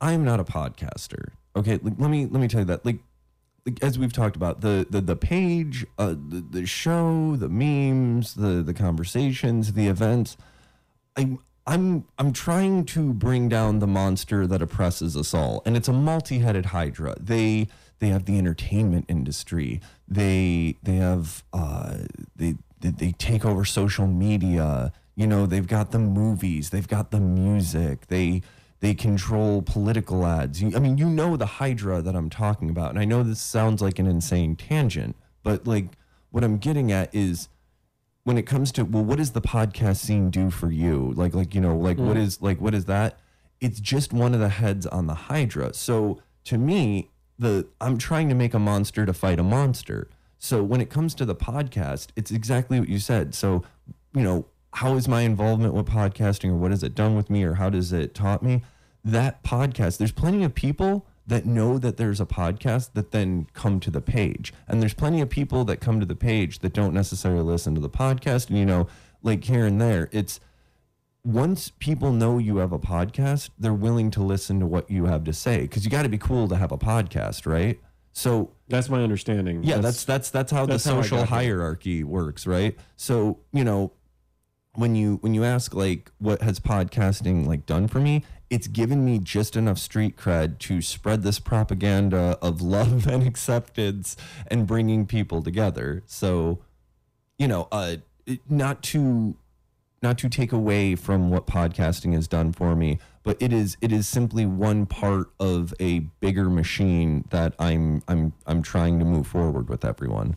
I'm 0.00 0.24
not 0.24 0.40
a 0.40 0.44
podcaster. 0.44 1.30
Okay, 1.56 1.78
like, 1.82 1.94
let 1.98 2.10
me 2.10 2.26
let 2.26 2.40
me 2.40 2.48
tell 2.48 2.60
you 2.60 2.66
that 2.66 2.84
like 2.84 2.98
as 3.82 3.98
we've 3.98 4.12
talked 4.12 4.36
about 4.36 4.60
the 4.60 4.86
the 4.88 5.00
the 5.00 5.16
page, 5.16 5.86
uh, 5.98 6.08
the 6.08 6.44
the 6.50 6.66
show, 6.66 7.36
the 7.36 7.48
memes, 7.48 8.34
the 8.34 8.62
the 8.62 8.74
conversations, 8.74 9.72
the 9.72 9.88
events. 9.88 10.36
I'm 11.16 11.38
I'm 11.66 12.04
I'm 12.18 12.32
trying 12.32 12.84
to 12.86 13.12
bring 13.12 13.48
down 13.48 13.78
the 13.78 13.86
monster 13.86 14.46
that 14.46 14.62
oppresses 14.62 15.16
us 15.16 15.34
all, 15.34 15.62
and 15.66 15.76
it's 15.76 15.88
a 15.88 15.92
multi-headed 15.92 16.66
hydra. 16.66 17.14
They 17.20 17.68
they 17.98 18.08
have 18.08 18.24
the 18.24 18.38
entertainment 18.38 19.04
industry. 19.08 19.80
They 20.06 20.76
they 20.82 20.96
have 20.96 21.44
uh, 21.52 21.98
they, 22.36 22.54
they 22.80 22.90
they 22.90 23.12
take 23.12 23.44
over 23.44 23.64
social 23.64 24.06
media. 24.06 24.92
You 25.14 25.26
know, 25.26 25.46
they've 25.46 25.66
got 25.66 25.90
the 25.90 25.98
movies, 25.98 26.70
they've 26.70 26.86
got 26.86 27.10
the 27.10 27.18
music, 27.20 28.06
they 28.06 28.42
they 28.80 28.94
control 28.94 29.62
political 29.62 30.24
ads. 30.24 30.62
You, 30.62 30.74
I 30.76 30.78
mean, 30.78 30.98
you 30.98 31.08
know 31.08 31.36
the 31.36 31.46
Hydra 31.46 32.00
that 32.02 32.14
I'm 32.14 32.30
talking 32.30 32.70
about, 32.70 32.90
and 32.90 32.98
I 32.98 33.04
know 33.04 33.22
this 33.22 33.40
sounds 33.40 33.82
like 33.82 33.98
an 33.98 34.06
insane 34.06 34.56
tangent, 34.56 35.16
but 35.42 35.66
like 35.66 35.86
what 36.30 36.44
I'm 36.44 36.58
getting 36.58 36.92
at 36.92 37.14
is 37.14 37.48
when 38.24 38.38
it 38.38 38.42
comes 38.42 38.70
to 38.72 38.84
well, 38.84 39.04
what 39.04 39.18
does 39.18 39.32
the 39.32 39.40
podcast 39.40 39.96
scene 39.96 40.30
do 40.30 40.50
for 40.50 40.70
you? 40.70 41.12
Like 41.16 41.34
like 41.34 41.54
you 41.54 41.60
know 41.60 41.76
like 41.76 41.98
what 41.98 42.16
hmm. 42.16 42.22
is 42.22 42.40
like 42.40 42.60
what 42.60 42.74
is 42.74 42.84
that? 42.84 43.18
It's 43.60 43.80
just 43.80 44.12
one 44.12 44.34
of 44.34 44.40
the 44.40 44.50
heads 44.50 44.86
on 44.86 45.06
the 45.06 45.14
Hydra. 45.14 45.74
So 45.74 46.20
to 46.44 46.58
me, 46.58 47.10
the 47.38 47.66
I'm 47.80 47.98
trying 47.98 48.28
to 48.28 48.34
make 48.34 48.54
a 48.54 48.58
monster 48.58 49.06
to 49.06 49.12
fight 49.12 49.40
a 49.40 49.42
monster. 49.42 50.08
So 50.38 50.62
when 50.62 50.80
it 50.80 50.88
comes 50.88 51.14
to 51.16 51.24
the 51.24 51.34
podcast, 51.34 52.08
it's 52.14 52.30
exactly 52.30 52.78
what 52.78 52.88
you 52.88 53.00
said. 53.00 53.34
So 53.34 53.64
you 54.14 54.22
know 54.22 54.46
how 54.78 54.94
is 54.94 55.08
my 55.08 55.22
involvement 55.22 55.74
with 55.74 55.86
podcasting 55.86 56.50
or 56.50 56.54
what 56.54 56.70
has 56.70 56.84
it 56.84 56.94
done 56.94 57.16
with 57.16 57.28
me 57.28 57.42
or 57.42 57.54
how 57.54 57.68
does 57.68 57.92
it 57.92 58.14
taught 58.14 58.44
me 58.44 58.62
that 59.04 59.42
podcast 59.42 59.98
there's 59.98 60.12
plenty 60.12 60.44
of 60.44 60.54
people 60.54 61.04
that 61.26 61.44
know 61.44 61.78
that 61.78 61.96
there's 61.96 62.20
a 62.20 62.24
podcast 62.26 62.92
that 62.92 63.10
then 63.10 63.48
come 63.54 63.80
to 63.80 63.90
the 63.90 64.00
page 64.00 64.52
and 64.68 64.80
there's 64.80 64.94
plenty 64.94 65.20
of 65.20 65.28
people 65.28 65.64
that 65.64 65.78
come 65.80 65.98
to 65.98 66.06
the 66.06 66.14
page 66.14 66.60
that 66.60 66.72
don't 66.72 66.94
necessarily 66.94 67.42
listen 67.42 67.74
to 67.74 67.80
the 67.80 67.90
podcast 67.90 68.50
and 68.50 68.58
you 68.58 68.64
know 68.64 68.86
like 69.20 69.42
here 69.42 69.66
and 69.66 69.80
there 69.80 70.08
it's 70.12 70.38
once 71.24 71.72
people 71.80 72.12
know 72.12 72.38
you 72.38 72.58
have 72.58 72.72
a 72.72 72.78
podcast 72.78 73.50
they're 73.58 73.74
willing 73.74 74.12
to 74.12 74.22
listen 74.22 74.60
to 74.60 74.66
what 74.66 74.88
you 74.88 75.06
have 75.06 75.24
to 75.24 75.32
say 75.32 75.62
because 75.62 75.84
you 75.84 75.90
got 75.90 76.04
to 76.04 76.08
be 76.08 76.18
cool 76.18 76.46
to 76.46 76.54
have 76.54 76.70
a 76.70 76.78
podcast 76.78 77.46
right 77.46 77.80
so 78.18 78.50
That's 78.66 78.88
my 78.88 79.00
understanding. 79.04 79.62
yeah, 79.62 79.78
that's 79.78 80.02
that's 80.04 80.30
that's 80.30 80.50
how 80.50 80.66
that's 80.66 80.82
the 80.82 80.90
social 80.90 81.18
here. 81.18 81.26
hierarchy 81.26 82.02
works, 82.02 82.48
right? 82.48 82.76
So, 82.96 83.38
you 83.52 83.62
know, 83.62 83.92
when 84.78 84.94
you 84.94 85.16
when 85.22 85.34
you 85.34 85.42
ask 85.42 85.74
like 85.74 86.12
what 86.18 86.40
has 86.40 86.60
podcasting 86.60 87.46
like 87.46 87.66
done 87.66 87.88
for 87.88 87.98
me, 87.98 88.24
it's 88.48 88.68
given 88.68 89.04
me 89.04 89.18
just 89.18 89.56
enough 89.56 89.76
street 89.76 90.16
cred 90.16 90.58
to 90.60 90.80
spread 90.80 91.22
this 91.22 91.40
propaganda 91.40 92.38
of 92.40 92.62
love 92.76 93.08
and 93.08 93.26
acceptance 93.26 94.16
and 94.46 94.68
bringing 94.68 95.04
people 95.04 95.42
together. 95.42 96.04
So, 96.06 96.60
you 97.38 97.48
know, 97.48 97.66
uh 97.72 97.96
not 98.48 98.82
to 98.84 99.36
not 100.00 100.16
to 100.18 100.28
take 100.28 100.52
away 100.52 100.94
from 100.94 101.28
what 101.28 101.48
podcasting 101.48 102.14
has 102.14 102.28
done 102.28 102.52
for 102.52 102.76
me, 102.76 103.00
but 103.24 103.36
it 103.40 103.52
is 103.52 103.76
it 103.80 103.90
is 103.90 104.06
simply 104.06 104.46
one 104.46 104.86
part 104.86 105.32
of 105.40 105.74
a 105.80 106.00
bigger 106.20 106.48
machine 106.48 107.24
that 107.30 107.52
I'm 107.58 108.04
I'm 108.06 108.32
I'm 108.46 108.62
trying 108.62 109.00
to 109.00 109.04
move 109.04 109.26
forward 109.26 109.68
with 109.68 109.84
everyone. 109.84 110.36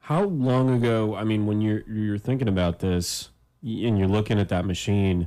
How 0.00 0.24
long 0.24 0.74
ago? 0.74 1.14
I 1.14 1.22
mean, 1.22 1.46
when 1.46 1.60
you're 1.60 1.84
you're 1.88 2.18
thinking 2.18 2.48
about 2.48 2.80
this 2.80 3.30
and 3.66 3.98
you're 3.98 4.08
looking 4.08 4.38
at 4.38 4.48
that 4.48 4.64
machine, 4.64 5.26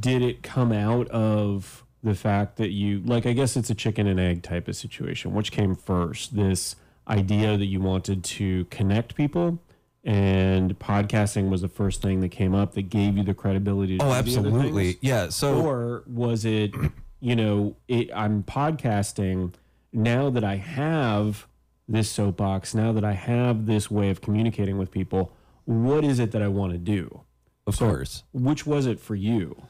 did 0.00 0.22
it 0.22 0.42
come 0.42 0.72
out 0.72 1.08
of 1.08 1.84
the 2.02 2.14
fact 2.14 2.56
that 2.56 2.70
you 2.70 3.00
like? 3.04 3.26
I 3.26 3.32
guess 3.32 3.56
it's 3.56 3.70
a 3.70 3.74
chicken 3.74 4.06
and 4.06 4.18
egg 4.18 4.42
type 4.42 4.66
of 4.68 4.76
situation. 4.76 5.34
Which 5.34 5.52
came 5.52 5.74
first? 5.74 6.34
This 6.34 6.76
idea 7.06 7.56
that 7.56 7.66
you 7.66 7.80
wanted 7.80 8.24
to 8.24 8.64
connect 8.66 9.14
people, 9.14 9.60
and 10.04 10.78
podcasting 10.78 11.50
was 11.50 11.60
the 11.60 11.68
first 11.68 12.00
thing 12.00 12.20
that 12.20 12.30
came 12.30 12.54
up 12.54 12.74
that 12.74 12.88
gave 12.88 13.16
you 13.16 13.22
the 13.22 13.34
credibility. 13.34 13.98
To 13.98 14.04
Oh, 14.04 14.12
absolutely. 14.12 14.98
Yeah. 15.00 15.28
So 15.28 15.60
or 15.60 16.02
was 16.06 16.44
it 16.44 16.74
you 17.22 17.36
know 17.36 17.76
it, 17.86 18.10
i'm 18.12 18.42
podcasting 18.42 19.54
now 19.92 20.28
that 20.28 20.42
i 20.42 20.56
have 20.56 21.46
this 21.88 22.10
soapbox 22.10 22.74
now 22.74 22.92
that 22.92 23.04
i 23.04 23.12
have 23.12 23.66
this 23.66 23.88
way 23.88 24.10
of 24.10 24.20
communicating 24.20 24.76
with 24.76 24.90
people 24.90 25.32
what 25.64 26.04
is 26.04 26.18
it 26.18 26.32
that 26.32 26.42
i 26.42 26.48
want 26.48 26.72
to 26.72 26.78
do? 26.78 27.22
Of 27.66 27.78
course. 27.78 28.24
which 28.32 28.66
was 28.66 28.86
it 28.86 28.98
for 28.98 29.14
you? 29.14 29.62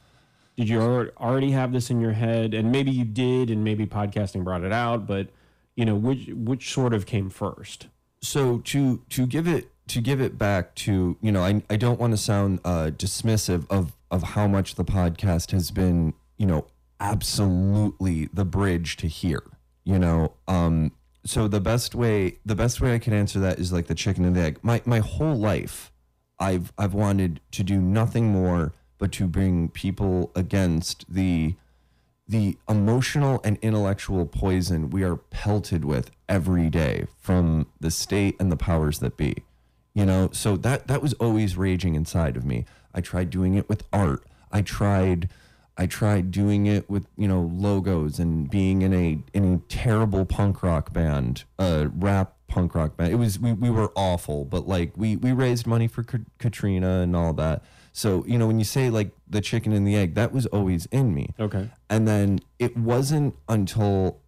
Did 0.56 0.68
you 0.68 0.80
already 0.80 1.50
have 1.50 1.72
this 1.72 1.90
in 1.90 2.00
your 2.00 2.12
head? 2.12 2.54
And 2.54 2.70
maybe 2.72 2.90
you 2.90 3.04
did 3.04 3.50
and 3.50 3.64
maybe 3.64 3.86
podcasting 3.86 4.44
brought 4.44 4.64
it 4.64 4.72
out 4.72 5.06
but 5.06 5.28
you 5.76 5.84
know 5.84 5.94
which 5.94 6.28
which 6.28 6.72
sort 6.72 6.94
of 6.94 7.06
came 7.06 7.30
first? 7.30 7.88
So 8.22 8.58
to 8.58 9.02
to 9.10 9.26
give 9.26 9.46
it 9.46 9.70
to 9.88 10.00
give 10.00 10.20
it 10.20 10.38
back 10.38 10.74
to 10.76 11.16
you 11.20 11.32
know 11.32 11.42
I, 11.42 11.62
I 11.68 11.76
don't 11.76 12.00
want 12.00 12.12
to 12.12 12.16
sound 12.16 12.60
uh, 12.64 12.90
dismissive 12.94 13.70
of 13.70 13.92
of 14.10 14.22
how 14.22 14.46
much 14.46 14.74
the 14.76 14.84
podcast 14.84 15.50
has 15.52 15.70
been 15.70 16.14
you 16.38 16.46
know 16.46 16.66
absolutely 17.00 18.28
the 18.32 18.44
bridge 18.44 18.96
to 18.98 19.08
here 19.08 19.42
you 19.84 19.98
know? 19.98 20.32
Um 20.48 20.92
so 21.24 21.48
the 21.48 21.60
best 21.60 21.94
way 21.94 22.38
the 22.44 22.54
best 22.54 22.80
way 22.80 22.94
I 22.94 22.98
can 22.98 23.12
answer 23.12 23.38
that 23.40 23.58
is 23.58 23.72
like 23.72 23.86
the 23.86 23.94
chicken 23.94 24.24
and 24.24 24.36
the 24.36 24.40
egg. 24.40 24.58
My 24.62 24.82
my 24.84 24.98
whole 24.98 25.36
life 25.36 25.92
I've 26.38 26.72
I've 26.76 26.94
wanted 26.94 27.40
to 27.52 27.62
do 27.62 27.80
nothing 27.80 28.28
more 28.28 28.72
but 28.98 29.12
to 29.12 29.26
bring 29.26 29.68
people 29.68 30.30
against 30.34 31.04
the 31.12 31.54
the 32.28 32.56
emotional 32.68 33.40
and 33.44 33.58
intellectual 33.62 34.26
poison 34.26 34.88
we 34.90 35.02
are 35.02 35.16
pelted 35.16 35.84
with 35.84 36.10
every 36.28 36.70
day 36.70 37.06
from 37.20 37.66
the 37.80 37.90
state 37.90 38.36
and 38.40 38.50
the 38.50 38.56
powers 38.56 39.00
that 39.00 39.16
be 39.16 39.36
you 39.94 40.06
know? 40.06 40.30
So 40.32 40.56
that 40.58 40.86
that 40.88 41.02
was 41.02 41.12
always 41.14 41.56
raging 41.56 41.94
inside 41.94 42.36
of 42.36 42.44
me. 42.44 42.64
I 42.94 43.00
tried 43.00 43.30
doing 43.30 43.54
it 43.54 43.68
with 43.68 43.84
art. 43.92 44.24
I 44.50 44.62
tried 44.62 45.28
i 45.76 45.86
tried 45.86 46.30
doing 46.30 46.66
it 46.66 46.88
with 46.90 47.06
you 47.16 47.26
know 47.26 47.50
logos 47.54 48.18
and 48.18 48.50
being 48.50 48.82
in 48.82 48.92
a 48.92 49.18
in 49.32 49.54
a 49.54 49.58
terrible 49.72 50.24
punk 50.24 50.62
rock 50.62 50.92
band 50.92 51.44
uh 51.58 51.86
rap 51.94 52.36
punk 52.52 52.74
rock 52.74 52.98
band. 52.98 53.10
It 53.10 53.16
was 53.16 53.38
we, 53.38 53.52
we 53.54 53.70
were 53.70 53.90
awful 53.96 54.44
but 54.44 54.68
like 54.68 54.92
we 54.94 55.16
we 55.16 55.32
raised 55.32 55.66
money 55.66 55.88
for 55.88 56.02
Ka- 56.02 56.18
katrina 56.38 57.00
and 57.00 57.16
all 57.16 57.32
that. 57.34 57.64
So 57.92 58.24
you 58.26 58.38
know 58.38 58.46
when 58.46 58.58
you 58.58 58.64
say 58.66 58.90
like 58.90 59.10
the 59.26 59.40
chicken 59.40 59.72
and 59.72 59.86
the 59.86 59.96
egg 59.96 60.14
that 60.16 60.32
was 60.32 60.44
always 60.46 60.84
in 60.86 61.14
me. 61.14 61.30
Okay. 61.40 61.70
And 61.88 62.06
then 62.06 62.40
it 62.58 62.76
wasn't 62.76 63.34
until 63.48 64.20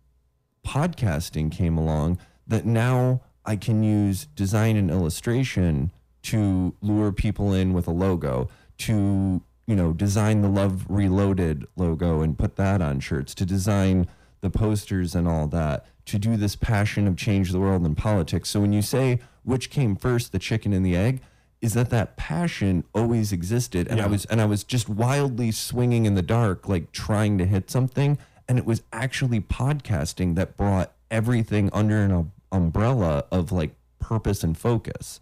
podcasting 0.66 1.52
came 1.52 1.76
along 1.76 2.18
that 2.46 2.64
now 2.64 3.20
I 3.44 3.56
can 3.56 3.82
use 3.82 4.26
design 4.34 4.76
and 4.76 4.90
illustration 4.90 5.92
to 6.22 6.74
lure 6.80 7.12
people 7.12 7.52
in 7.52 7.74
with 7.74 7.86
a 7.86 7.90
logo, 7.90 8.48
to, 8.78 9.42
you 9.66 9.74
know, 9.76 9.92
design 9.92 10.42
the 10.42 10.48
Love 10.48 10.86
Reloaded 10.88 11.66
logo 11.76 12.20
and 12.20 12.38
put 12.38 12.56
that 12.56 12.82
on 12.82 13.00
shirts, 13.00 13.34
to 13.34 13.46
design 13.46 14.06
the 14.40 14.50
posters 14.50 15.14
and 15.14 15.26
all 15.26 15.46
that, 15.48 15.86
to 16.06 16.18
do 16.18 16.36
this 16.36 16.54
passion 16.54 17.06
of 17.06 17.16
change 17.16 17.50
the 17.50 17.60
world 17.60 17.84
and 17.84 17.96
politics. 17.96 18.50
So 18.50 18.60
when 18.60 18.72
you 18.72 18.82
say 18.82 19.20
which 19.42 19.70
came 19.70 19.96
first, 19.96 20.32
the 20.32 20.38
chicken 20.38 20.72
and 20.72 20.84
the 20.84 20.96
egg, 20.96 21.20
is 21.64 21.72
that 21.72 21.88
that 21.88 22.16
passion 22.18 22.84
always 22.94 23.32
existed 23.32 23.88
and 23.88 23.98
I 23.98 24.06
was 24.06 24.26
and 24.26 24.38
I 24.38 24.44
was 24.44 24.64
just 24.64 24.86
wildly 24.86 25.50
swinging 25.50 26.04
in 26.04 26.14
the 26.14 26.20
dark 26.20 26.68
like 26.68 26.92
trying 26.92 27.38
to 27.38 27.46
hit 27.46 27.70
something 27.70 28.18
and 28.46 28.58
it 28.58 28.66
was 28.66 28.82
actually 28.92 29.40
podcasting 29.40 30.34
that 30.34 30.58
brought 30.58 30.92
everything 31.10 31.70
under 31.72 32.02
an 32.02 32.12
um- 32.12 32.32
umbrella 32.52 33.24
of 33.32 33.50
like 33.50 33.74
purpose 33.98 34.44
and 34.44 34.58
focus. 34.58 35.20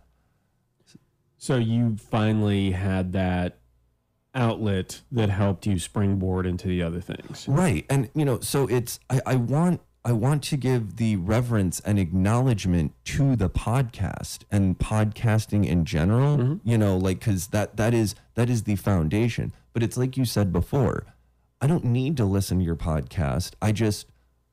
so 1.38 1.54
you 1.56 1.96
finally 1.96 2.72
had 2.72 3.12
that 3.12 3.58
outlet 4.34 5.02
that 5.10 5.28
helped 5.28 5.66
you 5.66 5.78
springboard 5.78 6.46
into 6.46 6.66
the 6.66 6.82
other 6.82 7.00
things 7.00 7.46
Right. 7.48 7.84
And 7.90 8.08
you 8.14 8.24
know, 8.24 8.40
so 8.40 8.66
it's 8.66 8.98
I, 9.10 9.20
I 9.26 9.36
want 9.36 9.80
I 10.04 10.12
want 10.12 10.42
to 10.44 10.56
give 10.56 10.96
the 10.96 11.16
reverence 11.16 11.80
and 11.80 11.98
acknowledgement 11.98 12.92
to 13.04 13.36
the 13.36 13.48
podcast 13.48 14.40
and 14.50 14.78
podcasting 14.78 15.66
in 15.66 15.84
general, 15.84 16.38
mm-hmm. 16.38 16.68
you 16.68 16.76
know, 16.76 16.96
like 16.96 17.20
cuz 17.20 17.48
that 17.48 17.76
that 17.76 17.94
is 17.94 18.14
that 18.34 18.48
is 18.48 18.64
the 18.64 18.76
foundation. 18.76 19.52
But 19.72 19.82
it's 19.82 19.96
like 19.96 20.16
you 20.16 20.24
said 20.24 20.52
before, 20.52 21.04
I 21.60 21.66
don't 21.66 21.84
need 21.84 22.16
to 22.16 22.24
listen 22.24 22.58
to 22.58 22.64
your 22.64 22.76
podcast. 22.76 23.52
I 23.60 23.72
just 23.72 24.06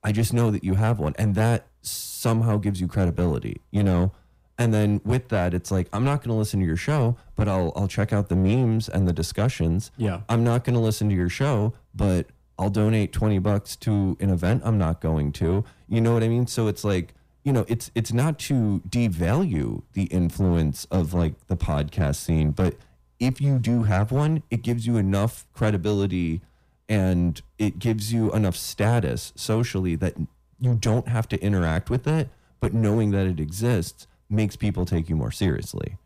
I 0.03 0.11
just 0.11 0.33
know 0.33 0.51
that 0.51 0.63
you 0.63 0.75
have 0.75 0.99
one 0.99 1.15
and 1.17 1.35
that 1.35 1.67
somehow 1.81 2.57
gives 2.57 2.79
you 2.81 2.87
credibility, 2.87 3.61
you 3.71 3.83
know? 3.83 4.11
And 4.59 4.73
then 4.73 4.99
with 5.05 5.29
that, 5.29 5.53
it's 5.53 5.71
like 5.71 5.87
I'm 5.93 6.03
not 6.03 6.21
going 6.21 6.35
to 6.35 6.37
listen 6.37 6.59
to 6.59 6.65
your 6.65 6.75
show, 6.75 7.15
but 7.37 7.47
I'll 7.47 7.71
I'll 7.77 7.87
check 7.87 8.11
out 8.11 8.27
the 8.27 8.35
memes 8.35 8.89
and 8.89 9.07
the 9.07 9.13
discussions. 9.13 9.89
Yeah. 9.97 10.21
I'm 10.27 10.43
not 10.43 10.65
going 10.65 10.73
to 10.73 10.81
listen 10.81 11.07
to 11.09 11.15
your 11.15 11.29
show, 11.29 11.73
but 11.95 12.27
I'll 12.59 12.69
donate 12.69 13.13
20 13.13 13.39
bucks 13.39 13.77
to 13.77 14.17
an 14.19 14.29
event 14.29 14.63
I'm 14.65 14.77
not 14.77 14.99
going 14.99 15.31
to. 15.33 15.63
You 15.87 16.01
know 16.01 16.13
what 16.13 16.23
I 16.23 16.27
mean? 16.27 16.45
So 16.45 16.67
it's 16.67 16.83
like, 16.83 17.13
you 17.45 17.53
know, 17.53 17.65
it's 17.69 17.89
it's 17.95 18.11
not 18.11 18.37
to 18.39 18.81
devalue 18.87 19.83
the 19.93 20.03
influence 20.03 20.85
of 20.91 21.13
like 21.13 21.47
the 21.47 21.55
podcast 21.55 22.17
scene, 22.17 22.51
but 22.51 22.75
if 23.17 23.39
you 23.39 23.59
do 23.59 23.83
have 23.83 24.11
one, 24.11 24.43
it 24.51 24.61
gives 24.61 24.85
you 24.85 24.97
enough 24.97 25.45
credibility 25.53 26.41
and 26.89 27.41
it 27.57 27.79
gives 27.79 28.11
you 28.11 28.31
enough 28.33 28.57
status 28.57 29.31
socially 29.37 29.95
that 29.95 30.15
you 30.59 30.75
don't 30.75 31.07
have 31.07 31.29
to 31.29 31.41
interact 31.41 31.89
with 31.89 32.07
it, 32.07 32.29
but 32.59 32.73
knowing 32.73 33.11
that 33.11 33.25
it 33.25 33.39
exists 33.39 34.05
makes 34.29 34.55
people 34.55 34.85
take 34.85 35.09
you 35.09 35.15
more 35.15 35.31
seriously. 35.31 35.97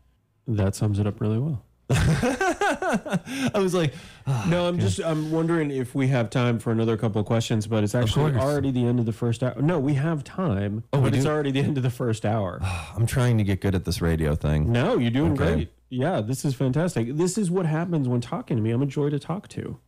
that 0.46 0.74
sums 0.74 0.98
it 0.98 1.06
up 1.06 1.20
really 1.20 1.38
well 1.38 1.62
I 1.90 3.50
was 3.56 3.74
like, 3.74 3.92
ah, 4.26 4.46
No, 4.48 4.66
I'm 4.68 4.78
just 4.78 5.00
I'm 5.04 5.30
wondering 5.30 5.70
if 5.70 5.94
we 5.94 6.08
have 6.08 6.30
time 6.30 6.58
for 6.58 6.72
another 6.72 6.96
couple 6.96 7.20
of 7.20 7.26
questions, 7.26 7.66
but 7.66 7.84
it's 7.84 7.94
actually 7.94 8.34
already 8.36 8.70
the 8.70 8.86
end 8.86 8.98
of 9.00 9.04
the 9.06 9.12
first 9.12 9.42
hour. 9.42 9.60
No, 9.60 9.78
we 9.78 9.92
have 9.94 10.24
time, 10.24 10.84
Oh, 10.94 11.02
but 11.02 11.14
it's 11.14 11.24
do? 11.24 11.30
already 11.30 11.50
the 11.50 11.60
end 11.60 11.76
of 11.76 11.82
the 11.82 11.90
first 11.90 12.24
hour. 12.24 12.58
I'm 12.96 13.04
trying 13.06 13.36
to 13.36 13.44
get 13.44 13.60
good 13.60 13.74
at 13.74 13.84
this 13.84 14.00
radio 14.00 14.34
thing. 14.34 14.72
No, 14.72 14.96
you're 14.96 15.10
doing 15.10 15.32
Okay. 15.32 15.54
great. 15.54 15.72
Yeah, 15.90 16.22
this 16.22 16.44
is 16.46 16.54
fantastic. 16.54 17.16
This 17.16 17.36
is 17.36 17.50
what 17.50 17.66
happens 17.66 18.08
when 18.08 18.22
talking 18.22 18.56
to 18.56 18.62
me. 18.62 18.70
I'm 18.70 18.80
a 18.82 18.86
joy 18.86 19.10
to 19.10 19.18
talk 19.18 19.48
to. 19.48 19.78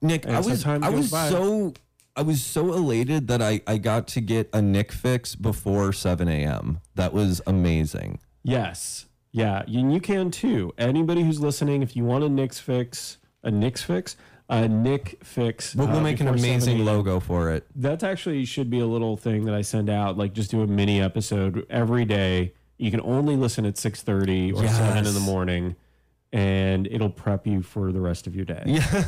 Nick, 0.00 0.26
I 0.26 0.38
was 0.40 0.62
time 0.62 0.84
I 0.84 0.90
was 0.90 1.10
by. 1.10 1.30
so 1.30 1.72
I 2.16 2.22
was 2.22 2.44
so 2.44 2.72
elated 2.72 3.26
that 3.28 3.42
I 3.42 3.60
I 3.66 3.78
got 3.78 4.06
to 4.08 4.20
get 4.20 4.48
a 4.52 4.62
Nick 4.62 4.92
fix 4.92 5.34
before 5.34 5.92
7 5.92 6.28
a.m. 6.28 6.80
That 6.94 7.12
was 7.12 7.40
amazing. 7.46 8.20
Yes. 8.42 9.06
Yeah, 9.32 9.62
and 9.66 9.92
you 9.92 10.00
can 10.00 10.30
too. 10.30 10.72
Anybody 10.78 11.24
who's 11.24 11.40
listening, 11.40 11.82
if 11.82 11.96
you 11.96 12.04
want 12.04 12.22
a 12.22 12.28
Nix 12.28 12.60
fix, 12.60 13.18
a 13.42 13.50
Nix 13.50 13.82
fix, 13.82 14.16
a 14.48 14.68
Nick 14.68 15.18
fix. 15.24 15.74
We'll, 15.74 15.88
we'll 15.88 15.96
uh, 15.96 16.02
make 16.02 16.20
an 16.20 16.28
amazing 16.28 16.84
logo 16.84 17.18
for 17.18 17.50
it. 17.50 17.66
That 17.74 18.04
actually 18.04 18.44
should 18.44 18.70
be 18.70 18.78
a 18.78 18.86
little 18.86 19.16
thing 19.16 19.44
that 19.46 19.54
I 19.54 19.62
send 19.62 19.90
out. 19.90 20.16
Like, 20.16 20.34
just 20.34 20.52
do 20.52 20.62
a 20.62 20.68
mini 20.68 21.00
episode 21.00 21.66
every 21.68 22.04
day. 22.04 22.52
You 22.78 22.92
can 22.92 23.00
only 23.00 23.34
listen 23.34 23.66
at 23.66 23.76
six 23.76 24.02
thirty 24.02 24.52
or 24.52 24.68
seven 24.68 25.04
in 25.04 25.14
the 25.14 25.20
morning, 25.20 25.74
and 26.34 26.88
it'll 26.88 27.08
prep 27.10 27.46
you 27.46 27.62
for 27.62 27.92
the 27.92 28.00
rest 28.00 28.26
of 28.26 28.34
your 28.34 28.44
day. 28.44 28.64
Yeah, 28.66 29.04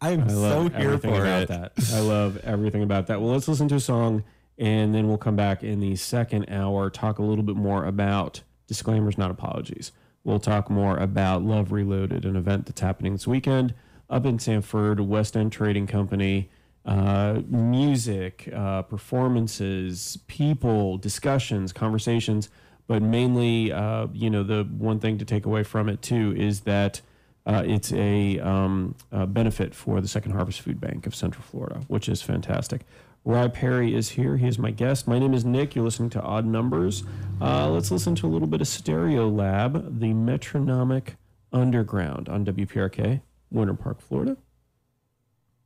I'm 0.00 0.22
I 0.24 0.28
so 0.28 0.68
here 0.70 0.98
for 0.98 1.08
about 1.20 1.42
it. 1.42 1.48
that. 1.48 1.72
I 1.92 2.00
love 2.00 2.38
everything 2.38 2.82
about 2.82 3.06
that. 3.08 3.20
Well, 3.20 3.32
let's 3.32 3.46
listen 3.48 3.68
to 3.68 3.74
a 3.74 3.80
song, 3.80 4.24
and 4.56 4.94
then 4.94 5.08
we'll 5.08 5.18
come 5.18 5.36
back 5.36 5.62
in 5.62 5.80
the 5.80 5.94
second 5.96 6.46
hour, 6.48 6.88
talk 6.88 7.18
a 7.18 7.22
little 7.22 7.44
bit 7.44 7.54
more 7.56 7.84
about 7.84 8.40
disclaimers, 8.66 9.18
not 9.18 9.30
apologies. 9.30 9.92
We'll 10.24 10.40
talk 10.40 10.70
more 10.70 10.96
about 10.96 11.42
Love 11.42 11.70
Reloaded, 11.70 12.24
an 12.24 12.34
event 12.34 12.64
that's 12.64 12.80
happening 12.80 13.12
this 13.12 13.26
weekend 13.26 13.74
up 14.08 14.24
in 14.24 14.38
Sanford, 14.38 15.00
West 15.00 15.36
End 15.36 15.52
Trading 15.52 15.86
Company. 15.86 16.48
Uh, 16.86 17.42
music, 17.48 18.48
uh, 18.54 18.80
performances, 18.80 20.16
people, 20.26 20.96
discussions, 20.96 21.70
conversations, 21.70 22.48
but 22.88 23.02
mainly, 23.02 23.70
uh, 23.70 24.08
you 24.12 24.30
know, 24.30 24.42
the 24.42 24.64
one 24.64 24.98
thing 24.98 25.18
to 25.18 25.24
take 25.24 25.46
away 25.46 25.62
from 25.62 25.88
it 25.88 26.02
too 26.02 26.34
is 26.36 26.62
that 26.62 27.00
uh, 27.46 27.62
it's 27.64 27.92
a, 27.92 28.40
um, 28.40 28.94
a 29.12 29.26
benefit 29.26 29.74
for 29.74 30.00
the 30.00 30.08
Second 30.08 30.32
Harvest 30.32 30.60
Food 30.60 30.80
Bank 30.80 31.06
of 31.06 31.14
Central 31.14 31.42
Florida, 31.42 31.82
which 31.86 32.08
is 32.08 32.20
fantastic. 32.20 32.82
Rye 33.24 33.48
Perry 33.48 33.94
is 33.94 34.10
here. 34.10 34.38
He 34.38 34.48
is 34.48 34.58
my 34.58 34.70
guest. 34.70 35.06
My 35.06 35.18
name 35.18 35.34
is 35.34 35.44
Nick. 35.44 35.74
You're 35.74 35.84
listening 35.84 36.10
to 36.10 36.22
Odd 36.22 36.46
Numbers. 36.46 37.04
Uh, 37.40 37.68
let's 37.68 37.90
listen 37.90 38.14
to 38.16 38.26
a 38.26 38.30
little 38.30 38.48
bit 38.48 38.62
of 38.62 38.66
Stereolab, 38.66 40.00
the 40.00 40.14
Metronomic 40.14 41.16
Underground 41.52 42.28
on 42.28 42.44
WPRK, 42.44 43.20
Winter 43.50 43.74
Park, 43.74 44.00
Florida. 44.00 44.36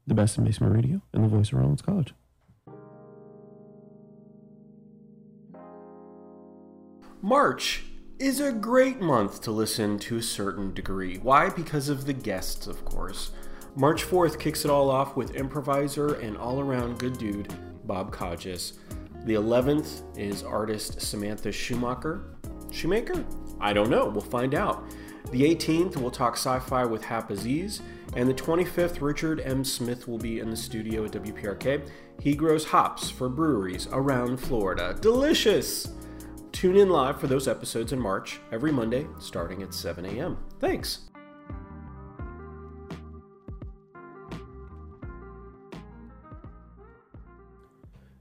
The 0.08 0.14
best 0.14 0.38
in 0.38 0.44
basement 0.44 0.74
radio 0.74 1.00
and 1.12 1.22
the 1.22 1.28
voice 1.28 1.52
of 1.52 1.58
Rollins 1.58 1.82
College. 1.82 2.14
March 7.24 7.84
is 8.18 8.40
a 8.40 8.50
great 8.50 9.00
month 9.00 9.40
to 9.40 9.52
listen 9.52 9.96
to 9.96 10.16
a 10.16 10.22
certain 10.22 10.74
degree. 10.74 11.18
Why? 11.18 11.50
Because 11.50 11.88
of 11.88 12.04
the 12.04 12.12
guests, 12.12 12.66
of 12.66 12.84
course. 12.84 13.30
March 13.76 14.04
4th 14.04 14.40
kicks 14.40 14.64
it 14.64 14.72
all 14.72 14.90
off 14.90 15.14
with 15.14 15.36
improviser 15.36 16.14
and 16.14 16.36
all 16.36 16.58
around 16.58 16.98
good 16.98 17.16
dude, 17.16 17.54
Bob 17.84 18.10
Codges. 18.10 18.72
The 19.24 19.34
11th 19.34 20.02
is 20.18 20.42
artist 20.42 21.00
Samantha 21.00 21.52
Schumacher. 21.52 22.24
Shoemaker? 22.72 23.24
I 23.60 23.72
don't 23.72 23.88
know. 23.88 24.06
We'll 24.06 24.20
find 24.20 24.56
out. 24.56 24.84
The 25.30 25.42
18th, 25.42 25.98
we'll 25.98 26.10
talk 26.10 26.34
sci 26.34 26.58
fi 26.58 26.84
with 26.84 27.04
Hap 27.04 27.30
Aziz. 27.30 27.82
And 28.16 28.28
the 28.28 28.34
25th, 28.34 29.00
Richard 29.00 29.38
M. 29.38 29.64
Smith 29.64 30.08
will 30.08 30.18
be 30.18 30.40
in 30.40 30.50
the 30.50 30.56
studio 30.56 31.04
at 31.04 31.12
WPRK. 31.12 31.88
He 32.20 32.34
grows 32.34 32.64
hops 32.64 33.10
for 33.10 33.28
breweries 33.28 33.86
around 33.92 34.38
Florida. 34.38 34.98
Delicious! 35.00 35.86
Tune 36.52 36.76
in 36.76 36.90
live 36.90 37.18
for 37.18 37.26
those 37.26 37.48
episodes 37.48 37.92
in 37.92 37.98
March, 37.98 38.38
every 38.52 38.70
Monday, 38.70 39.06
starting 39.18 39.62
at 39.62 39.74
7 39.74 40.04
a.m. 40.04 40.38
Thanks. 40.60 41.00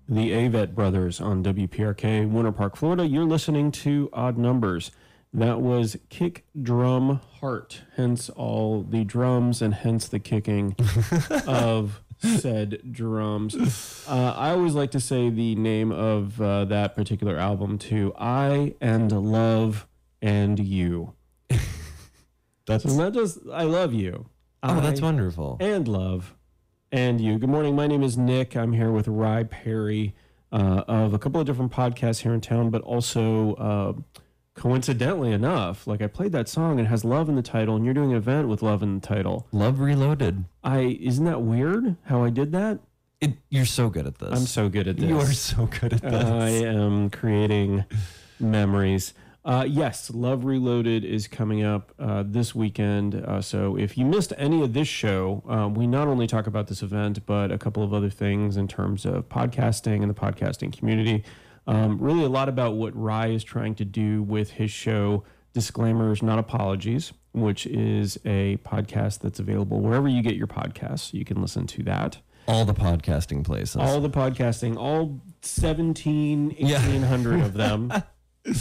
The 0.10 0.32
Avett 0.32 0.74
Brothers 0.76 1.22
on 1.22 1.44
WPRK, 1.44 2.30
Winter 2.30 2.52
Park, 2.52 2.76
Florida. 2.76 3.06
You're 3.06 3.26
listening 3.26 3.72
to 3.72 4.10
Odd 4.12 4.38
Numbers. 4.38 4.92
That 5.34 5.62
was 5.62 5.96
Kick 6.10 6.46
Drum 6.62 7.22
Heart, 7.40 7.84
hence 7.96 8.30
all 8.30 8.84
the 8.84 9.06
drums 9.06 9.62
and 9.62 9.74
hence 9.74 10.10
the 10.10 10.20
kicking 10.20 10.76
of 11.48 12.02
said 12.22 12.82
drums. 12.92 14.06
Uh, 14.08 14.34
I 14.38 14.52
always 14.52 14.74
like 14.74 14.92
to 14.92 15.00
say 15.00 15.30
the 15.30 15.56
name 15.56 15.92
of 15.92 16.40
uh, 16.42 16.66
that 16.66 16.96
particular 16.96 17.38
album 17.38 17.78
too 17.78 18.14
I 18.18 18.76
and 18.82 19.12
Love 19.12 19.88
and 20.22 20.60
You. 20.60 21.14
That's 22.68 22.84
So 22.84 22.96
not 22.96 23.14
just 23.14 23.40
I 23.52 23.64
love 23.64 23.94
you. 23.94 24.28
oh, 24.64 24.80
that's 24.82 25.02
wonderful. 25.02 25.58
and 25.60 25.88
love 25.88 26.36
and 26.92 27.20
you. 27.20 27.40
Good 27.40 27.50
morning. 27.50 27.76
My 27.76 27.88
name 27.88 28.04
is 28.04 28.18
Nick. 28.18 28.56
I'm 28.56 28.74
here 28.74 28.92
with 28.92 29.08
Rye 29.08 29.44
Perry 29.46 30.14
uh, 30.52 30.84
of 30.88 31.14
a 31.14 31.20
couple 31.20 31.40
of 31.42 31.48
different 31.48 31.72
podcasts 31.72 32.20
here 32.22 32.34
in 32.34 32.42
town, 32.42 32.70
but 32.70 32.82
also 32.84 33.56
uh, 33.56 33.94
coincidentally 34.62 35.32
enough, 35.32 35.88
like 35.88 36.04
I 36.04 36.08
played 36.08 36.32
that 36.34 36.48
song 36.48 36.74
and 36.78 36.82
it 36.82 36.86
has 36.86 37.04
love 37.04 37.28
in 37.30 37.36
the 37.36 37.42
title, 37.42 37.76
and 37.76 37.84
you're 37.84 37.96
doing 37.96 38.12
an 38.12 38.18
event 38.18 38.48
with 38.48 38.62
love 38.62 38.84
in 38.84 39.00
the 39.00 39.02
title. 39.06 39.48
Love 39.52 39.80
Reloaded. 39.80 40.46
I 40.64 41.00
isn't 41.02 41.26
that 41.26 41.42
weird 41.42 41.96
how 42.04 42.24
I 42.24 42.30
did 42.30 42.52
that? 42.52 42.78
It, 43.20 43.38
you're 43.50 43.66
so 43.66 43.90
good 43.90 44.06
at 44.06 44.20
this. 44.20 44.30
I'm 44.32 44.46
so 44.46 44.70
good 44.70 44.88
at 44.88 44.98
this. 44.98 45.10
You 45.10 45.18
are 45.18 45.34
so 45.34 45.66
good 45.66 45.94
at 45.94 46.02
this. 46.04 46.26
I 46.26 46.50
am 46.50 47.10
creating 47.10 47.86
memories. 48.40 49.16
Uh, 49.44 49.66
yes, 49.68 50.12
Love 50.14 50.46
Reloaded 50.46 51.04
is 51.04 51.28
coming 51.28 51.64
up 51.64 51.92
uh, 51.98 52.24
this 52.24 52.54
weekend. 52.54 53.16
Uh, 53.16 53.42
so 53.42 53.76
if 53.76 53.98
you 53.98 54.06
missed 54.06 54.32
any 54.38 54.62
of 54.62 54.74
this 54.74 54.88
show, 54.88 55.42
uh, 55.50 55.68
we 55.70 55.88
not 55.88 56.08
only 56.08 56.28
talk 56.28 56.46
about 56.46 56.68
this 56.68 56.84
event, 56.84 57.26
but 57.26 57.52
a 57.52 57.58
couple 57.58 57.82
of 57.82 57.96
other 57.96 58.12
things 58.12 58.58
in 58.58 58.68
terms 58.68 59.06
of 59.06 59.28
podcasting 59.28 60.02
and 60.02 60.10
the 60.12 60.14
podcasting 60.14 60.72
community. 60.72 61.24
Um, 61.68 62.00
really, 62.00 62.24
a 62.24 62.30
lot 62.30 62.50
about 62.50 62.74
what 62.76 62.96
Rye 62.96 63.28
is 63.28 63.44
trying 63.44 63.76
to 63.76 63.86
do 63.86 64.24
with 64.24 64.52
his 64.52 64.72
show, 64.72 65.24
Disclaimers, 65.54 66.22
Not 66.24 66.40
Apologies, 66.40 67.14
which 67.34 67.66
is 67.68 68.18
a 68.26 68.58
podcast 68.58 69.20
that's 69.20 69.40
available 69.40 69.80
wherever 69.80 70.08
you 70.08 70.22
get 70.22 70.36
your 70.36 70.48
podcasts. 70.48 71.14
You 71.14 71.24
can 71.26 71.42
listen 71.42 71.68
to 71.68 71.84
that 71.84 72.18
All 72.48 72.66
the 72.66 72.74
podcasting 72.74 73.44
places. 73.44 73.76
all 73.78 74.02
the 74.02 74.10
podcasting, 74.10 74.76
all 74.78 75.22
17, 75.42 76.56
Yeah. 76.58 76.80
1800 76.80 77.42
of 77.42 77.54
them. 77.54 77.94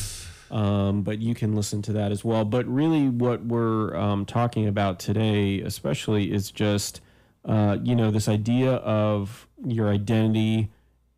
Um, 0.51 1.03
but 1.03 1.21
you 1.21 1.33
can 1.37 1.55
listen 1.55 1.81
to 1.83 1.93
that 1.93 2.11
as 2.11 2.25
well. 2.25 2.45
But 2.45 2.67
really, 2.67 3.09
what 3.09 3.45
we're 3.45 3.95
um, 3.97 4.27
talking 4.27 4.67
about 4.67 4.99
today, 4.99 5.61
especially, 5.61 6.33
is 6.33 6.51
just, 6.51 7.01
uh, 7.45 7.77
you 7.81 7.95
know, 7.95 8.11
this 8.11 8.29
idea 8.29 8.73
of 8.73 9.47
your 9.65 9.89
identity 9.89 10.69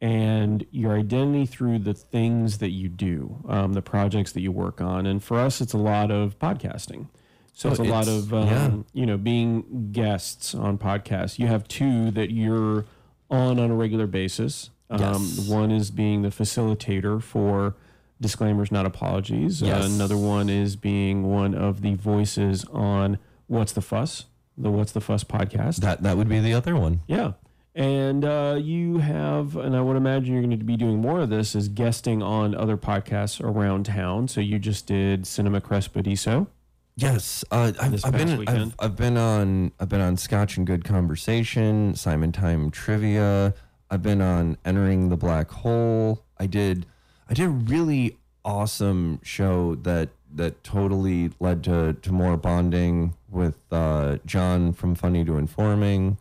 and 0.03 0.67
your 0.73 0.99
identity 0.99 1.47
through 1.47 1.79
the 1.79 1.95
things 1.95 2.59
that 2.59 2.71
you 2.71 2.89
do, 2.89 3.37
um, 3.49 3.73
the 3.75 3.81
projects 3.81 4.33
that 4.33 4.41
you 4.41 4.51
work 4.51 4.81
on. 4.81 5.07
And 5.07 5.23
for 5.23 5.39
us, 5.39 5.61
it's 5.61 5.73
a 5.73 5.79
lot 5.79 6.11
of 6.11 6.37
podcasting. 6.41 7.07
So 7.55 7.71
it's 7.71 7.79
a 7.79 7.85
lot 7.85 8.09
of, 8.09 8.35
um, 8.35 8.47
yeah. 8.49 9.01
you 9.01 9.07
know, 9.07 9.17
being 9.17 9.91
guests 9.93 10.55
on 10.55 10.77
podcasts. 10.77 11.39
You 11.39 11.47
have 11.47 11.69
two 11.69 12.11
that 12.11 12.33
you're 12.33 12.85
on 13.31 13.61
on 13.61 13.71
a 13.71 13.75
regular 13.75 14.09
basis. 14.09 14.71
Um, 14.91 15.01
Yes. 15.01 15.49
One 15.49 15.71
is 15.71 15.91
being 15.93 16.23
the 16.23 16.31
facilitator 16.31 17.23
for 17.23 17.77
disclaimers, 18.21 18.73
not 18.73 18.85
apologies. 18.87 19.63
Uh, 19.63 19.83
another 19.85 20.17
one 20.17 20.51
is 20.51 20.75
being 20.77 21.25
one 21.31 21.55
of 21.55 21.81
the 21.83 21.95
voices 21.95 22.65
on 22.73 23.19
What's 23.47 23.73
the 23.73 23.81
Fuss, 23.83 24.25
the 24.57 24.71
What's 24.71 24.93
the 24.93 25.01
Fuss 25.01 25.23
podcast. 25.25 25.77
that 25.77 26.03
that 26.03 26.17
would 26.17 26.29
be 26.29 26.41
the 26.41 26.55
other 26.55 26.75
one. 26.75 27.01
Yeah. 27.07 27.33
And 27.75 28.25
uh, 28.25 28.59
you 28.61 28.99
have, 28.99 29.57
and 29.57 29.75
I 29.75 29.81
would 29.81 29.97
imagine 29.97 30.35
you're 30.35 30.43
going 30.43 30.59
to 30.59 30.65
be 30.65 30.77
doing 30.77 31.01
more 31.01 31.21
of 31.21 31.31
this, 31.31 31.55
is 31.55 31.69
guesting 31.69 32.23
on 32.23 32.55
other 32.55 32.77
podcasts 32.77 33.43
around 33.43 33.87
town. 33.87 34.29
So 34.29 34.43
you 34.43 34.59
just 34.59 34.87
did 34.87 35.27
Cinema 35.27 35.61
Crespediso. 35.61 36.49
Yes, 36.97 37.43
uh, 37.51 37.73
I've, 37.81 38.05
I've 38.05 38.13
been. 38.13 38.49
I've, 38.49 38.75
I've 38.79 38.97
been 38.97 39.17
on 39.17 39.73
I've 39.81 39.89
been 39.89 40.03
on 40.03 40.19
Scotch 40.19 40.59
and 40.59 40.67
Good 40.67 40.85
Conversation, 40.85 41.95
Simon 41.95 42.33
Time 42.33 42.71
Trivia. 42.71 43.55
I've 43.91 44.03
been 44.03 44.21
on 44.21 44.59
Entering 44.65 45.09
the 45.09 45.17
Black 45.17 45.51
Hole. 45.51 46.23
I 46.39 46.47
did 46.47 46.85
I 47.31 47.35
did 47.35 47.47
a 47.47 47.49
really 47.49 48.19
awesome 48.45 49.21
show 49.23 49.75
that 49.77 50.11
that 50.35 50.63
totally 50.63 51.31
led 51.41 51.65
to 51.65 51.95
to 51.95 52.13
more 52.13 52.37
bonding 52.37 53.15
with 53.31 53.57
uh, 53.71 54.19
John 54.27 54.75
from 54.75 54.95
Funny 54.95 55.25
to 55.25 55.39
Informing. 55.39 56.19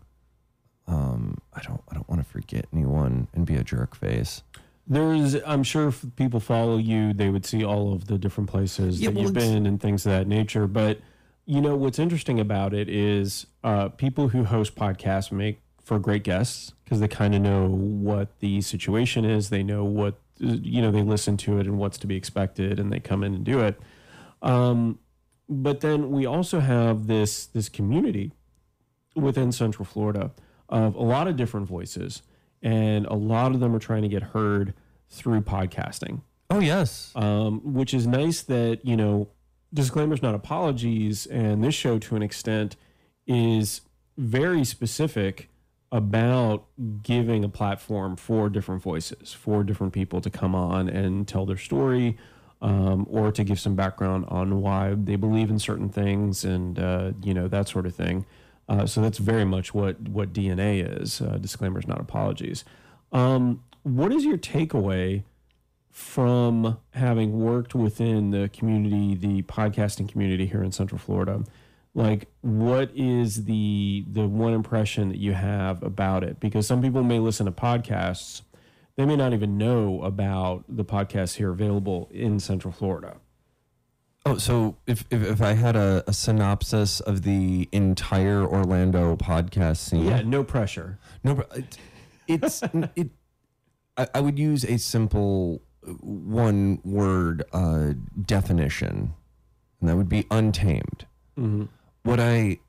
Um, 0.87 1.37
I 1.53 1.61
don't 1.61 1.81
I 1.89 1.95
don't 1.95 2.09
want 2.09 2.23
to 2.23 2.29
forget 2.29 2.65
anyone 2.73 3.27
and 3.33 3.45
be 3.45 3.55
a 3.55 3.63
jerk 3.63 3.95
face. 3.95 4.43
There's, 4.87 5.35
I'm 5.45 5.63
sure 5.63 5.87
if 5.87 6.03
people 6.15 6.39
follow 6.39 6.77
you, 6.77 7.13
they 7.13 7.29
would 7.29 7.45
see 7.45 7.63
all 7.63 7.93
of 7.93 8.07
the 8.07 8.17
different 8.17 8.49
places 8.49 8.99
Yeah, 8.99 9.07
that 9.09 9.15
well, 9.15 9.23
you've 9.25 9.33
been 9.33 9.65
and 9.65 9.79
things 9.79 10.05
of 10.05 10.11
that 10.11 10.27
nature. 10.27 10.67
But, 10.67 10.99
you 11.45 11.61
know, 11.61 11.75
what's 11.75 11.99
interesting 11.99 12.39
about 12.39 12.73
it 12.73 12.89
is 12.89 13.45
uh, 13.63 13.89
people 13.89 14.29
who 14.29 14.43
host 14.43 14.75
podcasts 14.75 15.31
make 15.31 15.61
for 15.83 15.97
great 15.99 16.23
guests 16.23 16.73
because 16.83 16.99
they 16.99 17.07
kind 17.07 17.35
of 17.35 17.41
know 17.41 17.67
what 17.67 18.37
the 18.39 18.59
situation 18.61 19.23
is. 19.23 19.49
They 19.49 19.63
know 19.63 19.85
what, 19.85 20.19
you 20.39 20.81
know, 20.81 20.91
they 20.91 21.03
listen 21.03 21.37
to 21.37 21.59
it 21.59 21.67
and 21.67 21.77
what's 21.77 21.97
to 21.99 22.07
be 22.07 22.15
expected 22.15 22.79
and 22.79 22.91
they 22.91 22.99
come 22.99 23.23
in 23.23 23.33
and 23.33 23.45
do 23.45 23.61
it. 23.61 23.79
Um, 24.41 24.99
but 25.47 25.81
then 25.81 26.11
we 26.11 26.25
also 26.25 26.59
have 26.59 27.07
this 27.07 27.45
this 27.45 27.69
community 27.69 28.31
within 29.15 29.51
Central 29.51 29.85
Florida 29.85 30.31
of 30.71 30.95
a 30.95 31.01
lot 31.03 31.27
of 31.27 31.35
different 31.35 31.67
voices, 31.67 32.21
and 32.61 33.05
a 33.07 33.13
lot 33.15 33.53
of 33.53 33.59
them 33.59 33.75
are 33.75 33.79
trying 33.79 34.01
to 34.03 34.07
get 34.07 34.23
heard 34.23 34.73
through 35.09 35.41
podcasting 35.41 36.21
Oh 36.49 36.59
yes. 36.59 37.11
um, 37.15 37.73
which 37.73 37.93
is 37.93 38.07
nice 38.07 38.41
that 38.43 38.79
you 38.83 38.95
know 38.95 39.27
disclaimers 39.73 40.21
not 40.21 40.35
apologies 40.35 41.25
and 41.25 41.63
this 41.63 41.75
show 41.75 41.99
to 41.99 42.15
an 42.15 42.21
extent 42.23 42.75
is 43.27 43.81
very 44.17 44.63
specific 44.63 45.49
about 45.91 46.65
giving 47.03 47.43
a 47.43 47.49
platform 47.49 48.15
for 48.15 48.49
different 48.49 48.81
voices 48.81 49.33
for 49.33 49.63
different 49.63 49.91
people 49.93 50.21
to 50.21 50.29
come 50.29 50.55
on 50.55 50.87
and 50.87 51.27
tell 51.27 51.45
their 51.45 51.57
story 51.57 52.17
um, 52.61 53.05
or 53.09 53.31
to 53.31 53.43
give 53.43 53.59
some 53.59 53.75
background 53.75 54.23
on 54.29 54.61
why 54.61 54.93
they 54.93 55.15
believe 55.17 55.49
in 55.49 55.59
certain 55.59 55.89
things 55.89 56.45
and 56.45 56.79
uh, 56.79 57.11
you 57.23 57.33
know 57.33 57.47
that 57.49 57.67
sort 57.67 57.85
of 57.85 57.93
thing 57.95 58.25
uh, 58.71 58.85
so 58.85 59.01
that's 59.01 59.17
very 59.17 59.45
much 59.45 59.73
what 59.73 59.99
what 60.09 60.33
dna 60.33 61.01
is 61.01 61.21
uh, 61.21 61.37
disclaimers 61.37 61.87
not 61.87 61.99
apologies 61.99 62.63
um, 63.11 63.63
what 63.83 64.11
is 64.11 64.23
your 64.23 64.37
takeaway 64.37 65.23
from 65.91 66.77
having 66.91 67.39
worked 67.41 67.75
within 67.75 68.31
the 68.31 68.49
community, 68.49 69.13
the 69.15 69.43
podcasting 69.43 70.09
community 70.09 70.45
here 70.45 70.63
in 70.63 70.71
Central 70.71 70.97
Florida, 70.97 71.43
like 71.93 72.29
what 72.39 72.89
is 72.95 73.43
the 73.43 74.05
the 74.09 74.25
one 74.25 74.53
impression 74.53 75.09
that 75.09 75.17
you 75.17 75.33
have 75.33 75.83
about 75.83 76.23
it? 76.23 76.39
Because 76.39 76.65
some 76.65 76.81
people 76.81 77.03
may 77.03 77.19
listen 77.19 77.45
to 77.45 77.51
podcasts, 77.51 78.41
they 78.95 79.05
may 79.05 79.17
not 79.17 79.33
even 79.33 79.57
know 79.57 80.01
about 80.01 80.63
the 80.69 80.85
podcasts 80.85 81.35
here 81.35 81.51
available 81.51 82.09
in 82.11 82.39
Central 82.39 82.71
Florida. 82.71 83.17
Oh, 84.25 84.37
so 84.37 84.77
if 84.85 85.03
if, 85.09 85.23
if 85.23 85.41
I 85.41 85.53
had 85.53 85.75
a, 85.75 86.03
a 86.07 86.13
synopsis 86.13 86.99
of 86.99 87.23
the 87.23 87.67
entire 87.71 88.43
Orlando 88.45 89.15
podcast 89.15 89.77
scene, 89.77 90.05
Yeah, 90.05 90.21
no 90.21 90.43
pressure. 90.43 90.99
No, 91.23 91.35
but 91.35 91.57
it, 91.57 91.77
it's 92.27 92.61
it. 92.95 93.09
I, 93.97 94.07
I 94.15 94.19
would 94.21 94.37
use 94.37 94.63
a 94.63 94.77
simple 94.77 95.61
one 96.01 96.79
word 96.83 97.43
uh, 97.51 97.93
definition, 98.23 99.13
and 99.79 99.89
that 99.89 99.97
would 99.97 100.09
be 100.09 100.25
untamed. 100.29 101.05
What 102.03 102.19
I 102.19 102.59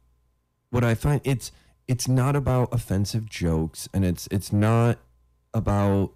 what 0.70 0.84
I 0.84 0.94
find 0.94 1.20
it's 1.24 1.52
it's 1.86 2.08
not 2.08 2.34
about 2.34 2.72
offensive 2.72 3.28
jokes, 3.28 3.88
and 3.92 4.06
it's 4.06 4.26
it's 4.30 4.52
not 4.52 4.98
about 5.52 6.12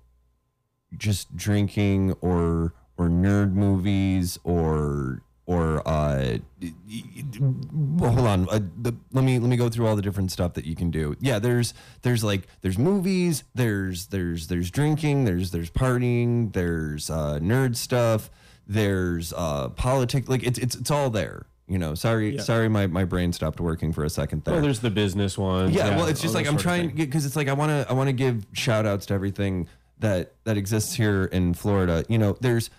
just 0.97 1.37
drinking 1.37 2.12
or 2.22 2.72
or 2.97 3.09
nerd 3.09 3.53
movies 3.53 4.39
or 4.43 5.20
or 5.47 5.86
uh 5.88 6.38
well, 7.40 8.12
hold 8.12 8.26
on 8.26 8.49
uh, 8.51 8.59
the, 8.82 8.94
let 9.12 9.24
me 9.24 9.38
let 9.38 9.49
me 9.49 9.57
go 9.57 9.68
through 9.68 9.86
all 9.86 9.97
the 9.97 10.03
different 10.03 10.30
stuff 10.32 10.55
that 10.55 10.64
you 10.64 10.74
can 10.74 10.90
do 10.90 11.14
yeah 11.20 11.38
there's 11.38 11.74
there's 12.03 12.22
like 12.24 12.47
there's 12.62 12.78
movies 12.78 13.44
there's 13.55 14.07
there's 14.09 14.49
there's 14.49 14.70
drinking 14.70 15.24
there's 15.24 15.51
there's 15.51 15.70
partying 15.70 16.53
there's 16.53 17.11
uh 17.11 17.38
nerd 17.40 17.76
stuff 17.76 18.30
there's 18.66 19.32
uh 19.34 19.68
politics 19.70 20.28
like 20.28 20.42
it's 20.42 20.59
it's 20.59 20.74
it's 20.76 20.90
all 20.90 21.11
there 21.11 21.47
you 21.68 21.78
know 21.78 21.94
sorry 21.94 22.36
Yeah. 22.36 22.42
sorry 22.42 22.68
my 22.68 22.86
my 22.86 23.05
brain 23.05 23.32
stopped 23.32 23.61
working 23.61 23.92
for 23.92 24.05
a 24.05 24.11
second 24.11 24.44
there 24.44 24.55
Well, 24.55 24.62
there's 24.62 24.80
the 24.80 24.90
business 24.90 25.36
one. 25.38 25.72
yeah, 25.72 25.97
well, 25.97 26.07
it's 26.07 26.20
just 26.20 26.34
like 26.34 26.47
I'm 26.47 26.57
trying 26.57 26.90
because 26.90 27.24
it's 27.26 27.36
like 27.36 27.49
I 27.49 27.53
want 27.53 27.70
to 27.70 27.86
I 27.90 27.92
want 27.94 28.09
to 28.09 28.12
give 28.12 28.47
shout 28.53 28.86
outs 28.86 29.07
to 29.07 29.14
everything 29.14 29.68
that 29.99 30.34
that 30.44 30.57
exists 30.57 30.94
here 30.94 31.24
in 31.24 31.55
Florida. 31.55 32.05
You 32.09 32.18
know, 32.18 32.36
there's 32.40 32.70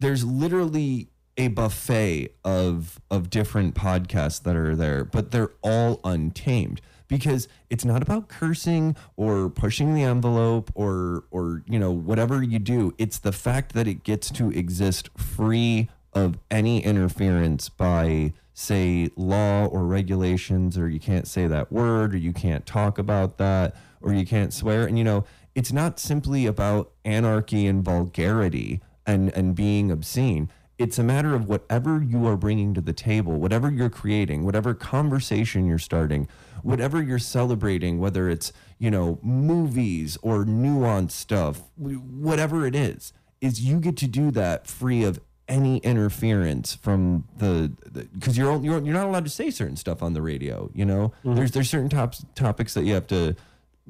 there's 0.00 0.24
literally 0.24 1.08
a 1.36 1.48
buffet 1.48 2.34
of 2.44 3.00
of 3.10 3.30
different 3.30 3.74
podcasts 3.74 4.42
that 4.42 4.56
are 4.56 4.76
there, 4.76 5.04
but 5.04 5.30
they're 5.30 5.52
all 5.62 6.00
untamed 6.04 6.80
because 7.08 7.48
it's 7.70 7.84
not 7.84 8.02
about 8.02 8.28
cursing 8.28 8.96
or 9.16 9.48
pushing 9.50 9.94
the 9.94 10.02
envelope 10.02 10.70
or 10.74 11.24
or 11.30 11.62
you 11.66 11.78
know 11.78 11.90
whatever 11.90 12.42
you 12.42 12.58
do. 12.58 12.94
It's 12.98 13.18
the 13.18 13.32
fact 13.32 13.72
that 13.74 13.86
it 13.86 14.04
gets 14.04 14.30
to 14.32 14.50
exist 14.50 15.10
free 15.16 15.88
of 16.12 16.38
any 16.50 16.82
interference 16.84 17.68
by 17.68 18.32
say 18.52 19.10
law 19.16 19.66
or 19.66 19.84
regulations 19.84 20.78
or 20.78 20.88
you 20.88 21.00
can't 21.00 21.26
say 21.26 21.48
that 21.48 21.72
word 21.72 22.14
or 22.14 22.18
you 22.18 22.32
can't 22.32 22.64
talk 22.66 22.98
about 22.98 23.36
that 23.36 23.74
or 24.00 24.14
you 24.14 24.24
can't 24.24 24.54
swear 24.54 24.86
and 24.86 24.96
you 24.96 25.02
know 25.02 25.24
it's 25.56 25.72
not 25.72 25.98
simply 25.98 26.46
about 26.46 26.92
anarchy 27.04 27.66
and 27.66 27.82
vulgarity 27.82 28.80
and 29.04 29.32
and 29.34 29.56
being 29.56 29.90
obscene 29.90 30.48
it's 30.78 30.98
a 30.98 31.02
matter 31.02 31.34
of 31.34 31.48
whatever 31.48 32.02
you 32.02 32.26
are 32.26 32.36
bringing 32.36 32.74
to 32.74 32.80
the 32.80 32.92
table 32.92 33.34
whatever 33.38 33.70
you're 33.70 33.90
creating 33.90 34.44
whatever 34.44 34.74
conversation 34.74 35.66
you're 35.66 35.78
starting 35.78 36.28
whatever 36.62 37.02
you're 37.02 37.18
celebrating 37.18 37.98
whether 37.98 38.28
it's 38.28 38.52
you 38.78 38.90
know 38.90 39.18
movies 39.22 40.18
or 40.22 40.44
nuanced 40.44 41.12
stuff 41.12 41.62
whatever 41.76 42.66
it 42.66 42.74
is 42.74 43.12
is 43.40 43.60
you 43.60 43.78
get 43.78 43.96
to 43.96 44.06
do 44.06 44.30
that 44.30 44.66
free 44.66 45.04
of 45.04 45.20
any 45.48 45.78
interference 45.78 46.74
from 46.74 47.24
the 47.36 47.72
because 48.12 48.38
you're, 48.38 48.62
you're 48.64 48.82
you're 48.82 48.94
not 48.94 49.06
allowed 49.06 49.24
to 49.24 49.30
say 49.30 49.50
certain 49.50 49.76
stuff 49.76 50.02
on 50.02 50.14
the 50.14 50.22
radio. 50.22 50.70
You 50.74 50.84
know, 50.84 51.12
mm-hmm. 51.24 51.34
there's 51.34 51.50
there's 51.50 51.70
certain 51.70 51.88
tops 51.88 52.24
topics 52.34 52.74
that 52.74 52.84
you 52.84 52.94
have 52.94 53.06
to 53.08 53.36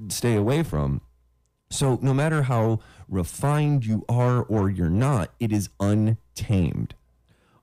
stay 0.09 0.35
away 0.35 0.62
from. 0.62 1.01
So 1.70 1.99
no 2.03 2.14
matter 2.14 2.43
how 2.43 2.80
refined 3.09 3.85
you 3.85 4.05
are 4.09 4.43
or 4.43 4.70
you're 4.70 4.91
not, 4.91 5.30
it 5.41 5.53
is 5.53 5.70
untamed. 6.45 6.95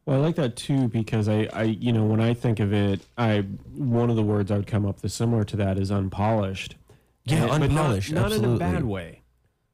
Well, 0.06 0.18
I 0.18 0.20
like 0.26 0.36
that 0.36 0.56
too 0.56 0.88
because 0.88 1.28
I, 1.30 1.48
I, 1.54 1.64
you 1.64 1.94
know, 1.94 2.04
when 2.06 2.20
I 2.20 2.34
think 2.34 2.60
of 2.60 2.74
it, 2.74 3.02
I 3.18 3.42
one 3.76 4.10
of 4.10 4.16
the 4.16 4.24
words 4.24 4.50
I 4.52 4.58
would 4.58 4.68
come 4.68 4.86
up 4.86 5.02
with 5.04 5.12
similar 5.12 5.44
to 5.46 5.56
that 5.58 5.78
is 5.78 5.92
unpolished. 5.92 6.76
Yeah, 7.26 7.44
And- 7.44 7.50
but 7.50 7.72
not- 7.72 7.86
unpolished, 7.86 8.12
not, 8.12 8.32
in 8.32 8.44
a 8.44 8.58
bad 8.58 8.84
way, 8.84 9.22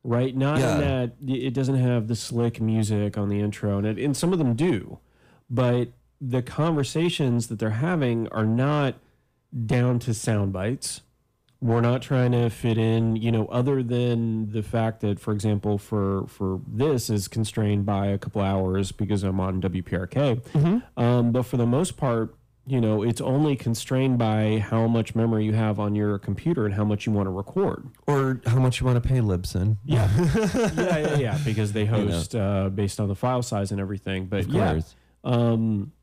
right? 0.03 0.35
Not 0.35 0.59
Yeah. 0.59 0.75
in 0.75 0.81
that 0.81 1.11
it 1.33 1.53
doesn't 1.53 1.77
have 1.77 2.07
the 2.07 2.15
slick 2.15 2.59
music 2.59 3.17
on 3.17 3.29
the 3.29 3.39
intro, 3.39 3.77
and 3.77 3.87
it, 3.87 3.97
and 3.97 4.15
some 4.17 4.33
of 4.33 4.39
them 4.39 4.53
do, 4.53 4.99
but 5.49 5.89
the 6.19 6.41
conversations 6.41 7.47
that 7.47 7.59
they're 7.59 7.69
having 7.69 8.27
are 8.29 8.45
not 8.45 8.95
down 9.65 9.97
to 9.99 10.13
sound 10.13 10.51
bites. 10.51 11.01
We're 11.59 11.81
not 11.81 12.03
trying 12.03 12.33
to 12.33 12.49
fit 12.51 12.77
in, 12.77 13.15
you 13.15 13.31
know, 13.31 13.47
other 13.47 13.81
than 13.81 14.51
the 14.51 14.61
fact 14.61 15.01
that, 15.01 15.19
for 15.19 15.33
example, 15.33 15.77
for 15.79 16.27
for 16.27 16.61
this 16.67 17.09
is 17.09 17.27
constrained 17.27 17.85
by 17.85 18.07
a 18.07 18.17
couple 18.19 18.41
hours 18.41 18.91
because 18.91 19.23
I'm 19.23 19.39
on 19.39 19.59
WPRK. 19.61 20.55
Um, 20.95 21.31
but 21.31 21.43
for 21.43 21.57
the 21.57 21.65
most 21.65 21.97
part, 21.97 22.35
you 22.67 22.79
know, 22.81 23.01
it's 23.01 23.21
only 23.21 23.55
constrained 23.55 24.19
by 24.19 24.59
how 24.59 24.87
much 24.87 25.15
memory 25.15 25.45
you 25.45 25.53
have 25.53 25.79
on 25.79 25.95
your 25.95 26.19
computer 26.19 26.65
and 26.65 26.75
how 26.75 26.83
much 26.83 27.05
you 27.07 27.11
want 27.11 27.25
to 27.25 27.31
record. 27.31 27.87
Or 28.05 28.39
how 28.45 28.59
much 28.59 28.79
you 28.79 28.85
want 28.85 29.01
to 29.01 29.07
pay 29.09 29.19
Libsyn. 29.19 29.77
Yeah, 29.85 30.09
yeah, 30.75 30.97
yeah, 30.97 31.17
yeah. 31.17 31.39
Because 31.43 31.71
they 31.73 31.85
host 31.85 32.35
uh, 32.35 32.69
based 32.69 32.99
on 32.99 33.07
the 33.07 33.15
file 33.15 33.41
size 33.41 33.71
and 33.71 33.79
everything. 33.81 34.25
But 34.27 34.47
yeah, 34.49 34.81
um, 35.23 35.93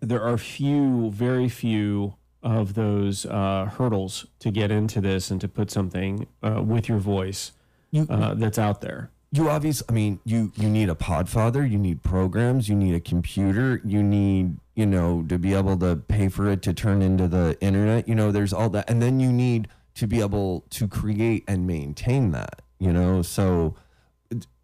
there 0.00 0.22
are 0.22 0.36
few, 0.36 1.10
very 1.10 1.48
few 1.48 2.14
of 2.42 2.74
those 2.74 3.26
uh, 3.26 3.66
hurdles 3.76 4.26
to 4.38 4.50
get 4.50 4.70
into 4.70 5.00
this 5.00 5.30
and 5.30 5.40
to 5.40 5.48
put 5.48 5.70
something 5.70 6.26
uh, 6.42 6.62
with 6.62 6.88
your 6.88 6.98
voice 6.98 7.52
You- 7.90 8.06
uh, 8.08 8.34
that's 8.34 8.58
out 8.58 8.80
there. 8.80 9.10
you 9.32 9.48
obviously 9.50 9.86
i 9.90 9.92
mean 9.92 10.20
you 10.24 10.52
you 10.56 10.68
need 10.70 10.88
a 10.88 10.94
podfather 10.94 11.62
you 11.68 11.78
need 11.78 12.02
programs 12.02 12.68
you 12.68 12.74
need 12.84 12.94
a 12.94 13.00
computer 13.00 13.80
you 13.84 14.02
need 14.02 14.56
you 14.74 14.86
know 14.86 15.22
to 15.28 15.36
be 15.38 15.52
able 15.52 15.76
to 15.76 15.96
pay 15.96 16.28
for 16.28 16.48
it 16.52 16.62
to 16.62 16.72
turn 16.72 17.02
into 17.02 17.26
the 17.28 17.46
internet 17.60 18.08
you 18.08 18.14
know 18.14 18.30
there's 18.32 18.52
all 18.54 18.70
that 18.70 18.88
and 18.90 19.02
then 19.02 19.20
you 19.20 19.30
need 19.32 19.68
to 19.94 20.06
be 20.06 20.20
able 20.20 20.64
to 20.70 20.86
create 20.88 21.42
and 21.46 21.66
maintain 21.66 22.30
that 22.30 22.62
you 22.78 22.92
know 22.92 23.20
so 23.20 23.74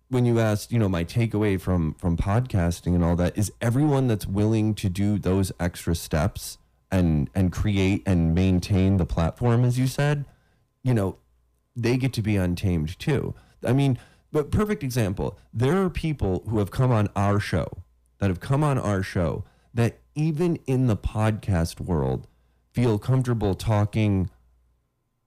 when 0.09 0.25
you 0.25 0.39
asked 0.39 0.71
you 0.73 0.79
know 0.79 0.89
my 0.89 1.05
takeaway 1.05 1.61
from 1.61 1.95
from 1.95 2.17
podcasting 2.17 2.95
and 2.95 3.03
all 3.05 3.17
that 3.17 3.37
is 3.37 3.51
everyone 3.61 4.07
that's 4.07 4.27
willing 4.27 4.75
to 4.75 4.89
do 4.89 5.19
those 5.19 5.51
extra 5.59 5.95
steps 5.95 6.57
and 6.95 7.29
and 7.35 7.53
create 7.53 8.03
and 8.07 8.35
maintain 8.35 8.97
the 8.97 9.07
platform 9.07 9.65
as 9.65 9.79
you 9.79 9.87
said 9.87 10.25
you 10.83 10.95
know 10.95 11.17
they 11.77 11.97
get 11.97 12.13
to 12.13 12.23
be 12.23 12.37
untamed 12.37 12.99
too. 12.99 13.35
I 13.65 13.73
mean, 13.73 13.99
but 14.33 14.51
perfect 14.51 14.83
example. 14.83 15.39
There 15.53 15.83
are 15.83 15.91
people 15.91 16.45
who 16.49 16.59
have 16.59 16.71
come 16.71 16.93
on 16.93 17.09
our 17.17 17.41
show 17.41 17.69
that 18.19 18.31
have 18.31 18.41
come 18.41 18.63
on 18.63 18.79
our 18.79 19.03
show 19.03 19.45
that 19.73 19.99
even 20.15 20.57
in 20.67 20.87
the 20.87 20.97
podcast 20.97 21.81
world 21.81 22.27
feel 22.73 22.99
comfortable 22.99 23.55
talking 23.55 24.31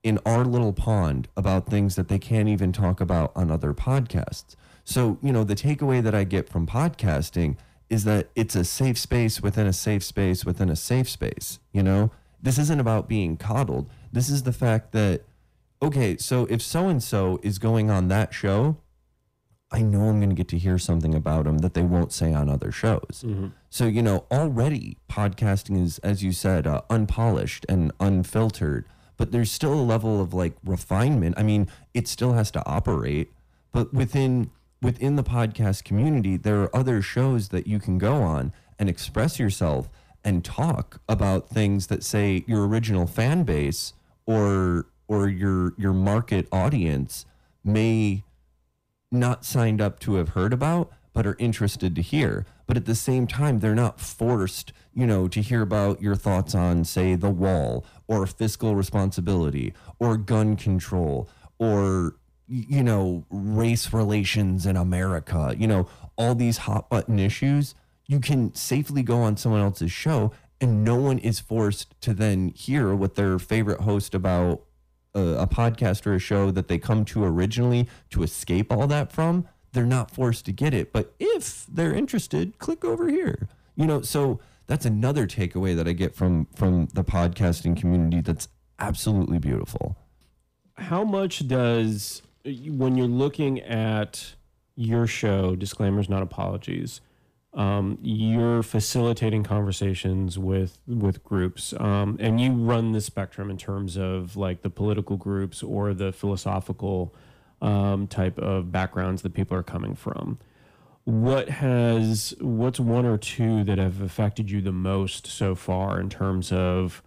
in 0.02 0.18
our 0.24 0.44
little 0.44 0.72
pond 0.72 1.28
about 1.36 1.66
things 1.66 1.96
that 1.96 2.08
they 2.08 2.18
can't 2.18 2.48
even 2.48 2.72
talk 2.72 3.00
about 3.00 3.32
on 3.34 3.50
other 3.50 3.74
podcasts. 3.74 4.54
So, 4.84 5.18
you 5.22 5.32
know, 5.32 5.44
the 5.44 5.54
takeaway 5.54 6.02
that 6.02 6.14
I 6.14 6.24
get 6.24 6.48
from 6.48 6.66
podcasting 6.66 7.56
is 7.90 8.04
that 8.04 8.28
it's 8.34 8.54
a 8.54 8.64
safe 8.64 8.98
space 8.98 9.40
within 9.40 9.66
a 9.66 9.72
safe 9.72 10.04
space 10.04 10.44
within 10.44 10.68
a 10.68 10.76
safe 10.76 11.08
space, 11.08 11.58
you 11.72 11.82
know? 11.82 12.10
This 12.40 12.58
isn't 12.58 12.80
about 12.80 13.08
being 13.08 13.36
coddled. 13.36 13.88
This 14.12 14.28
is 14.28 14.44
the 14.44 14.52
fact 14.52 14.92
that 14.92 15.22
okay, 15.80 16.16
so 16.16 16.46
if 16.50 16.60
so 16.60 16.88
and 16.88 17.02
so 17.02 17.38
is 17.42 17.58
going 17.58 17.90
on 17.90 18.08
that 18.08 18.34
show, 18.34 18.76
I 19.70 19.82
know 19.82 20.08
I'm 20.08 20.18
going 20.18 20.30
to 20.30 20.34
get 20.34 20.48
to 20.48 20.58
hear 20.58 20.78
something 20.78 21.14
about 21.14 21.44
them 21.44 21.58
that 21.58 21.74
they 21.74 21.82
won't 21.82 22.12
say 22.12 22.32
on 22.32 22.48
other 22.48 22.72
shows. 22.72 23.22
So, 23.70 23.86
you 23.86 24.02
know, 24.02 24.24
already 24.30 24.96
podcasting 25.10 25.82
is, 25.82 25.98
as 25.98 26.22
you 26.22 26.32
said, 26.32 26.66
uh, 26.66 26.82
unpolished 26.88 27.66
and 27.68 27.92
unfiltered, 28.00 28.86
but 29.16 29.30
there's 29.30 29.52
still 29.52 29.74
a 29.74 29.82
level 29.82 30.20
of 30.20 30.32
like 30.32 30.54
refinement. 30.64 31.34
I 31.38 31.42
mean, 31.42 31.68
it 31.92 32.08
still 32.08 32.32
has 32.32 32.50
to 32.52 32.66
operate, 32.66 33.30
but 33.72 33.92
within 33.92 34.50
within 34.80 35.16
the 35.16 35.24
podcast 35.24 35.84
community, 35.84 36.36
there 36.36 36.60
are 36.62 36.76
other 36.76 37.02
shows 37.02 37.48
that 37.48 37.66
you 37.66 37.78
can 37.78 37.98
go 37.98 38.22
on 38.22 38.52
and 38.78 38.88
express 38.88 39.38
yourself 39.38 39.90
and 40.24 40.44
talk 40.44 41.00
about 41.08 41.48
things 41.48 41.86
that 41.88 42.04
say 42.04 42.44
your 42.46 42.66
original 42.66 43.06
fan 43.06 43.44
base 43.44 43.94
or 44.26 44.86
or 45.06 45.28
your 45.28 45.72
your 45.78 45.92
market 45.92 46.46
audience 46.52 47.24
may 47.64 48.24
not 49.10 49.44
signed 49.44 49.80
up 49.80 49.98
to 50.00 50.14
have 50.14 50.30
heard 50.30 50.52
about 50.52 50.90
but 51.14 51.26
are 51.26 51.36
interested 51.38 51.96
to 51.96 52.02
hear. 52.02 52.46
But 52.66 52.76
at 52.76 52.84
the 52.84 52.94
same 52.94 53.26
time 53.26 53.60
they're 53.60 53.74
not 53.74 54.00
forced 54.00 54.72
you 54.92 55.06
know 55.06 55.28
to 55.28 55.40
hear 55.40 55.62
about 55.62 56.02
your 56.02 56.14
thoughts 56.16 56.54
on 56.54 56.84
say 56.84 57.14
the 57.14 57.30
wall 57.30 57.84
or 58.06 58.26
fiscal 58.26 58.74
responsibility 58.74 59.72
or 59.98 60.16
gun 60.16 60.56
control 60.56 61.28
or 61.58 62.16
you 62.48 62.82
know 62.82 63.24
race 63.30 63.92
relations 63.92 64.64
in 64.66 64.76
america 64.76 65.54
you 65.58 65.66
know 65.66 65.86
all 66.16 66.34
these 66.34 66.58
hot 66.58 66.88
button 66.88 67.18
issues 67.18 67.74
you 68.06 68.18
can 68.20 68.54
safely 68.54 69.02
go 69.02 69.18
on 69.18 69.36
someone 69.36 69.60
else's 69.60 69.92
show 69.92 70.32
and 70.60 70.84
no 70.84 70.96
one 70.96 71.18
is 71.18 71.38
forced 71.38 72.00
to 72.00 72.12
then 72.12 72.48
hear 72.48 72.94
what 72.94 73.14
their 73.14 73.38
favorite 73.38 73.80
host 73.80 74.14
about 74.14 74.62
a, 75.14 75.20
a 75.20 75.46
podcast 75.46 76.06
or 76.06 76.14
a 76.14 76.18
show 76.18 76.50
that 76.50 76.68
they 76.68 76.78
come 76.78 77.04
to 77.06 77.24
originally 77.24 77.88
to 78.10 78.22
escape 78.22 78.72
all 78.72 78.86
that 78.86 79.12
from, 79.12 79.46
they're 79.72 79.86
not 79.86 80.10
forced 80.10 80.44
to 80.46 80.52
get 80.52 80.74
it. 80.74 80.92
But 80.92 81.14
if 81.18 81.66
they're 81.66 81.94
interested, 81.94 82.58
click 82.58 82.84
over 82.84 83.08
here. 83.08 83.48
You 83.76 83.86
know, 83.86 84.02
so 84.02 84.40
that's 84.66 84.84
another 84.84 85.26
takeaway 85.26 85.76
that 85.76 85.86
I 85.86 85.92
get 85.92 86.14
from 86.14 86.46
from 86.56 86.88
the 86.94 87.04
podcasting 87.04 87.76
community 87.76 88.20
that's 88.20 88.48
absolutely 88.78 89.38
beautiful. 89.38 89.96
how 90.76 91.04
much 91.04 91.46
does 91.48 92.22
when 92.48 92.96
you're 92.96 93.06
looking 93.06 93.60
at 93.60 94.34
your 94.76 95.06
show 95.06 95.56
disclaimers 95.56 96.08
not 96.08 96.22
apologies 96.22 97.00
um, 97.54 97.98
you're 98.02 98.62
facilitating 98.62 99.42
conversations 99.42 100.38
with 100.38 100.78
with 100.86 101.24
groups 101.24 101.72
um, 101.78 102.16
and 102.20 102.40
you 102.40 102.52
run 102.52 102.92
the 102.92 103.00
spectrum 103.00 103.50
in 103.50 103.56
terms 103.56 103.96
of 103.96 104.36
like 104.36 104.62
the 104.62 104.70
political 104.70 105.16
groups 105.16 105.62
or 105.62 105.94
the 105.94 106.12
philosophical 106.12 107.14
um, 107.60 108.06
type 108.06 108.38
of 108.38 108.70
backgrounds 108.70 109.22
that 109.22 109.34
people 109.34 109.56
are 109.56 109.62
coming 109.62 109.94
from. 109.94 110.38
What 111.04 111.48
has 111.48 112.34
what's 112.40 112.78
one 112.78 113.06
or 113.06 113.16
two 113.16 113.64
that 113.64 113.78
have 113.78 114.02
affected 114.02 114.50
you 114.50 114.60
the 114.60 114.72
most 114.72 115.26
so 115.26 115.54
far 115.54 115.98
in 115.98 116.10
terms 116.10 116.52
of 116.52 117.02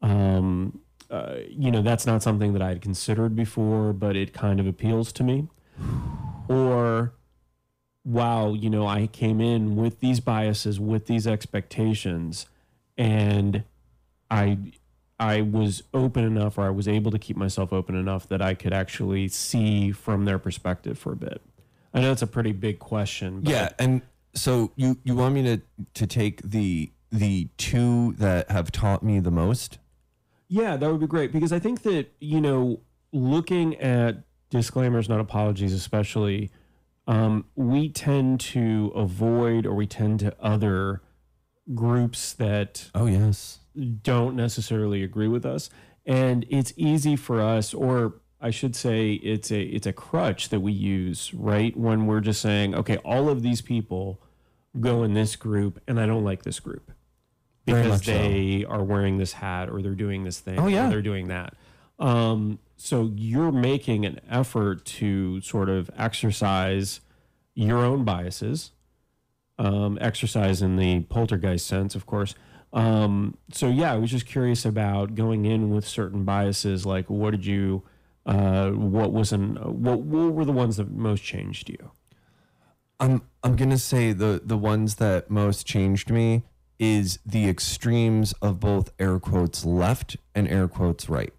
um, 0.00 0.80
uh, 1.12 1.36
you 1.46 1.70
know, 1.70 1.82
that's 1.82 2.06
not 2.06 2.22
something 2.22 2.54
that 2.54 2.62
I 2.62 2.70
had 2.70 2.80
considered 2.80 3.36
before, 3.36 3.92
but 3.92 4.16
it 4.16 4.32
kind 4.32 4.58
of 4.58 4.66
appeals 4.66 5.12
to 5.12 5.22
me. 5.22 5.46
Or, 6.48 7.12
wow, 8.02 8.54
you 8.54 8.70
know, 8.70 8.86
I 8.86 9.08
came 9.08 9.38
in 9.40 9.76
with 9.76 10.00
these 10.00 10.20
biases, 10.20 10.80
with 10.80 11.06
these 11.06 11.26
expectations, 11.26 12.46
and 12.96 13.64
I 14.30 14.58
I 15.20 15.42
was 15.42 15.82
open 15.92 16.24
enough, 16.24 16.56
or 16.56 16.62
I 16.62 16.70
was 16.70 16.88
able 16.88 17.10
to 17.10 17.18
keep 17.18 17.36
myself 17.36 17.72
open 17.72 17.94
enough 17.94 18.26
that 18.28 18.40
I 18.40 18.54
could 18.54 18.72
actually 18.72 19.28
see 19.28 19.92
from 19.92 20.24
their 20.24 20.38
perspective 20.38 20.98
for 20.98 21.12
a 21.12 21.16
bit. 21.16 21.42
I 21.94 22.00
know 22.00 22.10
it's 22.10 22.22
a 22.22 22.26
pretty 22.26 22.52
big 22.52 22.78
question. 22.78 23.42
Yeah, 23.44 23.68
and 23.78 24.00
so 24.34 24.72
you 24.76 24.98
you 25.04 25.14
want 25.14 25.34
me 25.34 25.42
to 25.42 25.60
to 25.92 26.06
take 26.06 26.40
the 26.40 26.90
the 27.10 27.48
two 27.58 28.14
that 28.14 28.50
have 28.50 28.72
taught 28.72 29.02
me 29.02 29.20
the 29.20 29.30
most? 29.30 29.78
Yeah, 30.52 30.76
that 30.76 30.90
would 30.90 31.00
be 31.00 31.06
great 31.06 31.32
because 31.32 31.50
I 31.50 31.58
think 31.58 31.80
that, 31.84 32.12
you 32.20 32.38
know, 32.38 32.80
looking 33.10 33.74
at 33.76 34.18
disclaimers, 34.50 35.08
not 35.08 35.18
apologies, 35.18 35.72
especially, 35.72 36.50
um, 37.06 37.46
we 37.54 37.88
tend 37.88 38.38
to 38.40 38.92
avoid 38.94 39.64
or 39.64 39.72
we 39.74 39.86
tend 39.86 40.20
to 40.20 40.36
other 40.38 41.00
groups 41.74 42.34
that 42.34 42.90
Oh 42.94 43.06
yes. 43.06 43.60
don't 44.02 44.36
necessarily 44.36 45.02
agree 45.02 45.26
with 45.26 45.46
us. 45.46 45.70
And 46.04 46.44
it's 46.50 46.74
easy 46.76 47.16
for 47.16 47.40
us, 47.40 47.72
or 47.72 48.20
I 48.38 48.50
should 48.50 48.76
say 48.76 49.12
it's 49.14 49.50
a 49.50 49.62
it's 49.62 49.86
a 49.86 49.92
crutch 49.94 50.50
that 50.50 50.60
we 50.60 50.72
use, 50.72 51.32
right? 51.32 51.74
When 51.74 52.04
we're 52.04 52.20
just 52.20 52.42
saying, 52.42 52.74
okay, 52.74 52.98
all 52.98 53.30
of 53.30 53.40
these 53.40 53.62
people 53.62 54.20
go 54.78 55.02
in 55.02 55.14
this 55.14 55.34
group 55.34 55.80
and 55.88 55.98
I 55.98 56.04
don't 56.04 56.24
like 56.24 56.42
this 56.42 56.60
group 56.60 56.92
because 57.64 57.86
much 57.88 58.04
so. 58.06 58.12
they 58.12 58.64
are 58.68 58.82
wearing 58.82 59.18
this 59.18 59.32
hat 59.34 59.68
or 59.70 59.82
they're 59.82 59.94
doing 59.94 60.24
this 60.24 60.40
thing 60.40 60.58
Oh, 60.58 60.66
yeah. 60.68 60.86
or 60.86 60.90
they're 60.90 61.02
doing 61.02 61.28
that. 61.28 61.54
Um, 61.98 62.58
so 62.76 63.12
you're 63.14 63.52
making 63.52 64.04
an 64.04 64.18
effort 64.28 64.84
to 64.86 65.40
sort 65.40 65.68
of 65.68 65.88
exercise 65.96 67.00
your 67.54 67.78
own 67.78 68.04
biases, 68.04 68.72
um, 69.58 69.98
exercise 70.00 70.62
in 70.62 70.76
the 70.76 71.00
poltergeist 71.02 71.66
sense, 71.66 71.94
of 71.94 72.06
course. 72.06 72.34
Um, 72.72 73.36
so 73.52 73.68
yeah, 73.68 73.92
I 73.92 73.96
was 73.98 74.10
just 74.10 74.26
curious 74.26 74.64
about 74.64 75.14
going 75.14 75.44
in 75.44 75.70
with 75.70 75.86
certain 75.86 76.24
biases. 76.24 76.84
Like, 76.86 77.08
what 77.10 77.30
did 77.32 77.44
you, 77.46 77.82
uh, 78.26 78.70
what 78.70 79.12
was 79.12 79.30
an, 79.32 79.56
what, 79.56 80.00
what 80.00 80.32
were 80.32 80.44
the 80.44 80.52
ones 80.52 80.78
that 80.78 80.90
most 80.90 81.22
changed 81.22 81.68
you? 81.68 81.92
I'm 83.00 83.22
I'm 83.42 83.56
gonna 83.56 83.78
say 83.78 84.12
the 84.12 84.40
the 84.44 84.56
ones 84.56 84.94
that 84.96 85.28
most 85.28 85.66
changed 85.66 86.08
me 86.08 86.44
is 86.82 87.20
the 87.24 87.48
extremes 87.48 88.32
of 88.42 88.58
both 88.58 88.92
air 88.98 89.20
quotes 89.20 89.64
left 89.64 90.16
and 90.34 90.48
air 90.48 90.66
quotes 90.66 91.08
right. 91.08 91.32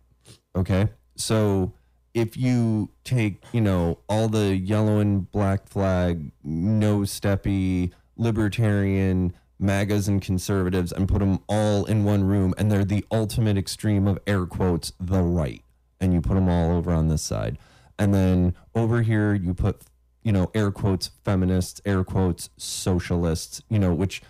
Okay, 0.56 0.88
so 1.18 1.74
if 2.14 2.38
you 2.38 2.92
take 3.04 3.44
you 3.52 3.60
know 3.60 4.00
all 4.08 4.30
the 4.30 4.56
yellow 4.56 5.00
and 5.00 5.30
black 5.32 5.68
flag, 5.68 6.32
no 6.46 7.00
steppy, 7.00 7.92
libertarian, 8.16 9.34
MAGAs 9.60 10.08
and 10.08 10.22
conservatives, 10.22 10.94
and 10.94 11.10
put 11.10 11.20
them 11.20 11.40
all 11.50 11.84
in 11.84 12.06
one 12.06 12.24
room, 12.24 12.54
and 12.58 12.72
they're 12.72 12.86
the 12.86 13.04
ultimate 13.12 13.58
extreme 13.58 14.08
of 14.08 14.20
air 14.26 14.46
quotes 14.46 14.94
the 14.98 15.22
right, 15.22 15.62
and 16.00 16.14
you 16.14 16.22
put 16.22 16.36
them 16.36 16.48
all 16.48 16.72
over 16.72 16.94
on 16.94 17.10
this 17.10 17.22
side, 17.22 17.58
and 18.00 18.14
then 18.14 18.56
over 18.76 19.02
here 19.02 19.34
you 19.34 19.54
put 19.54 19.82
you 20.24 20.32
know, 20.32 20.50
air 20.54 20.72
quotes 20.72 21.10
feminists, 21.26 21.82
air 21.86 22.04
quotes 22.04 22.50
socialists, 22.58 23.62
you 23.70 23.78
know, 23.78 23.94
which 23.94 24.22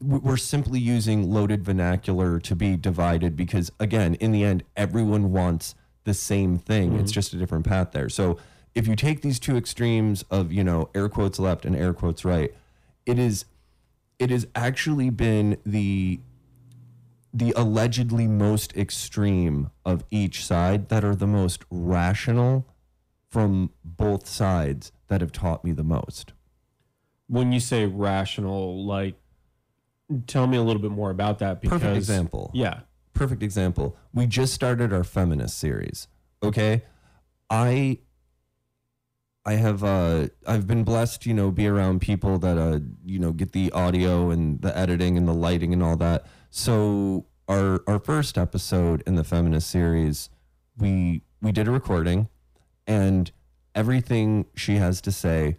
we're 0.00 0.36
simply 0.36 0.80
using 0.80 1.30
loaded 1.30 1.64
vernacular 1.64 2.40
to 2.40 2.56
be 2.56 2.76
divided 2.76 3.36
because, 3.36 3.70
again, 3.78 4.14
in 4.14 4.32
the 4.32 4.44
end, 4.44 4.64
everyone 4.76 5.32
wants 5.32 5.74
the 6.04 6.14
same 6.14 6.58
thing. 6.58 6.94
It's 6.94 7.02
mm-hmm. 7.02 7.14
just 7.14 7.32
a 7.32 7.36
different 7.36 7.66
path 7.66 7.92
there. 7.92 8.08
So 8.08 8.38
if 8.74 8.88
you 8.88 8.96
take 8.96 9.22
these 9.22 9.38
two 9.38 9.56
extremes 9.56 10.24
of, 10.30 10.52
you 10.52 10.64
know, 10.64 10.90
air 10.94 11.08
quotes 11.08 11.38
left 11.38 11.64
and 11.64 11.76
air 11.76 11.92
quotes 11.92 12.24
right, 12.24 12.52
it 13.06 13.18
is, 13.18 13.44
it 14.18 14.30
has 14.30 14.46
actually 14.54 15.10
been 15.10 15.58
the 15.64 16.20
the 17.34 17.54
allegedly 17.56 18.26
most 18.26 18.76
extreme 18.76 19.70
of 19.86 20.04
each 20.10 20.44
side 20.44 20.90
that 20.90 21.02
are 21.02 21.14
the 21.14 21.26
most 21.26 21.64
rational 21.70 22.66
from 23.30 23.70
both 23.82 24.26
sides 24.26 24.92
that 25.08 25.22
have 25.22 25.32
taught 25.32 25.64
me 25.64 25.72
the 25.72 25.82
most. 25.82 26.34
When 27.28 27.50
you 27.50 27.60
say 27.60 27.86
rational, 27.86 28.84
like, 28.84 29.14
tell 30.26 30.46
me 30.46 30.56
a 30.56 30.62
little 30.62 30.82
bit 30.82 30.90
more 30.90 31.10
about 31.10 31.38
that. 31.40 31.60
Because, 31.60 31.80
Perfect 31.80 31.96
example. 31.96 32.50
Yeah. 32.54 32.80
Perfect 33.14 33.42
example. 33.42 33.96
We 34.14 34.26
just 34.26 34.54
started 34.54 34.92
our 34.92 35.04
feminist 35.04 35.58
series. 35.58 36.08
Okay? 36.42 36.82
I 37.50 37.98
I 39.44 39.54
have 39.54 39.82
uh 39.82 40.28
I've 40.46 40.66
been 40.66 40.84
blessed, 40.84 41.26
you 41.26 41.34
know, 41.34 41.50
be 41.50 41.66
around 41.66 42.00
people 42.00 42.38
that 42.38 42.56
uh 42.56 42.80
you 43.04 43.18
know 43.18 43.32
get 43.32 43.52
the 43.52 43.70
audio 43.72 44.30
and 44.30 44.60
the 44.62 44.76
editing 44.76 45.18
and 45.18 45.26
the 45.26 45.34
lighting 45.34 45.72
and 45.72 45.82
all 45.82 45.96
that. 45.96 46.26
So 46.50 47.26
our 47.48 47.82
our 47.86 47.98
first 47.98 48.38
episode 48.38 49.02
in 49.06 49.16
the 49.16 49.24
feminist 49.24 49.68
series, 49.70 50.30
we 50.78 51.22
we 51.40 51.52
did 51.52 51.68
a 51.68 51.70
recording 51.70 52.28
and 52.86 53.30
everything 53.74 54.46
she 54.54 54.76
has 54.76 55.00
to 55.02 55.12
say 55.12 55.56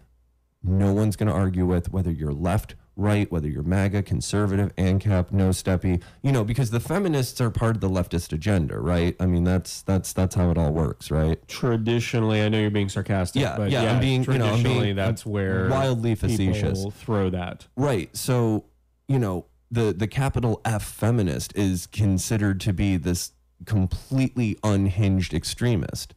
no 0.62 0.92
one's 0.92 1.14
going 1.16 1.28
to 1.28 1.34
argue 1.34 1.66
with 1.66 1.92
whether 1.92 2.10
you're 2.10 2.32
left 2.32 2.74
right 2.96 3.30
whether 3.32 3.48
you're 3.48 3.62
maga 3.64 4.02
conservative 4.02 4.74
ancap 4.76 5.32
no 5.32 5.48
steppy 5.50 6.00
you 6.22 6.30
know 6.30 6.44
because 6.44 6.70
the 6.70 6.78
feminists 6.78 7.40
are 7.40 7.50
part 7.50 7.74
of 7.74 7.80
the 7.80 7.88
leftist 7.88 8.32
agenda 8.32 8.78
right 8.78 9.16
i 9.18 9.26
mean 9.26 9.42
that's 9.42 9.82
that's 9.82 10.12
that's 10.12 10.34
how 10.36 10.50
it 10.50 10.56
all 10.58 10.72
works 10.72 11.10
right 11.10 11.40
Traditionally, 11.48 12.42
I 12.42 12.48
know 12.48 12.60
you're 12.60 12.70
being 12.70 12.88
sarcastic. 12.88 13.42
Yeah, 13.42 13.56
but 13.56 13.70
yeah, 13.70 13.82
yeah, 13.82 13.92
I'm 13.94 14.00
being- 14.00 14.22
you 14.24 14.38
know, 14.38 14.44
I'm 14.46 14.50
traditionally, 14.52 14.84
being- 14.86 14.96
that's 14.96 15.26
where 15.26 15.68
wildly 15.68 16.14
facetious. 16.14 16.84
throw 16.94 17.30
that. 17.30 17.66
Right. 17.76 18.14
So, 18.16 18.64
you 19.08 19.18
know, 19.18 19.46
the 19.70 19.92
the 19.92 20.06
capital 20.06 20.60
F 20.64 20.84
feminist 20.84 21.52
is 21.56 21.86
considered 21.86 22.60
to 22.60 22.72
be 22.72 22.96
this 22.96 23.32
completely 23.64 24.56
unhinged 24.62 25.34
extremist. 25.34 26.14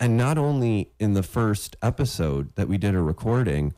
And 0.00 0.16
not 0.16 0.38
only 0.38 0.90
in 0.98 1.12
the 1.14 1.22
first 1.22 1.76
episode 1.82 2.54
that 2.56 2.68
we 2.68 2.78
did 2.78 2.94
a 2.94 3.00
recording, 3.02 3.74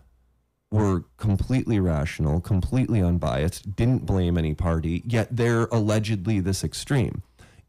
were 0.71 1.05
completely 1.17 1.81
rational, 1.81 2.41
completely 2.41 3.03
unbiased, 3.03 3.75
didn't 3.75 4.07
blame 4.07 4.39
any 4.39 4.55
party, 4.55 5.03
yet 5.05 5.29
they're 5.35 5.67
allegedly 5.67 6.41
this 6.41 6.63
extreme. 6.63 7.23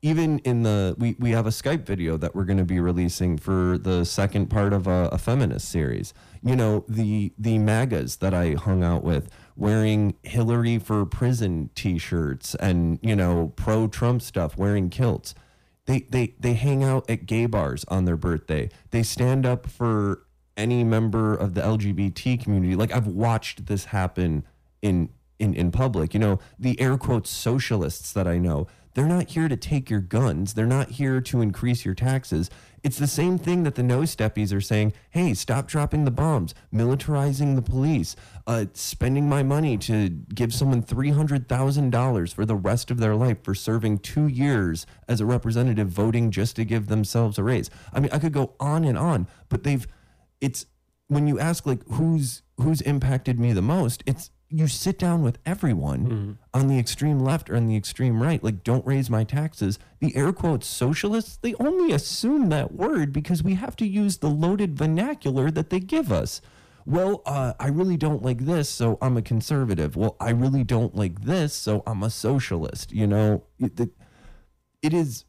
Even 0.04 0.40
in 0.40 0.64
the, 0.64 0.96
we, 0.98 1.16
we 1.20 1.32
have 1.32 1.46
a 1.46 1.52
Skype 1.52 1.86
video 1.86 2.18
that 2.18 2.34
we're 2.36 2.46
going 2.46 2.58
to 2.58 2.66
be 2.66 2.80
releasing 2.80 3.38
for 3.38 3.78
the 3.78 4.04
second 4.04 4.48
part 4.48 4.74
of 4.74 4.88
a, 4.88 5.10
a 5.12 5.18
feminist 5.20 5.70
series. 5.70 6.14
You 6.44 6.56
know, 6.56 6.86
the, 6.88 7.34
the 7.38 7.60
MAGAs 7.60 8.18
that 8.18 8.34
I 8.34 8.54
hung 8.54 8.84
out 8.84 9.04
with 9.04 9.30
wearing 9.56 10.16
Hillary 10.24 10.80
for 10.80 11.06
prison 11.06 11.70
t 11.76 12.00
shirts 12.00 12.56
and, 12.56 12.98
you 13.04 13.16
know, 13.16 13.54
pro 13.56 13.88
Trump 13.88 14.24
stuff, 14.24 14.58
wearing 14.58 14.90
kilts. 14.90 15.36
They, 15.86 16.02
they, 16.10 16.36
they 16.40 16.54
hang 16.54 16.84
out 16.84 17.08
at 17.08 17.28
gay 17.28 17.46
bars 17.46 17.86
on 17.88 18.06
their 18.06 18.18
birthday. 18.18 18.70
They 18.90 19.04
stand 19.04 19.46
up 19.46 19.68
for 19.68 20.24
any 20.62 20.84
member 20.84 21.34
of 21.34 21.56
the 21.56 21.62
LGBT 21.62 22.42
community. 22.42 22.76
Like 22.76 22.94
I've 22.94 23.08
watched 23.08 23.66
this 23.66 23.86
happen 23.86 24.46
in 24.82 25.10
in 25.40 25.54
in 25.56 25.72
public. 25.72 26.14
You 26.14 26.20
know, 26.20 26.40
the 26.60 26.80
air 26.80 26.98
quotes 26.98 27.30
socialists 27.32 28.14
that 28.14 28.28
I 28.28 28.38
know, 28.38 28.68
they're 28.94 29.08
not 29.08 29.30
here 29.30 29.48
to 29.48 29.56
take 29.56 29.90
your 29.90 30.02
guns. 30.02 30.54
They're 30.54 30.66
not 30.66 30.92
here 30.92 31.22
to 31.22 31.42
increase 31.42 31.86
your 31.86 31.96
taxes. 31.96 32.50
It's 32.84 32.98
the 32.98 33.08
same 33.08 33.38
thing 33.38 33.64
that 33.64 33.76
the 33.76 33.84
no 33.84 34.00
steppies 34.02 34.54
are 34.54 34.62
saying, 34.62 34.94
hey, 35.12 35.34
stop 35.34 35.68
dropping 35.68 36.04
the 36.04 36.12
bombs, 36.12 36.54
militarizing 36.74 37.56
the 37.56 37.62
police, 37.62 38.16
uh, 38.48 38.66
spending 38.74 39.30
my 39.30 39.44
money 39.44 39.78
to 39.78 40.10
give 40.10 40.54
someone 40.54 40.84
$300,000 40.84 42.34
for 42.34 42.46
the 42.46 42.56
rest 42.56 42.92
of 42.92 42.98
their 42.98 43.16
life 43.16 43.44
for 43.44 43.56
serving 43.56 44.00
two 44.00 44.28
years 44.28 44.86
as 45.08 45.22
a 45.22 45.26
representative 45.26 45.88
voting 45.88 46.32
just 46.32 46.56
to 46.56 46.66
give 46.66 46.88
themselves 46.88 47.38
a 47.38 47.44
raise. 47.44 47.70
I 47.94 48.00
mean, 48.00 48.10
I 48.12 48.20
could 48.20 48.34
go 48.34 48.56
on 48.60 48.84
and 48.84 48.98
on, 48.98 49.28
but 49.48 49.64
they've, 49.64 49.88
it's 50.42 50.66
when 51.08 51.28
you 51.28 51.40
ask 51.40 51.66
like 51.66 51.88
who's 51.92 52.42
who's 52.58 52.82
impacted 52.82 53.40
me 53.40 53.54
the 53.54 53.62
most 53.62 54.04
it's 54.06 54.32
you 54.52 54.68
sit 54.68 55.00
down 55.00 55.24
with 55.24 55.38
everyone 55.46 56.06
mm-hmm. 56.06 56.32
on 56.54 56.68
the 56.68 56.78
extreme 56.78 57.20
left 57.20 57.50
or 57.50 57.56
on 57.56 57.68
the 57.68 57.78
extreme 57.78 58.22
right. 58.22 58.44
Like 58.44 58.64
don't 58.64 58.86
raise 58.86 59.10
my 59.10 59.24
taxes. 59.24 59.80
The 60.00 60.16
air 60.16 60.34
quotes 60.34 60.68
socialists 60.68 61.38
they 61.38 61.54
only 61.56 61.94
assume 61.94 62.50
that 62.50 62.74
word 62.74 63.14
because 63.14 63.42
we 63.44 63.56
have 63.56 63.76
to 63.78 63.88
use 63.88 64.18
the 64.18 64.30
loaded 64.30 64.78
vernacular 64.78 65.50
that 65.52 65.70
they 65.70 65.80
give 65.80 66.12
us. 66.12 66.42
Well 66.86 67.22
uh, 67.26 67.54
i 67.60 67.68
really 67.68 67.96
don't 67.98 68.24
like 68.24 68.46
this 68.46 68.68
so 68.70 68.98
i'm 69.02 69.16
a 69.16 69.22
conservative. 69.22 69.96
Well 69.96 70.18
i 70.20 70.32
really 70.32 70.64
don't 70.64 70.96
like 70.96 71.24
this 71.24 71.54
so 71.54 71.82
i'm 71.88 72.04
a 72.04 72.10
socialist 72.10 72.92
you 72.92 73.08
know? 73.08 73.44
It, 73.60 73.90
it 74.82 74.94
is 74.94 75.26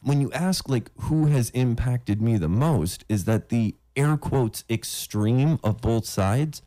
when 0.00 0.20
you 0.20 0.30
ask 0.32 0.68
like 0.68 0.90
who 1.02 1.26
has 1.26 1.48
impacted 1.50 2.20
me 2.20 2.36
the 2.36 2.48
most 2.48 3.04
is 3.08 3.24
that 3.24 3.48
the 3.48 3.76
air 3.96 4.16
quotes 4.16 4.64
extreme 4.68 5.58
of 5.62 5.80
both 5.80 6.06
sides 6.06 6.62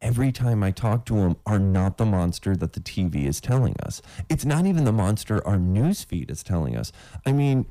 every 0.00 0.32
time 0.32 0.62
I 0.62 0.70
talk 0.70 1.04
to 1.06 1.14
them 1.14 1.36
are 1.44 1.58
not 1.58 1.98
the 1.98 2.06
monster 2.06 2.56
that 2.56 2.72
the 2.72 2.80
TV 2.80 3.26
is 3.26 3.40
telling 3.40 3.76
us. 3.84 4.00
It's 4.28 4.44
not 4.44 4.66
even 4.66 4.84
the 4.84 4.92
monster 4.92 5.46
our 5.46 5.58
news 5.58 6.04
feed 6.04 6.30
is 6.30 6.42
telling 6.42 6.76
us. 6.76 6.92
I 7.26 7.32
mean, 7.32 7.66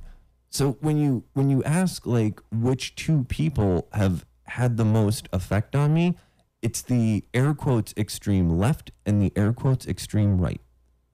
so 0.50 0.78
when 0.82 0.98
you 0.98 1.24
when 1.34 1.50
you 1.50 1.64
ask 1.64 2.06
like 2.06 2.42
which 2.52 2.96
two 2.96 3.26
people 3.26 3.88
have 3.94 4.26
had 4.44 4.78
the 4.78 4.86
most 4.86 5.30
effect 5.32 5.76
on 5.76 5.94
me, 5.94 6.16
it's 6.62 6.82
the 6.82 7.24
air 7.34 7.54
quotes 7.54 7.94
extreme 7.98 8.50
left 8.50 8.92
and 9.06 9.22
the 9.22 9.32
air 9.36 9.54
quotes 9.54 9.88
extreme 9.88 10.40
right. 10.40 10.62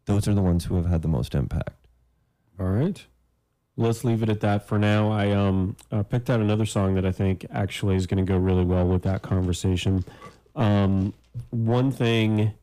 Those 0.05 0.27
are 0.27 0.33
the 0.33 0.41
ones 0.41 0.65
who 0.65 0.75
have 0.75 0.85
had 0.85 1.01
the 1.01 1.07
most 1.07 1.35
impact. 1.35 1.87
All 2.59 2.67
right 2.67 3.05
let's 3.77 4.03
leave 4.03 4.23
it 4.23 4.29
at 4.29 4.39
that 4.41 4.67
for 4.67 4.77
now. 4.77 5.11
I 5.11 5.31
um 5.31 5.75
uh, 5.91 6.03
picked 6.03 6.29
out 6.29 6.39
another 6.39 6.65
song 6.65 6.95
that 6.95 7.05
I 7.05 7.11
think 7.11 7.45
actually 7.51 7.95
is 7.95 8.07
going 8.07 8.25
to 8.25 8.29
go 8.31 8.37
really 8.37 8.63
well 8.65 8.87
with 8.87 9.03
that 9.03 9.21
conversation. 9.21 10.05
Um, 10.55 11.13
one 11.49 11.91
thing, 11.91 12.53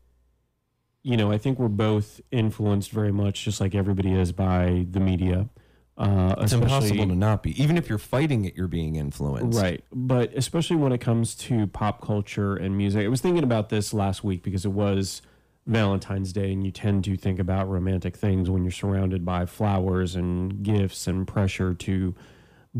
you 1.03 1.17
know, 1.17 1.31
I 1.31 1.37
think 1.37 1.59
we're 1.59 1.67
both 1.67 2.21
influenced 2.31 2.91
very 2.91 3.11
much, 3.11 3.43
just 3.43 3.61
like 3.61 3.75
everybody 3.75 4.13
is, 4.13 4.31
by 4.31 4.87
the 4.89 4.99
media. 4.99 5.49
Uh, 5.95 6.33
it's 6.39 6.53
impossible 6.53 7.07
to 7.07 7.15
not 7.15 7.43
be. 7.43 7.61
Even 7.61 7.77
if 7.77 7.87
you're 7.87 7.99
fighting 7.99 8.45
it, 8.45 8.55
you're 8.55 8.67
being 8.67 8.95
influenced. 8.95 9.59
Right. 9.59 9.83
But 9.91 10.33
especially 10.33 10.77
when 10.77 10.91
it 10.91 11.01
comes 11.01 11.35
to 11.35 11.67
pop 11.67 12.01
culture 12.01 12.55
and 12.55 12.75
music. 12.75 13.05
I 13.05 13.09
was 13.09 13.21
thinking 13.21 13.43
about 13.43 13.69
this 13.69 13.93
last 13.93 14.23
week 14.23 14.41
because 14.41 14.65
it 14.65 14.71
was 14.71 15.21
Valentine's 15.65 16.33
Day, 16.33 16.51
and 16.51 16.65
you 16.65 16.71
tend 16.71 17.03
to 17.05 17.15
think 17.15 17.39
about 17.39 17.69
romantic 17.69 18.17
things 18.17 18.49
when 18.49 18.63
you're 18.63 18.71
surrounded 18.71 19.23
by 19.23 19.45
flowers 19.45 20.15
and 20.15 20.63
gifts 20.63 21.07
and 21.07 21.27
pressure 21.27 21.73
to 21.73 22.15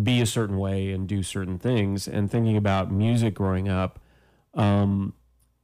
be 0.02 0.22
a 0.22 0.26
certain 0.26 0.58
way 0.58 0.92
and 0.92 1.08
do 1.08 1.24
certain 1.24 1.60
things. 1.60 2.08
And 2.08 2.30
thinking 2.30 2.58
about 2.58 2.92
music 2.92 3.36
growing 3.36 3.70
up, 3.70 4.00
um, 4.54 5.14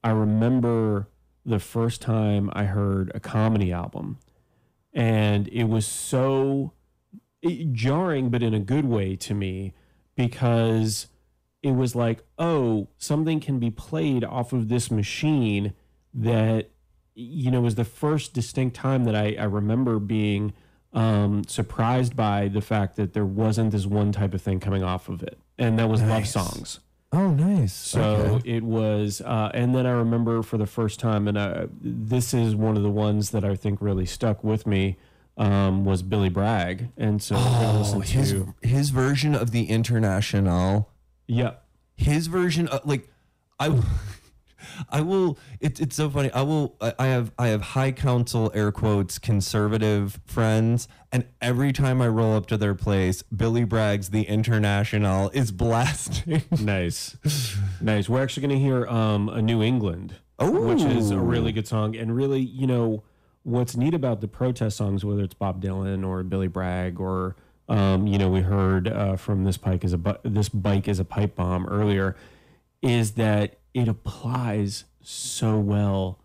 I 0.02 0.10
remember 0.10 1.08
the 1.44 1.58
first 1.58 2.00
time 2.00 2.50
I 2.52 2.64
heard 2.64 3.10
a 3.14 3.20
comedy 3.20 3.72
album, 3.72 4.18
and 4.92 5.48
it 5.48 5.64
was 5.64 5.86
so 5.86 6.72
jarring, 7.72 8.30
but 8.30 8.42
in 8.42 8.54
a 8.54 8.60
good 8.60 8.84
way 8.84 9.16
to 9.16 9.34
me, 9.34 9.74
because 10.14 11.08
it 11.62 11.72
was 11.72 11.94
like, 11.94 12.22
oh, 12.38 12.88
something 12.98 13.40
can 13.40 13.58
be 13.58 13.70
played 13.70 14.24
off 14.24 14.52
of 14.52 14.68
this 14.68 14.90
machine 14.90 15.74
that 16.14 16.70
you 17.20 17.50
know, 17.50 17.58
it 17.58 17.62
was 17.62 17.74
the 17.74 17.84
first 17.84 18.32
distinct 18.32 18.76
time 18.76 19.04
that 19.04 19.14
I, 19.14 19.36
I 19.38 19.44
remember 19.44 19.98
being 19.98 20.52
um, 20.92 21.44
surprised 21.44 22.16
by 22.16 22.48
the 22.48 22.60
fact 22.60 22.96
that 22.96 23.12
there 23.12 23.26
wasn't 23.26 23.72
this 23.72 23.86
one 23.86 24.12
type 24.12 24.34
of 24.34 24.42
thing 24.42 24.60
coming 24.60 24.82
off 24.82 25.08
of 25.08 25.22
it, 25.22 25.38
and 25.58 25.78
that 25.78 25.88
was 25.88 26.00
nice. 26.00 26.34
love 26.34 26.46
songs. 26.46 26.80
Oh, 27.12 27.30
nice. 27.30 27.72
So 27.72 28.02
okay. 28.02 28.50
it 28.56 28.62
was, 28.62 29.20
uh, 29.20 29.50
and 29.52 29.74
then 29.74 29.84
I 29.84 29.90
remember 29.90 30.42
for 30.42 30.58
the 30.58 30.66
first 30.66 31.00
time, 31.00 31.26
and 31.26 31.36
uh, 31.36 31.66
this 31.80 32.32
is 32.32 32.54
one 32.54 32.76
of 32.76 32.82
the 32.82 32.90
ones 32.90 33.30
that 33.30 33.44
I 33.44 33.56
think 33.56 33.80
really 33.80 34.06
stuck 34.06 34.42
with 34.42 34.66
me. 34.66 34.96
Um, 35.36 35.86
was 35.86 36.02
Billy 36.02 36.28
Bragg, 36.28 36.90
and 36.98 37.22
so 37.22 37.34
oh, 37.38 38.00
his 38.00 38.32
to, 38.32 38.54
his 38.60 38.90
version 38.90 39.34
of 39.34 39.52
the 39.52 39.70
International. 39.70 40.90
Yeah, 41.26 41.52
his 41.96 42.26
version, 42.26 42.68
of, 42.68 42.84
like 42.84 43.08
I. 43.58 43.80
I 44.88 45.00
will. 45.00 45.38
It's 45.60 45.80
it's 45.80 45.96
so 45.96 46.10
funny. 46.10 46.30
I 46.32 46.42
will. 46.42 46.76
I 46.80 47.06
have 47.06 47.32
I 47.38 47.48
have 47.48 47.62
high 47.62 47.92
council 47.92 48.50
air 48.54 48.72
quotes 48.72 49.18
conservative 49.18 50.20
friends, 50.24 50.88
and 51.12 51.26
every 51.40 51.72
time 51.72 52.00
I 52.02 52.08
roll 52.08 52.34
up 52.36 52.46
to 52.46 52.56
their 52.56 52.74
place, 52.74 53.22
Billy 53.22 53.64
Bragg's 53.64 54.10
The 54.10 54.22
International 54.22 55.30
is 55.30 55.52
blasting. 55.52 56.42
nice, 56.60 57.16
nice. 57.80 58.08
We're 58.08 58.22
actually 58.22 58.46
going 58.46 58.58
to 58.58 58.64
hear 58.64 58.86
um, 58.86 59.28
a 59.28 59.42
New 59.42 59.62
England, 59.62 60.16
Ooh. 60.42 60.68
which 60.68 60.82
is 60.82 61.10
a 61.10 61.18
really 61.18 61.52
good 61.52 61.66
song, 61.68 61.96
and 61.96 62.14
really, 62.14 62.40
you 62.40 62.66
know, 62.66 63.02
what's 63.42 63.76
neat 63.76 63.94
about 63.94 64.20
the 64.20 64.28
protest 64.28 64.76
songs, 64.76 65.04
whether 65.04 65.22
it's 65.22 65.34
Bob 65.34 65.62
Dylan 65.62 66.06
or 66.06 66.22
Billy 66.22 66.48
Bragg 66.48 67.00
or 67.00 67.36
um, 67.70 68.08
you 68.08 68.18
know, 68.18 68.28
we 68.28 68.40
heard 68.40 68.88
uh, 68.88 69.14
from 69.14 69.44
this 69.44 69.56
bike 69.56 69.84
is 69.84 69.92
a 69.92 69.98
bu- 69.98 70.18
this 70.24 70.48
bike 70.48 70.88
is 70.88 70.98
a 70.98 71.04
pipe 71.04 71.36
bomb 71.36 71.66
earlier, 71.66 72.16
is 72.82 73.12
that 73.12 73.59
it 73.74 73.88
applies 73.88 74.84
so 75.02 75.58
well 75.58 76.20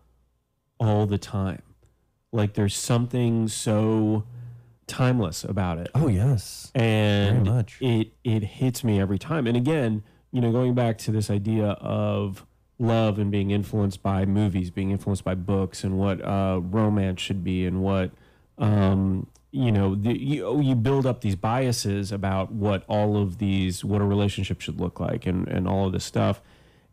all 0.78 1.06
the 1.06 1.18
time. 1.18 1.62
Like 2.32 2.54
there's 2.54 2.76
something 2.76 3.48
so 3.48 4.24
timeless 4.86 5.44
about 5.44 5.78
it. 5.78 5.88
Oh 5.94 6.08
yes. 6.08 6.70
And 6.74 7.64
it 7.80 8.12
it 8.24 8.42
hits 8.42 8.84
me 8.84 9.00
every 9.00 9.18
time. 9.18 9.46
And 9.46 9.56
again, 9.56 10.02
you 10.32 10.40
know, 10.40 10.52
going 10.52 10.74
back 10.74 10.98
to 10.98 11.10
this 11.10 11.30
idea 11.30 11.70
of 11.80 12.44
love 12.78 13.18
and 13.18 13.30
being 13.30 13.50
influenced 13.50 14.02
by 14.02 14.26
movies, 14.26 14.70
being 14.70 14.90
influenced 14.90 15.24
by 15.24 15.34
books 15.34 15.82
and 15.82 15.98
what 15.98 16.22
uh, 16.22 16.60
romance 16.62 17.20
should 17.20 17.42
be 17.42 17.64
and 17.64 17.82
what 17.82 18.10
um, 18.58 19.26
you 19.50 19.72
know, 19.72 19.94
the, 19.94 20.18
you, 20.18 20.60
you 20.60 20.74
build 20.74 21.06
up 21.06 21.22
these 21.22 21.36
biases 21.36 22.12
about 22.12 22.52
what 22.52 22.84
all 22.88 23.16
of 23.16 23.38
these, 23.38 23.82
what 23.84 24.02
a 24.02 24.04
relationship 24.04 24.60
should 24.60 24.78
look 24.78 25.00
like 25.00 25.24
and, 25.26 25.48
and 25.48 25.66
all 25.66 25.86
of 25.86 25.92
this 25.92 26.04
stuff 26.04 26.42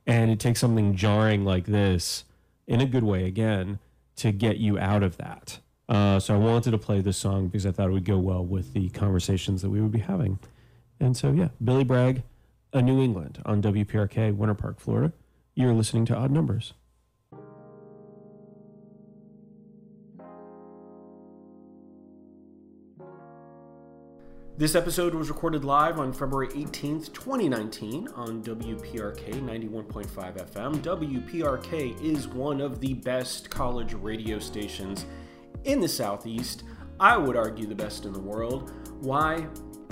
and 0.05 0.31
it 0.31 0.39
takes 0.39 0.59
something 0.59 0.95
jarring 0.95 1.45
like 1.45 1.65
this 1.65 2.25
in 2.67 2.81
a 2.81 2.85
good 2.85 3.03
way 3.03 3.25
again 3.25 3.79
to 4.15 4.31
get 4.31 4.57
you 4.57 4.77
out 4.77 5.03
of 5.03 5.17
that. 5.17 5.59
Uh, 5.89 6.17
so 6.19 6.33
i 6.33 6.37
wanted 6.37 6.71
to 6.71 6.77
play 6.77 7.01
this 7.01 7.17
song 7.17 7.47
because 7.47 7.65
i 7.65 7.71
thought 7.71 7.89
it 7.89 7.91
would 7.91 8.05
go 8.05 8.17
well 8.17 8.43
with 8.43 8.73
the 8.73 8.89
conversations 8.89 9.61
that 9.61 9.69
we 9.69 9.81
would 9.81 9.91
be 9.91 9.99
having. 9.99 10.39
And 10.99 11.15
so 11.17 11.31
yeah 11.31 11.49
billy 11.63 11.83
bragg 11.83 12.23
a 12.71 12.81
new 12.81 13.01
england 13.01 13.41
on 13.45 13.61
wprk 13.61 14.35
winter 14.35 14.53
park 14.53 14.79
florida. 14.79 15.11
You're 15.55 15.73
listening 15.73 16.05
to 16.05 16.15
odd 16.15 16.31
numbers 16.31 16.73
This 24.55 24.75
episode 24.75 25.15
was 25.15 25.29
recorded 25.29 25.65
live 25.65 25.97
on 25.97 26.13
February 26.13 26.49
18th, 26.49 27.11
2019, 27.11 28.09
on 28.09 28.43
WPRK 28.43 29.41
91.5 29.41 30.51
FM. 30.51 30.75
WPRK 30.75 31.99
is 31.99 32.27
one 32.27 32.61
of 32.61 32.79
the 32.79 32.93
best 32.93 33.49
college 33.49 33.95
radio 33.95 34.37
stations 34.37 35.07
in 35.63 35.79
the 35.79 35.87
Southeast. 35.87 36.65
I 36.99 37.17
would 37.17 37.35
argue 37.35 37.65
the 37.65 37.73
best 37.73 38.05
in 38.05 38.13
the 38.13 38.19
world. 38.19 38.71
Why? 38.99 39.47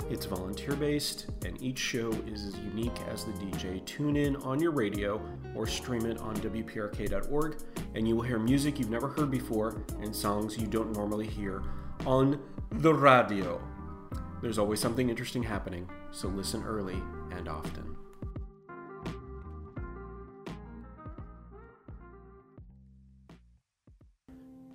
It's 0.08 0.26
volunteer 0.26 0.76
based, 0.76 1.26
and 1.44 1.60
each 1.60 1.78
show 1.80 2.12
is 2.28 2.46
as 2.46 2.56
unique 2.58 3.00
as 3.10 3.24
the 3.24 3.32
DJ. 3.32 3.84
Tune 3.84 4.14
in 4.14 4.36
on 4.36 4.60
your 4.60 4.70
radio 4.70 5.20
or 5.56 5.66
stream 5.66 6.06
it 6.06 6.18
on 6.18 6.36
WPRK.org, 6.36 7.56
and 7.96 8.06
you 8.06 8.14
will 8.14 8.22
hear 8.22 8.38
music 8.38 8.78
you've 8.78 8.90
never 8.90 9.08
heard 9.08 9.28
before 9.28 9.82
and 10.00 10.14
songs 10.14 10.56
you 10.56 10.68
don't 10.68 10.92
normally 10.92 11.26
hear 11.26 11.64
on 12.06 12.40
the 12.70 12.94
radio. 12.94 13.60
There's 14.42 14.58
always 14.58 14.80
something 14.80 15.08
interesting 15.08 15.44
happening, 15.44 15.88
so 16.10 16.26
listen 16.26 16.64
early 16.64 17.00
and 17.30 17.48
often. 17.48 17.96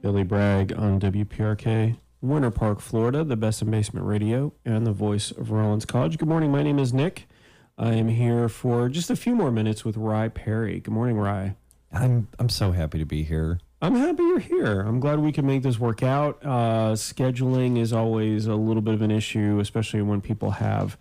Billy 0.01 0.23
Bragg 0.23 0.71
on 0.71 1.01
WPRK, 1.01 1.97
Winter 2.21 2.49
Park, 2.49 2.79
Florida, 2.79 3.25
the 3.25 3.35
best 3.35 3.61
in 3.61 3.69
basement 3.69 4.05
radio, 4.05 4.53
and 4.63 4.87
the 4.87 4.93
voice 4.93 5.31
of 5.31 5.51
Rollins 5.51 5.83
College. 5.85 6.17
Good 6.17 6.29
morning. 6.29 6.49
My 6.49 6.63
name 6.63 6.79
is 6.79 6.93
Nick. 6.93 7.27
I 7.77 7.93
am 7.95 8.07
here 8.07 8.47
for 8.47 8.87
just 8.87 9.09
a 9.09 9.17
few 9.17 9.35
more 9.35 9.51
minutes 9.51 9.83
with 9.83 9.97
Rye 9.97 10.29
Perry. 10.29 10.79
Good 10.79 10.93
morning, 10.93 11.17
Rye. 11.17 11.57
I'm 11.91 12.29
I'm 12.39 12.47
so 12.47 12.71
happy 12.71 12.99
to 12.99 13.05
be 13.05 13.23
here. 13.23 13.59
I'm 13.79 13.93
happy 13.93 14.23
you're 14.23 14.39
here. 14.39 14.81
I'm 14.81 14.99
glad 14.99 15.19
we 15.19 15.31
can 15.31 15.45
make 15.45 15.61
this 15.61 15.77
work 15.77 16.01
out. 16.01 16.39
Uh, 16.43 16.93
scheduling 16.93 17.77
is 17.77 17.93
always 17.93 18.47
a 18.47 18.55
little 18.55 18.81
bit 18.81 18.95
of 18.95 19.03
an 19.03 19.11
issue, 19.11 19.59
especially 19.61 20.01
when 20.01 20.19
people 20.19 20.51
have, 20.51 20.97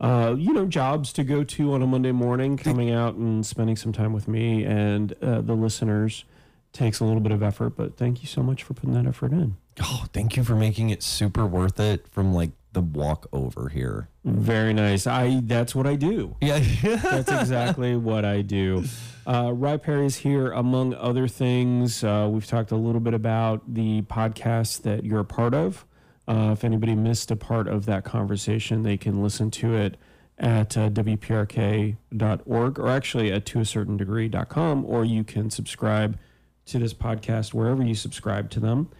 uh, 0.00 0.36
you 0.38 0.52
know, 0.52 0.64
jobs 0.64 1.12
to 1.14 1.24
go 1.24 1.42
to 1.42 1.72
on 1.72 1.82
a 1.82 1.86
Monday 1.88 2.12
morning. 2.12 2.56
Coming 2.56 2.92
out 2.92 3.14
and 3.16 3.44
spending 3.44 3.74
some 3.74 3.92
time 3.92 4.12
with 4.12 4.28
me 4.28 4.64
and 4.64 5.12
uh, 5.20 5.40
the 5.40 5.54
listeners 5.54 6.24
takes 6.72 7.00
a 7.00 7.04
little 7.04 7.20
bit 7.20 7.32
of 7.32 7.42
effort. 7.42 7.70
But 7.70 7.96
thank 7.96 8.22
you 8.22 8.28
so 8.28 8.44
much 8.44 8.62
for 8.62 8.74
putting 8.74 8.94
that 8.94 9.08
effort 9.08 9.32
in. 9.32 9.56
Oh, 9.82 10.04
thank 10.12 10.36
you 10.36 10.44
for 10.44 10.54
making 10.54 10.90
it 10.90 11.02
super 11.02 11.44
worth 11.44 11.80
it 11.80 12.06
from 12.12 12.32
like 12.32 12.50
the 12.72 12.80
walk 12.80 13.28
over 13.32 13.68
here. 13.68 14.08
Very 14.24 14.72
nice. 14.72 15.06
I 15.06 15.40
that's 15.44 15.74
what 15.74 15.86
I 15.86 15.96
do. 15.96 16.36
Yeah. 16.40 16.58
That's 16.82 17.30
exactly 17.30 17.96
what 17.96 18.24
I 18.24 18.42
do. 18.42 18.84
Uh, 19.26 19.52
Rye 19.52 19.76
Perry's 19.76 20.16
here, 20.16 20.52
among 20.52 20.94
other 20.94 21.28
things. 21.28 22.02
Uh, 22.04 22.28
we've 22.30 22.46
talked 22.46 22.70
a 22.70 22.76
little 22.76 23.00
bit 23.00 23.14
about 23.14 23.74
the 23.74 24.02
podcast 24.02 24.82
that 24.82 25.04
you're 25.04 25.20
a 25.20 25.24
part 25.24 25.54
of. 25.54 25.84
Uh, 26.28 26.50
if 26.52 26.64
anybody 26.64 26.94
missed 26.94 27.30
a 27.30 27.36
part 27.36 27.66
of 27.66 27.86
that 27.86 28.04
conversation, 28.04 28.82
they 28.82 28.96
can 28.96 29.22
listen 29.22 29.50
to 29.50 29.74
it 29.74 29.96
at 30.38 30.76
uh, 30.76 30.88
WPRK.org 30.88 32.78
or 32.78 32.88
actually 32.88 33.32
at 33.32 33.44
to 33.46 33.60
a 33.60 33.64
certain 33.64 33.98
toacertaindegree.com, 33.98 34.84
or 34.86 35.04
you 35.04 35.22
can 35.22 35.50
subscribe 35.50 36.18
to 36.66 36.78
this 36.78 36.94
podcast 36.94 37.52
wherever 37.52 37.82
you 37.82 37.94
subscribe 37.94 38.48
to 38.50 38.60
them. 38.60 38.90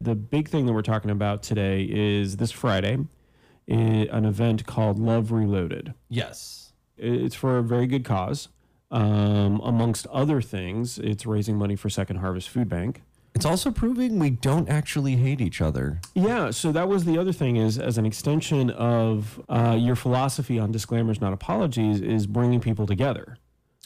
The 0.00 0.14
big 0.14 0.48
thing 0.48 0.66
that 0.66 0.72
we're 0.72 0.82
talking 0.82 1.10
about 1.10 1.42
today 1.42 1.86
is 1.90 2.36
this 2.36 2.50
Friday, 2.50 2.98
an 3.76 4.24
event 4.24 4.66
called 4.66 4.98
Love 4.98 5.30
Reloaded. 5.32 5.94
yes. 6.08 6.64
It's 7.00 7.36
for 7.36 7.58
a 7.58 7.62
very 7.62 7.86
good 7.86 8.04
cause. 8.04 8.48
Um, 8.90 9.60
amongst 9.62 10.06
other 10.08 10.40
things, 10.42 10.98
it's 10.98 11.24
raising 11.26 11.56
money 11.56 11.76
for 11.76 11.88
Second 11.88 12.16
Harvest 12.16 12.48
Food 12.48 12.68
Bank. 12.68 13.02
It's 13.36 13.44
also 13.44 13.70
proving 13.70 14.18
we 14.18 14.30
don't 14.30 14.68
actually 14.68 15.14
hate 15.14 15.40
each 15.40 15.60
other. 15.60 16.00
Yeah, 16.14 16.50
so 16.50 16.72
that 16.72 16.88
was 16.88 17.04
the 17.04 17.16
other 17.16 17.32
thing 17.32 17.54
is 17.54 17.78
as 17.78 17.98
an 17.98 18.04
extension 18.04 18.70
of 18.70 19.40
uh, 19.48 19.76
your 19.78 19.94
philosophy 19.94 20.58
on 20.58 20.72
disclaimers, 20.72 21.20
not 21.20 21.32
apologies, 21.32 22.00
is 22.00 22.26
bringing 22.26 22.58
people 22.60 22.84
together. 22.86 23.36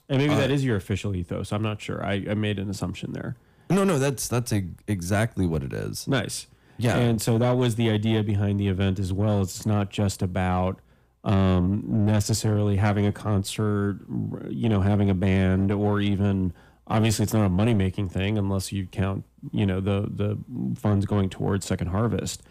And 0.09 0.17
maybe 0.17 0.35
that 0.35 0.51
is 0.51 0.65
your 0.65 0.77
official 0.77 1.15
ethos. 1.15 1.53
I'm 1.53 1.63
not 1.63 1.83
sure. 1.83 2.03
I, 2.03 2.25
I 2.31 2.35
made 2.35 2.59
an 2.59 2.71
assumption 2.71 3.13
there. 3.13 3.37
No, 3.69 3.85
no, 3.85 3.99
that's 3.99 4.27
that's 4.27 4.55
e- 4.55 4.69
exactly 4.89 5.47
what 5.47 5.63
it 5.63 5.75
is. 5.75 6.09
Nice. 6.09 6.47
Yeah. 6.79 6.97
And 6.97 7.21
so 7.21 7.39
that 7.39 7.53
was 7.53 7.77
the 7.77 7.91
idea 7.91 8.23
behind 8.23 8.59
the 8.59 8.69
event 8.69 8.99
as 8.99 9.13
well. 9.13 9.43
It's 9.43 9.67
not 9.67 9.91
just 9.91 10.23
about 10.23 10.81
um, 11.25 11.83
necessarily 11.87 12.77
having 12.77 13.07
a 13.07 13.13
concert, 13.13 14.01
you 14.49 14.69
know, 14.69 14.81
having 14.81 15.11
a 15.11 15.15
band, 15.15 15.71
or 15.71 16.01
even 16.01 16.53
obviously 16.87 17.23
it's 17.23 17.33
not 17.33 17.47
a 17.47 17.49
money 17.49 17.75
making 17.75 18.09
thing 18.09 18.39
unless 18.39 18.73
you 18.73 18.87
count, 18.87 19.25
you 19.53 19.67
know, 19.67 19.81
the 19.81 20.09
the 20.13 20.39
funds 20.79 21.07
going 21.07 21.29
towards 21.29 21.67
Second 21.67 21.89
Harvest. 21.89 22.43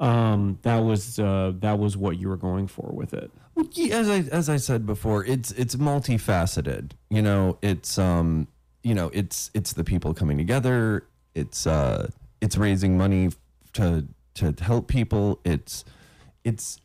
Um, 0.00 0.58
that 0.62 0.78
was 0.78 1.18
uh, 1.18 1.52
that 1.60 1.78
was 1.78 1.96
what 1.96 2.18
you 2.18 2.28
were 2.28 2.36
going 2.36 2.66
for 2.66 2.90
with 2.92 3.14
it. 3.14 3.30
Well, 3.54 3.66
As 3.90 4.08
I 4.08 4.18
as 4.30 4.48
I 4.48 4.56
said 4.56 4.86
before, 4.86 5.24
it's 5.24 5.50
it's 5.52 5.74
multifaceted. 5.76 6.92
You 7.10 7.22
know, 7.22 7.58
it's 7.62 7.98
um, 7.98 8.46
you 8.82 8.94
know, 8.94 9.10
it's 9.12 9.50
it's 9.54 9.72
the 9.72 9.84
people 9.84 10.14
coming 10.14 10.36
together. 10.36 11.06
It's 11.34 11.66
uh, 11.66 12.10
it's 12.40 12.56
raising 12.56 12.96
money 12.96 13.30
to 13.78 14.06
to 14.34 14.54
help 14.62 14.88
people. 14.88 15.40
It's 15.44 15.84
it's 16.44 16.80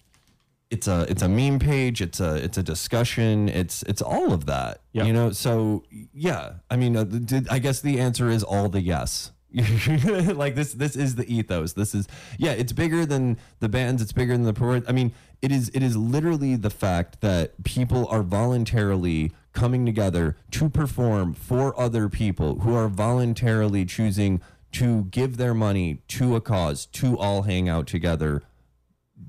it's 0.70 0.88
a 0.88 1.06
it's 1.10 1.22
a 1.22 1.30
meme 1.30 1.60
page. 1.60 2.02
It's 2.02 2.20
a 2.20 2.36
it's 2.36 2.58
a 2.58 2.64
discussion. 2.64 3.50
It's 3.50 3.84
it's 3.84 4.02
all 4.02 4.34
of 4.34 4.46
that. 4.46 4.82
Yeah. 4.91 5.04
You 5.04 5.14
know, 5.14 5.32
so 5.32 5.84
yeah. 6.14 6.54
I 6.70 6.78
mean, 6.78 6.96
uh, 6.96 7.04
did, 7.04 7.48
I 7.50 7.60
guess 7.60 7.82
the 7.82 8.00
answer 8.00 8.30
is 8.30 8.44
all 8.44 8.70
the 8.70 8.82
yes. 8.82 9.32
like 10.34 10.56
this 10.56 10.74
this 10.74 10.96
is 10.96 11.14
the 11.14 11.32
ethos 11.32 11.74
this 11.74 11.94
is 11.94 12.08
yeah 12.39 12.54
it's 12.54 12.72
bigger 12.74 13.06
than 13.06 13.38
the 13.60 13.70
bands 13.70 14.02
it's 14.02 14.12
bigger 14.12 14.34
than 14.34 14.46
the 14.46 14.54
pro 14.54 14.82
i 14.88 14.91
mean 14.91 15.14
it 15.44 15.52
is 15.52 15.70
it 15.76 15.84
is 15.84 15.96
literally 15.96 16.56
the 16.56 16.72
fact 16.72 17.22
that 17.22 17.64
people 17.64 18.08
are 18.08 18.24
voluntarily 18.24 19.32
coming 19.52 19.86
together 19.86 20.36
to 20.50 20.70
perform 20.70 21.36
for 21.36 21.80
other 21.80 22.10
people 22.10 22.62
who 22.62 22.74
are 22.74 22.88
voluntarily 22.88 23.86
choosing 23.86 24.41
to 24.74 25.05
give 25.05 25.38
their 25.38 25.53
money 25.53 26.01
to 26.07 26.36
a 26.36 26.41
cause 26.41 26.86
to 26.88 27.17
all 27.17 27.43
hang 27.43 27.67
out 27.69 27.88
together 27.88 28.43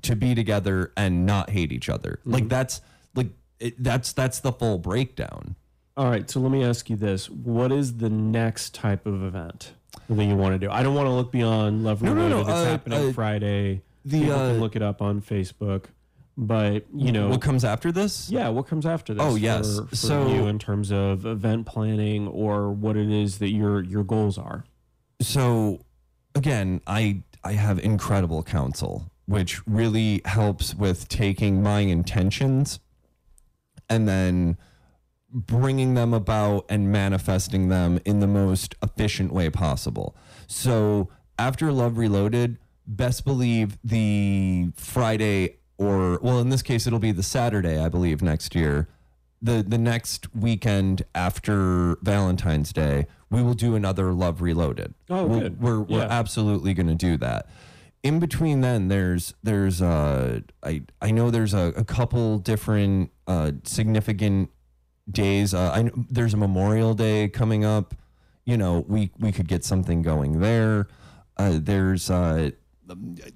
to 0.01 0.15
be 0.15 0.35
together 0.35 0.91
and 0.97 1.25
not 1.25 1.49
hate 1.51 1.71
each 1.71 1.87
other 1.89 2.19
like 2.25 2.47
that's 2.49 2.81
like 3.15 3.29
it, 3.59 3.81
that's 3.81 4.11
that's 4.13 4.39
the 4.39 4.51
full 4.51 4.77
breakdown 4.77 5.55
All 5.97 6.09
right, 6.09 6.29
so 6.29 6.39
let 6.41 6.51
me 6.51 6.61
ask 6.63 6.89
you 6.89 6.97
this: 6.97 7.29
What 7.29 7.71
is 7.71 7.97
the 7.97 8.09
next 8.09 8.73
type 8.75 9.05
of 9.05 9.23
event 9.23 9.71
that 10.09 10.25
you 10.25 10.35
want 10.35 10.53
to 10.53 10.59
do? 10.59 10.69
I 10.69 10.83
don't 10.83 10.93
want 10.93 11.07
to 11.07 11.11
look 11.13 11.31
beyond 11.31 11.85
Love 11.85 12.01
no, 12.01 12.11
Reloaded. 12.13 12.31
no, 12.35 12.41
It's 12.41 12.49
uh, 12.49 12.65
happening 12.65 13.09
uh, 13.09 13.13
Friday. 13.13 13.81
the, 14.03 14.19
People 14.19 14.33
uh, 14.35 14.47
can 14.49 14.59
look 14.59 14.75
it 14.75 14.81
up 14.81 15.01
on 15.01 15.21
Facebook. 15.21 15.85
But 16.37 16.83
you 16.93 17.13
know, 17.13 17.29
what 17.29 17.41
comes 17.41 17.63
after 17.63 17.93
this 17.93 18.29
yeah, 18.29 18.49
what 18.49 18.67
comes 18.67 18.85
after 18.85 19.13
this? 19.13 19.23
Oh, 19.23 19.35
yes. 19.35 19.79
for, 19.79 19.85
for 19.87 19.95
So- 19.95 20.27
you 20.27 20.47
in 20.47 20.59
terms 20.59 20.91
of 20.91 21.25
event 21.25 21.65
planning 21.65 22.27
or 22.27 22.71
what 22.73 22.97
it 22.97 23.09
is 23.09 23.37
that 23.39 23.51
your 23.51 23.81
your 23.81 24.03
goals 24.03 24.37
are. 24.37 24.65
So 25.25 25.79
again 26.35 26.81
i 26.87 27.21
i 27.43 27.53
have 27.53 27.79
incredible 27.79 28.43
counsel 28.43 29.11
which 29.25 29.65
really 29.67 30.21
helps 30.25 30.75
with 30.75 31.07
taking 31.07 31.63
my 31.63 31.79
intentions 31.79 32.79
and 33.89 34.07
then 34.07 34.57
bringing 35.31 35.95
them 35.95 36.13
about 36.13 36.65
and 36.69 36.91
manifesting 36.91 37.69
them 37.69 37.99
in 38.05 38.19
the 38.19 38.27
most 38.27 38.75
efficient 38.81 39.33
way 39.33 39.49
possible. 39.49 40.15
So 40.47 41.09
after 41.37 41.71
love 41.71 41.97
reloaded 41.97 42.57
best 42.87 43.25
believe 43.25 43.79
the 43.83 44.67
friday 44.75 45.57
or 45.79 46.19
well 46.21 46.39
in 46.39 46.49
this 46.49 46.61
case 46.61 46.85
it'll 46.85 46.99
be 46.99 47.11
the 47.11 47.23
saturday 47.23 47.79
i 47.79 47.89
believe 47.89 48.21
next 48.21 48.53
year 48.53 48.87
the 49.41 49.63
the 49.67 49.77
next 49.77 50.33
weekend 50.35 51.03
after 51.13 51.97
Valentine's 52.01 52.73
Day, 52.73 53.05
we 53.35 53.43
will 53.43 53.53
do 53.53 53.75
another 53.75 54.13
Love 54.13 54.41
Reloaded. 54.41 54.93
Oh, 55.09 55.25
We'll- 55.25 55.39
good. 55.41 55.61
We're 55.61 55.81
we're 55.81 55.99
Yeah. 55.99 56.07
absolutely 56.09 56.73
going 56.73 56.87
to 56.87 56.95
do 56.95 57.17
that. 57.17 57.47
In 58.03 58.19
between, 58.19 58.61
then 58.61 58.87
there's 58.87 59.33
there's 59.43 59.81
uh 59.81 60.41
I 60.63 60.83
I 61.01 61.11
know 61.11 61.31
there's 61.31 61.53
a, 61.53 61.73
a 61.75 61.83
couple 61.83 62.37
different 62.39 63.11
uh 63.27 63.51
significant 63.63 64.49
days. 65.09 65.53
Uh, 65.53 65.71
I 65.73 65.89
there's 66.09 66.33
a 66.33 66.37
Memorial 66.37 66.93
Day 66.93 67.27
coming 67.29 67.65
up. 67.65 67.95
You 68.45 68.57
know, 68.57 68.85
we 68.87 69.11
we 69.19 69.31
could 69.31 69.47
get 69.47 69.63
something 69.65 70.01
going 70.03 70.39
there. 70.39 70.87
Uh, 71.37 71.59
there's 71.61 72.09
uh 72.11 72.51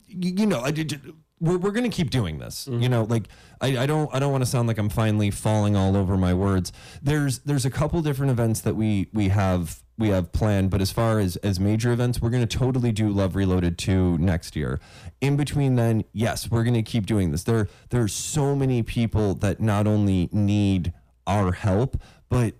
you, 0.08 0.34
you 0.38 0.46
know 0.46 0.60
I 0.62 0.70
did. 0.72 1.02
We're, 1.40 1.58
we're 1.58 1.72
gonna 1.72 1.90
keep 1.90 2.10
doing 2.10 2.40
this. 2.40 2.68
You 2.68 2.74
mm-hmm. 2.74 2.92
know, 2.92 3.04
like 3.04 3.26
I, 3.62 3.80
I 3.80 3.86
don't 3.86 4.14
I 4.14 4.20
don't 4.20 4.32
want 4.32 4.44
to 4.44 4.50
sound 4.50 4.68
like 4.68 4.78
I'm 4.78 4.90
finally 4.90 5.32
falling 5.32 5.76
all 5.76 5.96
over 5.96 6.18
my 6.18 6.34
words. 6.34 6.72
There's 7.02 7.40
there's 7.40 7.66
a 7.66 7.70
couple 7.70 8.02
different 8.02 8.32
events 8.32 8.62
that 8.62 8.76
we 8.76 9.10
we 9.14 9.30
have 9.30 9.82
we 9.98 10.10
have 10.10 10.32
planned, 10.32 10.70
but 10.70 10.82
as 10.82 10.92
far 10.92 11.20
as 11.20 11.36
as 11.38 11.60
major 11.60 11.92
events, 11.92 12.22
we're 12.22 12.30
gonna 12.30 12.48
totally 12.48 12.92
do 12.92 13.10
Love 13.10 13.36
Reloaded 13.36 13.78
2 13.78 14.18
next 14.18 14.56
year. 14.56 14.80
In 15.22 15.36
between 15.38 15.76
then, 15.76 16.04
yes, 16.14 16.50
we're 16.50 16.64
gonna 16.64 16.84
keep 16.84 17.06
doing 17.06 17.32
this. 17.32 17.44
There 17.44 17.68
there 17.90 18.02
are 18.02 18.08
so 18.08 18.56
many 18.56 18.84
people 18.84 19.36
that 19.36 19.60
not 19.60 19.88
only 19.88 20.30
need 20.32 20.94
our 21.28 21.52
help, 21.52 22.02
but 22.30 22.56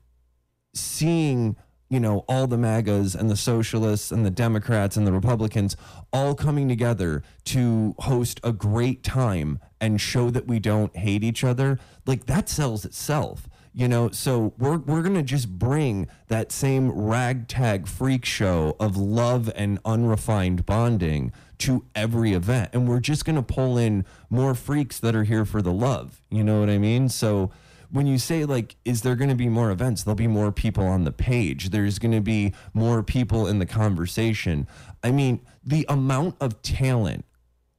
seeing 0.74 1.56
you 1.90 2.00
know 2.00 2.24
all 2.28 2.48
the 2.48 2.58
magas 2.58 3.16
and 3.16 3.30
the 3.30 3.36
socialists 3.38 4.12
and 4.12 4.26
the 4.26 4.30
democrats 4.30 4.96
and 4.96 5.06
the 5.08 5.12
republicans 5.12 5.76
all 6.14 6.36
coming 6.36 6.68
together 6.68 7.24
to 7.44 7.96
host 8.00 8.40
a 8.44 8.52
great 8.52 9.04
time 9.04 9.60
and 9.82 10.00
show 10.00 10.30
that 10.30 10.48
we 10.48 10.60
don't 10.60 10.96
hate 10.96 11.24
each 11.24 11.44
other 11.44 11.80
like 12.06 12.26
that 12.26 12.48
sells 12.50 12.86
itself 12.86 13.48
You 13.72 13.88
know, 13.88 14.10
so 14.10 14.54
we're 14.58 14.80
we're 14.80 15.04
gonna 15.04 15.24
just 15.24 15.48
bring 15.60 16.08
that 16.28 16.52
same 16.52 16.90
ragtag 16.92 17.88
freak 17.88 18.26
show 18.26 18.76
of 18.80 18.98
love 18.98 19.52
and 19.56 19.80
unrefined 19.86 20.66
bonding 20.66 21.32
to 21.60 21.86
every 21.94 22.34
event, 22.34 22.72
and 22.74 22.90
we're 22.90 23.00
just 23.00 23.26
gonna 23.26 23.44
pull 23.44 23.78
in 23.78 24.06
more 24.30 24.56
freaks 24.56 25.00
that 25.00 25.16
are 25.16 25.24
here 25.24 25.46
for 25.46 25.62
the 25.62 25.72
love. 25.72 26.20
You 26.32 26.44
know 26.44 26.60
what 26.60 26.70
I 26.70 26.80
mean? 26.80 27.10
So 27.10 27.52
when 27.92 28.08
you 28.08 28.18
say 28.18 28.46
like 28.46 28.76
is 28.86 29.02
there 29.02 29.16
going 29.16 29.30
to 29.30 29.36
be 29.36 29.50
more 29.50 29.72
events? 29.72 30.04
There'll 30.04 30.16
be 30.16 30.28
more 30.28 30.52
people 30.52 30.86
on 30.86 31.04
the 31.04 31.12
page. 31.12 31.70
There's 31.70 32.00
going 32.00 32.12
to 32.12 32.22
be 32.22 32.54
more 32.74 33.04
people 33.04 33.48
in 33.48 33.60
the 33.60 33.66
conversation. 33.66 34.68
I 35.04 35.12
mean 35.12 35.42
the 35.64 35.86
amount 35.90 36.36
of 36.40 36.62
talent 36.62 37.26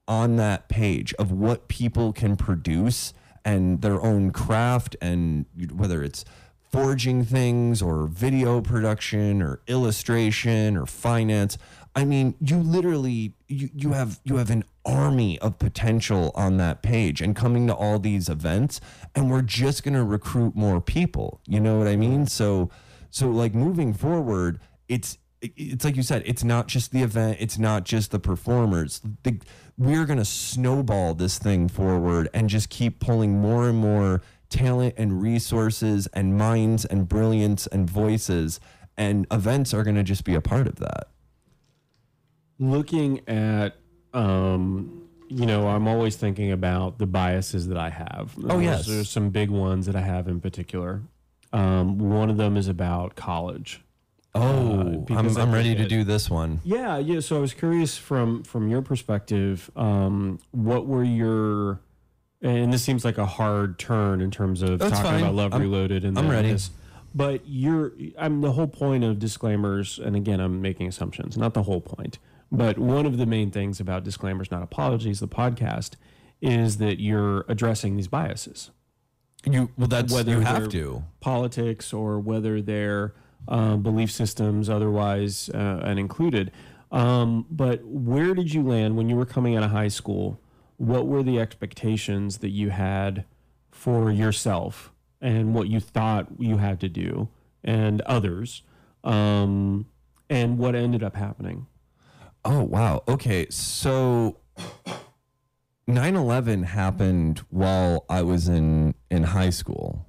on 0.07 0.35
that 0.37 0.67
page 0.67 1.13
of 1.15 1.31
what 1.31 1.67
people 1.67 2.11
can 2.11 2.35
produce 2.35 3.13
and 3.45 3.81
their 3.81 4.01
own 4.01 4.31
craft 4.31 4.95
and 5.01 5.45
whether 5.73 6.03
it's 6.03 6.25
forging 6.71 7.23
things 7.25 7.81
or 7.81 8.07
video 8.07 8.61
production 8.61 9.41
or 9.41 9.61
illustration 9.67 10.77
or 10.77 10.85
finance 10.85 11.57
i 11.95 12.05
mean 12.05 12.35
you 12.39 12.57
literally 12.57 13.33
you, 13.47 13.69
you 13.73 13.91
have 13.93 14.19
you 14.23 14.37
have 14.37 14.49
an 14.49 14.63
army 14.85 15.37
of 15.39 15.59
potential 15.59 16.31
on 16.35 16.57
that 16.57 16.81
page 16.81 17.21
and 17.21 17.35
coming 17.35 17.67
to 17.67 17.75
all 17.75 17.99
these 17.99 18.29
events 18.29 18.81
and 19.13 19.29
we're 19.29 19.41
just 19.41 19.83
going 19.83 19.93
to 19.93 20.03
recruit 20.03 20.55
more 20.55 20.81
people. 20.81 21.41
You 21.47 21.59
know 21.59 21.77
what 21.77 21.87
i 21.87 21.95
mean? 21.95 22.27
So 22.27 22.69
so 23.09 23.29
like 23.29 23.53
moving 23.53 23.93
forward 23.93 24.59
it's 24.87 25.17
it's 25.41 25.83
like 25.83 25.95
you 25.95 26.03
said 26.03 26.21
it's 26.25 26.43
not 26.43 26.67
just 26.67 26.91
the 26.91 27.01
event 27.01 27.37
it's 27.39 27.57
not 27.57 27.83
just 27.83 28.11
the 28.11 28.19
performers. 28.19 29.01
The, 29.23 29.39
we're 29.77 30.05
going 30.05 30.19
to 30.19 30.25
snowball 30.25 31.13
this 31.13 31.39
thing 31.39 31.67
forward 31.67 32.29
and 32.33 32.49
just 32.49 32.69
keep 32.69 32.99
pulling 32.99 33.39
more 33.39 33.69
and 33.69 33.77
more 33.77 34.21
talent 34.49 34.95
and 34.97 35.21
resources 35.21 36.07
and 36.13 36.37
minds 36.37 36.85
and 36.85 37.07
brilliance 37.07 37.67
and 37.67 37.89
voices 37.89 38.59
and 38.97 39.25
events 39.31 39.73
are 39.73 39.83
going 39.83 39.95
to 39.95 40.03
just 40.03 40.25
be 40.25 40.35
a 40.35 40.41
part 40.41 40.67
of 40.67 40.75
that 40.75 41.07
looking 42.61 43.27
at 43.27 43.75
um, 44.13 45.07
you 45.27 45.45
know, 45.45 45.67
I'm 45.67 45.87
always 45.87 46.15
thinking 46.17 46.51
about 46.51 46.97
the 46.99 47.05
biases 47.05 47.67
that 47.69 47.77
I 47.77 47.89
have. 47.89 48.35
Oh, 48.49 48.59
yes. 48.59 48.85
There's 48.85 49.09
some 49.09 49.29
big 49.29 49.49
ones 49.49 49.85
that 49.85 49.95
I 49.95 50.01
have 50.01 50.27
in 50.27 50.41
particular. 50.41 51.01
Um, 51.53 51.97
one 51.97 52.29
of 52.29 52.35
them 52.37 52.57
is 52.57 52.67
about 52.67 53.15
college. 53.15 53.81
Oh, 54.35 54.83
because 55.07 55.37
I'm, 55.37 55.49
I'm 55.49 55.53
ready 55.53 55.75
to 55.75 55.87
do 55.87 56.03
this 56.03 56.29
one. 56.29 56.59
Yeah, 56.63 56.97
yeah. 56.97 57.19
So 57.19 57.35
I 57.37 57.39
was 57.39 57.53
curious 57.53 57.97
from 57.97 58.43
from 58.43 58.69
your 58.69 58.81
perspective, 58.81 59.69
um, 59.75 60.39
what 60.51 60.87
were 60.87 61.03
your 61.03 61.81
and 62.41 62.71
this 62.71 62.81
seems 62.83 63.03
like 63.03 63.17
a 63.17 63.25
hard 63.25 63.77
turn 63.77 64.21
in 64.21 64.31
terms 64.31 64.61
of 64.61 64.79
That's 64.79 64.91
talking 64.93 65.11
fine. 65.11 65.21
about 65.23 65.35
Love 65.35 65.51
I'm- 65.53 65.61
Reloaded 65.61 66.05
and 66.05 66.17
I'm 66.17 66.29
ready. 66.29 66.51
this. 66.53 66.69
But 67.13 67.41
you're 67.45 67.91
I'm 68.17 68.39
the 68.39 68.53
whole 68.53 68.67
point 68.67 69.03
of 69.03 69.19
disclaimers, 69.19 69.99
and 69.99 70.15
again 70.15 70.39
I'm 70.39 70.61
making 70.61 70.87
assumptions, 70.87 71.37
not 71.37 71.53
the 71.53 71.63
whole 71.63 71.81
point. 71.81 72.17
But 72.51 72.77
one 72.77 73.05
of 73.05 73.17
the 73.17 73.25
main 73.25 73.49
things 73.49 73.79
about 73.79 74.03
disclaimers, 74.03 74.51
not 74.51 74.61
apologies, 74.61 75.19
the 75.19 75.27
podcast, 75.27 75.91
is 76.41 76.77
that 76.77 76.99
you're 76.99 77.45
addressing 77.47 77.95
these 77.95 78.07
biases 78.07 78.71
You 79.45 79.51
well, 79.77 79.87
that's 79.87 80.11
whether 80.13 80.31
you 80.33 80.39
have 80.41 80.69
to. 80.69 81.03
politics 81.19 81.93
or 81.93 82.19
whether 82.19 82.61
they're 82.61 83.13
uh, 83.47 83.75
belief 83.77 84.11
systems 84.11 84.69
otherwise 84.69 85.49
uh, 85.49 85.81
and 85.83 85.99
included. 85.99 86.51
Um, 86.91 87.45
but 87.49 87.85
where 87.85 88.33
did 88.33 88.53
you 88.53 88.63
land 88.63 88.97
when 88.97 89.07
you 89.07 89.15
were 89.15 89.25
coming 89.25 89.55
out 89.55 89.63
of 89.63 89.71
high 89.71 89.87
school? 89.87 90.39
What 90.77 91.07
were 91.07 91.23
the 91.23 91.39
expectations 91.39 92.39
that 92.39 92.49
you 92.49 92.69
had 92.69 93.25
for 93.69 94.11
yourself 94.11 94.91
and 95.21 95.53
what 95.53 95.67
you 95.69 95.79
thought 95.79 96.27
you 96.37 96.57
had 96.57 96.79
to 96.81 96.89
do 96.89 97.29
and 97.63 98.01
others? 98.01 98.63
Um, 99.03 99.85
and 100.29 100.57
what 100.57 100.75
ended 100.75 101.03
up 101.03 101.15
happening? 101.15 101.67
Oh 102.43 102.63
wow. 102.63 103.03
Okay, 103.07 103.47
so 103.49 104.37
9/11 105.87 106.65
happened 106.65 107.39
while 107.49 108.05
I 108.09 108.21
was 108.21 108.47
in 108.47 108.95
in 109.09 109.23
high 109.23 109.49
school. 109.49 110.05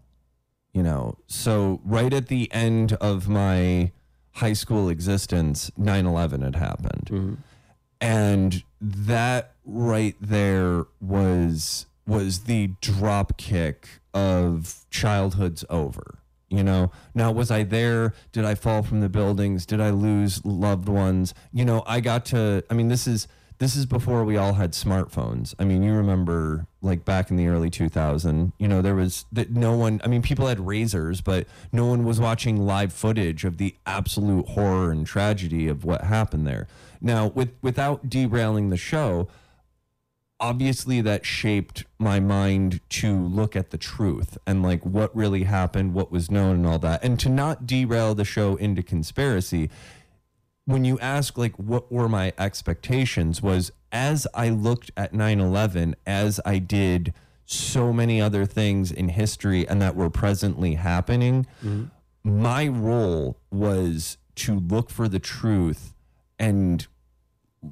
You 0.73 0.83
know, 0.83 1.19
so 1.27 1.81
right 1.85 2.13
at 2.13 2.29
the 2.29 2.51
end 2.53 2.95
of 2.95 3.29
my 3.29 3.93
high 4.33 4.55
school 4.55 4.89
existence, 4.89 5.71
9/11 5.79 6.43
had 6.43 6.57
happened. 6.57 7.09
Mm-hmm. 7.11 7.35
And 8.01 8.65
that 8.81 9.55
right 9.65 10.17
there 10.21 10.87
was 11.01 11.87
was 12.07 12.41
the 12.45 12.73
drop 12.81 13.37
kick 13.37 13.89
of 14.13 14.85
childhood's 14.91 15.65
over. 15.71 16.19
You 16.53 16.63
know, 16.63 16.93
now 17.15 17.33
was 17.33 17.51
I 17.51 17.63
there? 17.63 18.13
Did 18.31 18.45
I 18.45 18.55
fall 18.55 18.83
from 18.83 19.01
the 19.01 19.09
buildings? 19.09 19.65
Did 19.65 19.81
I 19.81 19.89
lose 19.89 20.45
loved 20.45 20.87
ones? 20.87 21.33
You 21.51 21.65
know, 21.65 21.83
I 21.87 22.01
got 22.01 22.27
to. 22.27 22.63
I 22.69 22.75
mean, 22.75 22.89
this 22.89 23.07
is 23.07 23.27
this 23.63 23.75
is 23.75 23.87
before 23.87 24.25
we 24.25 24.37
all 24.37 24.55
had 24.55 24.73
smartphones. 24.73 25.55
I 25.59 25.65
mean, 25.65 25.83
you 25.83 25.95
remember 25.95 26.67
like 26.83 27.05
back 27.05 27.31
in 27.31 27.37
the 27.37 27.47
early 27.47 27.71
2000, 27.71 28.53
you 28.59 28.69
know, 28.69 28.83
there 28.83 28.97
was 28.97 29.25
that 29.33 29.53
no 29.53 29.77
one. 29.77 30.01
I 30.05 30.09
mean, 30.09 30.21
people 30.21 30.47
had 30.49 30.61
razors, 30.61 31.23
but 31.23 31.47
no 31.73 31.87
one 31.87 32.05
was 32.05 32.21
watching 32.21 32.67
live 32.67 32.93
footage 32.93 33.45
of 33.45 33.57
the 33.57 33.75
absolute 33.87 34.49
horror 34.49 34.91
and 34.91 35.07
tragedy 35.07 35.69
of 35.69 35.85
what 35.85 36.03
happened 36.03 36.47
there. 36.47 36.67
Now, 37.01 37.29
with 37.29 37.55
without 37.63 38.11
derailing 38.11 38.69
the 38.69 38.77
show, 38.77 39.29
obviously 40.43 41.01
that 41.01 41.25
shaped 41.25 41.85
my 41.99 42.19
mind 42.19 42.81
to 42.91 43.17
look 43.17 43.55
at 43.55 43.71
the 43.71 43.79
truth 43.79 44.37
and 44.45 44.63
like 44.63 44.85
what 44.85 45.15
really 45.17 45.45
happened, 45.45 45.95
what 45.95 46.11
was 46.11 46.31
known, 46.31 46.57
and 46.57 46.67
all 46.67 46.81
that. 46.81 47.03
And 47.03 47.19
to 47.21 47.29
not 47.29 47.65
derail 47.65 48.15
the 48.15 48.25
show 48.25 48.57
into 48.57 48.83
conspiracy, 48.83 49.71
when 50.65 50.85
you 50.85 50.99
ask 50.99 51.39
like 51.39 51.57
what 51.57 51.91
were 51.91 52.09
my 52.09 52.33
expectations 52.39 53.41
was 53.41 53.71
as 53.93 54.27
I 54.35 54.49
looked 54.49 54.91
at 54.97 55.13
9/11 55.13 55.95
as 56.07 56.41
I 56.45 56.59
did 56.59 57.15
so 57.45 57.93
many 57.93 58.21
other 58.21 58.45
things 58.47 58.91
in 58.91 59.11
history 59.11 59.67
and 59.69 59.81
that 59.83 59.97
were 59.97 60.11
presently 60.11 60.75
happening 60.75 61.47
mm-hmm. 61.63 61.87
my 62.25 62.69
role 62.69 63.39
was 63.51 64.19
to 64.37 64.59
look 64.59 64.89
for 64.89 65.09
the 65.09 65.19
truth 65.19 65.95
and 66.39 66.87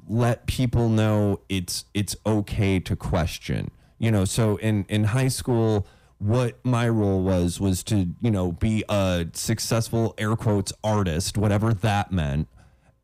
let 0.07 0.45
people 0.47 0.89
know 0.89 1.41
it's 1.49 1.85
it's 1.93 2.15
okay 2.25 2.79
to 2.79 2.95
question. 2.95 3.71
You 3.99 4.11
know 4.11 4.25
so 4.25 4.57
in 4.57 4.85
in 4.89 5.05
high 5.05 5.27
school 5.27 5.87
what 6.17 6.63
my 6.63 6.87
role 6.87 7.21
was 7.23 7.59
was 7.59 7.83
to 7.83 8.07
you 8.21 8.31
know 8.31 8.51
be 8.51 8.83
a 8.89 9.27
successful 9.33 10.13
air 10.17 10.35
quotes 10.35 10.71
artist 10.83 11.37
whatever 11.37 11.73
that 11.73 12.11
meant. 12.11 12.47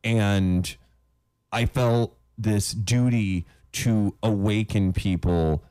And 0.04 0.76
i 1.52 1.66
felt 1.66 2.16
this 2.36 2.72
duty 2.72 3.46
to 3.72 4.14
awaken 4.22 4.92
people 4.92 5.62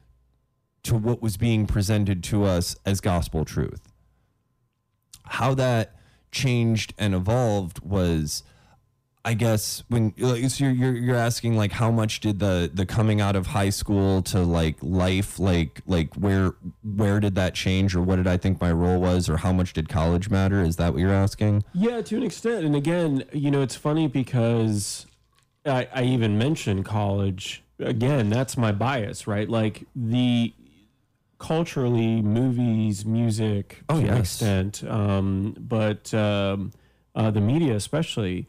to 0.84 0.96
what 0.96 1.22
was 1.22 1.38
being 1.38 1.66
presented 1.66 2.24
to 2.24 2.44
us 2.44 2.76
as 2.86 3.02
gospel 3.02 3.44
truth. 3.44 3.82
How 5.26 5.54
that 5.56 5.96
changed 6.32 6.94
and 6.98 7.14
evolved 7.14 7.80
was 7.80 8.44
I 9.28 9.34
guess 9.34 9.84
when 9.90 10.14
so 10.18 10.64
you're, 10.64 10.72
you're 10.72 10.96
you're 10.96 11.16
asking 11.18 11.58
like 11.58 11.74
how 11.74 11.92
much 11.92 12.22
did 12.22 12.40
the 12.40 12.72
the 12.74 12.86
coming 12.86 13.20
out 13.20 13.36
of 13.36 13.48
high 13.48 13.72
school 13.72 14.22
to 14.32 14.40
like 14.40 14.78
life 14.82 15.38
like 15.38 15.82
like 15.86 16.14
where 16.16 16.54
where 16.82 17.20
did 17.20 17.36
that 17.36 17.54
change 17.54 17.94
or 17.94 18.02
what 18.02 18.16
did 18.16 18.28
I 18.28 18.38
think 18.38 18.62
my 18.62 18.72
role 18.72 19.02
was 19.02 19.28
or 19.28 19.36
how 19.36 19.52
much 19.52 19.74
did 19.74 19.90
college 19.90 20.30
matter 20.30 20.62
is 20.64 20.78
that 20.78 20.94
what 20.94 21.02
you're 21.02 21.12
asking 21.14 21.66
Yeah, 21.74 22.02
to 22.04 22.16
an 22.16 22.24
extent. 22.24 22.64
And 22.64 22.74
again, 22.74 23.26
you 23.34 23.52
know, 23.52 23.62
it's 23.62 23.76
funny 23.76 24.08
because 24.08 25.06
I, 25.66 25.90
I 25.94 26.04
even 26.04 26.38
mentioned 26.38 26.86
college. 26.86 27.64
Again, 27.80 28.30
that's 28.30 28.56
my 28.56 28.72
bias, 28.72 29.28
right? 29.28 29.50
Like 29.50 29.84
the 29.94 30.54
culturally, 31.38 32.22
movies, 32.22 33.06
music 33.06 33.84
to 33.90 33.96
Oh, 33.96 33.98
an 34.00 34.06
yes. 34.06 34.20
extent, 34.42 34.84
um, 34.90 35.54
but 35.60 36.14
um, 36.14 36.72
uh, 37.14 37.30
the 37.30 37.42
media 37.42 37.76
especially 37.76 38.48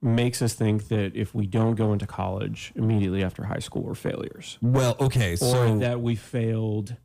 makes 0.00 0.40
us 0.42 0.54
think 0.54 0.88
that 0.88 1.14
if 1.14 1.34
we 1.34 1.46
don't 1.46 1.74
go 1.74 1.92
into 1.92 2.06
college 2.06 2.72
immediately 2.76 3.22
after 3.22 3.44
high 3.44 3.58
school, 3.58 3.82
we're 3.82 3.94
failures, 3.94 4.58
well 4.62 4.96
okay 5.00 5.32
or 5.32 5.36
so 5.36 5.78
that 5.78 6.00
we 6.00 6.14
failed 6.14 6.96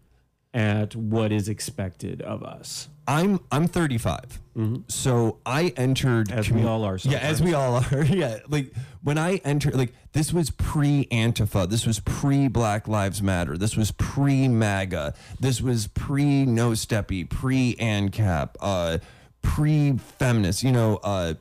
at 0.53 0.95
what 0.95 1.31
is 1.31 1.49
expected 1.49 2.21
of 2.21 2.43
us. 2.43 2.89
I'm 3.07 3.39
I'm 3.51 3.67
35 3.67 4.39
so 4.87 5.39
I 5.45 5.73
entered 5.75 6.31
As 6.31 6.49
we 6.49 6.63
all 6.63 6.85
are 6.85 6.97
yeah 7.01 7.17
as 7.17 7.41
we 7.41 7.53
all 7.53 7.75
are 7.75 8.03
yeah. 8.05 8.37
Like 8.47 8.71
when 9.01 9.17
I 9.17 9.41
entered 9.43 9.75
like 9.75 9.93
this 10.13 10.31
was 10.31 10.51
pre 10.51 11.05
Antifa 11.11 11.69
this 11.69 11.85
was 11.85 11.99
pre 11.99 12.47
Black 12.47 12.87
Lives 12.87 13.21
Matter. 13.21 13.57
This 13.57 13.75
was 13.75 13.91
pre 13.91 14.47
MAGA 14.47 15.15
this 15.39 15.59
was 15.59 15.87
pre 15.87 16.45
No 16.45 16.71
Steppy 16.71 17.29
pre 17.29 17.75
ANCAP 17.75 18.51
uh 18.61 18.99
pre 19.41 19.97
feminist 19.97 20.63
you 20.63 20.71
know 20.71 20.97
uh 21.03 21.33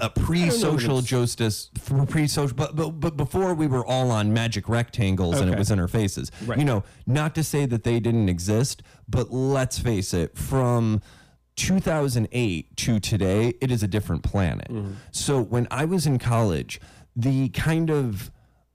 uh, 0.00 0.08
pre-social 0.08 1.00
justice, 1.02 1.70
pre-social, 2.08 2.56
but, 2.56 2.74
but 2.74 2.90
but 2.98 3.16
before 3.16 3.54
we 3.54 3.66
were 3.66 3.84
all 3.84 4.10
on 4.10 4.32
magic 4.32 4.68
rectangles 4.68 5.38
and 5.40 5.48
it 5.50 5.52
Okay. 5.52 5.58
was 5.58 5.70
in 5.70 5.78
our 5.78 5.88
faces. 5.88 6.30
Right. 6.46 6.58
You 6.58 6.64
know, 6.64 6.82
not 7.06 7.34
to 7.34 7.44
say 7.44 7.66
that 7.66 7.84
they 7.84 8.00
didn't 8.00 8.28
exist, 8.28 8.82
but 9.08 9.30
let's 9.32 9.78
face 9.78 10.14
it, 10.14 10.36
from 10.38 11.02
2008 11.56 12.76
to 12.76 12.98
today, 13.00 13.54
it 13.60 13.70
is 13.70 13.82
a 13.82 13.88
different 13.88 14.22
planet. 14.22 14.70
So 15.10 15.40
when 15.40 15.68
I 15.70 15.84
was 15.84 16.06
in 16.06 16.18
college, 16.18 16.80
the 17.14 17.48
kind 17.50 17.90
of 17.90 18.30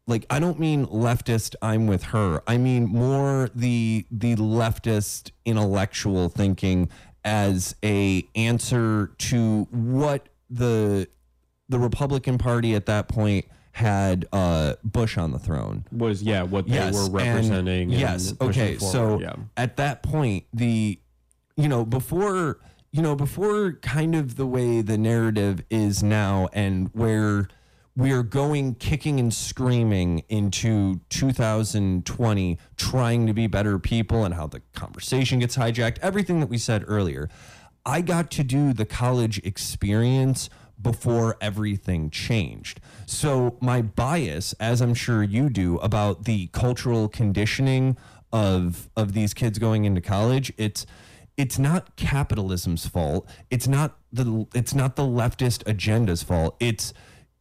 like 0.05 0.25
I 0.29 0.39
don't 0.39 0.59
mean 0.59 0.85
leftist 0.85 1.55
I'm 1.61 1.87
with 1.87 2.03
her. 2.03 2.41
I 2.47 2.57
mean 2.57 2.85
more 2.85 3.49
the 3.55 4.05
the 4.11 4.35
leftist 4.35 5.31
intellectual 5.45 6.29
thinking 6.29 6.89
as 7.25 7.75
a 7.83 8.23
answer 8.35 9.11
to 9.17 9.67
what 9.71 10.29
the 10.49 11.07
the 11.69 11.79
Republican 11.79 12.37
Party 12.37 12.75
at 12.75 12.85
that 12.85 13.07
point 13.07 13.45
had 13.73 14.25
uh, 14.33 14.73
Bush 14.83 15.17
on 15.17 15.31
the 15.31 15.39
throne 15.39 15.85
Was 15.91 16.23
yeah, 16.23 16.43
what 16.43 16.67
they 16.67 16.89
were 16.91 17.09
representing. 17.09 17.91
and 17.91 17.99
yes. 17.99 18.33
Okay. 18.41 18.75
forward, 18.77 18.91
So 18.91 19.19
yeah. 19.19 19.35
at 19.55 19.77
that 19.77 20.01
point, 20.01 20.45
the 20.53 20.99
you 21.55 21.67
know 21.67 21.85
before 21.85 22.59
you 22.91 23.01
know 23.01 23.15
before 23.15 23.73
kind 23.73 24.15
of 24.15 24.35
the 24.35 24.47
way 24.47 24.81
the 24.81 24.97
narrative 24.97 25.63
is 25.69 26.01
now, 26.01 26.49
and 26.53 26.89
where 26.93 27.49
we 27.95 28.11
are 28.11 28.23
going 28.23 28.75
kicking 28.75 29.19
and 29.19 29.33
screaming 29.33 30.23
into 30.29 31.01
2020 31.09 32.57
trying 32.77 33.25
to 33.27 33.33
be 33.33 33.47
better 33.47 33.79
people 33.79 34.23
and 34.23 34.35
how 34.35 34.45
the 34.47 34.61
conversation 34.73 35.39
gets 35.39 35.57
hijacked 35.57 35.97
everything 36.01 36.39
that 36.39 36.47
we 36.47 36.59
said 36.59 36.83
earlier 36.87 37.27
i 37.87 38.01
got 38.01 38.29
to 38.29 38.43
do 38.43 38.73
the 38.73 38.85
college 38.85 39.39
experience 39.39 40.49
before 40.79 41.37
everything 41.41 42.11
changed. 42.11 42.79
So 43.07 43.57
my 43.59 43.81
bias 43.81 44.53
as 44.59 44.79
i'm 44.81 44.93
sure 44.93 45.23
you 45.23 45.49
do 45.49 45.77
about 45.77 46.25
the 46.25 46.47
cultural 46.47 47.07
conditioning 47.07 47.97
of 48.31 48.89
of 48.95 49.13
these 49.13 49.33
kids 49.33 49.57
going 49.57 49.85
into 49.85 50.01
college 50.01 50.53
it's 50.57 50.85
it's 51.37 51.59
not 51.59 51.95
capitalism's 51.95 52.87
fault. 52.87 53.29
It's 53.51 53.67
not 53.67 53.97
the 54.11 54.47
it's 54.53 54.73
not 54.73 54.95
the 54.95 55.03
leftist 55.03 55.67
agenda's 55.67 56.23
fault. 56.23 56.55
It's 56.59 56.93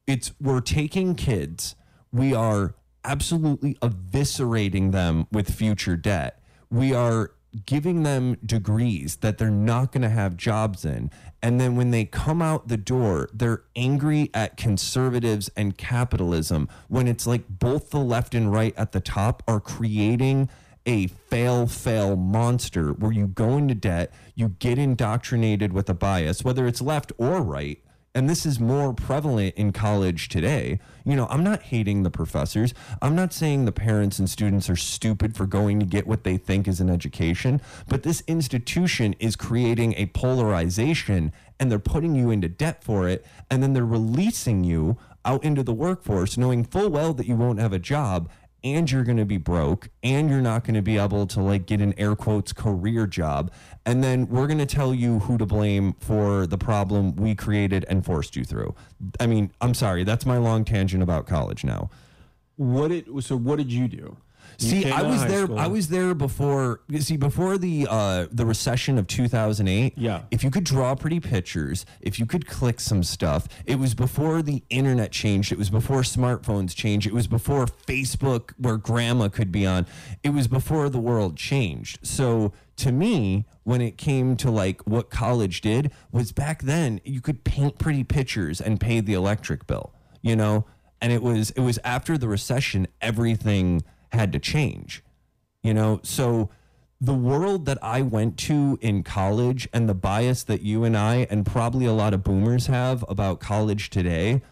it's 0.07 0.33
we're 0.41 0.61
taking 0.61 1.15
kids 1.15 1.75
we 2.13 2.35
are 2.35 2.75
absolutely 3.05 3.75
eviscerating 3.83 4.93
them 4.93 5.27
with 5.31 5.53
future 5.53 5.97
debt. 5.97 6.41
We 6.71 6.95
are 6.95 7.33
giving 7.65 8.03
them 8.03 8.37
degrees 8.45 9.17
that 9.17 9.39
they're 9.39 9.51
not 9.51 9.93
going 9.93 10.03
to 10.03 10.09
have 10.09 10.37
jobs 10.37 10.85
in. 10.85 11.11
And 11.43 11.61
then 11.61 11.77
when 11.77 11.91
they 11.91 12.05
come 12.05 12.43
out 12.43 12.69
the 12.69 12.77
door 12.77 13.29
they're 13.33 13.63
angry 13.75 14.31
at 14.35 14.57
conservatives 14.57 15.51
and 15.57 15.77
capitalism 15.79 16.69
when 16.89 17.07
it's 17.07 17.27
like 17.27 17.45
both 17.49 17.91
the 17.91 18.01
left 18.01 18.35
and 18.35 18.53
right 18.53 18.75
at 18.77 18.93
the 18.93 19.01
top 19.01 19.43
are 19.47 19.61
creating 19.61 20.49
a 20.87 21.09
fail 21.09 21.67
fail 21.67 22.17
monster 22.17 22.93
where 22.93 23.13
you 23.13 23.27
go 23.27 23.57
into 23.57 23.75
debt 23.75 24.13
you 24.35 24.49
get 24.59 24.79
indoctrinated 24.79 25.73
with 25.73 25.89
a 25.91 25.95
bias 25.95 26.45
whether 26.45 26.67
it's 26.67 26.81
left 26.81 27.13
or 27.19 27.43
right 27.43 27.83
and 28.17 28.31
this 28.31 28.47
is 28.47 28.59
more 28.59 28.95
prevalent 28.95 29.55
in 29.57 29.73
college 29.73 30.31
today. 30.31 30.81
You 31.05 31.17
know, 31.17 31.27
I'm 31.29 31.45
not 31.45 31.61
hating 31.65 32.03
the 32.03 32.11
professors. 32.11 32.73
I'm 33.03 33.15
not 33.15 33.35
saying 33.35 33.67
the 33.67 33.73
parents 33.73 34.19
and 34.19 34.29
students 34.29 34.71
are 34.71 34.77
stupid 34.77 35.37
for 35.37 35.47
going 35.47 35.79
to 35.81 35.87
get 35.87 36.07
what 36.07 36.25
they 36.25 36.39
think 36.39 36.67
is 36.67 36.81
an 36.81 36.89
education, 36.89 37.61
but 37.89 38.05
this 38.05 38.23
institution 38.27 39.15
is 39.19 39.37
creating 39.37 39.93
a 39.99 40.07
polarization 40.07 41.31
and 41.61 41.71
they're 41.71 41.79
putting 41.79 42.15
you 42.15 42.31
into 42.31 42.49
debt 42.49 42.83
for 42.83 43.07
it. 43.07 43.23
And 43.51 43.63
then 43.63 43.75
they're 43.75 43.85
releasing 43.85 44.65
you 44.65 44.97
out 45.27 45.45
into 45.45 45.63
the 45.63 45.75
workforce 45.75 46.39
knowing 46.39 46.65
full 46.65 46.89
well 46.89 47.13
that 47.13 47.27
you 47.27 47.37
won't 47.37 47.59
have 47.59 47.75
a 47.75 47.79
job 47.79 48.31
and 48.75 48.91
you're 48.91 49.05
going 49.05 49.17
to 49.17 49.25
be 49.25 49.37
broke 49.37 49.89
and 50.03 50.29
you're 50.29 50.41
not 50.41 50.65
going 50.65 50.75
to 50.75 50.83
be 50.83 50.99
able 50.99 51.27
to 51.27 51.41
like 51.41 51.67
get 51.67 51.81
an 51.81 51.95
air 51.97 52.17
quotes 52.17 52.53
career 52.53 53.07
job 53.07 53.51
and 53.85 54.03
then 54.03 54.27
we're 54.29 54.49
going 54.49 54.59
to 54.59 54.67
tell 54.67 54.93
you 54.93 55.21
who 55.21 55.39
to 55.39 55.47
blame 55.47 55.93
for 56.01 56.47
the 56.47 56.59
problem 56.59 57.15
we 57.15 57.35
created 57.35 57.85
and 57.89 58.05
forced 58.05 58.35
you 58.35 58.45
through 58.45 58.75
i 59.21 59.27
mean 59.27 59.51
i'm 59.61 59.75
sorry 59.75 60.03
that's 60.05 60.27
my 60.27 60.37
long 60.37 60.65
tangent 60.65 61.03
about 61.03 61.27
college 61.27 61.63
now 61.65 61.89
What 62.57 62.89
did 62.89 63.07
so? 63.23 63.37
What 63.37 63.59
did 63.59 63.71
you 63.71 63.87
do? 63.87 64.17
See, 64.59 64.91
I 64.91 65.03
was 65.03 65.25
there. 65.27 65.45
school. 65.45 65.59
I 65.59 65.67
was 65.67 65.89
there 65.89 66.15
before. 66.15 66.81
See, 66.99 67.17
before 67.17 67.59
the 67.59 67.87
uh, 67.89 68.27
the 68.31 68.47
recession 68.47 68.99
of 68.99 69.07
two 69.07 69.29
thousand 69.29 69.69
eight. 69.69 69.95
Yeah. 69.97 70.23
If 70.31 70.43
you 70.43 70.51
could 70.51 70.65
draw 70.65 70.95
pretty 70.95 71.21
pictures, 71.21 71.85
if 72.01 72.19
you 72.19 72.27
could 72.27 72.47
click 72.47 72.81
some 72.81 73.03
stuff, 73.03 73.49
it 73.67 73.79
was 73.79 73.95
before 73.95 74.43
the 74.43 74.63
internet 74.71 75.13
changed. 75.13 75.53
It 75.53 75.59
was 75.59 75.71
before 75.71 76.01
smartphones 76.03 76.75
changed. 76.75 77.07
It 77.07 77.13
was 77.13 77.27
before 77.27 77.67
Facebook, 77.67 78.53
where 78.59 78.77
grandma 78.77 79.29
could 79.29 79.53
be 79.53 79.67
on. 79.67 79.87
It 80.23 80.31
was 80.31 80.49
before 80.49 80.89
the 80.89 80.99
world 80.99 81.37
changed. 81.37 81.99
So 82.03 82.53
to 82.77 82.93
me, 82.93 83.47
when 83.65 83.81
it 83.81 83.97
came 83.97 84.37
to 84.37 84.51
like 84.51 84.81
what 84.87 85.11
college 85.11 85.61
did, 85.61 85.91
was 86.13 86.33
back 86.33 86.63
then 86.63 87.01
you 87.05 87.21
could 87.21 87.45
paint 87.45 87.79
pretty 87.79 88.05
pictures 88.05 88.61
and 88.61 88.81
pay 88.81 89.01
the 89.01 89.15
electric 89.15 89.67
bill. 89.67 89.93
You 90.23 90.37
know, 90.37 90.65
and 91.01 91.13
it 91.13 91.23
was 91.23 91.51
it 91.51 91.61
was 91.61 91.79
after 91.85 92.19
the 92.19 92.29
recession 92.29 92.87
everything 93.01 93.83
had 94.13 94.33
to 94.33 94.39
change 94.39 95.03
you 95.63 95.75
know 95.75 96.01
so 96.03 96.51
the 97.01 97.15
world 97.15 97.67
that 97.67 97.79
i 97.83 98.01
went 98.01 98.37
to 98.37 98.79
in 98.81 99.03
college 99.03 99.69
and 99.73 99.89
the 99.89 99.95
bias 99.95 100.43
that 100.45 100.63
you 100.63 100.85
and 100.85 100.97
i 100.97 101.27
and 101.31 101.45
probably 101.47 101.87
a 101.87 101.93
lot 101.93 102.15
of 102.15 102.23
boomers 102.23 102.67
have 102.67 103.05
about 103.09 103.41
college 103.41 103.91
today 103.91 104.43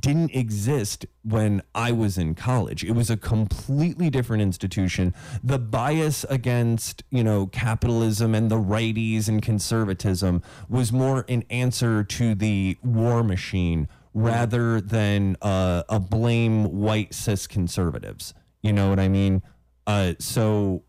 didn't 0.00 0.34
exist 0.34 1.06
when 1.22 1.62
I 1.74 1.92
was 1.92 2.18
in 2.18 2.34
college. 2.34 2.84
It 2.84 2.92
was 2.92 3.10
a 3.10 3.16
completely 3.16 4.10
different 4.10 4.42
institution. 4.42 5.14
The 5.42 5.58
bias 5.58 6.24
against, 6.28 7.04
you 7.10 7.22
know, 7.22 7.46
capitalism 7.46 8.34
and 8.34 8.50
the 8.50 8.56
righties 8.56 9.28
and 9.28 9.42
conservatism 9.42 10.42
was 10.68 10.92
more 10.92 11.24
an 11.28 11.44
answer 11.50 12.02
to 12.04 12.34
the 12.34 12.76
war 12.82 13.22
machine 13.22 13.88
rather 14.12 14.80
than 14.80 15.36
uh, 15.42 15.82
a 15.88 15.98
blame 16.00 16.80
white 16.80 17.14
cis 17.14 17.46
conservatives. 17.46 18.34
You 18.64 18.72
know 18.72 18.88
what 18.88 18.98
I 18.98 19.08
mean? 19.08 19.42
Uh, 19.86 20.14
so 20.18 20.84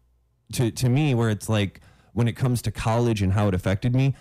to 0.54 0.72
to 0.72 0.88
me, 0.88 1.14
where 1.14 1.30
it's 1.30 1.50
like 1.50 1.82
when 2.14 2.30
it 2.30 2.34
comes 2.34 2.62
to 2.62 2.72
college 2.72 3.22
and 3.22 3.34
how 3.34 3.50
it 3.50 3.54
affected 3.54 3.94
me, 3.94 4.16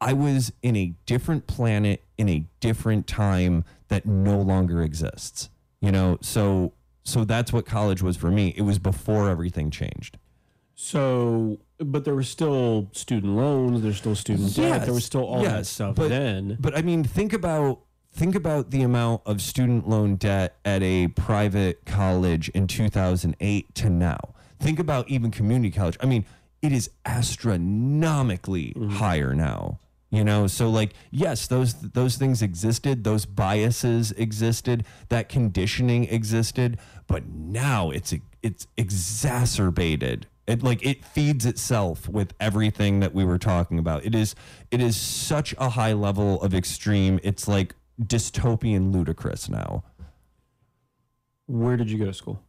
I 0.00 0.12
was 0.12 0.52
in 0.60 0.74
a 0.74 0.94
different 1.06 1.46
planet 1.46 2.02
in 2.18 2.28
a 2.28 2.44
different 2.58 3.06
time 3.06 3.64
that 3.88 4.06
no 4.06 4.40
longer 4.40 4.82
exists. 4.82 5.50
You 5.80 5.92
know, 5.92 6.18
so 6.20 6.72
so 7.04 7.24
that's 7.24 7.52
what 7.52 7.64
college 7.64 8.02
was 8.02 8.16
for 8.16 8.32
me. 8.32 8.54
It 8.56 8.62
was 8.62 8.80
before 8.80 9.30
everything 9.30 9.70
changed. 9.70 10.18
So, 10.74 11.60
but 11.78 12.04
there 12.04 12.16
were 12.16 12.24
still 12.24 12.88
student 12.90 13.36
loans. 13.36 13.82
There's 13.82 13.98
still 13.98 14.16
student 14.16 14.56
debt. 14.56 14.84
There 14.84 14.94
was 14.94 15.04
still 15.04 15.24
all 15.24 15.44
that 15.44 15.66
stuff 15.66 15.94
but, 15.94 16.08
then. 16.08 16.56
But 16.58 16.76
I 16.76 16.82
mean, 16.82 17.04
think 17.04 17.32
about 17.32 17.82
think 18.12 18.34
about 18.34 18.70
the 18.70 18.82
amount 18.82 19.22
of 19.26 19.40
student 19.40 19.88
loan 19.88 20.16
debt 20.16 20.56
at 20.64 20.82
a 20.82 21.08
private 21.08 21.84
college 21.86 22.48
in 22.50 22.66
2008 22.66 23.74
to 23.74 23.90
now. 23.90 24.18
Think 24.58 24.78
about 24.78 25.08
even 25.08 25.30
community 25.30 25.70
college. 25.70 25.96
I 26.00 26.06
mean, 26.06 26.24
it 26.62 26.72
is 26.72 26.90
astronomically 27.06 28.72
Mm-hmm. 28.76 28.96
higher 28.96 29.34
now. 29.34 29.78
You 30.12 30.24
know, 30.24 30.48
so 30.48 30.68
like 30.68 30.92
yes, 31.12 31.46
those 31.46 31.74
those 31.74 32.16
things 32.16 32.42
existed, 32.42 33.04
those 33.04 33.26
biases 33.26 34.10
existed, 34.12 34.84
that 35.08 35.28
conditioning 35.28 36.04
existed, 36.04 36.78
but 37.06 37.28
now 37.28 37.90
it's 37.90 38.12
it's 38.42 38.66
exacerbated 38.76 40.26
it 40.50 40.64
like 40.64 40.84
it 40.84 41.04
feeds 41.04 41.46
itself 41.46 42.08
with 42.08 42.34
everything 42.40 42.98
that 43.00 43.14
we 43.14 43.24
were 43.24 43.38
talking 43.38 43.78
about. 43.78 44.04
It 44.04 44.16
is 44.16 44.34
it 44.72 44.80
is 44.80 44.96
such 44.96 45.54
a 45.58 45.70
high 45.70 45.92
level 45.92 46.42
of 46.42 46.54
extreme. 46.54 47.20
It's 47.22 47.46
like 47.46 47.76
dystopian 48.00 48.92
ludicrous 48.92 49.48
now. 49.48 49.84
Where 51.46 51.76
did 51.76 51.90
you 51.90 51.98
go 51.98 52.06
to 52.06 52.14
school? 52.14 52.42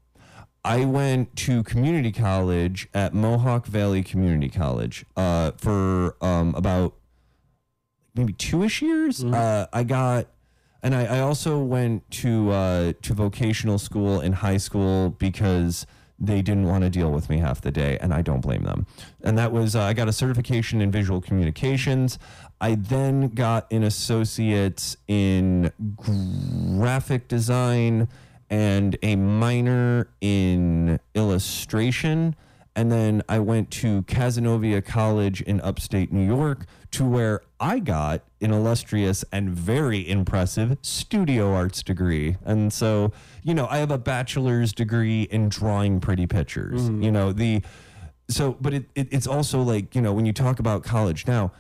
I 0.64 0.86
went 0.86 1.36
to 1.38 1.64
community 1.64 2.12
college 2.12 2.88
at 2.94 3.14
Mohawk 3.14 3.66
Valley 3.66 4.04
Community 4.04 4.48
College 4.48 5.06
uh, 5.16 5.52
for 5.58 6.16
um, 6.22 6.54
about 6.56 6.96
maybe 8.14 8.34
two-ish 8.34 8.82
years. 8.82 9.24
Uh, 9.24 9.66
I 9.74 9.84
got, 9.84 10.28
and 10.84 10.94
I, 10.94 11.18
I 11.18 11.20
also 11.22 11.60
went 11.60 12.10
to 12.12 12.52
uh, 12.52 12.94
to 13.02 13.14
vocational 13.14 13.80
school 13.80 14.22
in 14.22 14.34
high 14.34 14.58
school 14.58 15.10
because 15.10 15.88
they 16.20 16.44
didn't 16.44 16.68
want 16.68 16.84
to 16.84 16.90
deal 16.92 17.12
with 17.12 17.28
me 17.32 17.40
half 17.40 17.62
the 17.62 17.72
day, 17.72 17.98
and 18.00 18.14
I 18.14 18.22
don't 18.22 18.42
blame 18.42 18.64
them. 18.64 18.86
And 19.24 19.38
that 19.40 19.52
was 19.52 19.76
uh, 19.76 19.82
I 19.82 19.94
got 19.94 20.08
a 20.08 20.14
certification 20.14 20.80
in 20.80 20.92
visual 20.92 21.22
communications. 21.22 22.20
I 22.62 22.76
then 22.76 23.30
got 23.30 23.72
an 23.74 23.84
associate's 23.84 24.96
in 25.08 25.72
graphic 25.96 27.28
design 27.28 28.08
and 28.52 28.98
a 29.02 29.16
minor 29.16 30.10
in 30.22 31.00
illustration. 31.16 32.36
And 32.76 32.92
then 32.92 33.24
I 33.28 33.40
went 33.40 33.72
to 33.72 34.04
Cazenovia 34.04 34.86
College 34.86 35.42
in 35.42 35.60
upstate 35.60 36.14
New 36.14 36.26
York, 36.26 36.66
to 36.92 37.06
where 37.06 37.42
I 37.60 37.80
got 37.80 38.22
an 38.42 38.52
illustrious 38.52 39.26
and 39.32 39.50
very 39.50 40.08
impressive 40.08 40.78
studio 40.82 41.54
arts 41.54 41.82
degree. 41.82 42.38
And 42.46 42.72
so, 42.72 43.12
you 43.44 43.54
know, 43.54 43.68
I 43.70 43.78
have 43.78 43.92
a 43.92 43.98
bachelor's 43.98 44.74
degree 44.74 45.24
in 45.24 45.50
drawing 45.50 46.00
pretty 46.00 46.28
pictures. 46.28 46.84
Mm-hmm. 46.84 47.02
You 47.02 47.12
know, 47.12 47.32
the 47.32 47.62
so, 48.30 48.58
but 48.62 48.74
it, 48.74 48.86
it 48.96 49.08
it's 49.12 49.28
also 49.28 49.62
like 49.62 49.96
you 49.96 50.02
know 50.02 50.14
when 50.14 50.26
you 50.26 50.34
talk 50.34 50.60
about 50.60 50.84
college 50.84 51.28
now, 51.28 51.52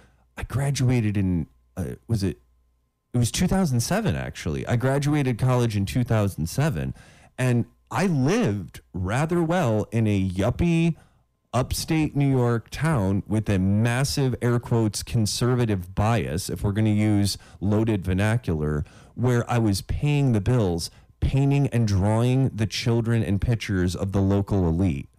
I 0.41 0.43
graduated 0.45 1.17
in 1.17 1.45
uh, 1.77 1.95
was 2.07 2.23
it 2.23 2.39
it 3.13 3.17
was 3.19 3.31
2007 3.31 4.15
actually. 4.15 4.65
I 4.65 4.75
graduated 4.75 5.37
college 5.37 5.77
in 5.77 5.85
2007 5.85 6.95
and 7.37 7.65
I 7.91 8.07
lived 8.07 8.81
rather 8.91 9.43
well 9.43 9.87
in 9.91 10.07
a 10.07 10.29
yuppie 10.29 10.95
upstate 11.53 12.15
New 12.15 12.27
York 12.27 12.69
town 12.71 13.21
with 13.27 13.47
a 13.49 13.59
massive 13.59 14.33
air 14.41 14.57
quotes 14.57 15.03
conservative 15.03 15.93
bias 15.93 16.49
if 16.49 16.63
we're 16.63 16.71
going 16.71 16.85
to 16.85 16.91
use 16.91 17.37
loaded 17.59 18.03
vernacular 18.03 18.83
where 19.13 19.47
I 19.47 19.59
was 19.59 19.83
paying 19.83 20.31
the 20.31 20.41
bills 20.41 20.89
painting 21.19 21.67
and 21.67 21.87
drawing 21.87 22.49
the 22.49 22.65
children 22.65 23.21
and 23.21 23.39
pictures 23.39 23.95
of 23.95 24.11
the 24.11 24.21
local 24.21 24.67
elite 24.67 25.09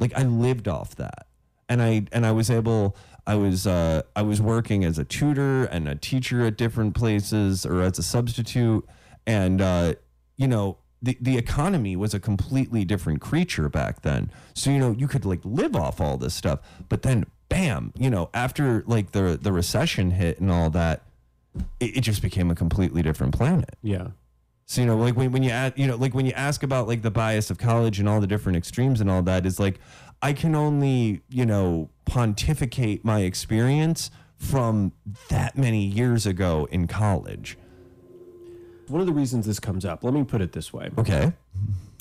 like 0.00 0.12
I 0.18 0.24
lived 0.24 0.66
off 0.66 0.96
that 0.96 1.28
and 1.68 1.80
I 1.80 2.06
and 2.10 2.26
I 2.26 2.32
was 2.32 2.50
able 2.50 2.96
I 3.26 3.34
was 3.34 3.66
uh, 3.66 4.02
I 4.14 4.22
was 4.22 4.40
working 4.40 4.84
as 4.84 4.98
a 4.98 5.04
tutor 5.04 5.64
and 5.64 5.88
a 5.88 5.94
teacher 5.94 6.44
at 6.46 6.56
different 6.56 6.94
places 6.94 7.66
or 7.66 7.82
as 7.82 7.98
a 7.98 8.02
substitute. 8.02 8.86
And 9.26 9.60
uh, 9.60 9.94
you 10.36 10.48
know 10.48 10.78
the 11.02 11.18
the 11.20 11.36
economy 11.36 11.96
was 11.96 12.14
a 12.14 12.20
completely 12.20 12.84
different 12.84 13.20
creature 13.20 13.68
back 13.68 14.02
then. 14.02 14.30
So 14.54 14.70
you 14.70 14.78
know 14.78 14.92
you 14.92 15.08
could 15.08 15.24
like 15.24 15.40
live 15.44 15.74
off 15.76 16.00
all 16.00 16.16
this 16.16 16.34
stuff. 16.34 16.60
But 16.88 17.02
then 17.02 17.26
bam 17.48 17.92
you 17.96 18.10
know 18.10 18.28
after 18.34 18.82
like 18.86 19.12
the 19.12 19.38
the 19.40 19.52
recession 19.52 20.10
hit 20.10 20.40
and 20.40 20.50
all 20.50 20.68
that 20.70 21.02
it, 21.80 21.98
it 21.98 22.00
just 22.00 22.22
became 22.22 22.50
a 22.50 22.54
completely 22.54 23.02
different 23.02 23.34
planet. 23.34 23.76
Yeah. 23.82 24.08
so 24.66 24.80
you 24.80 24.86
know, 24.86 24.96
like 24.96 25.16
when, 25.16 25.32
when 25.32 25.42
you 25.42 25.50
add, 25.50 25.72
you 25.76 25.86
know, 25.86 25.96
like 25.96 26.14
when 26.14 26.26
you 26.26 26.32
ask 26.32 26.62
about 26.62 26.86
like 26.88 27.02
the 27.02 27.10
bias 27.10 27.50
of 27.50 27.58
college 27.58 27.98
and 27.98 28.08
all 28.08 28.20
the 28.20 28.26
different 28.26 28.56
extremes 28.56 29.00
and 29.00 29.10
all 29.10 29.22
that 29.22 29.46
is 29.46 29.58
like, 29.58 29.78
I 30.22 30.32
can 30.32 30.54
only 30.54 31.22
you 31.28 31.46
know 31.46 31.90
pontificate 32.04 33.04
my 33.04 33.20
experience 33.20 34.10
from 34.36 34.92
that 35.28 35.56
many 35.56 35.84
years 35.84 36.26
ago 36.26 36.68
in 36.70 36.86
college. 36.86 37.56
One 38.88 39.00
of 39.00 39.06
the 39.06 39.12
reasons 39.12 39.46
this 39.46 39.58
comes 39.58 39.84
up, 39.84 40.04
let 40.04 40.14
me 40.14 40.22
put 40.22 40.40
it 40.40 40.52
this 40.52 40.72
way. 40.72 40.90
Okay, 40.96 41.32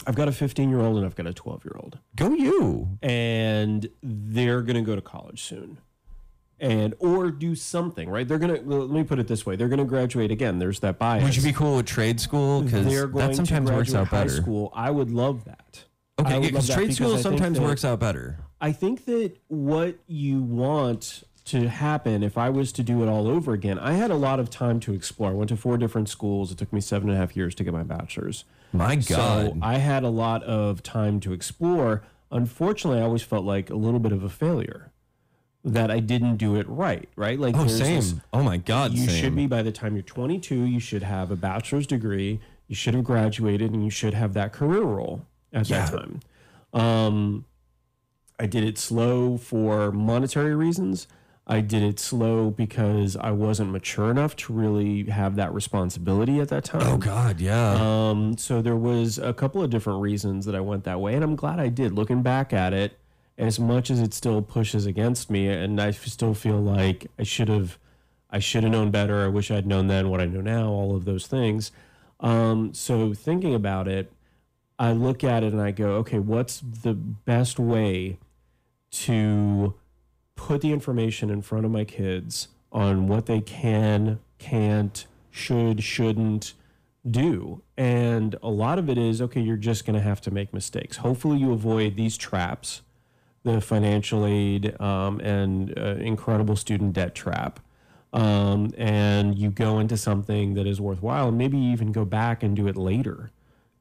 I've 0.05 0.15
got 0.15 0.27
a 0.27 0.31
15 0.31 0.69
year 0.69 0.79
old 0.81 0.97
and 0.97 1.05
I've 1.05 1.15
got 1.15 1.25
a 1.27 1.33
12 1.33 1.65
year 1.65 1.75
old, 1.79 1.97
go 2.15 2.29
you. 2.33 2.97
and 3.01 3.87
they're 4.03 4.61
going 4.61 4.75
to 4.75 4.81
go 4.81 4.95
to 4.95 5.01
college 5.01 5.41
soon. 5.43 5.79
And 6.59 6.93
or 6.99 7.31
do 7.31 7.53
something, 7.53 8.07
right? 8.09 8.25
They're 8.25 8.39
gonna. 8.39 8.61
Let 8.61 8.89
me 8.89 9.03
put 9.03 9.19
it 9.19 9.27
this 9.27 9.45
way: 9.45 9.57
they're 9.57 9.67
gonna 9.67 9.83
graduate 9.83 10.31
again. 10.31 10.57
There's 10.57 10.79
that 10.79 10.97
bias. 10.97 11.21
Would 11.25 11.35
you 11.35 11.41
be 11.43 11.51
cool 11.51 11.75
with 11.75 11.85
trade 11.85 12.21
school? 12.21 12.61
Because 12.61 12.85
that 12.85 13.35
sometimes 13.35 13.69
to 13.69 13.75
works 13.75 13.93
out 13.93 14.07
high 14.07 14.23
better. 14.23 14.37
school. 14.37 14.71
I 14.73 14.89
would 14.89 15.11
love 15.11 15.43
that. 15.43 15.83
Okay, 16.19 16.39
because 16.39 16.69
trade 16.69 16.93
school 16.93 17.17
sometimes 17.17 17.57
that- 17.57 17.63
works 17.63 17.83
out 17.83 17.99
better. 17.99 18.37
I 18.61 18.71
think 18.71 19.05
that 19.05 19.33
what 19.47 19.97
you 20.07 20.39
want 20.41 21.23
to 21.45 21.67
happen, 21.69 22.23
if 22.23 22.37
I 22.37 22.49
was 22.49 22.71
to 22.73 22.83
do 22.83 23.03
it 23.03 23.09
all 23.09 23.27
over 23.27 23.53
again, 23.53 23.77
I 23.77 23.93
had 23.93 24.09
a 24.09 24.15
lot 24.15 24.39
of 24.39 24.49
time 24.49 24.79
to 24.81 24.93
explore. 24.93 25.31
I 25.31 25.33
went 25.33 25.49
to 25.49 25.57
four 25.57 25.77
different 25.77 26.09
schools. 26.09 26.51
It 26.51 26.57
took 26.57 26.71
me 26.73 26.81
seven 26.81 27.09
and 27.09 27.17
a 27.17 27.19
half 27.19 27.35
years 27.35 27.53
to 27.55 27.63
get 27.63 27.73
my 27.73 27.83
bachelor's. 27.83 28.45
My 28.73 28.95
God. 28.95 29.05
So 29.07 29.57
I 29.61 29.77
had 29.77 30.03
a 30.03 30.09
lot 30.09 30.41
of 30.43 30.81
time 30.81 31.19
to 31.21 31.33
explore. 31.33 32.03
Unfortunately, 32.31 32.99
I 32.99 33.03
always 33.03 33.21
felt 33.21 33.45
like 33.45 33.69
a 33.69 33.75
little 33.75 33.99
bit 33.99 34.11
of 34.11 34.23
a 34.23 34.29
failure 34.29 34.91
that 35.63 35.91
I 35.91 35.99
didn't 35.99 36.37
do 36.37 36.55
it 36.55 36.67
right. 36.67 37.07
Right? 37.15 37.39
Like 37.39 37.55
oh 37.57 37.67
same. 37.67 37.95
this- 37.97 38.15
oh 38.33 38.41
my 38.41 38.57
God, 38.57 38.93
you 38.93 39.07
same. 39.07 39.21
should 39.21 39.35
be 39.35 39.47
by 39.47 39.61
the 39.61 39.71
time 39.71 39.95
you're 39.95 40.03
22 40.03 40.55
you 40.63 40.79
should 40.79 41.03
have 41.03 41.29
a 41.31 41.35
bachelor's 41.35 41.87
degree 41.87 42.39
you 42.67 42.75
should 42.75 42.93
have 42.93 43.03
graduated 43.03 43.71
and 43.73 43.83
you 43.83 43.89
should 43.89 44.13
have 44.13 44.33
that 44.33 44.53
career 44.53 44.81
role 44.83 45.25
at 45.53 45.69
Yeah. 45.69 45.85
that 45.85 45.91
time 45.97 46.19
um, 46.73 47.45
i 48.39 48.45
did 48.45 48.63
it 48.63 48.77
slow 48.77 49.37
for 49.37 49.91
monetary 49.91 50.55
reasons 50.55 51.07
i 51.47 51.61
did 51.61 51.83
it 51.83 51.99
slow 51.99 52.49
because 52.49 53.15
i 53.17 53.31
wasn't 53.31 53.71
mature 53.71 54.09
enough 54.11 54.35
to 54.35 54.51
really 54.53 55.05
have 55.05 55.35
that 55.35 55.53
responsibility 55.53 56.39
at 56.39 56.49
that 56.49 56.63
time 56.65 56.81
Oh 56.81 56.97
God, 56.97 57.39
yeah. 57.39 57.75
um, 58.09 58.37
so 58.37 58.61
there 58.61 58.75
was 58.75 59.17
a 59.17 59.33
couple 59.33 59.61
of 59.63 59.69
different 59.69 60.01
reasons 60.01 60.45
that 60.45 60.55
I 60.55 60.59
went 60.59 60.83
that 60.85 60.99
way, 60.99 61.13
and 61.15 61.23
I'm 61.23 61.35
glad 61.35 61.59
I 61.59 61.69
did. 61.69 61.93
Looking 61.93 62.21
back 62.23 62.51
at 62.53 62.73
it, 62.73 62.97
as 63.37 63.59
much 63.59 63.89
as 63.91 63.99
it 63.99 64.13
still 64.13 64.41
pushes 64.41 64.85
against 64.85 65.29
me, 65.29 65.47
and 65.49 65.79
I 65.79 65.91
still 65.91 66.33
feel 66.33 66.59
like 66.59 67.07
I 67.19 67.23
should 67.23 67.47
have, 67.49 67.77
I 68.31 68.39
should 68.39 68.63
have 68.63 68.71
known 68.71 68.91
better. 68.91 69.23
I 69.23 69.27
wish 69.27 69.51
I'd 69.51 69.67
known 69.67 69.87
then 69.87 70.09
what 70.09 70.21
I 70.21 70.25
know 70.25 70.41
now. 70.41 70.69
All 70.69 70.95
of 70.95 71.05
those 71.05 71.27
things. 71.27 71.71
Um, 72.21 72.73
so 72.73 73.13
thinking 73.13 73.53
about 73.53 73.87
it, 73.87 74.11
I 74.77 74.91
look 74.91 75.23
at 75.23 75.43
it 75.43 75.53
and 75.53 75.61
I 75.61 75.71
go, 75.71 75.91
okay, 75.95 76.19
what's 76.19 76.59
the 76.59 76.93
best 76.93 77.59
way 77.59 78.17
to 78.91 79.73
put 80.35 80.61
the 80.61 80.71
information 80.71 81.29
in 81.29 81.41
front 81.41 81.65
of 81.65 81.71
my 81.71 81.85
kids 81.85 82.49
on 82.71 83.07
what 83.07 83.25
they 83.25 83.41
can, 83.41 84.19
can't, 84.37 85.05
should, 85.31 85.83
shouldn't 85.83 86.53
do. 87.09 87.61
And 87.77 88.35
a 88.41 88.49
lot 88.49 88.79
of 88.79 88.89
it 88.89 88.97
is 88.97 89.21
okay, 89.21 89.41
you're 89.41 89.55
just 89.55 89.85
going 89.85 89.95
to 89.95 90.01
have 90.01 90.19
to 90.21 90.31
make 90.31 90.53
mistakes. 90.53 90.97
Hopefully, 90.97 91.37
you 91.37 91.53
avoid 91.53 91.95
these 91.95 92.17
traps 92.17 92.81
the 93.45 93.61
financial 93.61 94.25
aid 94.25 94.79
um, 94.81 95.19
and 95.21 95.77
uh, 95.77 95.95
incredible 95.99 96.55
student 96.55 96.93
debt 96.93 97.15
trap. 97.15 97.59
Um, 98.11 98.73
and 98.77 99.37
you 99.37 99.51
go 99.51 99.79
into 99.79 99.97
something 99.97 100.55
that 100.55 100.65
is 100.65 100.81
worthwhile, 100.81 101.29
and 101.29 101.37
maybe 101.37 101.57
even 101.57 101.91
go 101.91 102.05
back 102.05 102.43
and 102.43 102.55
do 102.55 102.67
it 102.67 102.75
later. 102.75 103.31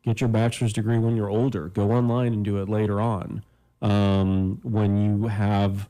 Get 0.05 0.21
your 0.21 0.29
bachelor's 0.29 0.73
degree 0.73 0.99
when 0.99 1.17
you're 1.17 1.31
older. 1.31 1.69
Go 1.69 1.93
online 1.93 2.35
and 2.35 2.45
do 2.45 2.61
it 2.61 2.69
later 2.69 3.01
on 3.01 3.43
um, 3.81 4.61
when 4.63 4.97
you 4.97 5.29
have 5.29 5.89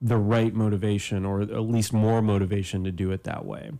the 0.00 0.16
right 0.16 0.54
motivation, 0.54 1.24
or 1.24 1.40
at 1.40 1.60
least 1.62 1.92
more 1.92 2.22
motivation 2.22 2.84
to 2.84 2.92
do 2.92 3.10
it 3.10 3.24
that 3.24 3.44
way. 3.44 3.72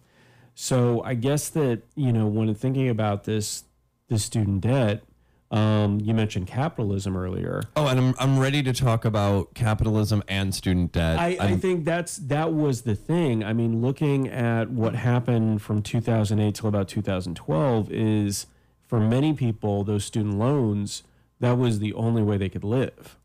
So 0.55 1.03
I 1.05 1.15
guess 1.15 1.49
that 1.51 1.83
you 1.95 2.13
know 2.13 2.27
when 2.27 2.53
thinking 2.55 2.89
about 2.89 3.25
this, 3.25 3.65
this 4.09 4.25
student 4.25 4.63
debt, 4.63 5.05
um, 5.51 6.01
you 6.01 6.15
mentioned 6.15 6.49
capitalism 6.49 7.17
earlier. 7.17 7.63
Oh, 7.77 7.87
and 7.87 8.01
I'm 8.01 8.15
I'm 8.19 8.39
ready 8.41 8.63
to 8.65 8.73
talk 8.73 9.05
about 9.05 9.55
capitalism 9.55 10.23
and 10.27 10.53
student 10.53 10.93
debt. 10.93 11.21
I, 11.21 11.37
I 11.39 11.57
think 11.57 11.85
that's 11.85 12.17
that 12.17 12.53
was 12.53 12.83
the 12.83 12.97
thing. 12.97 13.45
I 13.45 13.53
mean, 13.53 13.83
looking 13.83 14.29
at 14.29 14.71
what 14.71 14.97
happened 14.97 15.63
from 15.63 15.83
2008 15.83 16.55
till 16.55 16.69
about 16.69 16.89
2012 16.89 17.93
is 17.93 18.47
for 18.87 19.01
many 19.01 19.33
people 19.35 19.85
those 19.85 20.05
student 20.05 20.39
loans 20.39 21.03
that 21.41 21.59
was 21.59 21.79
the 21.81 21.93
only 21.95 22.23
way 22.23 22.37
they 22.39 22.49
could 22.49 22.65
live. 22.65 23.17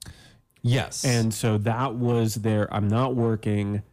yes, 0.62 1.04
And 1.06 1.34
so 1.34 1.58
that 1.60 1.96
was 1.96 2.36
their 2.36 2.72
I'm 2.74 2.88
not 2.88 3.16
working. 3.16 3.84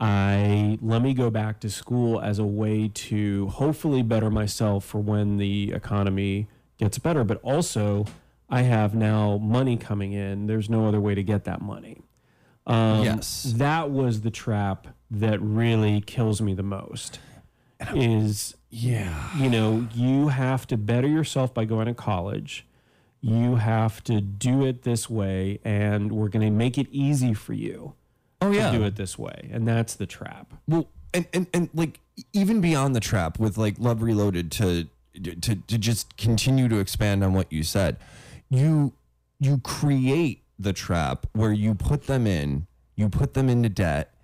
I 0.00 0.78
let 0.82 1.00
me 1.00 1.14
go 1.14 1.30
back 1.30 1.60
to 1.60 1.70
school 1.70 2.20
as 2.20 2.38
a 2.38 2.44
way 2.44 2.90
to 2.92 3.48
hopefully 3.48 4.02
better 4.02 4.30
myself 4.30 4.84
for 4.84 4.98
when 4.98 5.36
the 5.36 5.72
economy 5.72 6.48
gets 6.76 6.98
better, 6.98 7.22
but 7.24 7.40
also 7.42 8.06
I 8.50 8.62
have 8.62 8.94
now 8.94 9.38
money 9.38 9.76
coming 9.76 10.12
in. 10.12 10.46
There's 10.48 10.68
no 10.68 10.86
other 10.86 11.00
way 11.00 11.14
to 11.14 11.22
get 11.22 11.44
that 11.44 11.62
money. 11.62 12.02
Um, 12.66 13.02
Yes. 13.04 13.54
that 13.56 13.90
was 13.90 14.20
the 14.22 14.30
trap 14.30 14.88
that 15.10 15.40
really 15.40 16.00
kills 16.00 16.40
me 16.42 16.52
the 16.54 16.62
most. 16.62 17.18
Is 17.94 18.54
yeah, 18.74 19.28
you 19.36 19.50
know, 19.50 19.86
you 19.92 20.28
have 20.28 20.66
to 20.68 20.78
better 20.78 21.06
yourself 21.06 21.52
by 21.52 21.66
going 21.66 21.88
to 21.88 21.94
college. 21.94 22.66
You 23.20 23.56
have 23.56 24.02
to 24.04 24.22
do 24.22 24.64
it 24.64 24.82
this 24.82 25.10
way, 25.10 25.60
and 25.62 26.10
we're 26.10 26.30
going 26.30 26.44
to 26.44 26.50
make 26.50 26.78
it 26.78 26.86
easy 26.90 27.34
for 27.34 27.52
you 27.52 27.92
oh 28.40 28.50
to 28.50 28.56
yeah. 28.56 28.72
do 28.72 28.82
it 28.84 28.96
this 28.96 29.18
way. 29.18 29.50
And 29.52 29.68
that's 29.68 29.94
the 29.94 30.06
trap. 30.06 30.54
Well, 30.66 30.88
and, 31.12 31.26
and 31.34 31.46
and 31.52 31.68
like 31.74 32.00
even 32.32 32.62
beyond 32.62 32.96
the 32.96 33.00
trap 33.00 33.38
with 33.38 33.58
like 33.58 33.74
Love 33.78 34.00
Reloaded 34.00 34.50
to 34.52 34.88
to 35.22 35.54
to 35.54 35.78
just 35.78 36.16
continue 36.16 36.66
to 36.68 36.78
expand 36.78 37.22
on 37.22 37.34
what 37.34 37.52
you 37.52 37.62
said, 37.62 37.98
you 38.48 38.94
you 39.38 39.58
create 39.58 40.44
the 40.58 40.72
trap 40.72 41.26
where 41.34 41.52
you 41.52 41.74
put 41.74 42.06
them 42.06 42.26
in, 42.26 42.66
you 42.96 43.10
put 43.10 43.34
them 43.34 43.50
into 43.50 43.68
debt, 43.68 44.14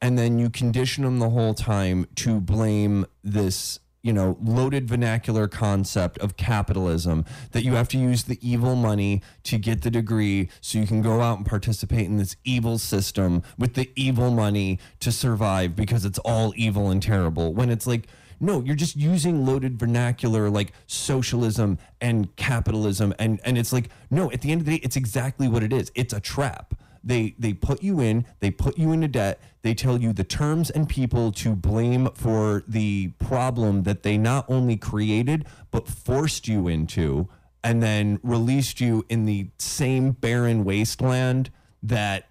and 0.00 0.18
then 0.18 0.38
you 0.38 0.48
condition 0.48 1.04
them 1.04 1.18
the 1.18 1.28
whole 1.28 1.52
time 1.52 2.06
to 2.14 2.40
blame 2.40 3.04
this 3.22 3.78
you 4.02 4.12
know 4.12 4.36
loaded 4.42 4.88
vernacular 4.88 5.46
concept 5.46 6.18
of 6.18 6.36
capitalism 6.36 7.24
that 7.52 7.64
you 7.64 7.74
have 7.74 7.88
to 7.88 7.98
use 7.98 8.24
the 8.24 8.38
evil 8.46 8.74
money 8.74 9.22
to 9.42 9.58
get 9.58 9.82
the 9.82 9.90
degree 9.90 10.48
so 10.60 10.78
you 10.78 10.86
can 10.86 11.02
go 11.02 11.20
out 11.20 11.38
and 11.38 11.46
participate 11.46 12.06
in 12.06 12.16
this 12.16 12.36
evil 12.44 12.78
system 12.78 13.42
with 13.58 13.74
the 13.74 13.90
evil 13.96 14.30
money 14.30 14.78
to 15.00 15.12
survive 15.12 15.76
because 15.76 16.04
it's 16.04 16.18
all 16.20 16.52
evil 16.56 16.90
and 16.90 17.02
terrible. 17.02 17.52
When 17.52 17.70
it's 17.70 17.86
like 17.86 18.06
no 18.42 18.62
you're 18.62 18.76
just 18.76 18.96
using 18.96 19.44
loaded 19.44 19.78
vernacular 19.78 20.48
like 20.48 20.72
socialism 20.86 21.78
and 22.00 22.34
capitalism 22.36 23.12
and 23.18 23.38
and 23.44 23.58
it's 23.58 23.72
like 23.72 23.90
no 24.10 24.30
at 24.32 24.40
the 24.40 24.50
end 24.50 24.62
of 24.62 24.66
the 24.66 24.78
day 24.78 24.80
it's 24.82 24.96
exactly 24.96 25.46
what 25.46 25.62
it 25.62 25.72
is. 25.72 25.92
It's 25.94 26.14
a 26.14 26.20
trap 26.20 26.74
they 27.02 27.34
they 27.38 27.52
put 27.52 27.82
you 27.82 28.00
in, 28.00 28.26
they 28.40 28.50
put 28.50 28.78
you 28.78 28.92
into 28.92 29.08
debt, 29.08 29.40
they 29.62 29.74
tell 29.74 29.98
you 29.98 30.12
the 30.12 30.24
terms 30.24 30.70
and 30.70 30.88
people 30.88 31.32
to 31.32 31.54
blame 31.54 32.08
for 32.14 32.64
the 32.66 33.08
problem 33.18 33.82
that 33.84 34.02
they 34.02 34.16
not 34.16 34.44
only 34.48 34.76
created 34.76 35.46
but 35.70 35.88
forced 35.88 36.48
you 36.48 36.68
into 36.68 37.28
and 37.62 37.82
then 37.82 38.18
released 38.22 38.80
you 38.80 39.04
in 39.08 39.26
the 39.26 39.48
same 39.58 40.12
barren 40.12 40.64
wasteland 40.64 41.50
that 41.82 42.28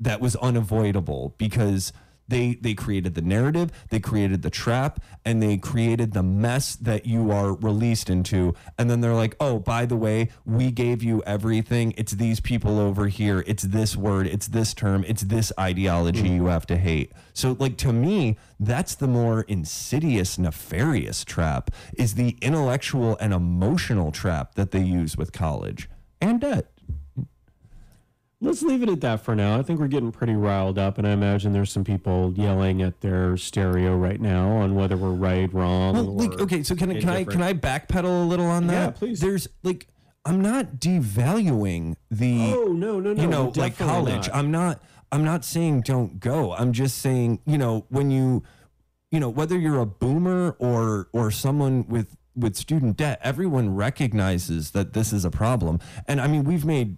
that 0.00 0.20
was 0.20 0.34
unavoidable 0.36 1.34
because 1.38 1.92
they 2.28 2.54
they 2.54 2.74
created 2.74 3.14
the 3.14 3.22
narrative, 3.22 3.70
they 3.90 4.00
created 4.00 4.42
the 4.42 4.50
trap, 4.50 5.00
and 5.24 5.42
they 5.42 5.56
created 5.56 6.12
the 6.12 6.22
mess 6.22 6.76
that 6.76 7.06
you 7.06 7.30
are 7.30 7.54
released 7.54 8.08
into. 8.08 8.54
And 8.78 8.90
then 8.90 9.00
they're 9.00 9.14
like, 9.14 9.36
"Oh, 9.40 9.58
by 9.58 9.86
the 9.86 9.96
way, 9.96 10.30
we 10.44 10.70
gave 10.70 11.02
you 11.02 11.22
everything. 11.26 11.94
It's 11.96 12.12
these 12.12 12.40
people 12.40 12.78
over 12.78 13.08
here. 13.08 13.44
It's 13.46 13.64
this 13.64 13.96
word. 13.96 14.26
It's 14.26 14.48
this 14.48 14.74
term. 14.74 15.04
It's 15.06 15.22
this 15.22 15.52
ideology 15.58 16.28
you 16.28 16.46
have 16.46 16.66
to 16.66 16.76
hate." 16.76 17.12
So, 17.34 17.56
like 17.58 17.76
to 17.78 17.92
me, 17.92 18.36
that's 18.58 18.94
the 18.94 19.08
more 19.08 19.42
insidious, 19.42 20.38
nefarious 20.38 21.24
trap 21.24 21.70
is 21.94 22.14
the 22.14 22.36
intellectual 22.40 23.16
and 23.20 23.32
emotional 23.32 24.12
trap 24.12 24.54
that 24.54 24.70
they 24.70 24.82
use 24.82 25.16
with 25.16 25.32
college 25.32 25.88
and 26.20 26.40
debt. 26.40 26.71
Let's 28.42 28.60
leave 28.60 28.82
it 28.82 28.88
at 28.88 29.00
that 29.02 29.24
for 29.24 29.36
now. 29.36 29.56
I 29.56 29.62
think 29.62 29.78
we're 29.78 29.86
getting 29.86 30.10
pretty 30.10 30.34
riled 30.34 30.76
up, 30.76 30.98
and 30.98 31.06
I 31.06 31.12
imagine 31.12 31.52
there's 31.52 31.70
some 31.70 31.84
people 31.84 32.34
yelling 32.36 32.82
at 32.82 33.00
their 33.00 33.36
stereo 33.36 33.96
right 33.96 34.20
now 34.20 34.48
on 34.56 34.74
whether 34.74 34.96
we're 34.96 35.10
right, 35.10 35.52
wrong. 35.54 35.94
Well, 35.94 36.16
like, 36.16 36.40
okay, 36.40 36.64
so 36.64 36.74
can 36.74 36.90
I 36.90 36.98
can 36.98 37.08
I 37.08 37.22
can 37.22 37.40
I 37.40 37.54
backpedal 37.54 38.24
a 38.24 38.26
little 38.26 38.46
on 38.46 38.66
that? 38.66 38.72
Yeah, 38.72 38.90
please. 38.90 39.20
There's 39.20 39.46
like 39.62 39.86
I'm 40.24 40.40
not 40.40 40.76
devaluing 40.76 41.94
the 42.10 42.52
Oh 42.52 42.64
no, 42.64 42.98
no, 42.98 43.12
no! 43.12 43.22
you 43.22 43.28
know 43.28 43.52
like 43.54 43.78
college. 43.78 44.26
not. 44.26 44.36
I'm 44.36 44.50
not 44.50 44.82
I'm 45.12 45.22
not 45.22 45.44
saying 45.44 45.82
don't 45.82 46.18
go. 46.18 46.52
I'm 46.52 46.72
just 46.72 46.98
saying 46.98 47.38
you 47.46 47.58
know 47.58 47.86
when 47.90 48.10
you 48.10 48.42
you 49.12 49.20
know 49.20 49.28
whether 49.28 49.56
you're 49.56 49.80
a 49.80 49.86
boomer 49.86 50.56
or 50.58 51.08
or 51.12 51.30
someone 51.30 51.86
with 51.86 52.16
with 52.34 52.56
student 52.56 52.96
debt, 52.96 53.20
everyone 53.22 53.74
recognizes 53.74 54.72
that 54.72 54.94
this 54.94 55.12
is 55.12 55.24
a 55.24 55.30
problem. 55.30 55.78
And 56.08 56.20
I 56.20 56.26
mean, 56.26 56.44
we've 56.44 56.64
made 56.64 56.96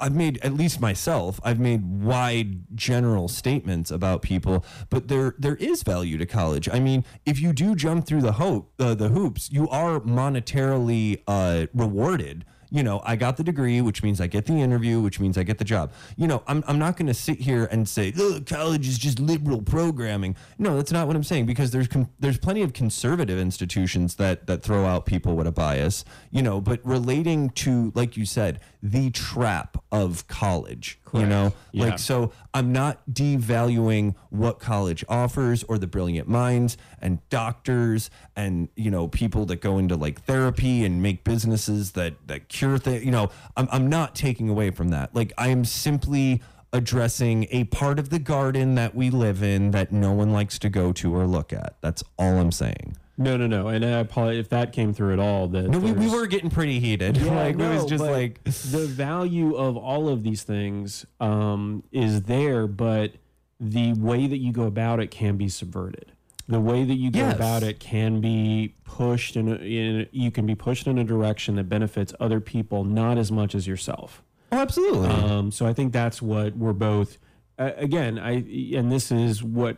I've 0.00 0.14
made 0.14 0.38
at 0.42 0.54
least 0.54 0.80
myself. 0.80 1.40
I've 1.44 1.60
made 1.60 2.02
wide 2.02 2.76
general 2.76 3.28
statements 3.28 3.90
about 3.90 4.22
people, 4.22 4.64
but 4.90 5.08
there 5.08 5.34
there 5.38 5.56
is 5.56 5.82
value 5.82 6.18
to 6.18 6.26
college. 6.26 6.68
I 6.68 6.80
mean, 6.80 7.04
if 7.24 7.40
you 7.40 7.52
do 7.52 7.74
jump 7.74 8.06
through 8.06 8.22
the 8.22 8.32
hope 8.32 8.72
uh, 8.78 8.94
the 8.94 9.08
hoops, 9.08 9.50
you 9.50 9.68
are 9.68 10.00
monetarily 10.00 11.22
uh, 11.26 11.66
rewarded. 11.74 12.44
You 12.74 12.82
know, 12.82 13.00
I 13.04 13.14
got 13.14 13.36
the 13.36 13.44
degree, 13.44 13.80
which 13.80 14.02
means 14.02 14.20
I 14.20 14.26
get 14.26 14.46
the 14.46 14.60
interview, 14.60 15.00
which 15.00 15.20
means 15.20 15.38
I 15.38 15.44
get 15.44 15.58
the 15.58 15.64
job. 15.64 15.92
You 16.16 16.26
know, 16.26 16.42
I'm, 16.48 16.64
I'm 16.66 16.76
not 16.76 16.96
going 16.96 17.06
to 17.06 17.14
sit 17.14 17.38
here 17.38 17.66
and 17.66 17.88
say, 17.88 18.10
college 18.46 18.88
is 18.88 18.98
just 18.98 19.20
liberal 19.20 19.62
programming. 19.62 20.34
No, 20.58 20.74
that's 20.74 20.90
not 20.90 21.06
what 21.06 21.14
I'm 21.14 21.22
saying 21.22 21.46
because 21.46 21.70
there's 21.70 21.86
com- 21.86 22.10
there's 22.18 22.36
plenty 22.36 22.62
of 22.62 22.72
conservative 22.72 23.38
institutions 23.38 24.16
that 24.16 24.48
that 24.48 24.64
throw 24.64 24.86
out 24.86 25.06
people 25.06 25.36
with 25.36 25.46
a 25.46 25.52
bias. 25.52 26.04
You 26.32 26.42
know, 26.42 26.60
but 26.60 26.80
relating 26.84 27.50
to, 27.50 27.92
like 27.94 28.16
you 28.16 28.26
said, 28.26 28.58
the 28.82 29.10
trap 29.10 29.80
of 29.92 30.26
college. 30.26 30.98
You 31.14 31.26
know, 31.26 31.52
Yeah. 31.72 31.84
like 31.84 31.98
so 32.00 32.32
I'm 32.52 32.72
not 32.72 32.98
devaluing 33.10 34.14
what 34.30 34.58
college 34.58 35.04
offers 35.08 35.62
or 35.64 35.78
the 35.78 35.86
brilliant 35.86 36.28
minds 36.28 36.76
and 37.00 37.20
doctors 37.28 38.10
and 38.34 38.68
you 38.74 38.90
know 38.90 39.06
people 39.08 39.46
that 39.46 39.60
go 39.60 39.78
into 39.78 39.94
like 39.96 40.22
therapy 40.24 40.84
and 40.84 41.00
make 41.02 41.22
businesses 41.22 41.92
that 41.92 42.14
that 42.26 42.48
cure 42.48 42.78
things. 42.78 43.04
You 43.04 43.12
know, 43.12 43.30
I'm 43.56 43.68
I'm 43.70 43.86
not 43.88 44.14
taking 44.16 44.48
away 44.48 44.70
from 44.70 44.88
that. 44.88 45.14
Like 45.14 45.32
I 45.38 45.48
am 45.48 45.64
simply 45.64 46.42
addressing 46.72 47.46
a 47.52 47.62
part 47.64 48.00
of 48.00 48.10
the 48.10 48.18
garden 48.18 48.74
that 48.74 48.96
we 48.96 49.08
live 49.08 49.42
in 49.44 49.70
that 49.70 49.92
no 49.92 50.10
one 50.12 50.32
likes 50.32 50.58
to 50.58 50.68
go 50.68 50.92
to 50.92 51.14
or 51.14 51.24
look 51.26 51.52
at. 51.52 51.76
That's 51.80 52.02
all 52.18 52.38
I'm 52.38 52.50
saying. 52.50 52.96
No, 53.16 53.36
no, 53.36 53.46
no. 53.46 53.68
And 53.68 53.84
I 53.84 54.00
apologize 54.00 54.40
if 54.40 54.48
that 54.50 54.72
came 54.72 54.92
through 54.92 55.12
at 55.12 55.18
all. 55.18 55.48
That 55.48 55.68
No, 55.68 55.78
we, 55.78 55.92
we 55.92 56.08
were 56.10 56.26
getting 56.26 56.50
pretty 56.50 56.80
heated. 56.80 57.16
Yeah, 57.16 57.34
like 57.36 57.54
it 57.58 57.68
was 57.68 57.84
just 57.86 58.02
like 58.04 58.42
the 58.44 58.86
value 58.88 59.54
of 59.54 59.76
all 59.76 60.08
of 60.08 60.22
these 60.22 60.42
things 60.42 61.06
um, 61.20 61.82
is 61.92 62.22
there, 62.22 62.66
but 62.66 63.12
the 63.60 63.92
way 63.94 64.26
that 64.26 64.38
you 64.38 64.52
go 64.52 64.64
about 64.64 65.00
it 65.00 65.10
can 65.10 65.36
be 65.36 65.48
subverted. 65.48 66.12
The 66.46 66.60
way 66.60 66.84
that 66.84 66.94
you 66.96 67.10
go 67.10 67.20
Yes. 67.20 67.36
about 67.36 67.62
it 67.62 67.80
can 67.80 68.20
be 68.20 68.74
pushed 68.84 69.34
and 69.36 70.06
you 70.12 70.30
can 70.30 70.44
be 70.44 70.54
pushed 70.54 70.86
in 70.86 70.98
a 70.98 71.04
direction 71.04 71.54
that 71.54 71.68
benefits 71.70 72.12
other 72.20 72.38
people 72.40 72.84
not 72.84 73.16
as 73.16 73.32
much 73.32 73.54
as 73.54 73.66
yourself. 73.66 74.22
Oh, 74.52 74.58
absolutely. 74.58 75.08
Um, 75.08 75.50
so 75.50 75.66
I 75.66 75.72
think 75.72 75.92
that's 75.94 76.20
what 76.20 76.54
we're 76.56 76.74
both. 76.74 77.16
Uh, 77.58 77.70
again, 77.76 78.18
I 78.18 78.32
and 78.76 78.90
this 78.90 79.12
is 79.12 79.42
what 79.42 79.76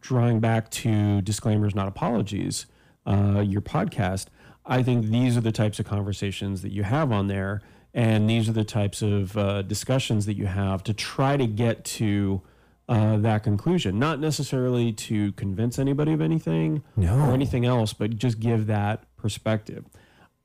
drawing 0.00 0.40
back 0.40 0.70
to 0.70 1.20
disclaimers, 1.22 1.74
not 1.74 1.88
apologies. 1.88 2.66
Uh, 3.06 3.40
your 3.46 3.62
podcast. 3.62 4.26
I 4.66 4.82
think 4.82 5.06
these 5.06 5.36
are 5.36 5.40
the 5.40 5.52
types 5.52 5.80
of 5.80 5.86
conversations 5.86 6.60
that 6.62 6.70
you 6.70 6.82
have 6.82 7.10
on 7.10 7.26
there, 7.28 7.62
and 7.94 8.28
these 8.28 8.48
are 8.48 8.52
the 8.52 8.64
types 8.64 9.00
of 9.00 9.36
uh, 9.36 9.62
discussions 9.62 10.26
that 10.26 10.34
you 10.36 10.46
have 10.46 10.84
to 10.84 10.92
try 10.92 11.38
to 11.38 11.46
get 11.46 11.84
to 11.86 12.42
uh, 12.88 13.16
that 13.16 13.42
conclusion. 13.42 13.98
Not 13.98 14.20
necessarily 14.20 14.92
to 14.92 15.32
convince 15.32 15.78
anybody 15.78 16.12
of 16.12 16.20
anything 16.20 16.82
No. 16.96 17.18
or 17.18 17.32
anything 17.32 17.64
else, 17.64 17.94
but 17.94 18.16
just 18.16 18.38
give 18.38 18.66
that 18.66 19.04
perspective. 19.16 19.86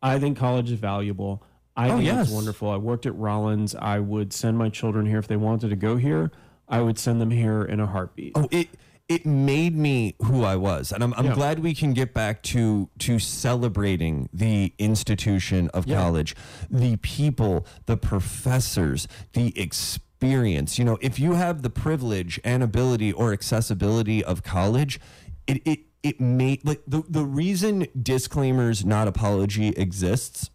I 0.01 0.17
think 0.17 0.37
college 0.37 0.71
is 0.71 0.79
valuable. 0.79 1.43
I 1.75 1.89
Oh, 1.89 1.95
think 1.97 2.05
yes. 2.05 2.27
it's 2.27 2.31
wonderful. 2.35 2.69
I 2.69 2.77
worked 2.77 3.05
at 3.05 3.15
Rollins. 3.17 3.75
I 3.75 3.99
would 3.99 4.31
send 4.31 4.57
my 4.57 4.69
children 4.69 5.05
here 5.05 5.19
if 5.19 5.27
they 5.27 5.35
wanted 5.35 5.69
to 5.71 5.75
go 5.75 5.97
here. 5.97 6.31
I 6.67 6.81
would 6.81 6.97
send 6.97 7.21
them 7.21 7.31
here 7.31 7.63
in 7.63 7.79
a 7.79 7.85
heartbeat. 7.87 8.33
Oh, 8.35 8.47
it 8.51 8.69
it 9.07 9.23
made 9.23 9.75
me 9.77 10.15
who 10.23 10.43
I 10.43 10.55
was, 10.55 10.91
and 10.91 11.03
I'm 11.03 11.13
I'm 11.13 11.25
Yeah. 11.25 11.33
glad 11.35 11.59
we 11.59 11.75
can 11.75 11.93
get 11.93 12.13
back 12.13 12.41
to 12.43 12.89
to 12.99 13.19
celebrating 13.19 14.29
the 14.33 14.73
institution 14.79 15.69
of 15.69 15.85
Yeah. 15.85 15.97
college, 16.01 16.35
the 16.71 16.95
people, 16.97 17.65
the 17.85 17.97
professors, 17.97 19.07
the 19.33 19.57
experience. 19.59 20.79
You 20.79 20.85
know, 20.85 20.97
if 21.01 21.19
you 21.19 21.33
have 21.33 21.61
the 21.61 21.69
privilege 21.69 22.39
and 22.43 22.63
ability 22.63 23.11
or 23.11 23.31
accessibility 23.31 24.23
of 24.23 24.41
college, 24.41 24.99
it 25.45 25.61
it 25.65 25.79
it 26.01 26.19
made 26.19 26.65
like 26.65 26.81
the 26.87 27.03
the 27.07 27.25
reason 27.25 27.85
disclaimers 28.01 28.83
not 28.83 29.07
apology 29.07 29.67
exists 29.69 30.49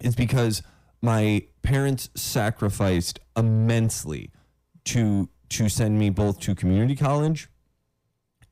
is 0.00 0.14
because 0.14 0.62
my 1.02 1.42
parents 1.62 2.08
sacrificed 2.14 3.18
immensely 3.36 4.30
to 4.88 5.28
to 5.48 5.68
send 5.68 5.98
me 5.98 6.10
both 6.10 6.40
to 6.40 6.54
community 6.54 6.94
college 6.94 7.48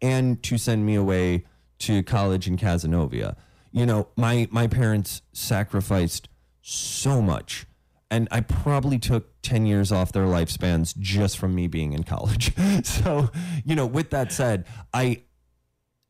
and 0.00 0.42
to 0.42 0.56
send 0.56 0.86
me 0.86 0.94
away 0.94 1.44
to 1.78 2.02
college 2.02 2.46
in 2.46 2.56
Cazenovia. 2.56 3.36
You 3.72 3.86
know, 3.86 4.08
my 4.16 4.48
my 4.50 4.66
parents 4.66 5.22
sacrificed 5.32 6.28
so 6.62 7.22
much 7.22 7.66
and 8.10 8.28
I 8.30 8.40
probably 8.40 8.98
took 8.98 9.40
10 9.42 9.66
years 9.66 9.90
off 9.92 10.12
their 10.12 10.26
lifespans 10.26 10.96
just 10.96 11.38
from 11.38 11.54
me 11.54 11.66
being 11.66 11.92
in 11.92 12.04
college. 12.04 12.52
so, 12.84 13.30
you 13.64 13.74
know, 13.74 13.86
with 13.86 14.10
that 14.10 14.32
said, 14.32 14.66
I 14.92 15.22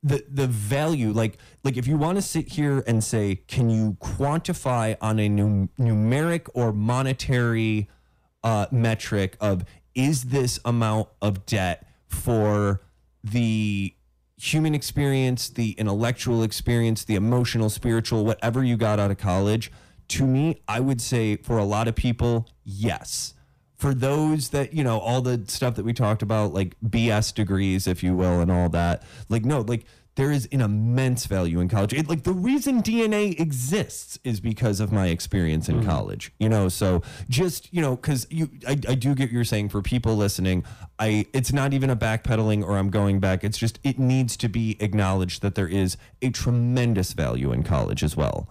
the 0.02 0.24
the 0.30 0.46
value 0.46 1.10
like 1.10 1.38
like 1.64 1.76
if 1.76 1.86
you 1.86 1.96
want 1.96 2.16
to 2.16 2.22
sit 2.22 2.52
here 2.52 2.84
and 2.86 3.02
say 3.02 3.34
can 3.48 3.70
you 3.70 3.96
quantify 4.00 4.96
on 5.00 5.18
a 5.18 5.28
num- 5.28 5.70
numeric 5.80 6.48
or 6.54 6.72
monetary 6.72 7.88
uh, 8.44 8.66
metric 8.70 9.36
of 9.40 9.64
is 9.96 10.24
this 10.24 10.60
amount 10.64 11.08
of 11.20 11.44
debt 11.46 11.88
for 12.06 12.82
the 13.24 13.92
human 14.36 14.74
experience 14.74 15.48
the 15.48 15.70
intellectual 15.72 16.42
experience 16.42 17.04
the 17.04 17.14
emotional 17.14 17.70
spiritual 17.70 18.24
whatever 18.24 18.62
you 18.62 18.76
got 18.76 19.00
out 19.00 19.10
of 19.10 19.18
college? 19.18 19.72
To 20.08 20.26
me 20.26 20.62
i 20.68 20.78
would 20.78 21.00
say 21.00 21.36
for 21.36 21.58
a 21.58 21.64
lot 21.64 21.88
of 21.88 21.96
people 21.96 22.48
yes. 22.62 23.32
For 23.76 23.92
those 23.92 24.50
that 24.50 24.72
you 24.72 24.84
know 24.84 24.98
all 25.00 25.20
the 25.20 25.44
stuff 25.48 25.74
that 25.74 25.84
we 25.84 25.92
talked 25.92 26.22
about 26.22 26.54
like 26.54 26.76
bs 26.80 27.34
degrees 27.34 27.86
if 27.86 28.02
you 28.02 28.14
will 28.14 28.40
and 28.40 28.50
all 28.50 28.68
that 28.70 29.02
like 29.28 29.44
no 29.44 29.60
like 29.62 29.84
there 30.16 30.32
is 30.32 30.48
an 30.50 30.60
immense 30.60 31.26
value 31.26 31.60
in 31.60 31.68
college 31.68 31.92
it, 31.92 32.08
like 32.08 32.22
the 32.24 32.32
reason 32.32 32.82
dna 32.82 33.38
exists 33.38 34.18
is 34.24 34.40
because 34.40 34.80
of 34.80 34.90
my 34.90 35.06
experience 35.08 35.68
in 35.68 35.84
college 35.84 36.32
you 36.40 36.48
know 36.48 36.68
so 36.68 37.02
just 37.28 37.72
you 37.72 37.80
know 37.80 37.94
because 37.96 38.26
you 38.30 38.48
I, 38.66 38.72
I 38.72 38.94
do 38.94 39.14
get 39.14 39.24
what 39.24 39.32
you're 39.32 39.44
saying 39.44 39.68
for 39.68 39.82
people 39.82 40.16
listening 40.16 40.64
i 40.98 41.26
it's 41.32 41.52
not 41.52 41.72
even 41.74 41.90
a 41.90 41.96
backpedaling 41.96 42.64
or 42.64 42.76
i'm 42.78 42.90
going 42.90 43.20
back 43.20 43.44
it's 43.44 43.58
just 43.58 43.78
it 43.84 43.98
needs 43.98 44.36
to 44.38 44.48
be 44.48 44.76
acknowledged 44.80 45.42
that 45.42 45.54
there 45.54 45.68
is 45.68 45.96
a 46.22 46.30
tremendous 46.30 47.12
value 47.12 47.52
in 47.52 47.62
college 47.62 48.02
as 48.02 48.16
well 48.16 48.48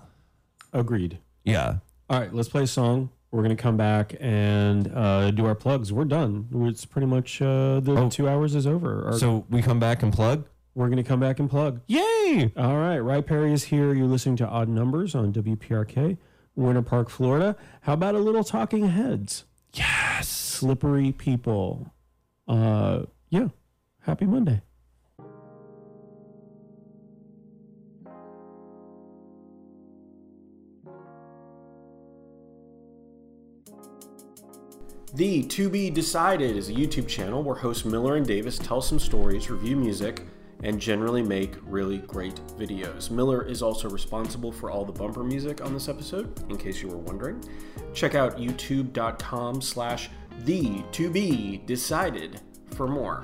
Agreed. 0.73 1.19
yeah 1.43 1.77
All 2.09 2.19
right, 2.19 2.33
let's 2.33 2.49
play 2.49 2.63
a 2.63 2.67
song. 2.67 3.09
We're 3.31 3.41
gonna 3.41 3.55
come 3.55 3.75
back 3.77 4.15
and 4.19 4.89
uh, 4.93 5.31
do 5.31 5.45
our 5.45 5.55
plugs. 5.55 5.91
We're 5.91 6.05
done. 6.05 6.47
It's 6.69 6.85
pretty 6.85 7.07
much 7.07 7.41
uh, 7.41 7.79
the 7.81 7.95
Oh. 7.97 8.09
two 8.09 8.29
hours 8.29 8.55
is 8.55 8.65
over. 8.67 9.05
Our- 9.07 9.13
so 9.17 9.45
we 9.49 9.61
come 9.61 9.79
back 9.79 10.03
and 10.03 10.13
plug 10.13 10.45
we're 10.75 10.89
gonna 10.89 11.03
come 11.03 11.19
back 11.19 11.39
and 11.39 11.49
plug. 11.49 11.81
yay 11.87 12.51
All 12.55 12.77
right, 12.77 12.99
Ry 12.99 13.21
Perry 13.21 13.53
is 13.53 13.63
here. 13.65 13.93
You're 13.93 14.07
listening 14.07 14.35
to 14.37 14.47
Odd 14.47 14.67
Numbers 14.67 15.15
on 15.15 15.33
WPRK, 15.33 16.17
Winter 16.55 16.81
Park, 16.81 17.09
Florida. 17.09 17.55
How 17.81 17.93
about 17.93 18.13
a 18.15 18.19
little 18.19 18.43
Talking 18.43 18.89
Heads? 18.89 19.45
yes 19.73 20.27
slippery 20.27 21.11
people. 21.11 21.91
Uh, 22.47 23.03
yeah. 23.29 23.47
Happy 24.01 24.25
Monday. 24.25 24.61
The 35.13 35.43
To 35.43 35.69
Be 35.69 35.89
Decided 35.89 36.57
is 36.57 36.69
a 36.69 36.73
YouTube 36.73 37.07
channel 37.07 37.41
where 37.41 37.55
hosts 37.55 37.85
Miller 37.85 38.17
and 38.17 38.27
Davis 38.27 38.57
tell 38.57 38.81
some 38.81 38.99
stories, 38.99 39.49
review 39.49 39.77
music, 39.77 40.23
and 40.63 40.79
generally 40.79 41.21
make 41.21 41.55
really 41.63 41.99
great 41.99 42.35
videos. 42.57 43.11
Miller 43.11 43.45
is 43.45 43.61
also 43.61 43.89
responsible 43.89 44.51
for 44.51 44.71
all 44.71 44.85
the 44.85 44.93
bumper 44.93 45.23
music 45.23 45.63
on 45.63 45.73
this 45.73 45.87
episode, 45.87 46.43
in 46.49 46.57
case 46.57 46.81
you 46.81 46.87
were 46.87 46.97
wondering. 46.97 47.43
Check 47.93 48.15
out 48.15 48.37
youtube.com 48.37 49.61
slash 49.61 50.09
the 50.39 50.83
to 50.91 51.09
be 51.09 51.61
decided 51.65 52.41
for 52.71 52.87
more. 52.87 53.23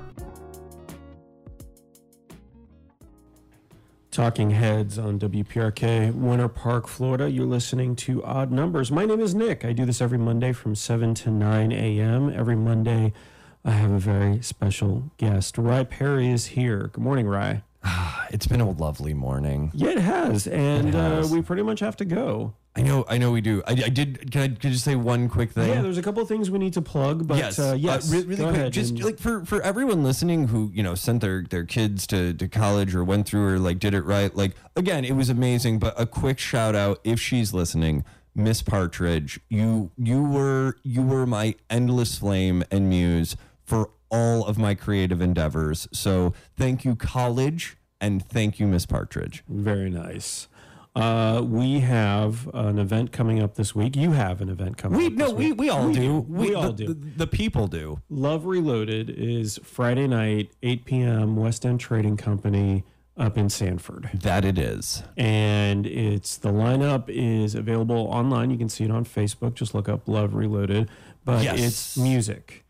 Talking 4.11 4.51
Heads 4.51 4.99
on 4.99 5.19
WPRK, 5.19 6.13
Winter 6.13 6.49
Park, 6.49 6.85
Florida. 6.87 7.31
You're 7.31 7.45
listening 7.45 7.95
to 7.95 8.21
Odd 8.25 8.51
Numbers. 8.51 8.91
My 8.91 9.05
name 9.05 9.21
is 9.21 9.33
Nick. 9.33 9.63
I 9.63 9.71
do 9.71 9.85
this 9.85 10.01
every 10.01 10.17
Monday 10.17 10.51
from 10.51 10.75
7 10.75 11.13
to 11.13 11.31
9 11.31 11.71
a.m. 11.71 12.29
Every 12.29 12.57
Monday, 12.57 13.13
I 13.63 13.71
have 13.71 13.91
a 13.91 13.99
very 13.99 14.41
special 14.41 15.11
guest. 15.17 15.57
Rye 15.57 15.83
Perry 15.83 16.29
is 16.29 16.47
here. 16.47 16.89
Good 16.93 17.03
morning, 17.03 17.27
Rye. 17.27 17.63
It's 18.33 18.47
been 18.47 18.61
a 18.61 18.69
lovely 18.69 19.13
morning. 19.13 19.71
Yeah, 19.73 19.89
it 19.89 19.97
has. 19.97 20.47
And 20.47 20.87
It 20.87 20.93
has. 20.93 21.29
Uh, 21.29 21.35
we 21.35 21.41
pretty 21.41 21.63
much 21.63 21.81
have 21.81 21.97
to 21.97 22.05
go. 22.05 22.53
I 22.77 22.81
know, 22.81 23.03
I 23.09 23.17
know 23.17 23.31
we 23.33 23.41
do. 23.41 23.61
I, 23.67 23.71
I 23.71 23.89
did. 23.89 24.31
Can 24.31 24.41
I, 24.41 24.45
I 24.45 24.47
just 24.47 24.85
say 24.85 24.95
one 24.95 25.27
quick 25.27 25.51
thing? 25.51 25.67
Yeah, 25.67 25.81
there's 25.81 25.97
a 25.97 26.01
couple 26.01 26.21
of 26.21 26.29
things 26.29 26.49
we 26.49 26.57
need 26.57 26.71
to 26.75 26.81
plug, 26.81 27.27
but 27.27 27.37
yes, 27.37 27.59
uh, 27.59 27.75
yes, 27.77 28.09
re- 28.09 28.21
really 28.21 28.35
go 28.37 28.43
quick. 28.45 28.55
ahead 28.55 28.71
Just 28.71 28.91
and- 28.91 29.03
like 29.03 29.19
for 29.19 29.43
for 29.43 29.61
everyone 29.63 30.01
listening 30.05 30.47
who 30.47 30.71
you 30.73 30.81
know 30.81 30.95
sent 30.95 31.19
their 31.19 31.43
their 31.43 31.65
kids 31.65 32.07
to 32.07 32.33
to 32.35 32.47
college 32.47 32.95
or 32.95 33.03
went 33.03 33.27
through 33.27 33.45
or 33.45 33.59
like 33.59 33.79
did 33.79 33.93
it 33.93 34.05
right. 34.05 34.33
Like 34.33 34.55
again, 34.77 35.03
it 35.03 35.17
was 35.17 35.29
amazing. 35.29 35.79
But 35.79 35.93
a 35.99 36.05
quick 36.05 36.39
shout 36.39 36.73
out 36.73 37.01
if 37.03 37.19
she's 37.19 37.53
listening, 37.53 38.05
Miss 38.33 38.61
Partridge. 38.61 39.41
You 39.49 39.91
you 39.97 40.23
were 40.23 40.77
you 40.83 41.01
were 41.01 41.25
my 41.25 41.55
endless 41.69 42.17
flame 42.17 42.63
and 42.71 42.87
muse 42.87 43.35
for 43.71 43.89
all 44.09 44.45
of 44.45 44.57
my 44.57 44.75
creative 44.75 45.21
endeavors. 45.21 45.87
So 45.93 46.33
thank 46.57 46.83
you, 46.83 46.93
college, 46.93 47.77
and 48.01 48.21
thank 48.21 48.59
you, 48.59 48.67
Miss 48.67 48.85
Partridge. 48.85 49.45
Very 49.47 49.89
nice. 49.89 50.49
Uh, 50.93 51.41
we 51.41 51.79
have 51.79 52.49
an 52.53 52.77
event 52.77 53.13
coming 53.13 53.41
up 53.41 53.55
this 53.55 53.73
week. 53.73 53.95
You 53.95 54.11
have 54.11 54.41
an 54.41 54.49
event 54.49 54.75
coming 54.75 54.97
We 54.99 55.07
up 55.07 55.13
no, 55.13 55.25
this 55.27 55.33
we 55.35 55.51
week. 55.53 55.59
we 55.61 55.69
all 55.69 55.89
do. 55.93 56.17
We 56.27 56.53
all 56.53 56.73
the, 56.73 56.85
do. 56.85 56.87
The, 56.87 56.93
the 57.19 57.27
people 57.27 57.67
do. 57.67 58.01
Love 58.09 58.45
Reloaded 58.45 59.09
is 59.09 59.57
Friday 59.63 60.05
night, 60.05 60.51
8 60.61 60.83
p.m. 60.83 61.37
West 61.37 61.65
End 61.65 61.79
Trading 61.79 62.17
Company 62.17 62.83
up 63.15 63.37
in 63.37 63.49
Sanford. 63.49 64.09
That 64.13 64.43
it 64.43 64.57
is. 64.59 65.03
And 65.15 65.87
it's 65.87 66.35
the 66.35 66.51
lineup 66.51 67.05
is 67.07 67.55
available 67.55 68.07
online. 68.11 68.51
You 68.51 68.57
can 68.57 68.67
see 68.67 68.83
it 68.83 68.91
on 68.91 69.05
Facebook. 69.05 69.53
Just 69.53 69.73
look 69.73 69.87
up 69.87 70.09
Love 70.09 70.33
Reloaded. 70.33 70.89
But 71.23 71.45
Yes. 71.45 71.59
it's 71.61 71.97
music. 71.97 72.60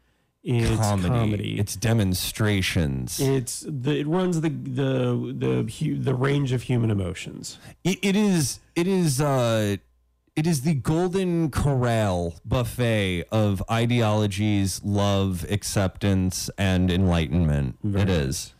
It's 0.44 0.76
comedy. 0.80 1.10
comedy. 1.10 1.60
It's 1.60 1.76
demonstrations. 1.76 3.20
It's 3.20 3.64
the 3.68 4.00
it 4.00 4.08
runs 4.08 4.42
the 4.42 4.50
the 4.50 5.34
the 5.38 5.72
hu- 5.80 5.98
the 6.00 6.16
range 6.16 6.52
of 6.52 6.64
human 6.64 6.90
emotions. 6.90 7.60
It, 7.84 8.00
it 8.02 8.16
is. 8.16 8.60
It 8.76 8.88
is. 8.88 9.22
Uh, 9.22 9.78
it 10.36 10.48
is 10.48 10.62
the 10.62 10.74
golden 10.74 11.52
corral 11.52 12.36
buffet 12.46 13.26
of 13.32 13.62
ideologies, 13.70 14.82
love, 14.84 15.46
acceptance, 15.50 16.50
and 16.58 16.90
enlightenment. 16.90 17.78
it 17.84 18.10
is. 18.10 18.54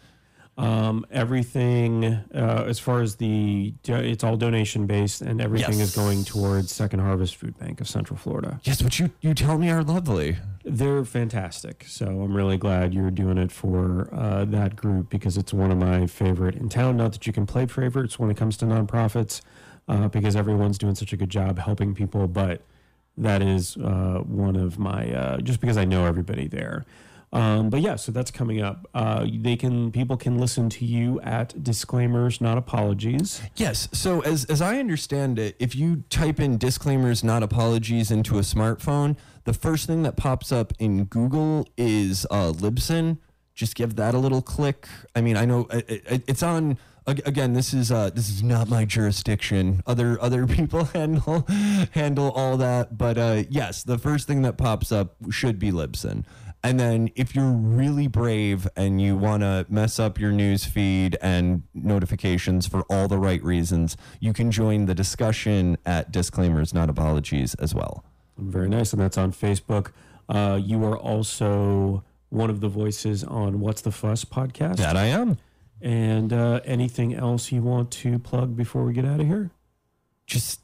Um, 0.58 1.06
everything 1.10 2.04
uh, 2.06 2.66
as 2.68 2.78
far 2.78 3.02
as 3.02 3.16
the 3.16 3.74
it's 3.86 4.24
all 4.24 4.36
donation 4.38 4.86
based, 4.86 5.22
and 5.22 5.42
everything 5.42 5.80
Yes. 5.80 5.90
is 5.90 5.96
going 5.96 6.24
towards 6.26 6.72
Second 6.72 7.00
Harvest 7.00 7.36
Food 7.38 7.58
Bank 7.58 7.80
of 7.82 7.88
Central 7.88 8.18
Florida. 8.18 8.60
Yes, 8.64 8.84
what 8.84 9.00
you 9.00 9.12
you 9.22 9.34
tell 9.34 9.58
me 9.58 9.70
are 9.72 9.82
lovely. 9.82 10.38
They're 10.64 11.06
fantastic. 11.06 11.86
So 11.88 12.06
I'm 12.06 12.36
really 12.36 12.58
glad 12.58 12.94
you're 12.94 13.10
doing 13.12 13.38
it 13.38 13.52
for 13.52 14.10
uh, 14.14 14.46
that 14.46 14.76
group 14.76 15.10
because 15.10 15.38
it's 15.38 15.54
one 15.54 15.72
of 15.72 15.78
my 15.78 16.06
favorite 16.06 16.56
in 16.56 16.70
town. 16.70 16.98
Not 16.98 17.14
that 17.14 17.26
you 17.26 17.34
can 17.34 17.46
play 17.48 17.66
favorites 17.66 18.20
when 18.20 18.30
it 18.30 18.38
comes 18.38 18.58
to 18.58 18.66
nonprofits, 18.66 19.42
uh, 19.88 20.10
because 20.10 20.36
everyone's 20.36 20.78
doing 20.78 20.96
such 20.96 21.14
a 21.14 21.18
good 21.18 21.30
job 21.30 21.58
helping 21.60 21.96
people. 21.96 22.28
But 22.28 22.62
that 23.18 23.42
is 23.42 23.78
uh, 23.78 24.22
one 24.28 24.58
of 24.58 24.78
my 24.78 25.12
uh, 25.12 25.38
just 25.38 25.62
because 25.62 25.78
I 25.78 25.86
know 25.86 26.06
everybody 26.06 26.48
there. 26.48 26.86
Um, 27.34 27.70
but 27.70 27.80
yeah, 27.80 27.96
so 27.96 28.12
that's 28.12 28.30
coming 28.30 28.62
up. 28.62 28.90
Uh, 28.94 29.26
they 29.34 29.56
can 29.56 29.92
people 29.92 30.18
can 30.18 30.38
listen 30.38 30.70
to 30.70 30.86
you 30.86 31.22
at 31.22 31.64
disclaimers, 31.64 32.42
not 32.42 32.58
apologies. 32.58 33.42
Yes. 33.56 33.88
So 33.94 34.20
as 34.22 34.44
as 34.46 34.62
I 34.62 34.80
understand 34.80 35.40
it, 35.40 35.56
if 35.58 35.74
you 35.74 36.04
type 36.10 36.40
in 36.42 36.58
disclaimers, 36.58 37.24
not 37.24 37.42
apologies, 37.42 38.12
into 38.12 38.38
a 38.38 38.42
smartphone, 38.42 39.16
the 39.46 39.54
first 39.54 39.88
thing 39.88 40.04
that 40.04 40.18
pops 40.18 40.52
up 40.52 40.74
in 40.78 41.06
Google 41.06 41.68
is 41.78 42.28
uh, 42.30 42.52
Libsyn. 42.52 43.18
Just 43.56 43.76
give 43.76 43.96
that 43.96 44.14
a 44.14 44.18
little 44.18 44.42
click. 44.42 44.88
I 45.16 45.22
mean, 45.22 45.38
I 45.38 45.46
know 45.46 45.68
it, 45.72 45.90
it, 45.90 46.24
it's 46.28 46.44
on. 46.44 46.78
Again, 47.08 47.54
this 47.54 47.74
is 47.74 47.92
uh, 47.92 48.12
this 48.12 48.30
is 48.30 48.44
not 48.44 48.70
my 48.70 48.86
jurisdiction. 48.86 49.82
Other 49.88 50.22
other 50.22 50.46
people 50.58 50.84
handle 50.86 51.48
handle 51.94 52.32
all 52.32 52.58
that. 52.58 52.98
But 52.98 53.18
uh, 53.18 53.44
yes, 53.50 53.84
the 53.84 53.98
first 53.98 54.28
thing 54.28 54.42
that 54.42 54.58
pops 54.58 54.92
up 54.92 55.16
should 55.30 55.60
be 55.60 55.72
Libsyn. 55.72 56.26
And 56.64 56.80
then 56.80 57.10
if 57.16 57.36
you're 57.36 57.52
really 57.52 58.08
brave 58.08 58.68
and 58.76 59.02
you 59.02 59.18
want 59.18 59.42
to 59.42 59.66
mess 59.68 60.00
up 60.00 60.20
your 60.20 60.32
news 60.32 60.64
feed 60.66 61.18
and 61.22 61.64
notifications 61.74 62.68
for 62.68 62.82
all 62.90 63.08
the 63.08 63.18
right 63.18 63.44
reasons, 63.44 63.98
you 64.20 64.32
can 64.32 64.52
join 64.52 64.86
the 64.86 64.94
discussion 64.94 65.78
at 65.86 66.12
disclaimers 66.12 66.74
not 66.74 66.90
apologies 66.90 67.56
as 67.56 67.74
well. 67.74 68.06
Very 68.38 68.70
nice, 68.70 68.94
and 68.94 69.02
that's 69.02 69.18
on 69.18 69.32
Facebook. 69.32 69.92
Uh, 70.30 70.60
you 70.62 70.84
are 70.86 70.98
also 70.98 72.04
one 72.30 72.50
of 72.50 72.62
the 72.62 72.70
voices 72.70 73.24
on 73.24 73.60
What's 73.60 73.82
the 73.82 73.92
Fuss 73.92 74.24
podcast. 74.24 74.78
That 74.78 74.96
I 74.96 75.06
am. 75.06 75.38
And 75.82 76.32
uh, 76.32 76.62
anything 76.64 77.14
else 77.16 77.52
you 77.52 77.62
want 77.62 77.92
to 77.92 78.20
plug 78.20 78.56
before 78.56 78.84
we 78.84 78.94
get 78.94 79.04
out 79.04 79.20
of 79.20 79.28
here? 79.28 79.50
Just 80.28 80.62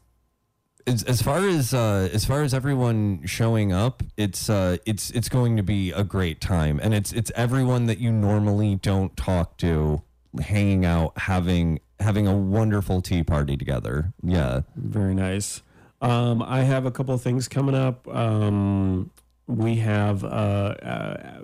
as, 0.87 1.03
as 1.03 1.21
far 1.21 1.47
as 1.47 1.73
uh, 1.73 2.09
as 2.13 2.25
far 2.25 2.41
as 2.43 2.53
everyone 2.53 3.21
showing 3.25 3.71
up, 3.73 4.01
it's 4.15 4.49
uh, 4.49 4.77
it's 4.85 5.09
it's 5.11 5.29
going 5.29 5.57
to 5.57 5.63
be 5.63 5.91
a 5.91 6.03
great 6.03 6.39
time, 6.41 6.79
and 6.81 6.93
it's 6.93 7.11
it's 7.13 7.31
everyone 7.35 7.85
that 7.87 7.99
you 7.99 8.11
normally 8.11 8.75
don't 8.75 9.15
talk 9.17 9.57
to, 9.57 10.01
hanging 10.39 10.85
out, 10.85 11.13
having 11.17 11.79
having 11.99 12.27
a 12.27 12.35
wonderful 12.35 13.01
tea 13.01 13.23
party 13.23 13.57
together. 13.57 14.13
Yeah. 14.23 14.61
Very 14.75 15.13
nice. 15.15 15.61
Um, 16.01 16.41
I 16.43 16.61
have 16.61 16.85
a 16.85 16.91
couple 16.91 17.13
of 17.15 17.21
things 17.21 17.47
coming 17.47 17.73
up. 17.75 18.07
Um, 18.07 19.09
we 19.47 19.77
have 19.77 20.23
uh, 20.23 20.27
uh, 20.27 21.39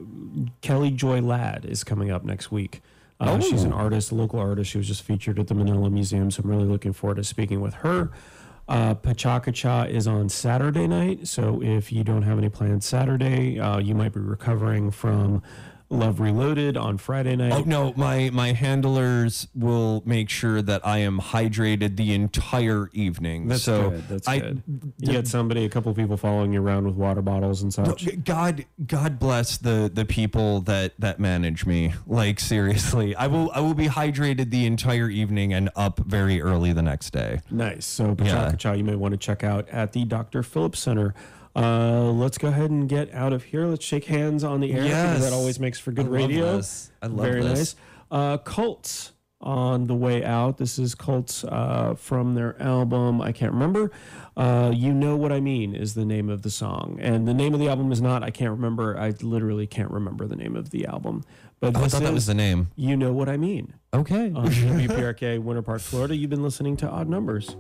Kelly 0.61 0.91
Joy 0.91 1.22
Ladd 1.22 1.65
is 1.65 1.84
coming 1.84 2.11
up 2.11 2.24
next 2.24 2.52
week. 2.52 2.82
Uh, 3.20 3.40
She's 3.40 3.64
an 3.64 3.72
Oh. 3.74 3.78
artist, 3.78 4.11
a 4.11 4.15
local 4.15 4.40
artist. 4.40 4.70
She 4.72 4.78
was 4.78 4.88
just 4.88 5.02
featured 5.03 5.40
at 5.40 5.48
the 5.48 5.56
Mennello 5.56 5.90
Museum, 5.91 6.30
so 6.30 6.41
I'm 6.44 6.49
really 6.49 6.65
looking 6.65 6.94
forward 6.94 7.15
to 7.15 7.24
speaking 7.24 7.61
with 7.61 7.74
her. 7.76 8.11
Uh, 8.68 8.95
Pachakacha 8.95 9.90
is 9.90 10.07
on 10.07 10.30
Saturday 10.30 10.88
night, 10.88 11.27
so 11.27 11.61
if 11.61 11.91
you 11.91 12.03
don't 12.03 12.22
have 12.22 12.38
any 12.38 12.49
plans 12.49 12.85
Saturday, 12.85 13.60
uh, 13.60 13.77
you 13.77 13.94
might 13.94 14.14
be 14.14 14.22
recovering 14.22 14.90
from 14.90 15.44
Love 15.94 16.20
Reloaded 16.20 16.76
on 16.76 16.98
Friday 16.98 17.36
night. 17.36 17.53
Oh 17.53 17.64
no, 17.65 17.94
my 17.95 18.32
my 18.32 18.52
handlers 18.53 19.48
will 19.53 20.02
make 20.06 20.30
sure 20.30 20.61
that 20.61 20.86
I 20.86 20.98
am 20.99 21.20
hydrated 21.20 21.98
the 21.98 22.14
entire 22.14 22.90
evening. 22.94 23.48
That's 23.48 23.64
so 23.64 23.91
good. 23.91 24.07
That's 24.07 24.28
I, 24.28 24.40
good. 24.40 24.64
You 24.98 25.14
had 25.14 25.28
somebody, 25.28 25.65
a 25.65 25.70
couple 25.70 25.91
of 25.91 25.98
people 25.98 26.18
following 26.18 26.52
you 26.52 26.61
around 26.61 26.86
with 26.86 26.95
water 26.95 27.22
bottles 27.22 27.61
and 27.61 27.72
such. 27.72 28.07
God 28.24 28.65
God 28.86 29.20
bless 29.20 29.57
the 29.57 29.90
the 29.94 30.06
people 30.06 30.61
that 30.61 30.94
that 30.99 31.20
manage 31.20 31.65
me. 31.65 31.94
Like 32.07 32.40
seriously, 32.40 33.15
I 33.15 33.28
will 33.28 33.52
I 33.53 33.60
will 33.60 33.76
be 33.76 33.88
hydrated 33.88 34.49
the 34.49 34.65
entire 34.65 35.10
evening 35.10 35.53
and 35.53 35.70
up 35.76 35.99
very 35.99 36.41
early 36.41 36.74
the 36.74 36.82
next 36.82 37.11
day. 37.11 37.41
Nice. 37.52 37.86
So 37.86 38.15
Yeah. 38.20 38.52
Pachakacha, 38.52 38.78
you 38.78 38.84
may 38.84 38.95
want 38.95 39.11
to 39.11 39.18
check 39.18 39.44
out 39.44 39.70
at 39.70 39.91
the 39.94 40.06
Dr. 40.06 40.41
Phillips 40.41 40.80
Center. 40.80 41.14
Uh, 41.55 42.11
let's 42.11 42.38
go 42.38 42.47
ahead 42.47 42.71
and 42.71 42.89
get 42.89 43.13
out 43.13 43.31
of 43.34 43.43
here. 43.43 43.65
Let's 43.67 43.85
shake 43.85 44.05
hands 44.05 44.43
on 44.43 44.59
the 44.59 44.71
air 44.73 44.84
because 44.84 44.89
Yes. 44.89 45.21
that 45.21 45.34
always 45.34 45.59
makes 45.59 45.80
for 45.80 45.91
good 45.91 46.07
radio. 46.07 46.45
I 46.45 46.47
love 46.49 46.57
this. 46.57 46.91
I 47.01 47.07
love 47.07 47.25
Very 47.25 47.41
this. 47.43 47.57
nice. 47.59 47.75
Uh, 48.09 48.38
Cults 48.38 49.11
on 49.39 49.85
the 49.88 49.93
way 49.95 50.23
out. 50.23 50.57
This 50.57 50.80
is 50.80 50.95
Cults 50.95 51.43
uh, 51.43 51.95
from 51.95 52.34
their 52.34 52.59
album. 52.61 53.21
I 53.21 53.31
can't 53.34 53.51
remember. 53.53 53.91
Uh, 54.35 54.71
you 54.73 54.93
know 54.93 55.15
what 55.15 55.31
I 55.31 55.41
mean 55.41 55.75
is 55.75 55.93
the 55.93 56.05
name 56.05 56.30
of 56.30 56.41
the 56.41 56.49
song, 56.49 56.97
and 57.01 57.27
the 57.27 57.34
name 57.35 57.53
of 57.53 57.59
the 57.59 57.67
album 57.67 57.91
is 57.91 58.01
not. 58.01 58.23
I 58.23 58.31
can't 58.31 58.51
remember. 58.51 58.97
I 58.97 59.13
literally 59.21 59.67
can't 59.67 59.91
remember 59.91 60.25
the 60.25 60.35
name 60.38 60.55
of 60.55 60.71
the 60.71 60.85
album. 60.88 61.23
But 61.59 61.75
Oh, 61.77 61.84
I 61.84 61.88
thought 61.88 62.01
that 62.01 62.13
was 62.13 62.25
the 62.25 62.34
name. 62.34 62.69
you 62.75 62.97
know 62.97 63.13
what 63.13 63.30
I 63.30 63.38
mean 63.38 63.73
Okay. 63.93 64.31
on 64.34 64.47
WPRK 64.47 65.38
Winter 65.39 65.61
Park, 65.61 65.81
Florida. 65.81 66.15
You've 66.15 66.30
been 66.31 66.43
listening 66.43 66.77
to 66.77 66.89
Odd 66.89 67.07
Numbers. 67.07 67.55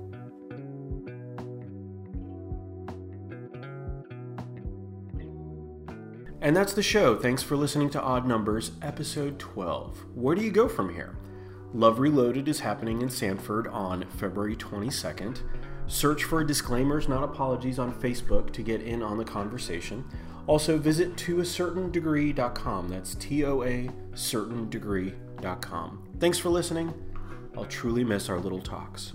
And 6.43 6.55
that's 6.57 6.73
the 6.73 6.83
show. 6.83 7.15
Thanks 7.15 7.41
for 7.41 7.55
listening 7.55 7.89
to 7.91 8.01
Odd 8.01 8.27
Numbers, 8.27 8.71
episode 8.81 9.39
12. 9.39 10.03
Where 10.13 10.35
do 10.35 10.43
you 10.43 10.51
go 10.51 10.67
from 10.67 10.93
here? 10.93 11.15
Love 11.73 11.99
Reloaded 11.99 12.49
is 12.49 12.59
happening 12.59 13.01
in 13.01 13.09
Sanford 13.09 13.65
on 13.67 14.03
February 14.17 14.57
22nd. 14.57 15.39
Search 15.87 16.25
for 16.25 16.43
Disclaimers 16.43 17.07
Not 17.07 17.23
Apologies 17.23 17.79
on 17.79 17.93
Facebook 17.93 18.51
to 18.51 18.61
get 18.61 18.81
in 18.81 19.01
on 19.01 19.17
the 19.17 19.23
conversation. 19.23 20.03
Also, 20.45 20.77
visit 20.77 21.15
toacertaindegree.com. 21.15 22.89
That's 22.89 23.15
T 23.15 23.45
O 23.45 23.63
A 23.63 23.89
certaindegree.com. 24.11 26.09
Thanks 26.19 26.37
for 26.39 26.49
listening. 26.49 26.93
I'll 27.55 27.63
truly 27.63 28.03
miss 28.03 28.27
our 28.27 28.41
little 28.41 28.61
talks. 28.61 29.13